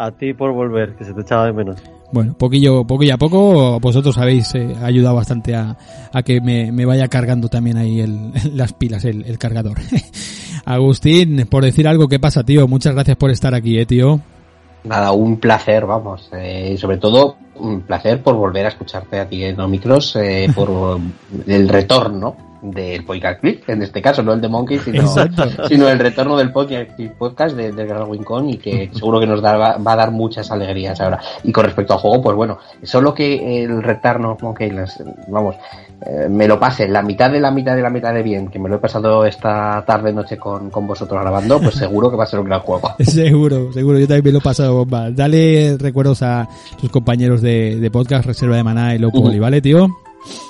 A 0.00 0.12
ti 0.12 0.32
por 0.32 0.52
volver, 0.52 0.94
que 0.96 1.04
se 1.04 1.12
te 1.12 1.20
echaba 1.20 1.44
de 1.44 1.52
menos. 1.52 1.76
Bueno, 2.10 2.32
poquillo, 2.32 2.86
poquillo 2.86 3.16
a 3.16 3.18
poco, 3.18 3.78
vosotros 3.80 4.16
habéis 4.16 4.54
eh, 4.54 4.74
ayudado 4.82 5.16
bastante 5.16 5.54
a, 5.54 5.76
a 6.10 6.22
que 6.22 6.40
me, 6.40 6.72
me, 6.72 6.86
vaya 6.86 7.06
cargando 7.08 7.48
también 7.48 7.76
ahí 7.76 8.00
el, 8.00 8.32
las 8.54 8.72
pilas, 8.72 9.04
el, 9.04 9.26
el 9.26 9.36
cargador. 9.36 9.76
Agustín, 10.64 11.46
por 11.50 11.64
decir 11.64 11.86
algo, 11.86 12.08
¿qué 12.08 12.18
pasa, 12.18 12.44
tío? 12.44 12.66
Muchas 12.66 12.94
gracias 12.94 13.18
por 13.18 13.30
estar 13.30 13.54
aquí, 13.54 13.78
eh, 13.78 13.84
tío. 13.84 14.22
Nada, 14.84 15.12
un 15.12 15.36
placer, 15.38 15.84
vamos. 15.84 16.30
Eh, 16.32 16.78
sobre 16.78 16.96
todo, 16.96 17.36
un 17.56 17.82
placer 17.82 18.22
por 18.22 18.36
volver 18.36 18.64
a 18.64 18.68
escucharte 18.70 19.20
a 19.20 19.28
ti 19.28 19.44
en 19.44 19.58
los 19.58 19.68
micros, 19.68 20.16
eh, 20.16 20.50
por 20.54 20.98
el 21.46 21.68
retorno 21.68 22.49
del 22.62 23.04
Podcast 23.04 23.40
Clip, 23.40 23.68
en 23.68 23.82
este 23.82 24.02
caso, 24.02 24.22
no 24.22 24.32
el 24.32 24.40
de 24.40 24.48
Monkey, 24.48 24.78
sino, 24.78 25.06
sino 25.68 25.88
el 25.88 25.98
retorno 25.98 26.36
del 26.36 26.52
podcast 26.52 27.56
de, 27.56 27.72
de 27.72 27.86
Gran 27.86 28.08
Wincon 28.08 28.50
y 28.50 28.56
que 28.58 28.90
seguro 28.94 29.20
que 29.20 29.26
nos 29.26 29.40
da, 29.42 29.56
va, 29.56 29.76
va, 29.76 29.92
a 29.92 29.96
dar 29.96 30.10
muchas 30.10 30.50
alegrías 30.50 31.00
ahora. 31.00 31.20
Y 31.42 31.52
con 31.52 31.64
respecto 31.64 31.94
al 31.94 32.00
juego, 32.00 32.22
pues 32.22 32.36
bueno, 32.36 32.58
solo 32.82 33.14
que 33.14 33.64
el 33.64 33.82
retorno 33.82 34.36
Monkey, 34.40 34.72
vamos, 35.28 35.56
eh, 36.06 36.28
me 36.30 36.48
lo 36.48 36.58
pase 36.58 36.88
la 36.88 37.02
mitad 37.02 37.30
de 37.30 37.40
la 37.40 37.50
mitad 37.50 37.76
de 37.76 37.82
la 37.82 37.90
mitad 37.90 38.14
de 38.14 38.22
bien, 38.22 38.48
que 38.48 38.58
me 38.58 38.68
lo 38.68 38.76
he 38.76 38.78
pasado 38.78 39.26
esta 39.26 39.84
tarde 39.86 40.12
noche 40.12 40.38
con, 40.38 40.70
con 40.70 40.86
vosotros 40.86 41.20
grabando, 41.20 41.60
pues 41.60 41.74
seguro 41.76 42.10
que 42.10 42.16
va 42.16 42.24
a 42.24 42.26
ser 42.26 42.40
un 42.40 42.46
gran 42.46 42.60
juego. 42.60 42.94
seguro, 43.00 43.72
seguro, 43.72 43.98
yo 43.98 44.06
también 44.06 44.24
me 44.24 44.32
lo 44.32 44.38
he 44.38 44.42
pasado 44.42 44.74
bomba. 44.74 45.10
Dale 45.10 45.76
recuerdos 45.78 46.22
a 46.22 46.48
tus 46.80 46.90
compañeros 46.90 47.42
de, 47.42 47.76
de 47.76 47.90
podcast, 47.90 48.26
Reserva 48.26 48.56
de 48.56 48.64
Maná 48.64 48.94
y 48.94 48.98
Loco 48.98 49.20
uh 49.20 49.28
-huh. 49.28 49.40
¿vale, 49.40 49.60
tío? 49.60 49.84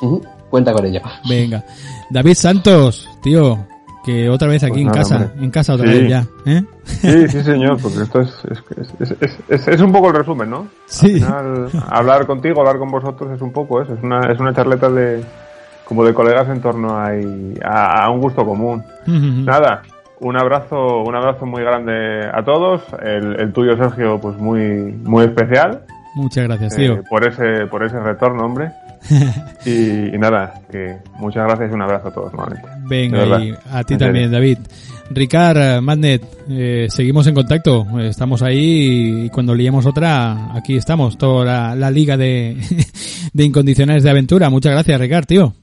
Uh 0.02 0.18
-huh. 0.18 0.39
Cuenta 0.50 0.72
con 0.72 0.84
ello. 0.84 1.00
Venga. 1.28 1.64
David 2.10 2.34
Santos, 2.34 3.08
tío, 3.22 3.66
que 4.04 4.28
otra 4.28 4.48
vez 4.48 4.64
aquí 4.64 4.84
pues 4.84 4.86
en 4.86 4.90
casa, 4.90 5.16
hombre. 5.16 5.44
en 5.44 5.50
casa 5.50 5.74
otra 5.74 5.92
sí. 5.92 5.98
vez 5.98 6.10
ya. 6.10 6.26
¿eh? 6.46 6.64
Sí, 6.84 7.28
sí, 7.28 7.42
señor, 7.42 7.80
porque 7.80 8.02
esto 8.02 8.20
es, 8.20 8.34
es, 8.98 9.38
es, 9.48 9.68
es, 9.68 9.80
un 9.80 9.92
poco 9.92 10.08
el 10.08 10.16
resumen, 10.16 10.50
¿no? 10.50 10.66
Sí. 10.86 11.22
Al 11.22 11.68
final, 11.68 11.70
hablar 11.88 12.26
contigo, 12.26 12.60
hablar 12.60 12.78
con 12.78 12.90
vosotros 12.90 13.30
es 13.32 13.40
un 13.40 13.52
poco 13.52 13.80
eso, 13.80 13.94
es 13.94 14.02
una, 14.02 14.20
es 14.32 14.40
una 14.40 14.52
charleta 14.52 14.90
de 14.90 15.22
como 15.84 16.04
de 16.04 16.14
colegas 16.14 16.48
en 16.48 16.60
torno 16.60 16.96
a, 16.96 17.10
a, 17.64 18.04
a 18.04 18.10
un 18.10 18.20
gusto 18.20 18.44
común. 18.44 18.84
Uh 19.06 19.10
-huh. 19.10 19.44
Nada, 19.44 19.82
un 20.20 20.36
abrazo, 20.36 21.02
un 21.02 21.14
abrazo 21.14 21.46
muy 21.46 21.62
grande 21.62 22.28
a 22.32 22.44
todos, 22.44 22.82
el, 23.02 23.40
el 23.40 23.52
tuyo 23.52 23.76
Sergio, 23.76 24.20
pues 24.20 24.36
muy, 24.36 24.92
muy 25.04 25.24
especial. 25.24 25.82
Muchas 26.14 26.44
gracias, 26.44 26.76
tío. 26.76 26.94
Eh, 26.94 27.02
por 27.08 27.26
ese, 27.26 27.66
por 27.66 27.84
ese 27.84 27.98
retorno, 28.00 28.44
hombre. 28.44 28.70
y, 29.64 30.14
y, 30.14 30.18
nada, 30.18 30.60
que 30.70 30.98
muchas 31.18 31.46
gracias 31.46 31.70
y 31.70 31.74
un 31.74 31.82
abrazo 31.82 32.08
a 32.08 32.12
todos 32.12 32.32
nuevamente. 32.32 32.68
Venga, 32.86 33.42
y 33.42 33.54
a 33.70 33.84
ti 33.84 33.96
también, 33.96 34.30
David. 34.30 34.58
Ricard, 35.12 35.58
eh, 35.58 35.80
Magnet, 35.80 36.22
eh, 36.48 36.86
seguimos 36.88 37.26
en 37.26 37.34
contacto, 37.34 37.84
estamos 38.00 38.42
ahí 38.42 39.24
y 39.24 39.30
cuando 39.30 39.54
liemos 39.54 39.84
otra, 39.84 40.54
aquí 40.54 40.76
estamos, 40.76 41.18
toda 41.18 41.44
la, 41.44 41.74
la 41.74 41.90
liga 41.90 42.16
de, 42.16 42.56
de 43.32 43.44
incondicionales 43.44 44.04
de 44.04 44.10
aventura. 44.10 44.50
Muchas 44.50 44.72
gracias, 44.72 45.00
Ricard, 45.00 45.26
tío. 45.26 45.54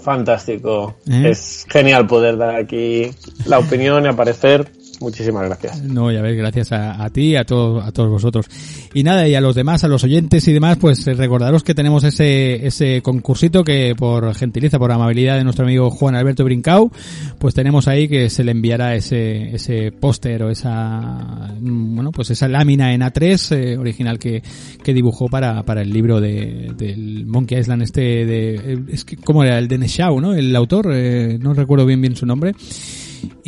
Fantástico. 0.00 0.96
¿Eh? 1.10 1.30
Es 1.30 1.66
genial 1.68 2.06
poder 2.06 2.36
dar 2.36 2.54
aquí 2.54 3.10
la 3.46 3.58
opinión 3.58 4.04
y 4.04 4.08
aparecer 4.08 4.70
Muchísimas 5.00 5.44
gracias. 5.44 5.82
No, 5.82 6.10
ya 6.10 6.22
ves, 6.22 6.36
gracias 6.36 6.72
a, 6.72 7.04
a 7.04 7.10
ti, 7.10 7.36
a 7.36 7.44
todos, 7.44 7.86
a 7.86 7.92
todos 7.92 8.10
vosotros. 8.10 8.46
Y 8.94 9.04
nada, 9.04 9.28
y 9.28 9.34
a 9.34 9.40
los 9.40 9.54
demás, 9.54 9.84
a 9.84 9.88
los 9.88 10.02
oyentes 10.02 10.48
y 10.48 10.52
demás, 10.52 10.76
pues 10.78 11.06
eh, 11.06 11.14
recordaros 11.14 11.62
que 11.62 11.74
tenemos 11.74 12.02
ese, 12.04 12.66
ese 12.66 13.00
concursito 13.02 13.62
que 13.62 13.94
por 13.96 14.34
gentileza, 14.34 14.78
por 14.78 14.90
amabilidad 14.90 15.36
de 15.36 15.44
nuestro 15.44 15.64
amigo 15.64 15.90
Juan 15.90 16.16
Alberto 16.16 16.44
Brincau, 16.44 16.90
pues 17.38 17.54
tenemos 17.54 17.86
ahí 17.86 18.08
que 18.08 18.28
se 18.28 18.42
le 18.42 18.52
enviará 18.52 18.94
ese, 18.96 19.54
ese 19.54 19.92
póster 19.92 20.42
o 20.42 20.50
esa, 20.50 21.54
bueno, 21.60 22.10
pues 22.10 22.30
esa 22.30 22.48
lámina 22.48 22.92
en 22.92 23.02
A3 23.02 23.56
eh, 23.56 23.78
original 23.78 24.18
que, 24.18 24.42
que 24.82 24.94
dibujó 24.94 25.28
para, 25.28 25.62
para 25.62 25.82
el 25.82 25.92
libro 25.92 26.20
de, 26.20 26.72
del 26.76 27.24
Monkey 27.26 27.58
Island 27.58 27.82
este 27.82 28.00
de, 28.26 28.84
es 28.88 29.04
que, 29.04 29.16
¿cómo 29.16 29.44
era? 29.44 29.58
El 29.58 29.68
de 29.68 29.78
Neshau, 29.78 30.20
¿no? 30.20 30.34
El 30.34 30.54
autor, 30.56 30.90
eh, 30.92 31.38
no 31.40 31.54
recuerdo 31.54 31.86
bien 31.86 32.00
bien 32.00 32.16
su 32.16 32.26
nombre 32.26 32.54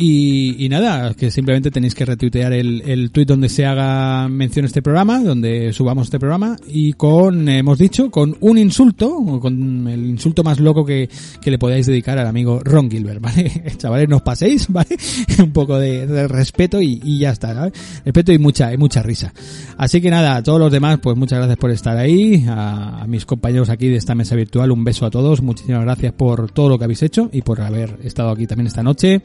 Y, 0.03 0.65
y 0.65 0.67
nada, 0.67 1.13
que 1.13 1.29
simplemente 1.29 1.69
tenéis 1.69 1.93
que 1.93 2.05
retuitear 2.05 2.53
el, 2.53 2.81
el 2.87 3.11
tweet 3.11 3.25
donde 3.25 3.49
se 3.49 3.67
haga 3.67 4.27
mención 4.29 4.65
este 4.65 4.81
programa, 4.81 5.19
donde 5.19 5.71
subamos 5.73 6.07
este 6.07 6.17
programa, 6.17 6.57
y 6.67 6.93
con, 6.93 7.47
hemos 7.47 7.77
dicho, 7.77 8.09
con 8.09 8.35
un 8.39 8.57
insulto, 8.57 9.15
o 9.15 9.39
con 9.39 9.87
el 9.87 10.07
insulto 10.07 10.43
más 10.43 10.59
loco 10.59 10.83
que, 10.83 11.07
que 11.39 11.51
le 11.51 11.59
podáis 11.59 11.85
dedicar 11.85 12.17
al 12.17 12.25
amigo 12.25 12.61
Ron 12.63 12.89
Gilbert, 12.89 13.21
¿vale? 13.21 13.63
Chavales, 13.77 14.09
no 14.09 14.23
paséis, 14.23 14.65
¿vale? 14.69 14.97
un 15.37 15.51
poco 15.51 15.77
de, 15.77 16.07
de 16.07 16.27
respeto 16.27 16.81
y, 16.81 16.99
y, 17.03 17.19
ya 17.19 17.29
está, 17.29 17.53
¿vale? 17.53 17.71
Respeto 18.03 18.31
y 18.31 18.39
mucha, 18.39 18.73
y 18.73 18.77
mucha 18.77 19.03
risa. 19.03 19.31
Así 19.77 20.01
que 20.01 20.09
nada, 20.09 20.35
a 20.37 20.41
todos 20.41 20.59
los 20.59 20.71
demás, 20.71 20.97
pues 20.99 21.15
muchas 21.15 21.37
gracias 21.37 21.59
por 21.59 21.69
estar 21.69 21.95
ahí, 21.97 22.43
a, 22.47 23.03
a 23.03 23.05
mis 23.05 23.27
compañeros 23.27 23.69
aquí 23.69 23.87
de 23.87 23.97
esta 23.97 24.15
mesa 24.15 24.35
virtual, 24.35 24.71
un 24.71 24.83
beso 24.83 25.05
a 25.05 25.11
todos, 25.11 25.43
muchísimas 25.43 25.83
gracias 25.83 26.11
por 26.13 26.49
todo 26.49 26.69
lo 26.69 26.79
que 26.79 26.85
habéis 26.85 27.03
hecho 27.03 27.29
y 27.31 27.43
por 27.43 27.61
haber 27.61 27.99
estado 28.03 28.31
aquí 28.31 28.47
también 28.47 28.65
esta 28.65 28.81
noche. 28.81 29.21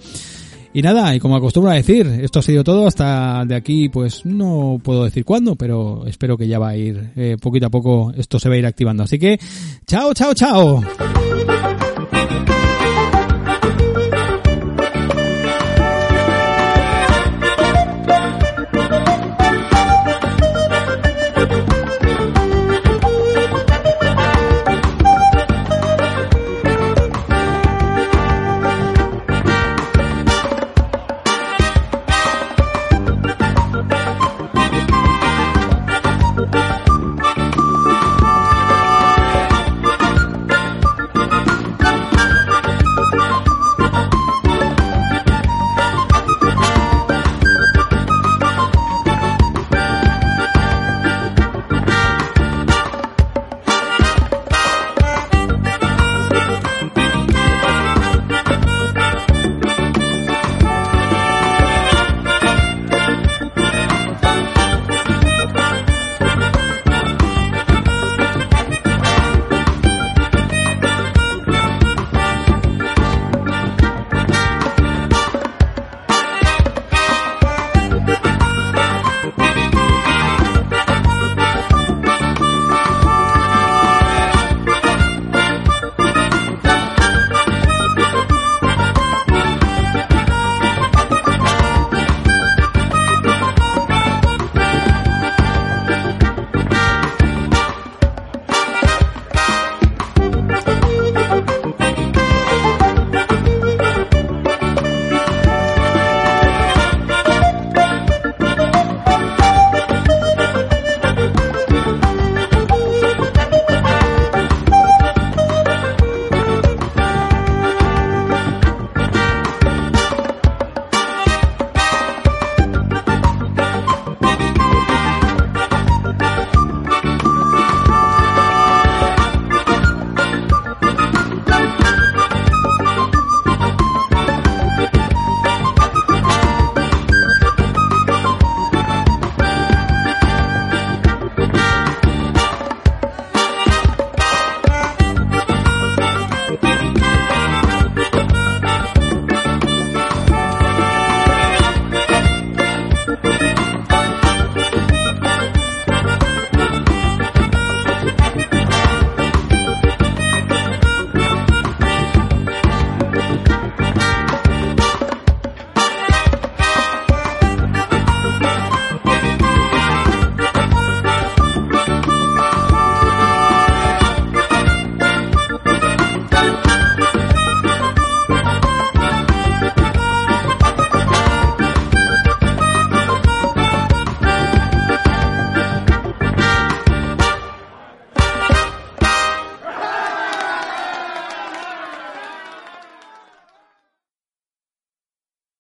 Y 0.77 0.83
nada, 0.83 1.15
y 1.15 1.21
como 1.21 1.37
acostumbro 1.37 1.73
a 1.73 1.75
decir, 1.75 2.07
esto 2.21 2.41
ha 2.41 2.43
sido 2.43 2.63
todo 2.63 2.87
hasta 2.87 3.47
de 3.47 3.55
aquí, 3.55 3.89
pues 3.89 4.27
no 4.27 4.79
puedo 4.83 5.05
decir 5.05 5.25
cuándo, 5.25 5.57
pero 5.57 6.05
espero 6.07 6.37
que 6.37 6.49
ya 6.49 6.59
va 6.59 6.69
a 6.69 6.77
ir, 6.77 7.13
eh, 7.17 7.39
poquito 7.41 7.69
a 7.69 7.71
poco 7.71 8.13
esto 8.15 8.39
se 8.39 8.51
va 8.51 8.57
a 8.57 8.59
ir 8.59 8.67
activando. 8.67 9.03
Así 9.03 9.19
que, 9.19 9.41
chao, 9.87 10.13
chao, 10.13 10.35
chao. 10.35 10.83